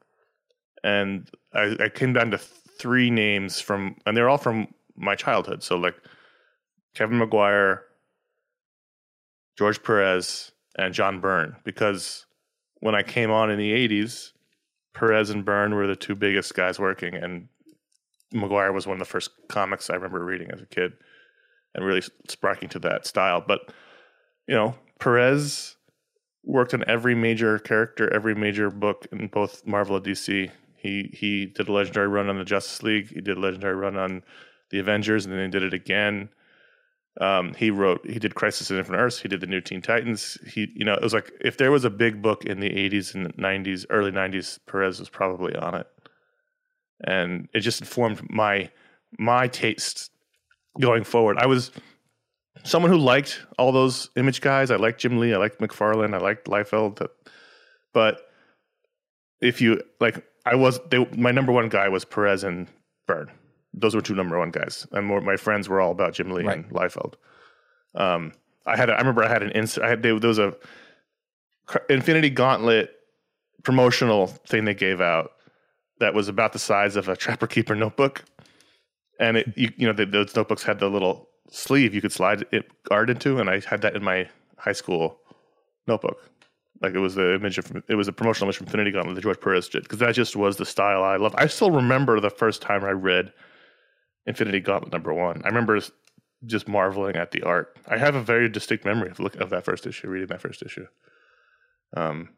And 0.83 1.31
I, 1.53 1.77
I 1.81 1.89
came 1.89 2.13
down 2.13 2.31
to 2.33 2.39
three 2.39 3.11
names 3.11 3.61
from, 3.61 3.97
and 4.07 4.17
they're 4.17 4.29
all 4.29 4.39
from 4.39 4.69
my 4.97 5.15
childhood. 5.15 5.63
So 5.63 5.77
like 5.77 5.97
Kevin 6.95 7.19
Maguire, 7.19 7.83
George 9.57 9.83
Perez, 9.83 10.53
and 10.77 10.95
John 10.95 11.20
Byrne. 11.20 11.57
Because 11.64 12.27
when 12.81 12.95
I 12.95 13.03
came 13.03 13.31
on 13.31 13.51
in 13.51 13.59
the 13.59 13.72
80s, 13.72 14.33
Perez 14.95 15.31
and 15.31 15.45
Byrne 15.45 15.75
were 15.75 15.87
the 15.87 15.97
two 15.97 16.14
biggest 16.14 16.55
guys 16.55 16.79
working, 16.79 17.14
and 17.14 17.49
Maguire 18.33 18.72
was 18.72 18.87
one 18.87 18.95
of 18.95 18.99
the 19.01 19.05
first 19.05 19.31
comics 19.49 19.91
I 19.91 19.95
remember 19.95 20.25
reading 20.25 20.51
as 20.51 20.61
a 20.61 20.66
kid 20.66 20.93
and 21.75 21.85
really 21.85 22.03
sparking 22.29 22.68
to 22.70 22.79
that 22.81 23.07
style. 23.07 23.43
But, 23.47 23.72
you 24.47 24.55
know, 24.55 24.75
Perez 24.99 25.77
worked 26.45 26.75
on 26.75 26.85
every 26.87 27.14
major 27.14 27.59
character, 27.59 28.12
every 28.12 28.35
major 28.35 28.70
book 28.70 29.07
in 29.11 29.29
both 29.29 29.66
Marvel 29.66 29.97
and 29.97 30.05
DC. 30.05 30.51
He 30.77 31.11
he 31.14 31.47
did 31.47 31.68
a 31.68 31.72
legendary 31.72 32.09
run 32.09 32.29
on 32.29 32.39
the 32.39 32.45
Justice 32.45 32.83
League. 32.83 33.09
He 33.09 33.20
did 33.20 33.39
a 33.39 33.41
legendary 33.41 33.75
run 33.75 33.97
on 33.97 34.22
the 34.70 34.79
Avengers, 34.79 35.25
and 35.25 35.35
then 35.35 35.47
he 35.47 35.51
did 35.51 35.62
it 35.62 35.75
again. 35.75 36.29
Um, 37.21 37.55
he 37.55 37.71
wrote, 37.71 38.05
he 38.05 38.19
did 38.19 38.35
Crisis 38.35 38.71
in 38.71 38.79
Infinite 38.79 38.99
Earths. 38.99 39.21
He 39.21 39.29
did 39.29 39.41
the 39.41 39.47
New 39.47 39.61
Teen 39.61 39.81
Titans. 39.81 40.37
He, 40.47 40.73
you 40.75 40.85
know, 40.85 40.95
it 40.95 41.03
was 41.03 41.15
like 41.15 41.33
if 41.41 41.57
there 41.57 41.71
was 41.71 41.85
a 41.85 41.91
big 41.91 42.21
book 42.21 42.45
in 42.45 42.59
the 42.61 42.71
'80s 42.71 43.15
and 43.15 43.33
'90s, 43.37 43.87
early 43.91 44.11
'90s, 44.11 44.59
Perez 44.67 44.99
was 44.99 45.09
probably 45.09 45.55
on 45.55 45.77
it, 45.77 45.87
and 47.07 47.49
it 47.55 47.61
just 47.61 47.81
informed 47.81 48.29
my 48.29 48.71
my 49.17 49.47
taste 49.47 50.11
going 50.81 51.05
forward. 51.05 51.39
I 51.39 51.47
was 51.47 51.71
someone 52.65 52.91
who 52.91 52.99
liked 52.99 53.41
all 53.59 53.71
those 53.71 54.11
image 54.17 54.41
guys. 54.41 54.71
I 54.71 54.77
liked 54.77 55.01
Jim 55.01 55.19
Lee. 55.19 55.35
I 55.35 55.39
liked 55.39 55.61
McFarlane. 55.61 56.15
I 56.15 56.19
liked 56.19 56.47
Liefeld. 56.47 57.07
But 57.93 58.23
if 59.41 59.61
you 59.61 59.83
like, 60.01 60.25
I 60.45 60.57
was 60.57 60.81
they, 60.91 61.07
my 61.17 61.31
number 61.31 61.53
one 61.53 61.69
guy 61.69 61.89
was 61.89 62.05
Perez 62.05 62.43
and 62.43 62.69
Byrne. 63.07 63.31
Those 63.77 63.95
were 63.95 64.01
two 64.01 64.14
number 64.14 64.39
one 64.39 64.51
guys, 64.51 64.87
and 64.93 65.07
more, 65.07 65.20
my 65.20 65.37
friends 65.37 65.68
were 65.68 65.81
all 65.81 65.91
about 65.91 66.14
Jim 66.14 66.31
Lee 66.31 66.47
and 66.47 66.68
Liefeld. 66.70 67.14
Um, 67.95 68.33
I 68.66 68.77
had, 68.77 68.89
a, 68.89 68.95
I 68.95 68.99
remember 68.99 69.25
I 69.25 69.29
had 69.29 69.43
an 69.43 69.51
ins, 69.51 69.79
I 69.79 69.89
had 69.89 70.03
they, 70.03 70.16
there 70.16 70.29
was 70.29 70.39
a 70.39 70.55
Infinity 71.89 72.31
Gauntlet 72.31 72.91
promotional 73.62 74.27
thing 74.27 74.64
they 74.64 74.75
gave 74.75 75.01
out 75.01 75.33
that 76.01 76.14
was 76.14 76.29
about 76.29 76.53
the 76.53 76.59
size 76.59 76.97
of 76.97 77.09
a 77.09 77.16
Trapper 77.16 77.47
Keeper 77.47 77.75
notebook, 77.75 78.25
and 79.18 79.39
it 79.39 79.53
you, 79.57 79.70
you 79.77 79.87
know 79.87 79.93
the, 79.93 80.07
those 80.07 80.37
notebooks 80.37 80.62
had 80.62 80.79
the 80.79 80.89
little 80.89 81.29
sleeve 81.51 81.95
you 81.95 82.01
could 82.01 82.12
slide 82.12 82.45
it 82.53 82.70
art 82.91 83.11
into, 83.11 83.39
and 83.39 83.51
I 83.51 83.61
had 83.61 83.83
that 83.83 83.97
in 83.97 84.05
my 84.05 84.29
high 84.57 84.72
school 84.72 85.18
notebook. 85.87 86.31
Like 86.83 86.95
it 86.95 86.99
was 86.99 87.14
the 87.14 87.35
image 87.35 87.59
of 87.59 87.72
it 87.89 87.95
was 87.95 88.09
a 88.09 88.12
promotional 88.12 88.47
image 88.47 88.57
from 88.57 88.66
Infinity 88.66 88.91
Gauntlet 88.93 89.14
that 89.14 89.22
George 89.22 89.41
Perez 89.41 89.68
did 89.68 89.85
because 89.85 90.01
that 90.01 90.14
just 90.14 90.37
was 90.37 90.57
the 90.57 90.66
style 90.66 91.03
I 91.03 91.16
loved. 91.16 91.35
I 91.39 91.47
still 91.47 91.70
remember 91.70 92.20
the 92.20 92.31
first 92.31 92.61
time 92.62 92.85
I 92.85 92.91
read 92.91 93.33
Infinity 94.27 94.61
Gauntlet 94.61 94.93
number 94.93 95.12
one. 95.12 95.43
I 95.45 95.49
remember 95.49 95.81
just 96.47 96.68
marveling 96.68 97.16
at 97.16 97.31
the 97.31 97.43
art. 97.43 97.79
I 97.89 97.99
have 97.99 98.14
a 98.14 98.22
very 98.22 98.49
distinct 98.49 98.85
memory 98.85 99.11
of 99.11 99.20
look 99.20 99.37
of 99.37 99.51
that 99.51 99.64
first 99.64 99.87
issue, 99.87 100.09
reading 100.09 100.29
that 100.29 100.41
first 100.41 100.62
issue. 100.62 100.87
Um, 101.97 102.31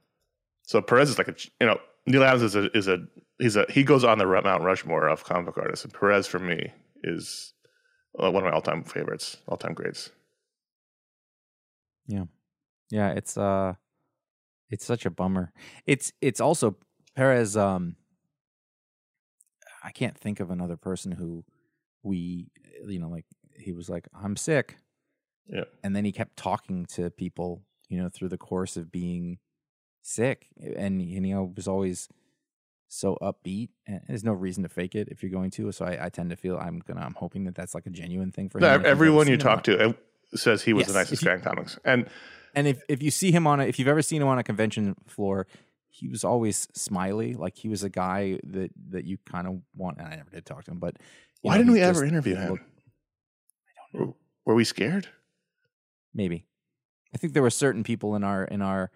so 0.63 0.81
Perez 0.83 1.11
is 1.11 1.19
like 1.19 1.29
a 1.29 1.35
you 1.61 1.67
know 1.67 1.79
Neal 2.07 2.25
Adams 2.25 2.43
is 2.43 2.57
a 2.57 2.77
is 2.77 2.89
a 2.89 2.99
he's 3.39 3.57
a 3.57 3.67
he 3.69 3.83
goes 3.83 4.05
on 4.05 4.19
the 4.19 4.27
Mount 4.27 4.63
Rushmore 4.63 5.09
of 5.09 5.25
comic 5.25 5.47
book 5.47 5.59
artists, 5.59 5.85
and 5.85 5.95
Perez 5.95 6.27
for 6.27 6.39
me 6.39 6.73
is 7.03 7.53
uh, 8.19 8.31
one 8.31 8.45
of 8.45 8.51
my 8.51 8.55
all 8.55 8.63
time 8.63 8.85
favorites, 8.85 9.39
all 9.49 9.57
time 9.57 9.75
greats. 9.75 10.11
Yeah, 12.07 12.25
yeah, 12.91 13.11
it's 13.11 13.37
uh, 13.37 13.75
it's 14.71 14.85
such 14.85 15.07
a 15.07 15.11
bummer. 15.11 15.53
It's 15.87 16.13
it's 16.21 16.41
also 16.41 16.77
Perez, 17.17 17.57
um, 17.57 17.97
I 19.83 19.91
can't 19.91 20.19
think 20.19 20.39
of 20.39 20.51
another 20.51 20.77
person 20.77 21.13
who 21.13 21.45
we, 22.07 22.47
you 22.87 22.99
know, 22.99 23.09
like 23.09 23.27
he 23.59 23.73
was 23.73 23.89
like, 23.89 24.09
I'm 24.15 24.37
sick. 24.37 24.77
Yeah. 25.49 25.65
And 25.83 25.95
then 25.95 26.05
he 26.05 26.13
kept 26.13 26.37
talking 26.37 26.87
to 26.95 27.11
people, 27.11 27.63
you 27.89 28.01
know, 28.01 28.09
through 28.09 28.29
the 28.29 28.39
course 28.39 28.77
of 28.77 28.91
being 28.91 29.39
sick. 30.03 30.49
And, 30.77 31.03
you 31.03 31.21
know, 31.21 31.53
was 31.57 31.69
always 31.69 32.09
so 32.89 33.19
upbeat. 33.21 33.71
And 33.87 34.01
there's 34.09 34.25
no 34.25 34.33
reason 34.33 34.63
to 34.63 34.69
fake 34.69 34.95
it 34.95 35.09
if 35.11 35.23
you're 35.23 35.33
going 35.33 35.51
to. 35.53 35.73
So 35.73 35.85
I, 35.85 36.07
I 36.07 36.09
tend 36.09 36.31
to 36.31 36.37
feel 36.37 36.57
I'm 36.57 36.83
to, 36.83 36.97
I'm 36.97 37.15
hoping 37.15 37.45
that 37.45 37.55
that's 37.55 37.75
like 37.75 37.87
a 37.87 37.91
genuine 37.91 38.33
thing 38.33 38.49
for. 38.49 38.61
No, 38.61 38.69
I 38.69 38.83
everyone 38.83 39.27
you 39.27 39.35
him 39.35 39.41
talk 39.41 39.65
to 39.65 39.95
says 40.35 40.63
he 40.63 40.73
was 40.73 40.87
Yes, 40.87 40.93
the 40.93 40.99
nicest 40.99 41.25
guy 41.25 41.35
in 41.35 41.41
comics, 41.41 41.79
and 41.85 42.09
And 42.57 42.67
if, 42.67 42.83
if 42.89 43.03
you 43.03 43.11
see 43.11 43.31
him 43.31 43.47
on 43.47 43.61
a, 43.61 43.65
if 43.65 43.79
you've 43.79 43.87
ever 43.87 44.03
seen 44.03 44.23
him 44.23 44.29
on 44.29 44.39
a 44.39 44.43
convention 44.43 44.97
floor, 45.07 45.47
he 45.89 46.09
was 46.09 46.25
always 46.25 46.67
smiley. 46.73 47.35
Like 47.35 47.57
he 47.57 47.69
was 47.69 47.85
a 47.85 47.91
guy 47.91 48.41
that, 48.45 48.71
that 48.91 49.05
you 49.05 49.19
kind 49.31 49.47
of 49.47 49.61
want. 49.75 49.99
And 49.99 50.09
I 50.09 50.17
never 50.17 50.31
did 50.31 50.47
talk 50.47 50.65
to 50.65 50.71
him, 50.71 50.79
but 50.79 50.97
why 51.47 51.55
know, 51.55 51.59
didn't 51.59 51.73
we 51.75 51.81
ever 51.81 52.05
interview 52.05 52.37
him? 52.37 52.51
looked- 52.51 52.65
Were, 53.93 54.15
were 54.45 54.55
we 54.55 54.65
scared? 54.65 55.09
maybe. 56.15 56.47
I 57.15 57.19
think 57.19 57.33
there 57.35 57.43
were 57.43 57.51
certain 57.51 57.83
people 57.85 58.15
in 58.17 58.25
our 58.25 58.45
in 58.45 58.61
our 58.63 58.91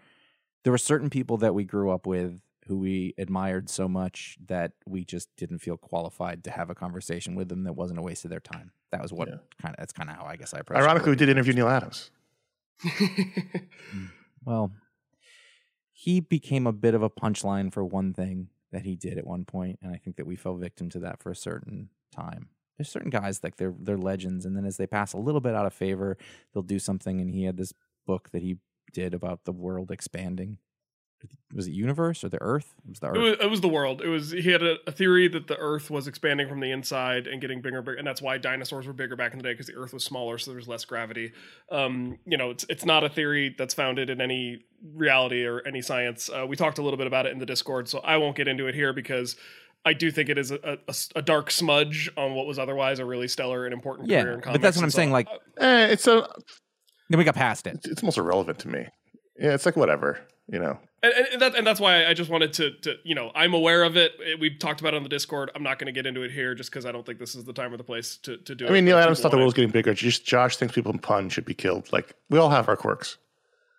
there 0.65 0.73
were 0.73 0.79
certain 0.79 1.09
people 1.11 1.37
that 1.39 1.55
we 1.55 1.65
grew 1.65 1.91
up 1.91 2.07
with 2.07 2.41
who 2.67 2.79
we 2.79 3.15
admired 3.19 3.69
so 3.71 3.89
much 3.89 4.37
that 4.47 4.73
we 4.87 5.05
just 5.05 5.29
didn't 5.37 5.59
feel 5.59 5.77
qualified 5.77 6.45
to 6.45 6.51
have 6.51 6.71
a 6.71 6.75
conversation 6.75 7.35
with 7.35 7.49
them 7.49 7.65
that 7.65 7.73
wasn't 7.73 7.99
a 7.99 8.03
waste 8.03 8.25
of 8.25 8.31
their 8.31 8.41
time. 8.41 8.73
That 8.93 9.01
was 9.03 9.13
what 9.13 9.29
Yeah. 9.29 9.37
kind 9.61 9.75
of 9.75 9.79
that's 9.79 9.93
kind 9.93 10.11
of 10.11 10.17
how 10.17 10.25
I 10.25 10.37
guess 10.37 10.53
I 10.55 10.59
approached. 10.61 10.81
it. 10.81 10.85
Ironically, 10.85 11.11
we 11.11 11.17
did 11.17 11.29
interview 11.29 11.53
Neal 11.55 11.69
Adams. 11.69 12.11
Mm. 12.85 14.11
Well, 14.45 14.73
he 15.93 16.21
became 16.21 16.67
a 16.67 16.73
bit 16.73 16.95
of 16.95 17.03
a 17.03 17.11
punchline 17.11 17.73
for 17.73 17.85
one 17.85 18.13
thing 18.15 18.49
that 18.73 18.85
he 18.85 18.97
did 18.97 19.19
at 19.19 19.27
one 19.27 19.45
point, 19.45 19.79
and 19.83 19.93
I 19.95 19.99
think 19.99 20.17
that 20.17 20.27
we 20.27 20.37
fell 20.37 20.57
victim 20.57 20.89
to 20.91 20.99
that 21.01 21.23
for 21.23 21.31
a 21.31 21.37
certain 21.37 21.91
time. 22.11 22.49
There's 22.79 22.89
certain 22.89 23.11
guys 23.11 23.41
like 23.43 23.57
they're 23.57 23.75
they're 23.79 23.99
legends, 23.99 24.47
and 24.47 24.57
then 24.57 24.65
as 24.65 24.77
they 24.79 24.87
pass 24.87 25.13
a 25.13 25.19
little 25.19 25.41
bit 25.41 25.55
out 25.55 25.67
of 25.67 25.75
favor, 25.75 26.17
they'll 26.53 26.63
do 26.63 26.79
something. 26.79 27.21
And 27.21 27.35
he 27.35 27.45
had 27.45 27.57
this 27.57 27.75
book 28.07 28.31
that 28.31 28.43
he 28.43 28.57
did 28.93 29.15
about 29.15 29.45
the 29.45 29.53
world 29.53 29.91
expanding. 29.91 30.59
Was 31.53 31.67
it 31.67 31.73
universe 31.73 32.25
or 32.25 32.31
the 32.31 32.41
Earth? 32.41 32.75
It 32.85 32.89
was 32.89 33.01
the 33.01 33.09
Earth. 33.09 33.17
It 33.17 33.21
was, 33.21 33.37
it 33.43 33.51
was 33.51 33.61
the 33.61 33.69
world. 33.69 34.01
It 34.01 34.09
was 34.09 34.31
he 34.31 34.51
had 34.51 34.63
a, 34.63 34.77
a 34.87 34.93
theory 34.93 35.29
that 35.29 35.49
the 35.49 35.57
Earth 35.59 35.91
was 35.91 36.09
expanding 36.09 36.49
from 36.49 36.61
the 36.61 36.71
inside 36.71 37.27
and 37.27 37.41
getting 37.41 37.61
bigger, 37.61 37.79
and 37.79 37.85
bigger, 37.85 37.99
and 37.99 38.07
that's 38.07 38.23
why 38.23 38.39
dinosaurs 38.39 38.87
were 38.87 38.95
bigger 38.95 39.17
back 39.17 39.33
in 39.33 39.39
the 39.39 39.43
day 39.43 39.53
because 39.53 39.67
the 39.67 39.75
Earth 39.75 39.93
was 39.93 40.03
smaller, 40.03 40.39
so 40.39 40.51
there's 40.51 40.69
less 40.69 40.85
gravity. 40.87 41.33
Um, 41.71 42.19
you 42.25 42.39
know, 42.39 42.51
it's 42.51 42.65
it's 42.71 42.87
not 42.87 43.05
a 43.05 43.11
theory 43.11 43.55
that's 43.59 43.75
founded 43.75 44.09
in 44.09 44.23
any 44.23 44.65
reality 44.95 45.45
or 45.45 45.61
any 45.67 45.83
science. 45.83 46.31
Uh, 46.31 46.47
we 46.49 46.57
talked 46.57 46.79
a 46.79 46.83
little 46.83 46.97
bit 46.97 47.07
about 47.07 47.27
it 47.27 47.33
in 47.33 47.39
the 47.39 47.47
Discord, 47.47 47.89
so 47.89 47.99
I 47.99 48.17
won't 48.17 48.37
get 48.37 48.49
into 48.49 48.67
it 48.67 48.75
here 48.75 48.95
because 48.95 49.37
I 49.85 49.93
do 49.95 50.11
think 50.11 50.29
it 50.29 50.37
is 50.39 50.51
a, 50.51 50.79
a- 50.89 50.95
a 51.17 51.23
dark 51.23 51.51
smudge 51.51 52.11
on 52.17 52.35
what 52.35 52.47
was 52.47 52.59
otherwise 52.59 52.99
a 52.99 53.05
really 53.05 53.29
stellar 53.29 53.65
and 53.65 53.73
important 53.73 54.09
Yeah, 54.09 54.23
career 54.23 54.35
in 54.35 54.41
but 54.53 54.61
that's 54.61 54.77
what 54.77 54.83
I'm 54.85 54.91
so 54.91 54.97
saying, 54.97 55.11
like- 55.11 55.29
I- 55.29 55.65
Eh, 55.65 55.87
it's 55.93 56.07
a 56.07 56.29
then 57.09 57.19
we 57.19 57.25
got 57.25 57.35
past 57.35 57.67
it. 57.67 57.81
it's 57.85 58.03
almost 58.03 58.19
irrelevant 58.19 58.59
to 58.61 58.69
me. 58.69 58.87
Yeah, 59.39 59.55
it's 59.55 59.67
like 59.67 59.77
whatever, 59.77 60.21
you 60.49 60.59
know. 60.59 60.79
and, 61.03 61.13
and, 61.33 61.43
that, 61.43 61.55
and 61.57 61.67
that's 61.67 61.81
why 61.81 62.07
I 62.07 62.13
just 62.15 62.31
wanted 62.31 62.53
to, 62.55 62.71
to, 62.83 62.97
you 63.05 63.15
know, 63.15 63.33
I'm 63.35 63.53
aware 63.55 63.83
of 63.85 63.97
it. 63.97 64.13
Eh, 64.25 64.35
We 64.39 64.55
talked 64.57 64.81
about 64.81 64.93
it 64.95 64.99
on 64.99 65.03
the 65.03 65.09
Discord. 65.09 65.51
I'm 65.55 65.63
not 65.63 65.79
going 65.79 65.87
to 65.87 65.93
get 65.93 66.07
into 66.07 66.23
it 66.23 66.31
here 66.31 66.55
just 66.55 66.71
because 66.71 66.85
I 66.87 66.93
don't 66.93 67.05
think 67.07 67.19
this 67.19 67.35
is 67.35 67.45
the 67.45 67.53
time 67.55 67.73
or 67.73 67.79
the 67.79 67.85
place 67.85 68.17
to, 68.19 68.37
to 68.37 68.55
do 68.55 68.67
it. 68.67 68.71
I 68.71 68.73
mean, 68.75 68.85
Neal 68.85 68.99
Adams 68.99 69.21
thought 69.21 69.31
the 69.31 69.39
world 69.39 69.47
was 69.47 69.55
getting 69.55 69.71
bigger. 69.71 69.93
Just 69.95 70.25
Josh 70.27 70.57
thinks 70.59 70.75
people 70.75 70.93
in 70.93 70.99
pun 70.99 71.31
should 71.31 71.47
be 71.47 71.55
killed. 71.55 71.91
Like 71.93 72.15
we 72.29 72.39
all 72.39 72.51
have 72.51 72.69
our 72.69 72.77
quirks. 72.77 73.17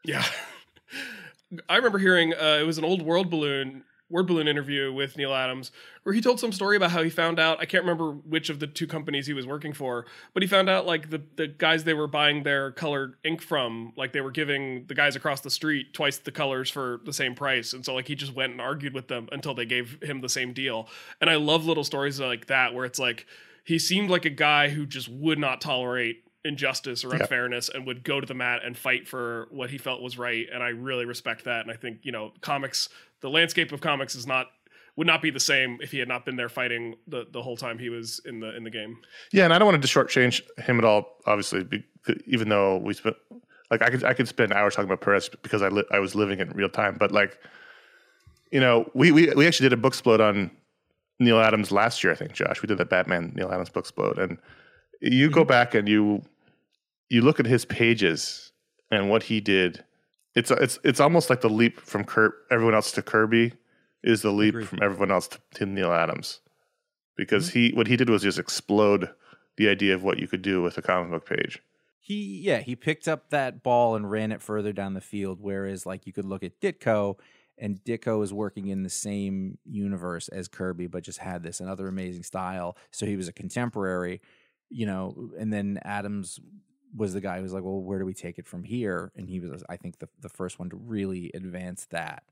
Yeah. 0.04 0.26
I 1.70 1.76
remember 1.78 2.00
hearing 2.00 2.34
uh, 2.34 2.58
it 2.62 2.66
was 2.66 2.78
an 2.78 2.84
old 2.86 3.02
World 3.02 3.30
Balloon 3.30 3.84
Word 4.12 4.28
Balloon 4.28 4.48
interview 4.48 4.92
with 4.92 5.18
Neal 5.18 5.34
Adams 5.34 5.72
where 6.04 6.14
he 6.14 6.22
told 6.22 6.40
some 6.40 6.52
story 6.52 6.76
about 6.76 6.92
how 6.92 7.04
he 7.04 7.10
found 7.10 7.40
out 7.40 7.60
I 7.60 7.66
can't 7.66 7.84
remember 7.84 8.12
which 8.12 8.50
of 8.50 8.60
the 8.60 8.68
two 8.68 8.88
companies 8.88 9.28
he 9.28 9.34
was 9.34 9.46
working 9.46 9.74
for, 9.74 10.06
but 10.34 10.42
he 10.42 10.48
found 10.48 10.70
out 10.70 10.86
like 10.86 11.10
the 11.10 11.22
the 11.36 11.48
guys 11.48 11.84
they 11.84 11.94
were 11.94 12.08
buying 12.08 12.44
their 12.44 12.72
colored 12.72 13.16
ink 13.24 13.42
from, 13.42 13.94
like 13.96 14.14
they 14.14 14.22
were 14.22 14.32
giving 14.32 14.86
the 14.88 14.96
guys 14.96 15.16
across 15.16 15.42
the 15.42 15.50
street 15.50 15.94
twice 15.94 16.18
the 16.18 16.32
colors 16.32 16.70
for 16.70 17.00
the 17.06 17.14
same 17.14 17.36
price. 17.36 17.74
And 17.74 17.86
so 17.86 17.94
like 17.94 18.08
he 18.08 18.16
just 18.16 18.34
went 18.34 18.52
and 18.52 18.62
argued 18.62 18.94
with 18.94 19.08
them 19.08 19.30
until 19.32 19.54
they 19.54 19.66
gave 19.66 20.02
him 20.02 20.22
the 20.22 20.30
same 20.30 20.54
deal. 20.54 20.88
And 21.20 21.30
I 21.30 21.36
love 21.36 21.66
little 21.66 21.84
stories 21.84 22.20
like 22.20 22.48
that 22.48 22.74
where 22.74 22.86
it's 22.86 23.00
like 23.00 23.28
he 23.64 23.78
seemed 23.78 24.10
like 24.10 24.26
a 24.26 24.32
guy 24.32 24.70
who 24.70 24.86
just 24.86 25.08
would 25.08 25.38
not 25.38 25.62
tolerate 25.62 26.24
injustice 26.44 27.04
or 27.04 27.14
unfairness 27.14 27.70
and 27.70 27.86
would 27.86 28.04
go 28.04 28.20
to 28.20 28.26
the 28.26 28.34
mat 28.34 28.62
and 28.66 28.76
fight 28.76 29.08
for 29.08 29.48
what 29.52 29.70
he 29.70 29.78
felt 29.78 30.02
was 30.02 30.18
right 30.18 30.48
and 30.52 30.64
i 30.64 30.70
really 30.70 31.06
respect 31.06 31.46
that 31.46 31.62
and 31.62 31.70
i 31.70 31.76
think 31.76 32.00
you 32.02 32.12
know 32.12 32.34
comics 32.42 32.90
the 33.22 33.30
landscape 33.30 33.72
of 33.72 33.82
comics 33.82 34.16
is 34.16 34.28
not 34.28 34.48
would 34.98 35.08
not 35.08 35.22
be 35.22 35.30
the 35.30 35.40
same 35.40 35.78
if 35.82 35.92
he 35.92 36.00
had 36.00 36.08
not 36.08 36.26
been 36.26 36.36
there 36.36 36.50
fighting 36.50 36.96
the, 37.08 37.26
the 37.32 37.42
whole 37.42 37.56
time 37.56 37.80
he 37.80 37.90
was 37.90 38.20
in 38.26 38.40
the 38.40 38.56
in 38.56 38.64
the 38.64 38.70
game 38.70 38.98
Yeah, 39.32 39.46
and 39.46 39.54
I 39.54 39.60
don't 39.60 39.68
want 39.68 39.82
to 39.82 39.88
shortchange 39.88 40.42
him 40.60 40.78
at 40.78 40.86
all. 40.86 41.18
Obviously, 41.26 41.64
be, 41.64 41.84
even 42.26 42.50
though 42.50 42.78
we 42.78 42.94
spent 42.94 43.16
like 43.72 43.82
I 43.82 43.90
could 43.90 44.04
I 44.04 44.14
could 44.14 44.28
spend 44.28 44.54
hours 44.54 44.76
talking 44.76 44.90
about 44.90 45.02
Perez 45.02 45.30
because 45.30 45.62
I 45.62 45.70
li- 45.70 45.86
I 45.92 46.00
was 46.00 46.14
living 46.14 46.40
in 46.40 46.50
real 46.50 46.70
time. 46.70 46.98
But 47.00 47.12
like, 47.12 47.40
you 48.52 48.60
know, 48.60 48.90
we 48.94 49.12
we 49.12 49.32
we 49.34 49.48
actually 49.48 49.70
did 49.70 49.80
a 49.80 49.82
Booksplode 49.82 50.20
on 50.20 50.52
Neal 51.20 51.40
Adams 51.40 51.72
last 51.72 52.04
year. 52.04 52.12
I 52.12 52.16
think 52.16 52.34
Josh, 52.34 52.62
we 52.62 52.68
did 52.68 52.78
that 52.78 52.90
Batman 52.90 53.32
Neal 53.34 53.52
Adams 53.52 53.70
Booksplode, 53.70 54.22
and 54.22 54.38
you 55.00 55.30
go 55.30 55.42
mm-hmm. 55.42 55.48
back 55.48 55.74
and 55.74 55.88
you 55.88 56.22
you 57.10 57.22
look 57.22 57.40
at 57.40 57.46
his 57.46 57.66
pages 57.66 58.52
and 58.92 59.10
what 59.10 59.24
he 59.24 59.40
did. 59.40 59.84
It's 60.36 60.52
it's 60.52 60.80
it's 60.84 61.00
almost 61.00 61.30
like 61.30 61.42
the 61.42 61.50
leap 61.50 61.80
from 61.82 62.04
Kir- 62.06 62.36
everyone 62.50 62.76
else 62.76 62.92
to 62.94 63.02
Kirby 63.02 63.54
is 64.04 64.22
the 64.22 64.32
leap 64.32 64.56
from 64.64 64.80
everyone 64.82 65.12
else 65.12 65.28
to, 65.28 65.40
to 65.56 65.66
Neal 65.66 65.92
Adams 65.92 66.40
because 67.18 67.50
mm-hmm. 67.50 67.60
he 67.60 67.74
what 67.74 67.88
he 67.88 67.98
did 67.98 68.10
was 68.10 68.24
just 68.24 68.40
explode 68.40 69.10
the 69.58 69.70
idea 69.70 69.94
of 69.94 70.04
what 70.04 70.20
you 70.20 70.28
could 70.28 70.42
do 70.42 70.62
with 70.62 70.78
a 70.78 70.82
comic 70.82 71.12
book 71.12 71.26
page. 71.26 71.62
He 72.00 72.40
yeah, 72.42 72.60
he 72.60 72.76
picked 72.76 73.08
up 73.08 73.30
that 73.30 73.62
ball 73.62 73.96
and 73.96 74.10
ran 74.10 74.32
it 74.32 74.42
further 74.42 74.74
down 74.74 74.94
the 74.94 75.02
field. 75.02 75.40
Whereas 75.42 75.86
like 75.86 76.08
you 76.08 76.14
could 76.14 76.26
look 76.26 76.44
at 76.44 76.60
Ditko, 76.60 77.20
and 77.58 77.84
Ditko 77.84 78.24
is 78.24 78.34
working 78.34 78.68
in 78.68 78.84
the 78.84 78.90
same 78.90 79.58
universe 79.66 80.28
as 80.30 80.48
Kirby, 80.48 80.88
but 80.88 81.04
just 81.04 81.20
had 81.20 81.44
this 81.44 81.60
another 81.60 81.88
amazing 81.88 82.24
style. 82.24 82.76
So 82.90 83.06
he 83.06 83.16
was 83.16 83.28
a 83.28 83.34
contemporary, 83.34 84.22
you 84.70 84.86
know. 84.88 85.30
And 85.38 85.54
then 85.54 85.80
Adams 85.84 86.40
was 86.96 87.14
the 87.14 87.22
guy 87.22 87.38
who 87.38 87.44
was 87.44 87.54
like, 87.54 87.64
well, 87.64 87.82
where 87.82 88.00
do 88.00 88.06
we 88.06 88.14
take 88.14 88.38
it 88.40 88.48
from 88.48 88.64
here? 88.64 89.12
And 89.16 89.30
he 89.30 89.40
was, 89.40 89.64
I 89.70 89.78
think, 89.78 90.00
the 90.00 90.10
the 90.20 90.30
first 90.30 90.60
one 90.60 90.70
to 90.70 90.76
really 90.76 91.32
advance 91.34 91.86
that. 91.92 92.24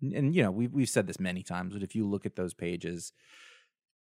And, 0.00 0.12
and 0.12 0.34
you 0.34 0.42
know, 0.42 0.50
we 0.50 0.66
we've 0.68 0.88
said 0.88 1.06
this 1.06 1.20
many 1.20 1.42
times, 1.42 1.74
but 1.74 1.82
if 1.82 1.94
you 1.94 2.06
look 2.06 2.26
at 2.26 2.36
those 2.36 2.54
pages, 2.54 3.12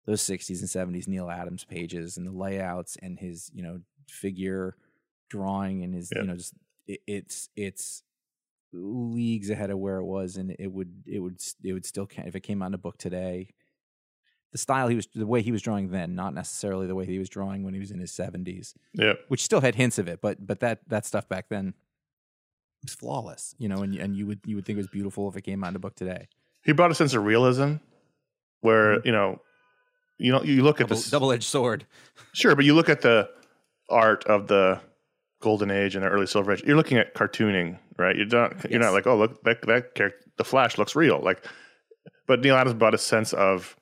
those 0.07 0.23
60s 0.23 0.61
and 0.61 0.69
70s 0.69 1.07
Neal 1.09 1.31
Adams 1.31 1.65
pages 1.65 2.17
and 2.17 2.27
the 2.27 2.33
layouts 2.33 2.97
and 3.03 3.19
his, 3.19 3.51
you 3.55 3.63
know, 3.63 3.81
figure 4.09 4.77
drawing 5.29 5.83
and 5.83 5.95
his, 5.95 6.15
Yeah. 6.15 6.23
you 6.23 6.27
know, 6.27 6.37
just 6.37 6.55
it, 6.87 7.01
it's 7.07 7.49
it's 7.57 8.03
leagues 8.73 9.51
ahead 9.51 9.71
of 9.71 9.79
where 9.79 9.99
it 9.99 10.05
was 10.05 10.37
and 10.37 10.55
it 10.59 10.71
would 10.71 11.03
it 11.07 11.21
would 11.21 11.41
it 11.65 11.73
would 11.73 11.87
still 11.87 12.09
if 12.19 12.37
it 12.37 12.41
came 12.41 12.63
out 12.63 12.67
in 12.67 12.75
a 12.75 12.79
book 12.79 12.99
today 12.99 13.49
the 14.53 14.59
style 14.59 14.89
he 14.89 14.97
was 14.97 15.07
the 15.15 15.27
way 15.27 15.43
he 15.43 15.53
was 15.53 15.63
drawing 15.63 15.91
then 15.91 16.15
not 16.15 16.35
necessarily 16.35 16.87
the 16.87 16.95
way 16.95 17.05
he 17.07 17.19
was 17.19 17.29
drawing 17.29 17.65
when 17.65 17.75
he 17.75 17.81
was 17.81 17.91
in 17.91 17.99
his 17.99 18.13
70s 18.13 18.75
Yeah, 18.95 19.15
which 19.29 19.43
still 19.43 19.61
had 19.61 19.75
hints 19.75 19.99
of 19.99 20.09
it 20.09 20.21
but 20.21 20.47
but 20.47 20.61
that 20.61 20.81
that 20.89 21.07
stuff 21.07 21.29
back 21.29 21.49
then 21.49 21.75
was 22.83 22.95
flawless 22.95 23.55
you 23.59 23.69
know 23.69 23.83
and 23.83 23.95
and 23.97 24.17
you 24.17 24.27
would 24.27 24.41
you 24.45 24.57
would 24.57 24.65
think 24.65 24.77
it 24.77 24.81
was 24.81 24.89
beautiful 24.89 25.29
if 25.29 25.37
it 25.37 25.43
came 25.43 25.65
out 25.65 25.69
in 25.69 25.77
a 25.77 25.81
book 25.81 25.95
today. 25.95 26.29
He 26.65 26.73
brought 26.73 26.91
a 26.91 26.95
sense 26.95 27.15
of 27.15 27.25
realism 27.25 27.77
where 28.61 28.97
mm-hmm. 28.97 29.07
you 29.07 29.13
know 29.13 29.41
you 30.19 30.33
know 30.33 30.43
you 30.43 30.63
look 30.63 30.81
at 30.81 30.89
double, 30.89 30.97
this 30.97 31.11
double-edged 31.11 31.45
sword. 31.45 31.87
Sure, 32.35 32.55
but 32.55 32.65
you 32.65 32.75
look 32.75 32.89
at 32.89 33.01
the 33.01 33.29
art 33.89 34.25
of 34.27 34.47
the 34.49 34.81
golden 35.41 35.71
age 35.71 35.97
and 35.97 36.05
the 36.05 36.09
early 36.09 36.27
silver 36.27 36.53
age. 36.53 36.63
You're 36.65 36.77
looking 36.77 36.99
at 36.99 37.15
cartooning, 37.15 37.79
right? 37.97 38.15
You're 38.15 38.27
not 38.27 38.71
you're 38.71 38.81
not 38.81 38.93
like 38.93 39.07
oh 39.07 39.17
look 39.17 39.43
that 39.45 39.63
that 39.63 39.95
character 39.95 40.21
the 40.37 40.45
Flash 40.45 40.79
looks 40.79 40.95
real 40.95 41.21
like, 41.21 41.45
but 42.27 42.41
Neal 42.41 42.55
Adams 42.55 42.75
brought 42.75 42.95
a 42.95 42.99
sense 42.99 43.33
of 43.33 43.77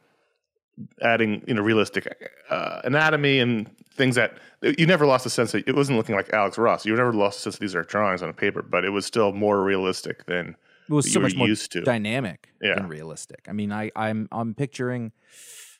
adding 1.00 1.42
you 1.46 1.54
know 1.54 1.62
realistic 1.62 2.06
uh, 2.50 2.80
anatomy 2.84 3.38
and 3.38 3.70
things 3.92 4.14
that 4.16 4.36
you 4.78 4.86
never 4.86 5.06
lost 5.06 5.24
a 5.26 5.30
sense 5.30 5.52
that 5.52 5.66
it 5.66 5.74
wasn't 5.74 5.96
looking 5.96 6.14
like 6.14 6.30
Alex 6.32 6.58
Ross. 6.58 6.84
You 6.84 6.94
never 6.96 7.12
lost 7.12 7.38
a 7.38 7.42
sense 7.42 7.54
that 7.56 7.60
these 7.60 7.74
are 7.74 7.82
drawings 7.82 8.22
on 8.22 8.28
a 8.28 8.34
paper, 8.34 8.62
but 8.62 8.84
it 8.84 8.90
was 8.90 9.06
still 9.06 9.32
more 9.32 9.62
realistic 9.62 10.26
than 10.26 10.56
it 10.88 10.92
was 10.92 11.10
so 11.10 11.18
you 11.18 11.22
were 11.22 11.28
much 11.28 11.36
more 11.36 11.48
used 11.48 11.72
to. 11.72 11.80
dynamic 11.82 12.48
Yeah. 12.60 12.74
than 12.74 12.88
realistic. 12.88 13.46
I 13.48 13.52
mean, 13.52 13.72
I 13.72 13.90
I'm 13.96 14.28
I'm 14.30 14.54
picturing 14.54 15.12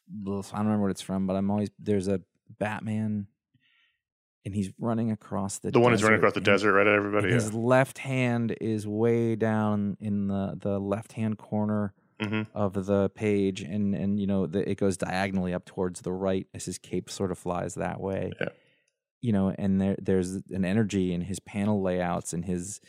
I 0.09 0.23
don't 0.25 0.53
remember 0.55 0.83
what 0.83 0.91
it's 0.93 1.03
from, 1.03 1.27
but 1.27 1.35
I'm 1.37 1.51
always 1.51 1.71
there's 1.79 2.09
a 2.09 2.21
Batman 2.59 3.27
and 4.45 4.55
he's 4.55 4.71
running 4.79 5.11
across 5.11 5.59
the 5.59 5.73
the 5.73 5.81
one 5.81 5.91
who's 5.93 6.03
running 6.05 6.19
across 6.19 6.35
the 6.35 6.41
desert 6.41 6.73
right 6.73 6.87
at 6.87 6.95
everybody. 6.95 7.31
his 7.33 7.53
left 7.53 7.99
hand 7.99 8.57
is 8.61 8.87
way 8.87 9.35
down 9.37 9.97
in 10.01 10.29
the 10.29 10.57
the 10.61 10.79
left 10.79 11.13
hand 11.13 11.37
corner 11.39 11.93
Yeah. 12.21 12.29
hmm 12.29 12.43
of 12.55 12.87
the 12.87 13.11
page 13.11 13.61
and 13.63 13.95
and 13.95 14.19
you 14.19 14.27
know 14.27 14.47
the, 14.47 14.69
it 14.71 14.77
goes 14.79 14.97
diagonally 14.97 15.53
up 15.53 15.65
towards 15.67 16.01
the 16.01 16.13
right 16.13 16.47
as 16.55 16.65
his 16.65 16.79
cape 16.79 17.11
sort 17.11 17.31
of 17.31 17.39
flies 17.39 17.75
that 17.75 18.01
way 18.01 18.33
Yeah. 18.41 18.49
you 19.21 19.33
know 19.33 19.55
and 19.59 19.81
there 19.81 19.97
there's 20.01 20.31
an 20.51 20.65
energy 20.65 21.13
in 21.13 21.21
his 21.23 21.41
panel 21.41 21.83
layouts 21.83 22.33
and 22.33 22.45
his 22.45 22.81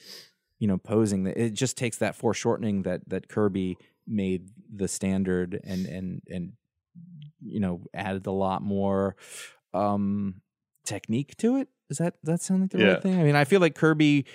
you 0.60 0.68
know, 0.68 0.80
posing. 0.80 1.26
That 1.26 1.38
it 1.38 1.54
just 1.54 1.78
takes 1.78 1.98
that 1.98 2.16
foreshortening 2.16 2.82
that 2.82 3.08
that 3.10 3.28
Kirby 3.30 3.78
made 4.08 4.50
the 4.74 4.88
standard 4.88 5.60
and 5.64 5.86
and 5.86 6.22
and 6.28 6.54
you 7.46 7.60
know 7.60 7.84
added 7.94 8.26
a 8.26 8.32
lot 8.32 8.64
more 8.64 9.16
um 9.76 10.42
technique 10.84 11.38
to 11.38 11.58
it. 11.58 11.68
Does 11.90 12.00
that 12.00 12.16
that 12.24 12.42
sound 12.42 12.62
like 12.62 12.72
the 12.72 12.80
Yeah. 12.80 12.94
right 12.94 13.04
thing? 13.04 13.20
I 13.20 13.24
mean, 13.24 13.36
I 13.36 13.44
feel 13.44 13.62
like 13.62 13.76
Kirby 13.76 14.26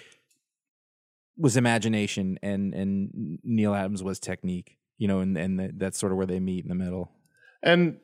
was 1.37 1.57
imagination 1.57 2.39
and 2.41 2.73
and 2.75 3.39
Neal 3.43 3.75
Adams 3.75 4.03
was 4.05 4.21
technique. 4.21 4.79
You 5.03 5.09
know, 5.09 5.19
and 5.25 5.37
and 5.37 5.59
that- 5.61 5.79
that's 5.81 5.99
sort 5.99 6.13
of 6.13 6.19
where 6.19 6.27
they 6.33 6.39
meet 6.41 6.63
in 6.65 6.69
the 6.69 6.75
middle. 6.85 7.11
and 7.63 7.99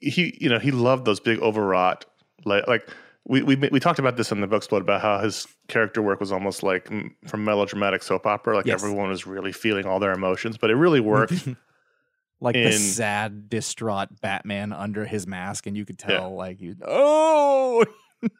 he 0.00 0.36
you 0.40 0.48
know 0.48 0.58
he 0.58 0.70
loved 0.70 1.04
those 1.04 1.20
big 1.20 1.38
overwrought 1.40 2.04
like 2.44 2.66
like 2.66 2.88
we 3.24 3.42
we 3.42 3.54
we 3.56 3.78
talked 3.78 3.98
about 4.00 4.16
this 4.16 4.32
in 4.32 4.40
the 4.40 4.48
Booksplode 4.48 4.80
about 4.80 5.00
how 5.00 5.18
his 5.20 5.46
character 5.68 6.02
work 6.02 6.18
was 6.20 6.32
almost 6.32 6.62
like 6.64 6.84
mm, 6.86 7.08
from 7.28 7.44
melodramatic 7.44 8.02
soap 8.02 8.26
opera 8.26 8.56
like 8.56 8.66
Yes. 8.66 8.82
everyone 8.82 9.08
was 9.08 9.26
really 9.26 9.52
feeling 9.52 9.86
all 9.86 10.00
their 10.00 10.12
emotions 10.12 10.56
but 10.58 10.70
it 10.70 10.74
really 10.76 11.00
worked 11.00 11.46
like 12.40 12.54
the 12.54 12.72
sad, 12.72 13.48
distraught 13.48 14.20
Batman 14.20 14.72
under 14.72 15.04
his 15.04 15.26
mask, 15.26 15.66
and 15.68 15.76
you 15.76 15.84
could 15.84 16.00
Yeah. 16.00 16.16
tell, 16.18 16.34
like, 16.34 16.60
you, 16.60 16.74
oh, 16.84 17.84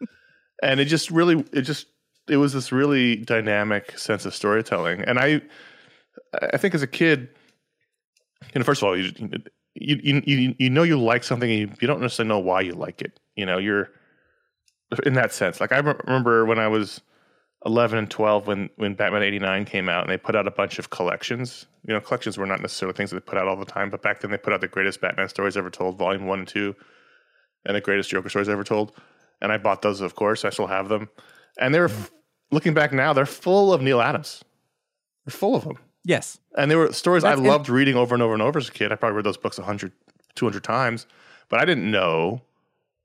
and 0.62 0.80
it 0.80 0.86
just 0.86 1.10
really 1.12 1.44
it 1.52 1.62
just 1.62 1.86
it 2.28 2.36
was 2.38 2.52
this 2.52 2.72
really 2.72 3.16
dynamic 3.16 3.96
sense 3.96 4.26
of 4.26 4.34
storytelling 4.34 5.02
and 5.02 5.18
i 5.20 5.40
i 6.52 6.56
think 6.56 6.74
as 6.74 6.82
a 6.82 6.86
kid 6.86 7.28
you 8.54 8.58
know 8.58 8.64
first 8.64 8.82
of 8.82 8.88
all 8.88 8.96
you 8.96 9.12
you 9.74 10.22
you, 10.24 10.54
you, 10.58 10.70
know 10.70 10.82
you 10.82 11.00
like 11.00 11.24
something 11.24 11.50
and 11.50 11.60
you, 11.60 11.70
you 11.80 11.86
don't 11.86 12.00
necessarily 12.00 12.28
know 12.28 12.38
why 12.38 12.60
you 12.60 12.72
like 12.72 13.00
it 13.00 13.18
you 13.36 13.46
know 13.46 13.58
you're 13.58 13.88
in 15.04 15.14
that 15.14 15.32
sense 15.32 15.60
like 15.60 15.72
i 15.72 15.78
remember 15.78 16.44
when 16.44 16.58
i 16.58 16.68
was 16.68 17.00
11 17.64 17.98
and 17.98 18.10
12 18.10 18.46
when 18.46 18.68
when 18.76 18.94
batman 18.94 19.22
89 19.22 19.64
came 19.64 19.88
out 19.88 20.02
and 20.02 20.10
they 20.10 20.18
put 20.18 20.36
out 20.36 20.46
a 20.46 20.50
bunch 20.50 20.78
of 20.78 20.90
collections 20.90 21.66
you 21.86 21.94
know 21.94 22.00
collections 22.00 22.36
were 22.36 22.46
not 22.46 22.60
necessarily 22.60 22.94
things 22.94 23.10
that 23.10 23.24
they 23.24 23.30
put 23.30 23.38
out 23.38 23.48
all 23.48 23.56
the 23.56 23.64
time 23.64 23.88
but 23.88 24.02
back 24.02 24.20
then 24.20 24.30
they 24.30 24.36
put 24.36 24.52
out 24.52 24.60
the 24.60 24.68
greatest 24.68 25.00
batman 25.00 25.28
stories 25.28 25.56
ever 25.56 25.70
told 25.70 25.96
volume 25.96 26.26
1 26.26 26.38
and 26.40 26.48
2 26.48 26.74
and 27.64 27.76
the 27.76 27.80
greatest 27.80 28.10
joker 28.10 28.28
stories 28.28 28.48
ever 28.48 28.64
told 28.64 28.92
and 29.42 29.52
I 29.52 29.58
bought 29.58 29.82
those, 29.82 30.00
of 30.00 30.14
course. 30.14 30.44
I 30.44 30.50
still 30.50 30.68
have 30.68 30.88
them, 30.88 31.10
and 31.58 31.74
they're 31.74 31.90
looking 32.50 32.72
back 32.72 32.92
now. 32.92 33.12
They're 33.12 33.26
full 33.26 33.72
of 33.72 33.82
Neal 33.82 34.00
Adams. 34.00 34.42
They're 35.26 35.36
full 35.36 35.56
of 35.56 35.64
them, 35.64 35.78
yes, 36.04 36.38
and 36.56 36.70
they 36.70 36.76
were 36.76 36.92
stories 36.92 37.22
That's- 37.22 37.40
I 37.44 37.48
loved 37.48 37.68
reading 37.68 37.96
over 37.96 38.14
and 38.14 38.22
over 38.22 38.32
and 38.32 38.42
over 38.42 38.58
as 38.58 38.68
a 38.68 38.72
kid. 38.72 38.92
I 38.92 38.96
probably 38.96 39.16
read 39.16 39.26
those 39.26 39.36
books 39.36 39.58
100, 39.58 39.92
200 40.34 40.64
times, 40.64 41.06
but 41.48 41.60
I 41.60 41.64
didn't 41.64 41.90
know. 41.90 42.42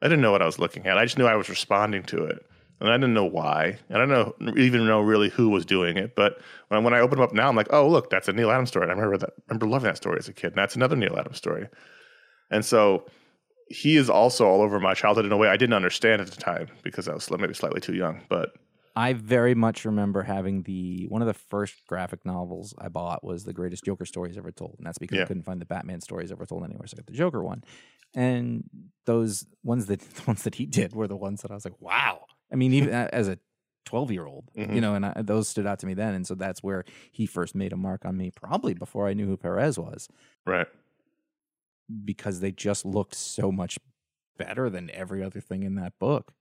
I 0.01 0.07
didn't 0.07 0.21
know 0.21 0.31
what 0.31 0.41
I 0.41 0.45
was 0.45 0.59
looking 0.59 0.85
at. 0.85 0.97
I 0.97 1.05
just 1.05 1.17
knew 1.17 1.25
I 1.25 1.35
was 1.35 1.49
responding 1.49 2.03
to 2.03 2.23
it, 2.25 2.45
and 2.79 2.89
I 2.89 2.97
didn't 2.97 3.13
know 3.13 3.25
why. 3.25 3.79
And 3.89 3.97
I 4.01 4.05
don't 4.05 4.39
know 4.39 4.53
even 4.57 4.85
know 4.85 5.01
really 5.01 5.29
who 5.29 5.49
was 5.49 5.65
doing 5.65 5.97
it. 5.97 6.15
But 6.15 6.39
when, 6.67 6.83
when 6.83 6.93
I 6.93 6.99
open 6.99 7.17
them 7.17 7.23
up 7.23 7.33
now, 7.33 7.47
I'm 7.49 7.55
like, 7.55 7.71
oh 7.71 7.87
look, 7.87 8.09
that's 8.09 8.27
a 8.27 8.33
Neal 8.33 8.51
Adams 8.51 8.69
story. 8.69 8.83
And 8.83 8.91
I 8.91 8.95
remember 8.95 9.17
that. 9.17 9.31
I 9.37 9.41
remember 9.49 9.67
loving 9.67 9.87
that 9.87 9.97
story 9.97 10.17
as 10.19 10.27
a 10.27 10.33
kid. 10.33 10.47
And 10.47 10.57
that's 10.57 10.75
another 10.75 10.95
Neal 10.95 11.17
Adams 11.17 11.37
story. 11.37 11.67
And 12.51 12.63
so 12.63 13.05
he 13.69 13.97
is 13.97 14.09
also 14.09 14.45
all 14.45 14.61
over 14.61 14.79
my 14.79 14.93
childhood 14.93 15.25
in 15.25 15.31
a 15.31 15.37
way 15.37 15.47
I 15.49 15.57
didn't 15.57 15.73
understand 15.73 16.21
at 16.21 16.27
the 16.29 16.37
time 16.37 16.67
because 16.83 17.07
I 17.07 17.13
was 17.13 17.29
maybe 17.31 17.53
slightly 17.53 17.81
too 17.81 17.93
young. 17.95 18.21
But 18.29 18.51
I 18.97 19.13
very 19.13 19.55
much 19.55 19.85
remember 19.85 20.23
having 20.23 20.63
the 20.63 21.05
one 21.07 21.21
of 21.21 21.27
the 21.27 21.35
first 21.35 21.85
graphic 21.87 22.25
novels 22.25 22.73
I 22.79 22.89
bought 22.89 23.23
was 23.23 23.43
the 23.43 23.53
greatest 23.53 23.85
Joker 23.85 24.05
stories 24.05 24.37
ever 24.39 24.51
told, 24.51 24.75
and 24.79 24.87
that's 24.87 24.97
because 24.97 25.19
I 25.19 25.23
couldn't 25.23 25.43
find 25.43 25.61
the 25.61 25.65
Batman 25.67 26.01
stories 26.01 26.31
ever 26.31 26.47
told 26.47 26.63
anywhere, 26.63 26.87
so 26.87 26.95
I 26.95 27.01
got 27.01 27.07
the 27.07 27.13
Joker 27.13 27.43
one. 27.43 27.63
And 28.15 28.63
those 29.05 29.45
ones 29.63 29.85
that 29.87 29.99
the 30.15 30.23
ones 30.25 30.43
that 30.43 30.55
he 30.55 30.65
did 30.65 30.95
were 30.95 31.07
the 31.07 31.17
ones 31.17 31.43
that 31.43 31.51
I 31.51 31.53
was 31.53 31.65
like, 31.65 31.79
wow. 31.79 32.25
I 32.51 32.55
mean, 32.55 32.73
even 32.73 32.89
as 32.89 33.27
a 33.29 33.37
twelve 33.85 34.11
year 34.11 34.25
old, 34.25 34.49
you 34.55 34.65
Mhm. 34.65 34.81
know, 34.81 34.95
and 34.95 35.05
I, 35.05 35.21
those 35.21 35.47
stood 35.47 35.67
out 35.67 35.79
to 35.79 35.85
me 35.85 35.93
then, 35.93 36.15
and 36.15 36.25
so 36.27 36.35
that's 36.35 36.63
where 36.63 36.83
he 37.11 37.27
first 37.27 37.55
made 37.55 37.73
a 37.73 37.77
mark 37.77 38.05
on 38.05 38.17
me, 38.17 38.31
probably 38.31 38.73
before 38.73 39.07
I 39.07 39.13
knew 39.13 39.27
who 39.27 39.37
Perez 39.37 39.79
was. 39.79 40.09
right, 40.45 40.67
because 42.03 42.39
they 42.39 42.51
just 42.51 42.85
looked 42.85 43.15
so 43.15 43.51
much 43.51 43.77
better 44.37 44.69
than 44.69 44.89
every 44.91 45.23
other 45.23 45.41
thing 45.41 45.63
in 45.63 45.75
that 45.75 45.97
book. 45.99 46.33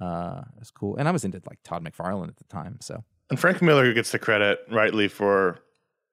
Uh, 0.00 0.42
it's 0.60 0.70
cool, 0.70 0.96
and 0.96 1.08
I 1.08 1.12
was 1.12 1.24
into 1.24 1.40
like 1.48 1.62
Todd 1.62 1.84
McFarlane 1.84 2.28
at 2.28 2.36
the 2.36 2.44
time, 2.44 2.78
so 2.80 3.04
and 3.30 3.38
Frank 3.38 3.62
Miller 3.62 3.92
gets 3.92 4.12
the 4.12 4.18
credit 4.18 4.58
rightly 4.70 5.08
for 5.08 5.58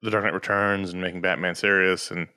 The 0.02 0.10
Dark 0.10 0.24
Knight 0.24 0.34
Returns 0.34 0.92
and 0.92 1.02
making 1.02 1.20
Batman 1.20 1.54
serious. 1.54 2.10
And 2.10 2.28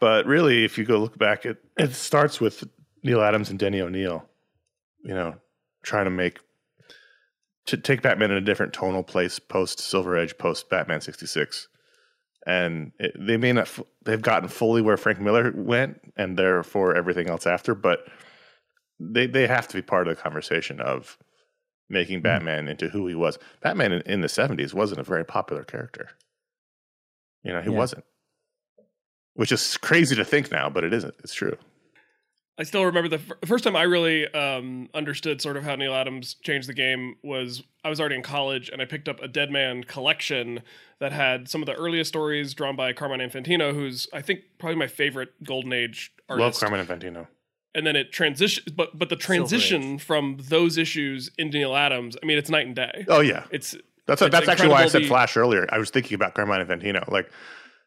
but 0.00 0.26
really, 0.26 0.64
if 0.64 0.78
you 0.78 0.84
go 0.84 0.98
look 0.98 1.18
back, 1.18 1.44
it 1.44 1.58
it 1.76 1.92
starts 1.92 2.40
with 2.40 2.64
Neal 3.02 3.20
Adams 3.20 3.50
and 3.50 3.58
Denny 3.58 3.80
O'Neil, 3.80 4.28
you 5.04 5.14
know, 5.14 5.36
trying 5.82 6.06
to 6.06 6.10
make 6.10 6.38
to 7.66 7.76
take 7.76 8.00
Batman 8.02 8.30
in 8.30 8.38
a 8.38 8.40
different 8.40 8.72
tonal 8.72 9.02
place 9.02 9.38
post 9.38 9.78
Silver 9.78 10.16
Age, 10.16 10.38
post 10.38 10.70
Batman 10.70 11.00
sixty 11.00 11.26
six. 11.26 11.68
And 12.46 12.92
it, 12.98 13.14
they 13.18 13.36
may 13.36 13.52
not, 13.52 13.66
f- 13.66 13.82
they've 14.04 14.22
gotten 14.22 14.48
fully 14.48 14.80
where 14.80 14.96
Frank 14.96 15.20
Miller 15.20 15.52
went, 15.54 16.00
and 16.16 16.38
therefore 16.38 16.96
everything 16.96 17.28
else 17.28 17.46
after. 17.46 17.74
But 17.74 18.06
they 19.00 19.26
they 19.26 19.46
have 19.46 19.68
to 19.68 19.74
be 19.76 19.82
part 19.82 20.08
of 20.08 20.16
the 20.16 20.22
conversation 20.22 20.80
of 20.80 21.18
making 21.88 22.20
Batman 22.20 22.68
into 22.68 22.88
who 22.88 23.06
he 23.06 23.14
was. 23.14 23.38
Batman 23.62 23.92
in, 23.92 24.02
in 24.02 24.20
the 24.20 24.28
seventies 24.28 24.74
wasn't 24.74 25.00
a 25.00 25.04
very 25.04 25.24
popular 25.24 25.64
character. 25.64 26.10
You 27.42 27.52
know, 27.52 27.60
he 27.62 27.70
Yeah. 27.70 27.76
wasn't. 27.78 28.04
Which 29.34 29.52
is 29.52 29.76
crazy 29.76 30.16
to 30.16 30.24
think 30.24 30.50
now, 30.50 30.68
but 30.68 30.82
it 30.84 30.92
isn't. 30.92 31.14
It's 31.22 31.32
true. 31.34 31.56
I 32.60 32.64
still 32.64 32.84
remember 32.84 33.08
the 33.08 33.22
f- 33.24 33.48
first 33.48 33.62
time 33.62 33.76
I 33.76 33.82
really 33.82 34.26
um, 34.34 34.88
understood 34.92 35.40
sort 35.40 35.56
of 35.56 35.62
how 35.62 35.76
Neal 35.76 35.94
Adams 35.94 36.34
changed 36.42 36.68
the 36.68 36.74
game 36.74 37.14
was 37.22 37.62
I 37.84 37.88
was 37.88 38.00
already 38.00 38.16
in 38.16 38.22
college 38.22 38.68
and 38.68 38.82
I 38.82 38.84
picked 38.84 39.08
up 39.08 39.22
a 39.22 39.28
Deadman 39.28 39.84
collection 39.84 40.62
that 40.98 41.12
had 41.12 41.48
some 41.48 41.62
of 41.62 41.66
the 41.66 41.74
earliest 41.74 42.08
stories 42.08 42.54
drawn 42.54 42.74
by 42.74 42.92
Carmine 42.92 43.20
Infantino, 43.20 43.72
who's 43.72 44.08
I 44.12 44.22
think 44.22 44.40
probably 44.58 44.74
my 44.74 44.88
favorite 44.88 45.32
Golden 45.44 45.72
Age 45.72 46.12
Love 46.28 46.40
artist. 46.40 46.60
Carmen 46.60 46.84
Infantino. 46.84 47.28
And 47.74 47.86
then 47.86 47.96
it 47.96 48.12
transition, 48.12 48.64
but 48.74 48.98
but 48.98 49.08
the 49.08 49.16
transition 49.16 49.98
from 49.98 50.38
those 50.40 50.78
issues 50.78 51.30
into 51.38 51.58
Neal 51.58 51.76
Adams, 51.76 52.16
I 52.22 52.26
mean, 52.26 52.38
it's 52.38 52.50
night 52.50 52.66
and 52.66 52.74
day. 52.74 53.04
Oh 53.08 53.20
yeah, 53.20 53.44
It's 53.50 53.76
that's 54.06 54.22
it's 54.22 54.32
that's 54.32 54.48
actually 54.48 54.70
why 54.70 54.82
I 54.84 54.86
said 54.88 55.02
the- 55.02 55.06
Flash 55.08 55.36
earlier. 55.36 55.66
I 55.70 55.78
was 55.78 55.90
thinking 55.90 56.14
about 56.14 56.34
Carmine 56.34 56.66
Infantino. 56.66 57.06
Like, 57.10 57.30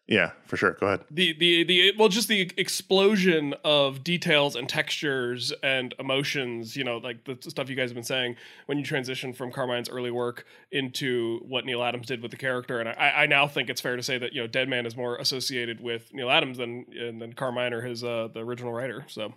yeah, 0.07 0.31
for 0.45 0.55
sure. 0.57 0.73
Go 0.79 0.85
ahead. 0.87 1.01
the 1.09 1.33
the 1.39 1.63
the 1.63 1.93
well 1.97 2.09
just 2.09 2.27
the 2.27 2.51
explosion 2.57 3.55
of 3.63 4.03
details 4.03 4.55
and 4.55 4.69
textures 4.69 5.51
and 5.63 5.93
emotions 5.99 6.75
you 6.75 6.83
know 6.83 6.97
like 6.97 7.23
the 7.25 7.37
stuff 7.49 7.69
you 7.69 7.75
guys 7.75 7.89
have 7.89 7.95
been 7.95 8.03
saying 8.03 8.35
when 8.67 8.77
you 8.77 8.83
transition 8.83 9.31
from 9.33 9.51
carmine's 9.51 9.89
early 9.89 10.11
work 10.11 10.45
into 10.71 11.39
what 11.47 11.65
neal 11.65 11.81
adams 11.83 12.07
did 12.07 12.21
with 12.21 12.31
the 12.31 12.37
character 12.37 12.79
and 12.79 12.89
i, 12.89 13.23
I 13.23 13.25
now 13.25 13.47
think 13.47 13.69
it's 13.69 13.79
fair 13.81 13.95
to 13.95 14.03
say 14.03 14.17
that 14.17 14.33
you 14.33 14.41
know 14.41 14.47
deadman 14.47 14.85
is 14.85 14.97
more 14.97 15.17
associated 15.17 15.79
with 15.81 16.13
neal 16.13 16.29
adams 16.29 16.57
than 16.57 16.85
than 17.19 17.33
carmine 17.33 17.71
or 17.73 17.81
his 17.81 18.03
uh 18.03 18.27
the 18.33 18.41
original 18.41 18.73
writer 18.73 19.05
so 19.07 19.33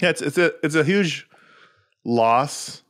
Yeah, 0.00 0.10
it's 0.10 0.22
it's 0.22 0.38
a 0.38 0.52
it's 0.62 0.74
a 0.74 0.84
huge 0.84 1.28
loss 2.04 2.82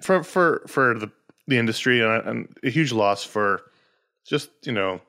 for 0.00 0.22
for 0.22 0.62
for 0.66 0.98
the 0.98 1.10
the 1.46 1.58
industry 1.58 2.00
and, 2.00 2.28
and 2.28 2.56
a 2.62 2.70
huge 2.70 2.92
loss 2.92 3.24
for 3.24 3.62
just 4.26 4.50
you 4.64 4.72
know 4.72 5.00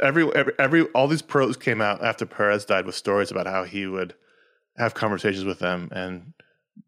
every, 0.00 0.32
every 0.34 0.52
every 0.58 0.82
all 0.94 1.08
these 1.08 1.22
pros 1.22 1.56
came 1.56 1.80
out 1.80 2.02
after 2.02 2.24
Perez 2.26 2.64
died 2.64 2.86
with 2.86 2.94
stories 2.94 3.30
about 3.30 3.46
how 3.46 3.64
he 3.64 3.86
would 3.86 4.14
have 4.76 4.94
conversations 4.94 5.44
with 5.44 5.58
them 5.58 5.88
and 5.92 6.32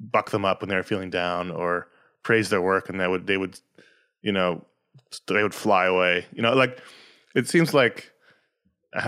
buck 0.01 0.31
them 0.31 0.45
up 0.45 0.61
when 0.61 0.69
they 0.69 0.77
were 0.77 0.83
feeling 0.83 1.11
down 1.11 1.51
or 1.51 1.89
praise 2.23 2.51
their 2.51 2.63
work 2.63 2.89
and 2.89 3.01
they 3.01 3.09
would 3.09 3.27
they 3.27 3.37
would 3.37 3.59
you 4.23 4.33
know 4.33 4.65
they 5.27 5.43
would 5.43 5.55
fly 5.55 5.87
away. 5.87 6.27
You 6.33 6.43
know 6.43 6.55
like 6.55 6.81
it 7.35 7.49
seems 7.49 7.75
like 7.75 8.13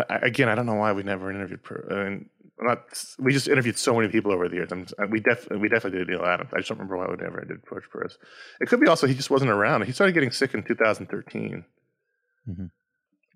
again 0.09 0.48
I 0.48 0.55
don't 0.55 0.66
know 0.66 0.74
why 0.74 0.92
we 0.92 1.02
never 1.02 1.30
interviewed 1.30 1.62
Per- 1.62 1.88
I 1.90 2.10
mean, 2.10 2.30
I'm 2.61 2.66
not 2.66 3.05
we 3.19 3.32
just 3.32 3.49
interviewed 3.49 3.78
so 3.78 3.97
many 3.97 4.09
people 4.09 4.32
over 4.32 4.49
the 4.49 4.57
years 4.57 4.70
I'm, 4.70 4.87
we 5.11 5.20
def 5.20 5.49
we 5.51 5.69
definitely 5.69 6.01
did 6.01 6.09
Neal 6.09 6.24
Adams 6.24 6.51
I 6.53 6.59
just 6.59 6.69
don't 6.69 6.78
remember 6.78 6.99
why 6.99 7.07
we 7.09 7.16
never 7.16 7.45
did 7.45 7.59
George 7.69 7.85
Perez. 7.91 8.19
It 8.61 8.69
could 8.69 8.81
be 8.81 8.87
also 8.87 9.07
he 9.07 9.15
just 9.15 9.31
wasn't 9.31 9.51
around. 9.51 9.85
He 9.87 9.93
started 9.93 10.12
getting 10.12 10.31
sick 10.31 10.55
in 10.55 10.62
2013 10.62 11.65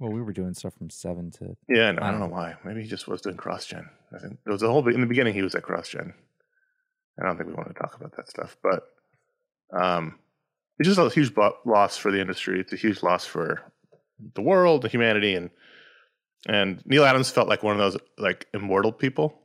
well, 0.01 0.11
we 0.11 0.21
were 0.23 0.33
doing 0.33 0.55
stuff 0.55 0.75
from 0.75 0.91
seven 0.91 1.31
to 1.33 1.57
yeah 1.69 1.93
no, 1.93 2.03
I 2.03 2.11
don't 2.11 2.21
know 2.21 2.27
why. 2.27 2.55
Maybe 2.65 2.83
he 2.83 2.89
just 2.89 3.09
was 3.09 3.23
doing 3.23 3.37
CrossGen 3.37 3.87
I 4.15 4.19
think 4.19 4.39
there 4.45 4.53
was 4.53 4.63
a 4.63 4.69
whole 4.69 4.87
in 4.89 5.01
the 5.01 5.07
beginning 5.07 5.35
he 5.35 5.43
was 5.43 5.55
at 5.55 5.63
CrossGen 5.63 6.13
I 7.19 7.27
don't 7.27 7.37
think 7.37 7.49
we 7.49 7.55
want 7.55 7.69
to 7.69 7.75
talk 7.75 7.95
about 7.97 8.17
that 8.17 8.29
stuff 8.29 8.57
but 8.63 8.89
um 9.73 10.19
it's 10.79 10.89
just 10.89 10.99
a 10.99 11.09
huge 11.09 11.33
loss 11.65 11.97
for 11.97 12.11
the 12.11 12.21
industry. 12.21 12.59
It's 12.59 12.73
a 12.73 12.77
huge 12.77 13.03
loss 13.03 13.25
for 13.25 13.63
the 14.35 14.43
world 14.43 14.83
the 14.83 14.89
humanity 14.89 15.35
and 15.35 15.51
and 16.47 16.83
Neal 16.87 17.05
Adams 17.05 17.31
felt 17.31 17.49
like 17.49 17.62
one 17.62 17.79
of 17.79 17.79
those 17.79 18.01
like 18.19 18.47
immortal 18.55 18.93
people. 18.93 19.41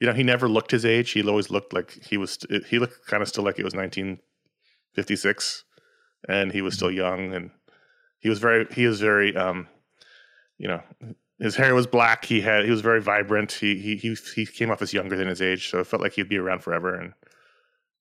You 0.00 0.06
know 0.06 0.14
he 0.14 0.22
never 0.22 0.48
looked 0.48 0.70
his 0.70 0.84
age. 0.84 1.10
He 1.10 1.26
always 1.26 1.50
looked 1.50 1.72
like 1.72 1.92
he 2.04 2.16
was 2.16 2.38
he 2.68 2.78
looked 2.78 3.06
kind 3.06 3.22
of 3.22 3.28
still 3.28 3.44
like 3.44 3.58
it 3.58 3.64
was 3.64 3.74
1956 3.74 5.64
and 6.28 6.52
he 6.52 6.62
was 6.62 6.74
still 6.74 6.90
young 6.90 7.34
and 7.34 7.50
he 8.18 8.28
was 8.28 8.38
very 8.38 8.66
he 8.72 8.86
was 8.86 9.00
very 9.00 9.36
um 9.36 9.68
you 10.58 10.68
know 10.68 10.82
his 11.38 11.56
hair 11.56 11.74
was 11.74 11.86
black. 11.86 12.24
He 12.24 12.40
had 12.40 12.64
he 12.64 12.70
was 12.70 12.80
very 12.80 13.00
vibrant. 13.00 13.52
He 13.52 13.76
he 13.76 13.96
he, 13.96 14.16
he 14.34 14.46
came 14.46 14.70
off 14.70 14.82
as 14.82 14.92
younger 14.92 15.16
than 15.16 15.28
his 15.28 15.42
age 15.42 15.68
so 15.70 15.80
it 15.80 15.86
felt 15.86 16.02
like 16.02 16.14
he'd 16.14 16.28
be 16.28 16.38
around 16.38 16.62
forever 16.62 16.94
and 16.94 17.12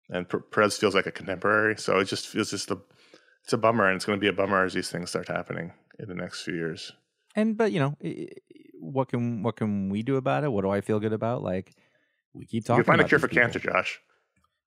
and 0.10 0.28
Perez 0.52 0.78
feels 0.78 0.96
like 0.96 1.06
a 1.06 1.12
contemporary. 1.12 1.78
So 1.78 2.00
it 2.00 2.06
just 2.06 2.28
feels 2.28 2.50
just 2.50 2.70
the 2.70 2.78
it's 3.44 3.54
a 3.54 3.58
bummer, 3.58 3.88
and 3.88 3.96
it's 3.96 4.06
going 4.06 4.20
to 4.20 4.22
be 4.22 4.28
a 4.28 4.34
bummer 4.34 4.64
as 4.64 4.74
these 4.74 4.90
things 4.90 5.10
start 5.10 5.28
happening 5.28 5.72
in 5.98 6.08
the 6.08 6.16
next 6.16 6.44
few 6.44 6.56
years. 6.56 6.92
And 7.36 7.58
but 7.58 7.72
you 7.72 7.80
know, 7.80 7.96
what 8.80 9.10
can 9.10 9.44
what 9.44 9.56
can 9.56 9.90
we 9.90 10.04
do 10.04 10.16
about 10.16 10.44
it? 10.44 10.52
What 10.52 10.62
do 10.64 10.70
I 10.70 10.82
feel 10.82 11.00
good 11.00 11.14
about? 11.14 11.44
Like 11.44 11.76
we 12.34 12.46
keep 12.46 12.66
talking. 12.66 12.80
You 12.80 12.84
find 12.86 13.02
a 13.02 13.04
cure 13.06 13.20
for 13.20 13.28
people. 13.28 13.44
cancer, 13.44 13.60
Josh. 13.60 14.00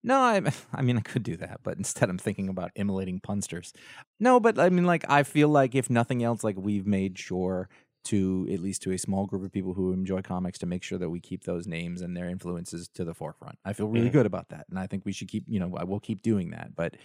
No, 0.03 0.19
I, 0.21 0.41
I 0.73 0.83
mean, 0.83 0.97
I 0.97 1.01
could 1.01 1.23
do 1.23 1.37
that, 1.37 1.61
but 1.63 1.77
instead 1.79 2.11
I'm 2.11 2.19
thinking 2.19 2.49
about 2.49 2.73
immolating 2.75 3.21
punsters. 3.21 3.73
No, 4.19 4.41
but 4.41 4.59
I 4.59 4.69
mean, 4.69 4.85
like, 4.85 5.05
I 5.09 5.23
feel 5.23 5.49
like 5.49 5.75
if 5.75 5.91
nothing 5.91 6.23
else, 6.23 6.43
like, 6.43 6.57
we've 6.59 6.87
made 6.87 7.19
sure 7.19 7.69
to, 8.05 8.49
at 8.53 8.59
least 8.59 8.83
to 8.83 8.91
a 8.91 8.99
small 8.99 9.27
group 9.27 9.45
of 9.45 9.53
people 9.53 9.75
who 9.75 9.93
enjoy 9.93 10.23
comics, 10.23 10.59
to 10.59 10.67
make 10.67 10.83
sure 10.83 10.99
that 10.99 11.11
we 11.11 11.21
keep 11.21 11.45
those 11.45 11.69
names 11.69 12.01
and 12.03 12.17
their 12.17 12.29
influences 12.29 12.89
to 12.95 13.05
the 13.05 13.15
forefront. 13.15 13.59
I 13.65 13.75
feel 13.75 13.87
really 13.89 14.11
Mhm. 14.11 14.13
good 14.13 14.27
about 14.27 14.49
that. 14.49 14.67
And 14.69 14.79
I 14.79 14.89
think 14.89 15.05
we 15.05 15.13
should 15.13 15.29
keep, 15.29 15.45
you 15.47 15.61
know, 15.61 15.77
I 15.77 15.85
will 15.85 16.01
keep 16.01 16.21
doing 16.23 16.51
that. 16.51 16.75
But, 16.75 16.97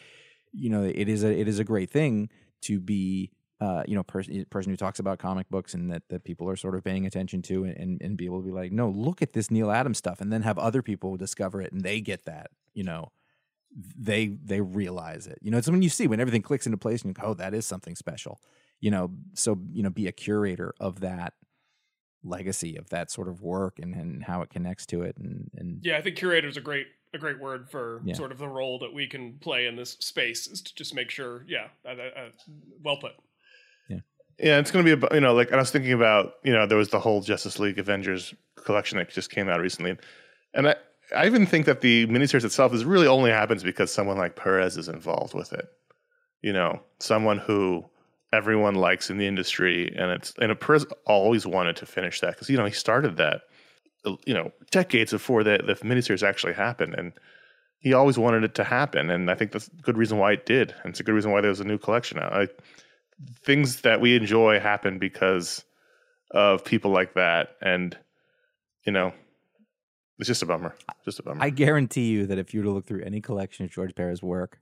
you 0.51 0.69
know, 0.69 0.83
it 0.83 1.07
is 1.07 1.23
a, 1.23 1.31
it 1.39 1.47
is 1.47 1.59
a 1.59 1.63
great 1.63 1.91
thing 1.91 2.29
to 2.63 2.79
be, 2.79 3.31
uh, 3.59 3.83
you 3.87 3.95
know, 3.95 4.03
person 4.03 4.45
person 4.49 4.71
who 4.71 4.77
talks 4.77 4.99
about 4.99 5.17
comic 5.19 5.49
books 5.49 5.73
and 5.73 5.91
that, 5.91 6.03
that 6.09 6.23
people 6.23 6.47
are 6.49 6.55
sort 6.55 6.75
of 6.75 6.83
paying 6.83 7.05
attention 7.05 7.41
to 7.41 7.63
and, 7.63 7.75
and, 7.77 8.01
and 8.01 8.17
be 8.17 8.25
able 8.25 8.39
to 8.41 8.45
be 8.45 8.51
like, 8.51 8.71
no, 8.71 8.89
look 8.89 9.21
at 9.21 9.33
this 9.33 9.49
Neal 9.49 9.71
Adams 9.71 9.97
stuff, 9.97 10.21
and 10.21 10.31
then 10.31 10.43
have 10.43 10.57
other 10.59 10.81
people 10.81 11.17
discover 11.17 11.61
it 11.61 11.71
and 11.71 11.81
they 11.81 11.99
get 11.99 12.25
that, 12.25 12.51
you 12.73 12.83
know, 12.83 13.11
they 13.75 14.27
they 14.27 14.61
realize 14.61 15.27
it. 15.27 15.39
You 15.41 15.51
know, 15.51 15.57
it's 15.57 15.69
when 15.69 15.81
you 15.81 15.89
see 15.89 16.07
when 16.07 16.19
everything 16.19 16.41
clicks 16.41 16.65
into 16.65 16.77
place 16.77 17.01
and 17.01 17.09
you 17.09 17.13
go, 17.13 17.29
oh, 17.29 17.33
that 17.35 17.53
is 17.53 17.65
something 17.65 17.95
special. 17.95 18.39
You 18.79 18.91
know, 18.91 19.11
so 19.33 19.59
you 19.71 19.81
know, 19.81 19.89
be 19.89 20.07
a 20.07 20.11
curator 20.11 20.73
of 20.79 20.99
that 20.99 21.33
legacy 22.23 22.75
of 22.75 22.89
that 22.89 23.09
sort 23.09 23.27
of 23.27 23.41
work 23.41 23.79
and, 23.79 23.93
and 23.95 24.23
how 24.23 24.41
it 24.41 24.49
connects 24.49 24.85
to 24.87 25.01
it 25.03 25.15
and 25.17 25.49
and 25.55 25.79
Yeah, 25.83 25.97
I 25.97 26.01
think 26.01 26.15
curator 26.15 26.47
is 26.47 26.57
a 26.57 26.61
great 26.61 26.87
a 27.13 27.17
great 27.17 27.39
word 27.39 27.69
for 27.69 28.01
Yeah. 28.03 28.15
sort 28.15 28.31
of 28.31 28.37
the 28.37 28.47
role 28.49 28.79
that 28.79 28.93
we 28.93 29.07
can 29.07 29.37
play 29.39 29.65
in 29.65 29.75
this 29.77 29.91
space 29.91 30.45
is 30.47 30.61
to 30.61 30.75
just 30.75 30.93
make 30.93 31.09
sure. 31.09 31.45
Yeah, 31.47 31.67
uh, 31.85 31.89
uh, 31.91 32.19
uh, 32.19 32.29
well 32.83 32.97
put. 32.97 33.13
Yeah, 34.39 34.59
it's 34.59 34.69
going 34.69 34.85
to 34.85 34.87
be 34.87 34.93
about, 34.93 35.13
you 35.13 35.21
know, 35.21 35.33
like 35.33 35.51
I 35.51 35.57
was 35.57 35.71
thinking 35.71 35.93
about, 35.93 36.33
you 36.43 36.53
know, 36.53 36.67
there 36.67 36.77
was 36.77 36.89
the 36.89 36.99
whole 36.99 37.21
Justice 37.21 37.57
League 37.57 37.79
Avengers 37.79 38.33
collection 38.63 38.99
that 38.99 39.09
just 39.09 39.31
came 39.31 39.49
out 39.49 39.59
recently. 39.59 39.97
And 40.53 40.69
I, 40.69 40.75
I 41.15 41.25
even 41.25 41.45
think 41.45 41.65
that 41.65 41.81
the 41.81 42.05
miniseries 42.07 42.45
itself 42.45 42.73
is 42.73 42.85
really 42.85 43.07
only 43.07 43.31
happens 43.31 43.63
because 43.63 43.91
someone 43.91 44.17
like 44.17 44.35
Perez 44.35 44.77
is 44.77 44.89
involved 44.89 45.33
with 45.33 45.53
it. 45.53 45.67
You 46.41 46.53
know, 46.53 46.81
someone 46.99 47.39
who 47.39 47.85
everyone 48.31 48.75
likes 48.75 49.09
in 49.09 49.17
the 49.17 49.25
industry. 49.25 49.91
And 49.97 50.11
it's, 50.11 50.33
and 50.39 50.59
Perez 50.59 50.85
always 51.05 51.47
wanted 51.47 51.75
to 51.77 51.85
finish 51.87 52.19
that 52.21 52.31
because, 52.31 52.49
you 52.49 52.57
know, 52.57 52.65
he 52.65 52.73
started 52.73 53.17
that, 53.17 53.41
you 54.25 54.33
know, 54.33 54.51
decades 54.69 55.11
before 55.11 55.43
the, 55.43 55.59
the 55.65 55.73
miniseries 55.75 56.27
actually 56.27 56.53
happened. 56.53 56.93
And 56.93 57.13
he 57.79 57.93
always 57.93 58.19
wanted 58.19 58.43
it 58.43 58.53
to 58.55 58.63
happen. 58.63 59.09
And 59.09 59.31
I 59.31 59.35
think 59.35 59.51
that's 59.51 59.67
a 59.67 59.81
good 59.81 59.97
reason 59.97 60.19
why 60.19 60.33
it 60.33 60.45
did. 60.45 60.75
And 60.83 60.91
it's 60.91 60.99
a 60.99 61.03
good 61.03 61.15
reason 61.15 61.31
why 61.31 61.41
there's 61.41 61.59
a 61.59 61.65
new 61.65 61.77
collection 61.77 62.19
out. 62.19 62.33
I, 62.33 62.47
things 63.43 63.81
that 63.81 63.99
we 64.01 64.15
enjoy 64.15 64.59
happen 64.59 64.99
because 64.99 65.63
of 66.31 66.63
people 66.65 66.91
like 66.91 67.13
that 67.15 67.55
and 67.61 67.97
you 68.85 68.91
know 68.91 69.13
it's 70.19 70.27
just 70.27 70.41
a 70.43 70.45
bummer 70.45 70.75
just 71.05 71.19
a 71.19 71.23
bummer 71.23 71.41
I 71.43 71.49
guarantee 71.49 72.07
you 72.09 72.25
that 72.27 72.37
if 72.37 72.53
you 72.53 72.59
were 72.59 72.65
to 72.65 72.71
look 72.71 72.85
through 72.85 73.03
any 73.03 73.21
collection 73.21 73.65
of 73.65 73.71
George 73.71 73.95
Perez 73.95 74.21
work, 74.21 74.59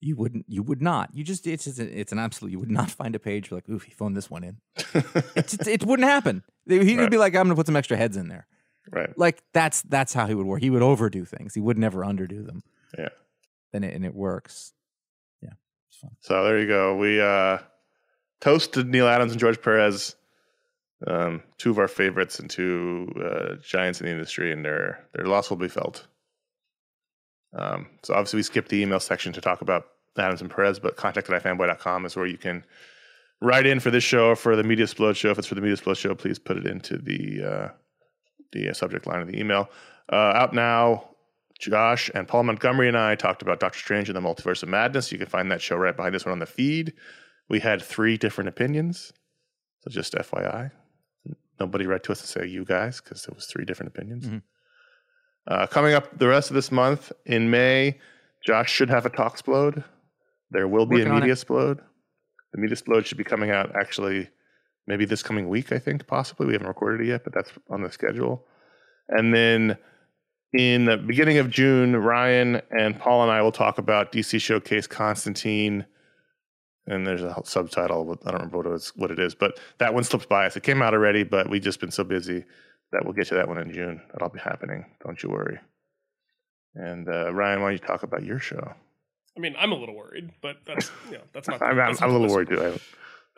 you 0.00 0.16
wouldn't 0.16 0.46
you 0.48 0.62
would 0.62 0.80
not. 0.82 1.10
You 1.14 1.22
just 1.22 1.46
it's 1.46 1.64
just 1.64 1.78
a, 1.78 2.00
it's 2.00 2.12
an 2.12 2.18
absolute 2.18 2.50
you 2.50 2.58
would 2.60 2.70
not 2.70 2.90
find 3.00 3.14
a 3.14 3.18
page 3.18 3.52
like, 3.52 3.68
ooh, 3.68 3.78
he 3.78 3.90
phoned 3.92 4.16
this 4.16 4.30
one 4.30 4.42
in. 4.44 4.56
It's, 5.36 5.54
it's, 5.54 5.66
it 5.68 5.84
wouldn't 5.86 6.08
happen. 6.08 6.42
He 6.68 6.78
would 6.78 6.98
Right. 6.98 7.10
be 7.10 7.18
like, 7.18 7.34
I'm 7.36 7.44
gonna 7.44 7.54
put 7.56 7.66
some 7.66 7.76
extra 7.76 7.96
heads 7.96 8.16
in 8.16 8.28
there. 8.28 8.46
right 8.90 9.16
Like 9.18 9.42
that's 9.52 9.82
that's 9.82 10.12
how 10.14 10.26
he 10.26 10.34
would 10.34 10.46
work. 10.46 10.60
He 10.60 10.70
would 10.70 10.82
overdo 10.82 11.24
things. 11.24 11.54
He 11.54 11.60
would 11.60 11.78
never 11.78 12.00
underdo 12.02 12.44
them. 12.46 12.62
Yeah. 12.98 13.08
And 13.72 13.84
it 13.84 13.94
and 13.94 14.04
it 14.04 14.14
works. 14.14 14.72
Yeah. 15.42 15.54
So 16.20 16.44
there 16.44 16.58
you 16.60 16.66
go 16.68 16.96
we 16.96 17.20
uh 17.20 17.58
toasted 18.42 18.88
neal 18.88 19.08
adams 19.08 19.32
and 19.32 19.40
george 19.40 19.60
perez 19.62 20.14
um 21.06 21.42
two 21.58 21.70
of 21.70 21.78
our 21.78 21.88
favorites 21.88 22.38
and 22.38 22.50
two 22.50 23.10
uh, 23.24 23.54
giants 23.64 24.00
in 24.00 24.06
the 24.06 24.12
industry 24.12 24.52
and 24.52 24.64
their 24.64 25.04
their 25.14 25.26
loss 25.26 25.48
will 25.48 25.56
be 25.56 25.68
felt 25.68 26.06
um 27.56 27.86
so 28.02 28.12
obviously 28.12 28.36
we 28.36 28.42
skipped 28.42 28.68
the 28.68 28.82
email 28.82 29.00
section 29.00 29.32
to 29.32 29.40
talk 29.40 29.62
about 29.62 29.86
adams 30.18 30.42
and 30.42 30.50
perez 30.50 30.78
but 30.78 30.96
contact 30.96 31.30
at 31.30 31.42
ifanboy.com 31.42 32.04
is 32.04 32.14
where 32.14 32.26
you 32.26 32.38
can 32.38 32.64
write 33.40 33.66
in 33.66 33.80
for 33.80 33.90
this 33.90 34.04
show 34.04 34.28
or 34.28 34.36
for 34.36 34.54
the 34.54 34.62
Mediasplode 34.62 35.16
show 35.16 35.30
if 35.30 35.38
it's 35.38 35.48
for 35.48 35.56
the 35.56 35.60
Mediasplode 35.60 35.96
show 35.96 36.14
please 36.14 36.38
put 36.38 36.56
it 36.56 36.66
into 36.66 36.98
the 36.98 37.42
uh 37.42 37.68
the 38.52 38.70
uh, 38.70 38.72
subject 38.72 39.06
line 39.06 39.20
of 39.20 39.26
the 39.26 39.38
email. 39.38 39.68
Uh, 40.12 40.32
out 40.34 40.52
now, 40.52 41.08
Josh 41.58 42.10
and 42.14 42.28
Paul 42.28 42.44
Montgomery 42.44 42.88
and 42.88 42.96
I 42.96 43.14
talked 43.14 43.42
about 43.42 43.60
Doctor 43.60 43.78
Strange 43.78 44.08
and 44.08 44.16
the 44.16 44.20
Multiverse 44.20 44.62
of 44.62 44.68
Madness. 44.68 45.12
You 45.12 45.18
can 45.18 45.26
find 45.26 45.50
that 45.50 45.62
show 45.62 45.76
right 45.76 45.96
behind 45.96 46.14
this 46.14 46.24
one 46.24 46.32
on 46.32 46.38
the 46.38 46.46
feed. 46.46 46.92
We 47.48 47.60
had 47.60 47.82
three 47.82 48.16
different 48.16 48.48
opinions. 48.48 49.12
So 49.80 49.90
just 49.90 50.14
FYI, 50.14 50.70
nobody 51.58 51.86
write 51.86 52.04
to 52.04 52.12
us 52.12 52.20
to 52.20 52.26
say 52.26 52.46
you 52.46 52.64
guys 52.64 53.00
because 53.00 53.26
it 53.26 53.34
was 53.34 53.46
three 53.46 53.64
different 53.64 53.92
opinions. 53.94 54.26
Mhm. 54.26 54.42
Uh, 55.46 55.66
coming 55.66 55.92
up 55.92 56.16
the 56.18 56.28
rest 56.28 56.50
of 56.50 56.54
this 56.54 56.70
month 56.70 57.10
in 57.26 57.50
May, 57.50 57.98
Josh 58.46 58.70
should 58.70 58.90
have 58.90 59.06
a 59.06 59.10
Talksplode. 59.10 59.84
There 60.50 60.68
will 60.68 60.86
be 60.86 60.96
Working 60.96 61.12
a 61.12 61.20
Mediasplode. 61.20 61.80
The 62.52 62.58
Mediasplode 62.60 63.06
should 63.06 63.18
be 63.18 63.24
coming 63.24 63.50
out 63.50 63.74
actually 63.74 64.28
maybe 64.86 65.04
this 65.04 65.22
coming 65.22 65.48
week, 65.48 65.72
I 65.72 65.78
think, 65.78 66.06
possibly. 66.06 66.46
We 66.46 66.52
haven't 66.52 66.68
recorded 66.68 67.00
it 67.06 67.08
yet, 67.08 67.24
but 67.24 67.32
that's 67.32 67.52
on 67.70 67.82
the 67.82 67.90
schedule. 67.90 68.46
And 69.08 69.32
then 69.34 69.76
in 70.52 70.84
the 70.84 70.96
beginning 70.96 71.38
of 71.38 71.50
June, 71.50 71.96
Ryan 71.96 72.60
and 72.70 72.98
Paul 72.98 73.22
and 73.22 73.32
I 73.32 73.42
will 73.42 73.52
talk 73.52 73.78
about 73.78 74.12
DC 74.12 74.40
Showcase 74.40 74.86
Constantine. 74.86 75.86
And 76.86 77.06
there's 77.06 77.22
a 77.22 77.40
subtitle. 77.44 78.04
with- 78.06 78.26
I 78.26 78.32
don't 78.32 78.40
remember 78.40 78.56
what 78.58 78.66
it, 78.66 78.72
is, 78.72 78.92
what 78.96 79.10
it 79.10 79.18
is, 79.18 79.34
but 79.34 79.58
that 79.78 79.94
one 79.94 80.02
slipped 80.04 80.28
by 80.28 80.46
us. 80.46 80.56
It 80.56 80.62
came 80.64 80.82
out 80.82 80.94
already, 80.94 81.22
but 81.22 81.48
we've 81.48 81.62
just 81.62 81.80
been 81.80 81.92
so 81.92 82.02
busy 82.04 82.44
that 82.90 83.04
we'll 83.04 83.14
get 83.14 83.28
to 83.28 83.34
that 83.34 83.48
one 83.48 83.58
in 83.58 83.72
June. 83.72 84.02
That'll 84.12 84.28
be 84.28 84.40
happening. 84.40 84.84
Don't 85.04 85.22
you 85.22 85.30
worry. 85.30 85.58
And 86.74 87.08
uh, 87.08 87.32
Ryan, 87.32 87.60
why 87.60 87.68
don't 87.70 87.80
you 87.80 87.86
talk 87.86 88.02
about 88.02 88.24
your 88.24 88.38
show? 88.38 88.74
I 89.36 89.40
mean, 89.40 89.54
I'm 89.58 89.72
a 89.72 89.76
little 89.76 89.94
worried, 89.96 90.30
but 90.42 90.56
that's 90.66 90.90
you 91.06 91.12
know 91.12 91.22
that's 91.32 91.48
not. 91.48 91.62
I'm, 91.62 91.70
I'm, 91.70 91.76
that's 91.76 92.02
I'm 92.02 92.10
a 92.10 92.18
little 92.18 92.34
worried 92.34 92.48
too. 92.48 92.78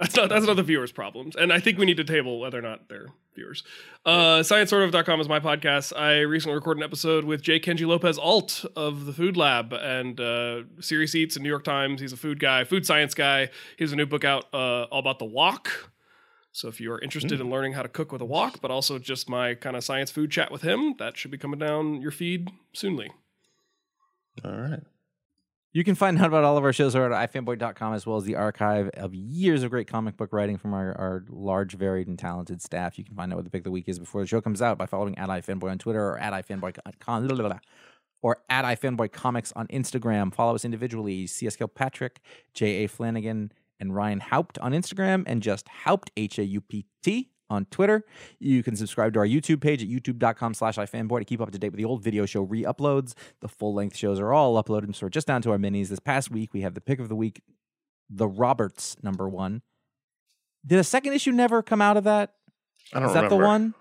That's 0.00 0.16
not 0.16 0.28
that's 0.28 0.44
not 0.46 0.56
the 0.56 0.62
viewers' 0.64 0.90
problems, 0.90 1.36
and 1.36 1.52
I 1.52 1.60
think 1.60 1.78
we 1.78 1.86
need 1.86 1.98
to 1.98 2.04
table 2.04 2.40
whether 2.40 2.58
or 2.58 2.62
not 2.62 2.88
they're 2.88 3.12
viewers. 3.36 3.62
Uh, 4.04 4.40
ScienceSortOf.com 4.40 5.20
is 5.20 5.28
my 5.28 5.38
podcast. 5.38 5.96
I 5.96 6.20
recently 6.20 6.56
recorded 6.56 6.80
an 6.80 6.84
episode 6.84 7.24
with 7.24 7.42
J. 7.42 7.60
Kenji 7.60 7.86
Lopez 7.86 8.18
Alt 8.18 8.64
of 8.74 9.06
the 9.06 9.12
Food 9.12 9.36
Lab 9.36 9.72
and 9.72 10.20
uh, 10.20 10.62
Serious 10.80 11.14
Eats 11.14 11.36
and 11.36 11.44
New 11.44 11.48
York 11.48 11.62
Times. 11.62 12.00
He's 12.00 12.12
a 12.12 12.16
food 12.16 12.40
guy, 12.40 12.64
food 12.64 12.84
science 12.84 13.14
guy. 13.14 13.50
He 13.76 13.84
has 13.84 13.92
a 13.92 13.96
new 13.96 14.06
book 14.06 14.24
out 14.24 14.46
uh, 14.52 14.84
all 14.84 14.98
about 14.98 15.20
the 15.20 15.26
wok. 15.26 15.90
So 16.50 16.68
if 16.68 16.80
you 16.80 16.92
are 16.92 17.00
interested 17.00 17.40
in 17.40 17.50
learning 17.50 17.72
how 17.72 17.82
to 17.82 17.88
cook 17.88 18.12
with 18.12 18.20
a 18.20 18.24
wok, 18.24 18.60
but 18.60 18.70
also 18.70 18.98
just 18.98 19.28
my 19.28 19.54
kind 19.54 19.76
of 19.76 19.82
science 19.82 20.10
food 20.10 20.30
chat 20.30 20.52
with 20.52 20.62
him, 20.62 20.94
that 20.98 21.16
should 21.16 21.32
be 21.32 21.38
coming 21.38 21.58
down 21.58 22.00
your 22.00 22.12
feed 22.12 22.48
soonly. 22.72 23.10
all 24.44 24.52
right. 24.52 24.82
You 25.74 25.82
can 25.82 25.96
find 25.96 26.16
out 26.20 26.28
about 26.28 26.44
all 26.44 26.56
of 26.56 26.62
our 26.62 26.72
shows 26.72 26.94
over 26.94 27.12
at 27.12 27.32
ifanboy.com 27.32 27.94
as 27.94 28.06
well 28.06 28.16
as 28.16 28.22
the 28.22 28.36
archive 28.36 28.90
of 28.94 29.12
years 29.12 29.64
of 29.64 29.70
great 29.70 29.88
comic 29.88 30.16
book 30.16 30.32
writing 30.32 30.56
from 30.56 30.72
our, 30.72 30.96
our 30.96 31.24
large, 31.28 31.74
varied, 31.74 32.06
and 32.06 32.16
talented 32.16 32.62
staff. 32.62 32.96
You 32.96 33.02
can 33.02 33.16
find 33.16 33.32
out 33.32 33.36
what 33.36 33.44
the 33.44 33.50
pick 33.50 33.62
of 33.62 33.64
the 33.64 33.70
week 33.72 33.88
is 33.88 33.98
before 33.98 34.20
the 34.20 34.26
show 34.28 34.40
comes 34.40 34.62
out 34.62 34.78
by 34.78 34.86
following 34.86 35.18
at 35.18 35.28
ifanboy 35.28 35.72
on 35.72 35.78
Twitter 35.78 36.00
or 36.00 36.16
at 36.16 36.32
ifanboy 36.32 37.58
or 38.22 38.38
at 38.48 38.64
ifanboy 38.64 39.10
comics 39.10 39.52
on 39.56 39.66
Instagram. 39.66 40.32
Follow 40.32 40.54
us 40.54 40.64
individually: 40.64 41.26
C.S. 41.26 41.56
Kilpatrick, 41.56 42.20
J.A. 42.54 42.86
Flanagan, 42.86 43.50
and 43.80 43.96
Ryan 43.96 44.20
Haupt 44.20 44.60
on 44.60 44.70
Instagram, 44.70 45.24
and 45.26 45.42
just 45.42 45.66
Haupt 45.66 46.12
H 46.16 46.38
A 46.38 46.44
U 46.44 46.60
P 46.60 46.86
T 47.02 47.30
on 47.50 47.66
Twitter. 47.66 48.04
You 48.38 48.62
can 48.62 48.76
subscribe 48.76 49.12
to 49.14 49.20
our 49.20 49.26
YouTube 49.26 49.60
page 49.60 49.82
at 49.82 49.88
youtube.com 49.88 50.54
slash 50.54 50.76
ifanboy 50.76 51.18
to 51.20 51.24
keep 51.24 51.40
up 51.40 51.50
to 51.50 51.58
date 51.58 51.70
with 51.70 51.78
the 51.78 51.84
old 51.84 52.02
video 52.02 52.26
show 52.26 52.42
re-uploads. 52.42 53.14
The 53.40 53.48
full-length 53.48 53.96
shows 53.96 54.18
are 54.18 54.32
all 54.32 54.62
uploaded, 54.62 54.94
so 54.94 55.06
we're 55.06 55.10
just 55.10 55.26
down 55.26 55.42
to 55.42 55.50
our 55.50 55.58
minis. 55.58 55.88
This 55.88 55.98
past 56.00 56.30
week, 56.30 56.54
we 56.54 56.62
have 56.62 56.74
the 56.74 56.80
pick 56.80 57.00
of 57.00 57.08
the 57.08 57.16
week, 57.16 57.42
The 58.10 58.26
Roberts, 58.28 58.96
number 59.02 59.28
one. 59.28 59.62
Did 60.66 60.78
a 60.78 60.84
second 60.84 61.12
issue 61.12 61.32
never 61.32 61.62
come 61.62 61.82
out 61.82 61.96
of 61.96 62.04
that? 62.04 62.32
I 62.92 63.00
don't 63.00 63.08
Is 63.08 63.14
that 63.14 63.24
remember. 63.24 63.42
the 63.42 63.46
one? 63.46 63.74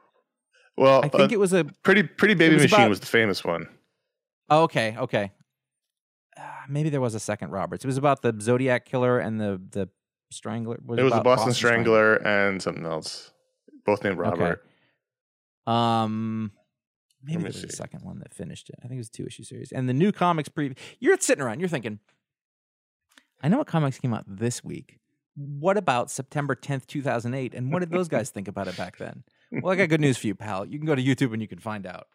Well, 0.76 1.00
I 1.04 1.08
think 1.08 1.32
uh, 1.32 1.36
it 1.36 1.40
was 1.40 1.54
a... 1.54 1.66
pretty 1.84 2.04
pretty 2.04 2.34
baby 2.34 2.56
was 2.56 2.64
machine 2.64 2.80
about- 2.80 2.90
was 2.90 3.00
the 3.00 3.06
famous 3.06 3.44
one. 3.44 3.68
Oh, 4.50 4.64
okay, 4.64 4.96
okay. 4.98 5.32
Uh, 6.38 6.42
maybe 6.68 6.90
there 6.90 7.00
was 7.02 7.16
a 7.16 7.20
second 7.20 7.52
Roberts. 7.52 7.84
It 7.84 7.88
was 7.88 7.98
about 7.98 8.22
the 8.22 8.36
Zodiac 8.42 8.86
Killer 8.86 9.20
and 9.20 9.40
the, 9.40 9.62
the 9.72 9.90
Strangler. 10.32 10.80
Was 10.86 11.00
It 11.00 11.04
was 11.04 11.14
the 11.14 11.20
about 11.22 11.38
Boston, 11.38 11.54
Strangler, 11.54 12.16
and 12.26 12.62
something 12.62 12.86
else, 12.86 13.33
both 13.86 14.04
named 14.04 14.18
Robert. 14.18 14.66
Um, 15.66 16.52
maybe 17.24 17.42
there 17.44 17.48
was 17.50 17.64
a 17.64 17.70
second 17.72 18.04
one 18.04 18.20
that 18.20 18.34
finished 18.34 18.70
it. 18.70 18.76
I 18.80 18.88
think 18.88 18.96
it 18.96 18.98
was 19.00 19.08
a 19.10 19.12
two 19.12 19.26
issue 19.26 19.44
series. 19.44 19.72
And 19.72 19.88
the 19.88 19.94
new 19.94 20.12
comics 20.12 20.50
preview. 20.50 20.78
You're 21.00 21.18
sitting 21.20 21.44
around, 21.44 21.60
you're 21.60 21.70
thinking, 21.70 22.00
I 23.42 23.48
know 23.48 23.58
what 23.58 23.68
comics 23.68 24.00
came 24.00 24.14
out 24.14 24.24
this 24.28 24.64
week. 24.64 25.00
What 25.36 25.78
about 25.78 26.12
September 26.12 26.56
10th, 26.56 26.86
2008? 26.88 27.56
And 27.56 27.72
what 27.74 27.80
did 27.80 27.92
those 27.92 28.08
guys 28.08 28.30
think 28.30 28.48
about 28.48 28.68
it 28.68 28.78
back 28.78 28.98
then? 28.98 29.24
Well, 29.52 29.72
I 29.74 29.76
got 29.76 29.90
good 29.90 30.02
news 30.02 30.18
for 30.18 30.28
you, 30.28 30.36
pal. 30.36 30.66
You 30.66 30.78
can 30.78 30.86
go 30.86 30.96
to 30.96 31.04
YouTube 31.04 31.34
and 31.34 31.42
you 31.42 31.48
can 31.48 31.60
find 31.60 31.86
out. 31.88 32.08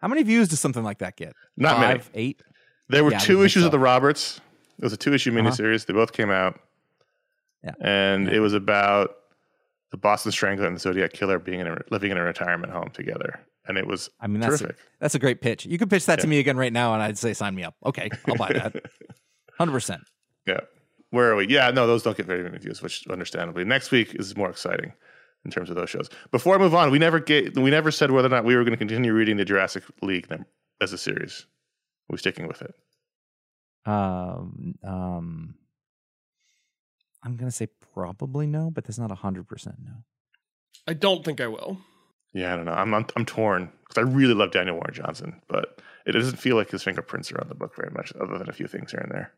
How 0.00 0.08
many 0.08 0.22
views 0.22 0.48
does 0.48 0.60
something 0.60 0.82
like 0.84 0.98
that 0.98 1.16
get? 1.16 1.34
Not 1.56 1.80
many. 1.80 1.98
Five, 2.00 2.10
eight? 2.14 2.42
There 2.88 3.04
were 3.04 3.10
Yeah, 3.12 3.18
two 3.18 3.42
issues 3.44 3.62
so. 3.62 3.66
of 3.66 3.72
the 3.72 3.78
Roberts. 3.78 4.40
It 4.78 4.84
was 4.84 4.92
a 4.92 4.96
two 4.96 5.12
issue 5.12 5.32
miniseries. 5.32 5.86
They 5.86 5.92
both 5.92 6.12
came 6.12 6.30
out. 6.30 6.60
Yeah. 7.64 7.72
And 7.80 8.28
it 8.28 8.40
was 8.40 8.54
about 8.54 9.10
the 9.90 9.96
Boston 9.96 10.32
Strangler 10.32 10.66
and 10.66 10.76
the 10.76 10.80
Zodiac 10.80 11.12
Killer 11.12 11.38
being 11.38 11.60
in 11.60 11.66
a, 11.66 11.78
living 11.90 12.10
in 12.10 12.18
a 12.18 12.22
retirement 12.22 12.72
home 12.72 12.90
together. 12.90 13.40
And 13.66 13.76
it 13.76 13.86
was 13.86 14.08
I 14.20 14.26
mean, 14.26 14.40
that's 14.40 14.62
a, 14.62 14.74
that's 15.00 15.14
a 15.14 15.18
great 15.18 15.40
pitch. 15.40 15.66
You 15.66 15.78
could 15.78 15.90
pitch 15.90 16.06
that 16.06 16.20
to 16.20 16.26
me 16.26 16.38
again 16.38 16.56
right 16.56 16.72
now, 16.72 16.94
and 16.94 17.02
I'd 17.02 17.18
say, 17.18 17.34
sign 17.34 17.54
me 17.54 17.64
up. 17.64 17.74
Okay, 17.84 18.08
I'll 18.26 18.36
buy 18.36 18.52
that. 18.52 18.74
Hundred 19.58 19.72
percent. 19.72 20.02
Yeah. 20.46 20.60
Where 21.10 21.30
are 21.30 21.36
we? 21.36 21.48
Yeah, 21.48 21.70
no, 21.70 21.86
those 21.86 22.02
don't 22.02 22.16
get 22.16 22.26
very 22.26 22.42
many 22.42 22.58
views, 22.58 22.82
which 22.82 23.06
understandably. 23.08 23.64
Next 23.64 23.90
week 23.90 24.14
is 24.14 24.36
more 24.36 24.50
exciting 24.50 24.92
in 25.44 25.50
terms 25.50 25.70
of 25.70 25.76
those 25.76 25.90
shows. 25.90 26.08
Before 26.30 26.54
I 26.54 26.58
move 26.58 26.74
on, 26.74 26.90
we 26.90 26.98
never 26.98 27.20
get 27.20 27.56
we 27.56 27.70
never 27.70 27.90
said 27.90 28.10
whether 28.10 28.26
or 28.26 28.30
not 28.30 28.44
we 28.44 28.56
were 28.56 28.64
going 28.64 28.72
to 28.72 28.78
continue 28.78 29.12
reading 29.12 29.36
the 29.36 29.44
Jurassic 29.44 29.84
League 30.02 30.26
as 30.80 30.92
a 30.92 30.98
series. 30.98 31.46
We're 32.08 32.14
we 32.14 32.18
sticking 32.18 32.46
with 32.46 32.62
it? 32.62 32.74
Um, 33.84 34.74
um, 34.82 35.54
I'm 37.28 37.36
gonna 37.36 37.50
say 37.50 37.68
probably 37.92 38.46
no, 38.46 38.70
but 38.70 38.84
that's 38.84 38.98
not 38.98 39.10
hundred 39.10 39.46
percent 39.46 39.76
no. 39.84 39.92
I 40.86 40.94
don't 40.94 41.22
think 41.22 41.42
I 41.42 41.46
will. 41.46 41.78
Yeah, 42.32 42.54
I 42.54 42.56
don't 42.56 42.64
know. 42.64 42.72
I'm 42.72 42.94
I'm, 42.94 43.06
I'm 43.16 43.26
torn 43.26 43.70
because 43.86 43.98
I 43.98 44.10
really 44.10 44.32
love 44.32 44.50
Daniel 44.50 44.76
Warren 44.76 44.94
Johnson, 44.94 45.42
but 45.46 45.82
it 46.06 46.12
doesn't 46.12 46.38
feel 46.38 46.56
like 46.56 46.70
his 46.70 46.82
fingerprints 46.82 47.30
are 47.30 47.40
on 47.40 47.48
the 47.48 47.54
book 47.54 47.76
very 47.76 47.90
much, 47.90 48.14
other 48.18 48.38
than 48.38 48.48
a 48.48 48.52
few 48.52 48.66
things 48.66 48.92
here 48.92 49.00
and 49.00 49.12
there. 49.12 49.30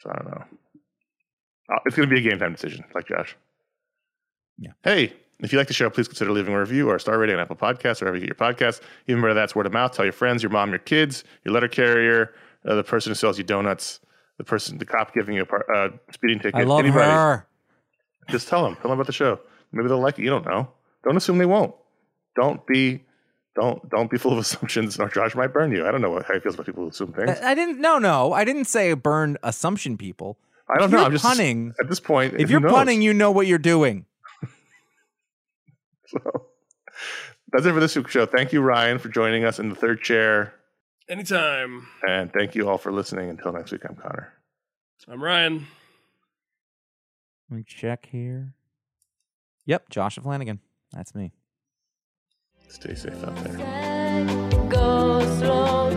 So 0.00 0.10
I 0.10 0.16
don't 0.16 0.30
know. 0.30 0.44
Uh, 1.72 1.78
it's 1.86 1.96
going 1.96 2.06
to 2.06 2.14
be 2.14 2.20
a 2.20 2.30
game 2.30 2.38
time 2.38 2.52
decision, 2.52 2.84
like 2.94 3.06
Josh. 3.06 3.34
Yeah. 4.58 4.72
Hey, 4.84 5.14
if 5.40 5.52
you 5.52 5.58
like 5.58 5.68
the 5.68 5.74
show, 5.74 5.88
please 5.88 6.06
consider 6.06 6.32
leaving 6.32 6.52
a 6.52 6.60
review 6.60 6.90
or 6.90 6.96
a 6.96 7.00
star 7.00 7.18
rating 7.18 7.36
on 7.36 7.40
Apple 7.40 7.56
Podcasts 7.56 8.02
or 8.02 8.06
wherever 8.06 8.16
you 8.16 8.26
get 8.26 8.38
your 8.38 8.52
podcasts. 8.52 8.82
Even 9.06 9.22
better, 9.22 9.32
that's 9.32 9.56
word 9.56 9.66
of 9.66 9.72
mouth. 9.72 9.92
Tell 9.92 10.04
your 10.04 10.12
friends, 10.12 10.42
your 10.42 10.50
mom, 10.50 10.68
your 10.70 10.80
kids, 10.80 11.24
your 11.44 11.54
letter 11.54 11.68
carrier, 11.68 12.34
uh, 12.66 12.74
the 12.74 12.84
person 12.84 13.10
who 13.10 13.14
sells 13.14 13.38
you 13.38 13.44
donuts, 13.44 14.00
the 14.42 14.46
person, 14.50 14.78
the 14.78 14.84
cop 14.84 15.14
giving 15.14 15.34
you 15.36 15.42
a 15.42 15.46
par- 15.46 15.66
uh, 15.74 15.90
speeding 16.12 16.38
ticket. 16.40 16.56
I 16.60 16.64
love 16.64 16.80
anybody. 16.80 17.10
her. 17.10 17.46
Just 18.28 18.48
tell 18.48 18.64
them. 18.64 18.74
Tell 18.74 18.84
them 18.90 18.92
about 18.92 19.06
the 19.06 19.12
show. 19.12 19.38
Maybe 19.72 19.88
they'll 19.88 20.00
like 20.00 20.18
it. 20.18 20.22
You 20.22 20.30
don't 20.30 20.44
know. 20.44 20.68
Don't 21.04 21.16
assume 21.16 21.38
they 21.38 21.46
won't. 21.46 21.74
Don't 22.34 22.66
be, 22.66 23.04
don't 23.54 23.88
don't 23.90 24.10
be 24.10 24.18
full 24.18 24.32
of 24.32 24.38
assumptions. 24.46 24.98
Or 24.98 25.08
Josh 25.08 25.34
might 25.34 25.52
burn 25.52 25.70
you. 25.72 25.86
I 25.86 25.90
don't 25.90 26.00
know 26.00 26.10
what, 26.10 26.24
how 26.26 26.34
he 26.34 26.40
feels 26.40 26.54
about 26.54 26.66
people 26.66 26.82
who 26.82 26.90
assume 26.90 27.12
things. 27.12 27.30
I 27.40 27.52
I 27.52 27.54
didn't. 27.54 27.80
No, 27.80 27.98
no, 27.98 28.32
I 28.32 28.44
didn't 28.44 28.64
say 28.66 28.92
burn 28.94 29.38
assumption 29.42 29.96
people. 29.96 30.38
I 30.68 30.78
don't 30.78 30.86
if 30.86 30.90
know. 30.92 30.98
you're 30.98 31.06
I'm 31.06 31.12
just 31.12 31.24
punning- 31.24 31.74
at 31.80 31.88
this 31.88 32.00
point. 32.00 32.34
If 32.38 32.50
you're 32.50 32.60
knows? 32.60 32.72
punning, 32.72 33.02
you 33.02 33.12
know 33.14 33.30
what 33.30 33.46
you're 33.46 33.58
doing. 33.58 34.06
So 36.06 36.46
that's 37.52 37.66
it 37.66 37.72
for 37.72 37.80
this 37.80 37.96
week's 37.96 38.10
show. 38.10 38.26
Thank 38.26 38.52
you, 38.52 38.60
Ryan, 38.60 38.98
for 38.98 39.08
joining 39.08 39.44
us 39.44 39.58
in 39.58 39.68
the 39.68 39.74
third 39.74 40.02
chair, 40.02 40.54
Anytime. 41.08 41.88
and 42.06 42.32
thank 42.32 42.54
you 42.54 42.68
all 42.68 42.78
for 42.78 42.92
listening. 42.92 43.28
Until 43.30 43.52
next 43.52 43.72
week, 43.72 43.82
I'm 43.88 43.96
Connor. 43.96 44.32
I'm 45.08 45.22
Ryan. 45.22 45.66
Let 47.50 47.56
me 47.56 47.64
check 47.66 48.08
here. 48.10 48.54
Yep, 49.66 49.90
Josh 49.90 50.16
Flanagan. 50.16 50.60
That's 50.92 51.14
me. 51.14 51.32
Stay 52.68 52.94
safe 52.94 53.22
out 53.24 53.36
there. 53.36 53.58
Go 54.68 55.20
slow, 55.38 55.91